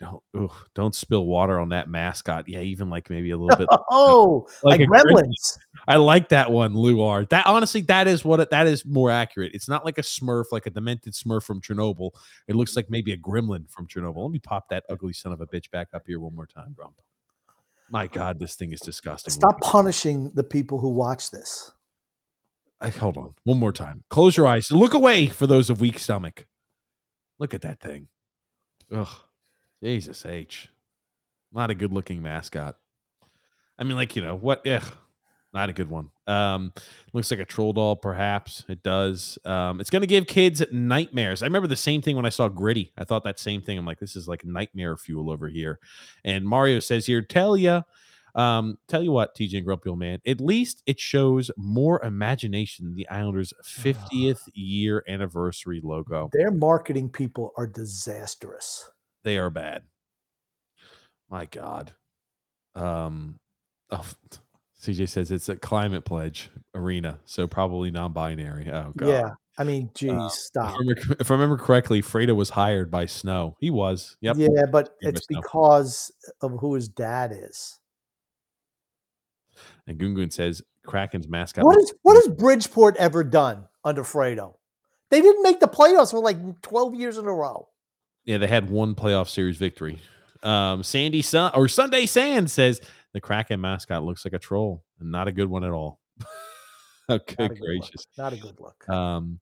Don't 0.00 0.22
ugh, 0.36 0.68
don't 0.74 0.94
spill 0.94 1.24
water 1.24 1.60
on 1.60 1.68
that 1.68 1.88
mascot. 1.88 2.48
Yeah, 2.48 2.60
even 2.60 2.90
like 2.90 3.10
maybe 3.10 3.30
a 3.30 3.36
little 3.36 3.56
bit. 3.56 3.68
Oh, 3.90 4.46
like, 4.62 4.84
Griffin. 4.86 5.14
Gremlins. 5.14 5.58
I 5.86 5.96
like 5.96 6.28
that 6.30 6.50
one, 6.50 6.74
Luar. 6.74 7.28
That 7.28 7.46
honestly, 7.46 7.80
that 7.82 8.08
is 8.08 8.24
what 8.24 8.40
it, 8.40 8.50
that 8.50 8.66
is 8.66 8.84
more 8.84 9.10
accurate. 9.10 9.52
It's 9.54 9.68
not 9.68 9.84
like 9.84 9.98
a 9.98 10.02
Smurf, 10.02 10.46
like 10.50 10.66
a 10.66 10.70
demented 10.70 11.12
Smurf 11.12 11.44
from 11.44 11.60
Chernobyl. 11.60 12.10
It 12.48 12.56
looks 12.56 12.74
like 12.74 12.90
maybe 12.90 13.12
a 13.12 13.16
gremlin 13.16 13.70
from 13.70 13.86
Chernobyl. 13.86 14.24
Let 14.24 14.32
me 14.32 14.40
pop 14.40 14.68
that 14.70 14.84
ugly 14.90 15.12
son 15.12 15.32
of 15.32 15.40
a 15.40 15.46
bitch 15.46 15.70
back 15.70 15.88
up 15.94 16.02
here 16.06 16.18
one 16.18 16.34
more 16.34 16.46
time, 16.46 16.74
Grump. 16.76 17.00
My 17.90 18.06
God, 18.06 18.40
this 18.40 18.56
thing 18.56 18.72
is 18.72 18.80
disgusting. 18.80 19.32
Stop 19.32 19.60
punishing 19.60 20.30
the 20.34 20.44
people 20.44 20.78
who 20.78 20.88
watch 20.88 21.30
this. 21.30 21.70
Hold 22.90 23.16
on, 23.16 23.34
one 23.44 23.58
more 23.58 23.72
time. 23.72 24.04
Close 24.10 24.36
your 24.36 24.46
eyes. 24.46 24.70
Look 24.70 24.94
away 24.94 25.26
for 25.26 25.46
those 25.46 25.70
of 25.70 25.80
weak 25.80 25.98
stomach. 25.98 26.46
Look 27.38 27.54
at 27.54 27.62
that 27.62 27.80
thing. 27.80 28.08
Ugh, 28.92 29.08
Jesus 29.82 30.24
H. 30.26 30.68
Not 31.52 31.70
a 31.70 31.74
good 31.74 31.92
looking 31.92 32.22
mascot. 32.22 32.76
I 33.78 33.84
mean, 33.84 33.96
like 33.96 34.16
you 34.16 34.22
know 34.22 34.36
what? 34.36 34.66
Ugh, 34.66 34.84
not 35.52 35.68
a 35.68 35.72
good 35.72 35.88
one. 35.88 36.10
Um, 36.26 36.72
looks 37.12 37.30
like 37.30 37.40
a 37.40 37.44
troll 37.44 37.72
doll, 37.72 37.96
perhaps. 37.96 38.64
It 38.68 38.82
does. 38.82 39.38
Um, 39.44 39.80
it's 39.80 39.90
gonna 39.90 40.06
give 40.06 40.26
kids 40.26 40.62
nightmares. 40.72 41.42
I 41.42 41.46
remember 41.46 41.68
the 41.68 41.76
same 41.76 42.02
thing 42.02 42.16
when 42.16 42.26
I 42.26 42.30
saw 42.30 42.48
Gritty. 42.48 42.92
I 42.98 43.04
thought 43.04 43.24
that 43.24 43.38
same 43.38 43.62
thing. 43.62 43.78
I'm 43.78 43.86
like, 43.86 44.00
this 44.00 44.16
is 44.16 44.28
like 44.28 44.44
nightmare 44.44 44.96
fuel 44.96 45.30
over 45.30 45.48
here. 45.48 45.78
And 46.24 46.44
Mario 46.44 46.80
says 46.80 47.06
here, 47.06 47.22
tell 47.22 47.56
ya. 47.56 47.82
Um, 48.34 48.78
tell 48.88 49.02
you 49.02 49.12
what, 49.12 49.36
TJ 49.36 49.58
and 49.58 49.66
Grumpy 49.66 49.90
Old 49.90 49.98
Man, 49.98 50.20
at 50.26 50.40
least 50.40 50.82
it 50.86 50.98
shows 50.98 51.50
more 51.56 52.02
imagination 52.02 52.84
than 52.86 52.94
the 52.96 53.08
Islanders' 53.08 53.52
50th 53.64 54.40
year 54.54 55.04
anniversary 55.08 55.80
logo. 55.82 56.30
Their 56.32 56.50
marketing 56.50 57.10
people 57.10 57.52
are 57.56 57.66
disastrous. 57.66 58.90
They 59.22 59.38
are 59.38 59.50
bad. 59.50 59.82
My 61.30 61.46
God. 61.46 61.92
Um, 62.74 63.38
oh, 63.90 64.04
CJ 64.82 65.08
says 65.08 65.30
it's 65.30 65.48
a 65.48 65.56
climate 65.56 66.04
pledge 66.04 66.50
arena, 66.74 67.18
so 67.24 67.46
probably 67.46 67.90
non-binary. 67.90 68.70
Oh 68.70 68.92
God. 68.96 69.08
Yeah. 69.08 69.30
I 69.56 69.62
mean, 69.62 69.90
geez, 69.94 70.10
Uh, 70.10 70.28
stop. 70.28 70.70
If 70.70 70.74
I, 70.74 70.78
remember, 70.78 71.16
if 71.20 71.30
I 71.30 71.34
remember 71.34 71.56
correctly, 71.56 72.02
Fredo 72.02 72.34
was 72.34 72.50
hired 72.50 72.90
by 72.90 73.06
Snow. 73.06 73.56
He 73.60 73.70
was. 73.70 74.16
Yep. 74.20 74.36
Yeah, 74.38 74.66
but 74.70 74.96
it's 75.00 75.26
but 75.28 75.34
no. 75.34 75.40
because 75.40 76.10
of 76.40 76.58
who 76.58 76.74
his 76.74 76.88
dad 76.88 77.32
is. 77.32 77.78
And 79.86 79.98
Gungun 79.98 80.32
says 80.32 80.62
Kraken's 80.86 81.28
mascot. 81.28 81.64
What 81.64 81.78
what 82.02 82.14
has 82.14 82.28
Bridgeport 82.28 82.96
ever 82.96 83.22
done 83.22 83.64
under 83.84 84.02
Fredo? 84.02 84.54
They 85.10 85.20
didn't 85.20 85.42
make 85.42 85.60
the 85.60 85.68
playoffs 85.68 86.10
for 86.10 86.20
like 86.20 86.38
12 86.62 86.94
years 86.94 87.18
in 87.18 87.26
a 87.26 87.32
row. 87.32 87.68
Yeah, 88.24 88.38
they 88.38 88.46
had 88.46 88.70
one 88.70 88.94
playoff 88.94 89.28
series 89.28 89.58
victory. 89.58 90.00
Um, 90.42 90.82
Sandy 90.82 91.22
Sun 91.22 91.52
or 91.54 91.68
Sunday 91.68 92.06
Sand 92.06 92.50
says 92.50 92.80
the 93.12 93.20
Kraken 93.20 93.60
mascot 93.60 94.02
looks 94.02 94.24
like 94.24 94.34
a 94.34 94.38
troll 94.38 94.84
and 94.98 95.10
not 95.10 95.28
a 95.28 95.32
good 95.32 95.48
one 95.48 95.64
at 95.64 95.70
all. 95.70 96.00
oh, 96.22 96.26
Not 97.08 97.26
good 97.26 97.50
look. 97.50 97.58
gracious. 97.58 98.06
Not 98.16 98.32
a 98.32 98.36
good 98.36 98.58
look. 98.60 98.88
Um, 98.88 99.40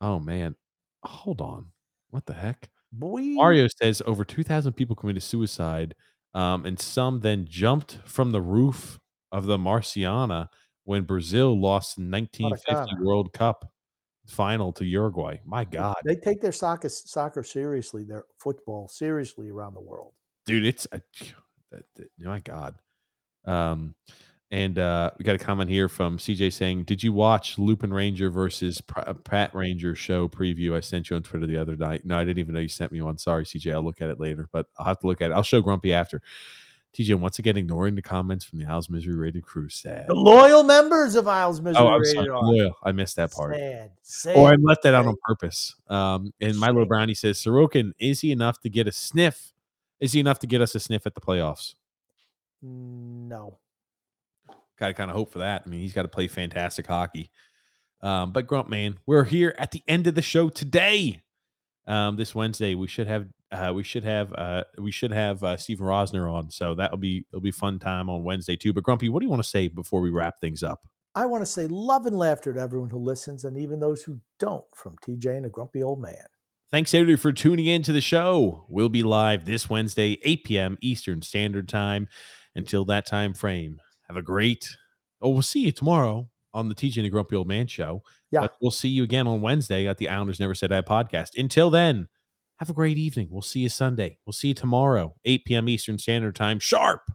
oh 0.00 0.18
man, 0.18 0.54
hold 1.02 1.40
on. 1.40 1.66
What 2.10 2.26
the 2.26 2.34
heck? 2.34 2.68
Boy, 2.92 3.20
Mario 3.20 3.68
says 3.80 4.02
over 4.04 4.24
2,000 4.24 4.72
people 4.72 4.96
committed 4.96 5.22
suicide, 5.22 5.94
um, 6.34 6.66
and 6.66 6.78
some 6.78 7.20
then 7.20 7.46
jumped 7.48 7.98
from 8.04 8.32
the 8.32 8.40
roof 8.40 8.98
of 9.32 9.46
the 9.46 9.58
Maracana 9.58 10.48
when 10.84 11.04
Brazil 11.04 11.58
lost 11.58 11.96
the 11.96 12.02
1950 12.02 12.72
Maracana. 12.72 13.04
World 13.04 13.32
Cup 13.32 13.70
final 14.26 14.72
to 14.72 14.84
Uruguay. 14.84 15.38
My 15.44 15.64
God, 15.64 15.96
they 16.04 16.16
take 16.16 16.40
their 16.40 16.52
soccer 16.52 16.88
soccer 16.88 17.42
seriously, 17.42 18.04
their 18.04 18.24
football 18.38 18.88
seriously 18.88 19.50
around 19.50 19.74
the 19.74 19.80
world. 19.80 20.12
dude, 20.46 20.64
it's 20.64 20.86
a, 20.92 21.00
my 22.18 22.40
God. 22.40 22.74
Um, 23.44 23.94
and 24.52 24.80
uh, 24.80 25.12
we 25.16 25.24
got 25.24 25.36
a 25.36 25.38
comment 25.38 25.70
here 25.70 25.88
from 25.88 26.18
CJ 26.18 26.52
saying, 26.52 26.84
"Did 26.84 27.02
you 27.02 27.12
watch 27.12 27.56
Lupin 27.56 27.92
Ranger 27.92 28.30
versus 28.30 28.82
uh, 28.96 29.14
Pat 29.14 29.54
Ranger 29.54 29.94
show 29.94 30.28
preview 30.28 30.74
I 30.74 30.80
sent 30.80 31.08
you 31.08 31.16
on 31.16 31.22
Twitter 31.22 31.46
the 31.46 31.56
other 31.56 31.76
night?" 31.76 32.04
No, 32.04 32.18
I 32.18 32.24
didn't 32.24 32.40
even 32.40 32.54
know 32.54 32.60
you 32.60 32.68
sent 32.68 32.90
me 32.90 33.00
one. 33.00 33.16
Sorry, 33.16 33.44
CJ. 33.44 33.72
I'll 33.72 33.84
look 33.84 34.00
at 34.00 34.10
it 34.10 34.18
later, 34.18 34.48
but 34.52 34.66
I'll 34.76 34.86
have 34.86 34.98
to 35.00 35.06
look 35.06 35.22
at 35.22 35.30
it. 35.30 35.34
I'll 35.34 35.44
show 35.44 35.60
Grumpy 35.60 35.92
after. 35.92 36.20
TJ 36.96 37.14
once 37.14 37.38
again 37.38 37.56
ignoring 37.56 37.94
the 37.94 38.02
comments 38.02 38.44
from 38.44 38.58
the 38.58 38.66
Isles 38.66 38.90
Misery 38.90 39.14
Rated 39.14 39.44
crew. 39.44 39.68
Sad. 39.68 40.06
The 40.08 40.14
loyal 40.14 40.64
members 40.64 41.14
of 41.14 41.28
Isles 41.28 41.60
Misery 41.60 41.82
Oh, 41.82 41.88
I'm 41.88 42.04
sorry. 42.04 42.28
Rated 42.28 42.44
Loyal. 42.44 42.76
I 42.82 42.90
missed 42.92 43.16
that 43.16 43.30
part. 43.30 43.54
Sad, 43.54 43.90
sad. 44.02 44.36
Or 44.36 44.50
I 44.50 44.56
left 44.56 44.82
that 44.82 44.94
out 44.94 45.06
on 45.06 45.16
purpose. 45.24 45.76
Um, 45.88 46.32
and 46.40 46.58
Milo. 46.58 46.84
Brownie 46.84 47.14
says, 47.14 47.38
Sorokin, 47.38 47.92
is 48.00 48.20
he 48.20 48.32
enough 48.32 48.60
to 48.62 48.68
get 48.68 48.88
a 48.88 48.92
sniff? 48.92 49.52
Is 50.00 50.12
he 50.12 50.20
enough 50.20 50.40
to 50.40 50.46
get 50.48 50.60
us 50.60 50.74
a 50.74 50.80
sniff 50.80 51.06
at 51.06 51.14
the 51.14 51.20
playoffs? 51.20 51.74
No. 52.62 53.58
Got 54.78 54.88
to 54.88 54.94
kind 54.94 55.10
of 55.10 55.16
hope 55.16 55.32
for 55.32 55.40
that. 55.40 55.62
I 55.64 55.68
mean, 55.68 55.80
he's 55.80 55.92
got 55.92 56.02
to 56.02 56.08
play 56.08 56.26
fantastic 56.26 56.86
hockey. 56.86 57.30
Um, 58.02 58.32
but 58.32 58.46
Grump 58.46 58.68
Man, 58.68 58.98
we're 59.06 59.24
here 59.24 59.54
at 59.58 59.70
the 59.70 59.82
end 59.86 60.06
of 60.06 60.14
the 60.14 60.22
show 60.22 60.48
today. 60.48 61.20
Um, 61.86 62.16
this 62.16 62.34
Wednesday, 62.34 62.74
we 62.74 62.86
should 62.88 63.06
have 63.06 63.26
uh, 63.52 63.72
we 63.74 63.82
should 63.82 64.04
have 64.04 64.32
uh, 64.34 64.64
we 64.78 64.92
should 64.92 65.12
have 65.12 65.42
uh, 65.42 65.56
Stephen 65.56 65.86
Rosner 65.86 66.32
on, 66.32 66.50
so 66.50 66.74
that'll 66.74 66.98
be 66.98 67.24
it'll 67.30 67.40
be 67.40 67.50
fun 67.50 67.78
time 67.78 68.08
on 68.08 68.22
Wednesday 68.22 68.56
too. 68.56 68.72
But 68.72 68.84
Grumpy, 68.84 69.08
what 69.08 69.20
do 69.20 69.26
you 69.26 69.30
want 69.30 69.42
to 69.42 69.48
say 69.48 69.68
before 69.68 70.00
we 70.00 70.10
wrap 70.10 70.40
things 70.40 70.62
up? 70.62 70.86
I 71.14 71.26
want 71.26 71.42
to 71.42 71.46
say 71.46 71.66
love 71.66 72.06
and 72.06 72.16
laughter 72.16 72.52
to 72.52 72.60
everyone 72.60 72.90
who 72.90 72.98
listens 72.98 73.44
and 73.44 73.56
even 73.58 73.80
those 73.80 74.02
who 74.02 74.20
don't 74.38 74.64
from 74.74 74.96
TJ 75.04 75.36
and 75.36 75.46
a 75.46 75.48
grumpy 75.48 75.82
old 75.82 76.00
man. 76.00 76.24
Thanks 76.70 76.94
everybody 76.94 77.16
for 77.16 77.32
tuning 77.32 77.66
in 77.66 77.82
to 77.82 77.92
the 77.92 78.00
show. 78.00 78.64
We'll 78.68 78.88
be 78.88 79.02
live 79.02 79.44
this 79.44 79.68
Wednesday, 79.68 80.18
8 80.22 80.44
p.m. 80.44 80.78
Eastern 80.80 81.20
Standard 81.20 81.68
Time. 81.68 82.08
Until 82.56 82.84
that 82.86 83.06
time 83.06 83.32
frame, 83.32 83.80
have 84.08 84.16
a 84.16 84.22
great. 84.22 84.68
Oh, 85.20 85.30
we'll 85.30 85.42
see 85.42 85.60
you 85.60 85.72
tomorrow 85.72 86.28
on 86.52 86.68
the 86.68 86.74
TJ 86.74 86.98
and 86.98 87.06
the 87.06 87.10
Grumpy 87.10 87.36
Old 87.36 87.48
Man 87.48 87.66
show. 87.66 88.02
Yeah. 88.30 88.40
But 88.40 88.56
we'll 88.60 88.70
see 88.70 88.88
you 88.88 89.02
again 89.02 89.26
on 89.26 89.40
Wednesday 89.40 89.86
at 89.86 89.98
the 89.98 90.08
Islanders 90.08 90.40
Never 90.40 90.54
Said 90.54 90.72
I 90.72 90.80
podcast. 90.82 91.38
Until 91.38 91.70
then, 91.70 92.08
have 92.60 92.68
a 92.68 92.74
great 92.74 92.98
evening. 92.98 93.28
We'll 93.30 93.40
see 93.40 93.60
you 93.60 93.70
Sunday. 93.70 94.18
We'll 94.26 94.34
see 94.34 94.48
you 94.48 94.54
tomorrow, 94.54 95.16
8 95.24 95.46
p.m. 95.46 95.68
Eastern 95.68 95.96
Standard 95.96 96.36
Time, 96.36 96.58
sharp. 96.58 97.10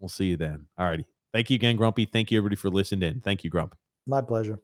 We'll 0.00 0.08
see 0.08 0.24
you 0.24 0.38
then. 0.38 0.66
All 0.78 0.86
righty. 0.86 1.04
Thank 1.34 1.50
you 1.50 1.54
again, 1.54 1.76
Grumpy. 1.76 2.06
Thank 2.06 2.30
you, 2.30 2.38
everybody, 2.38 2.56
for 2.56 2.70
listening 2.70 3.08
in. 3.08 3.20
Thank 3.20 3.44
you, 3.44 3.50
Grump. 3.50 3.76
My 4.06 4.22
pleasure. 4.22 4.58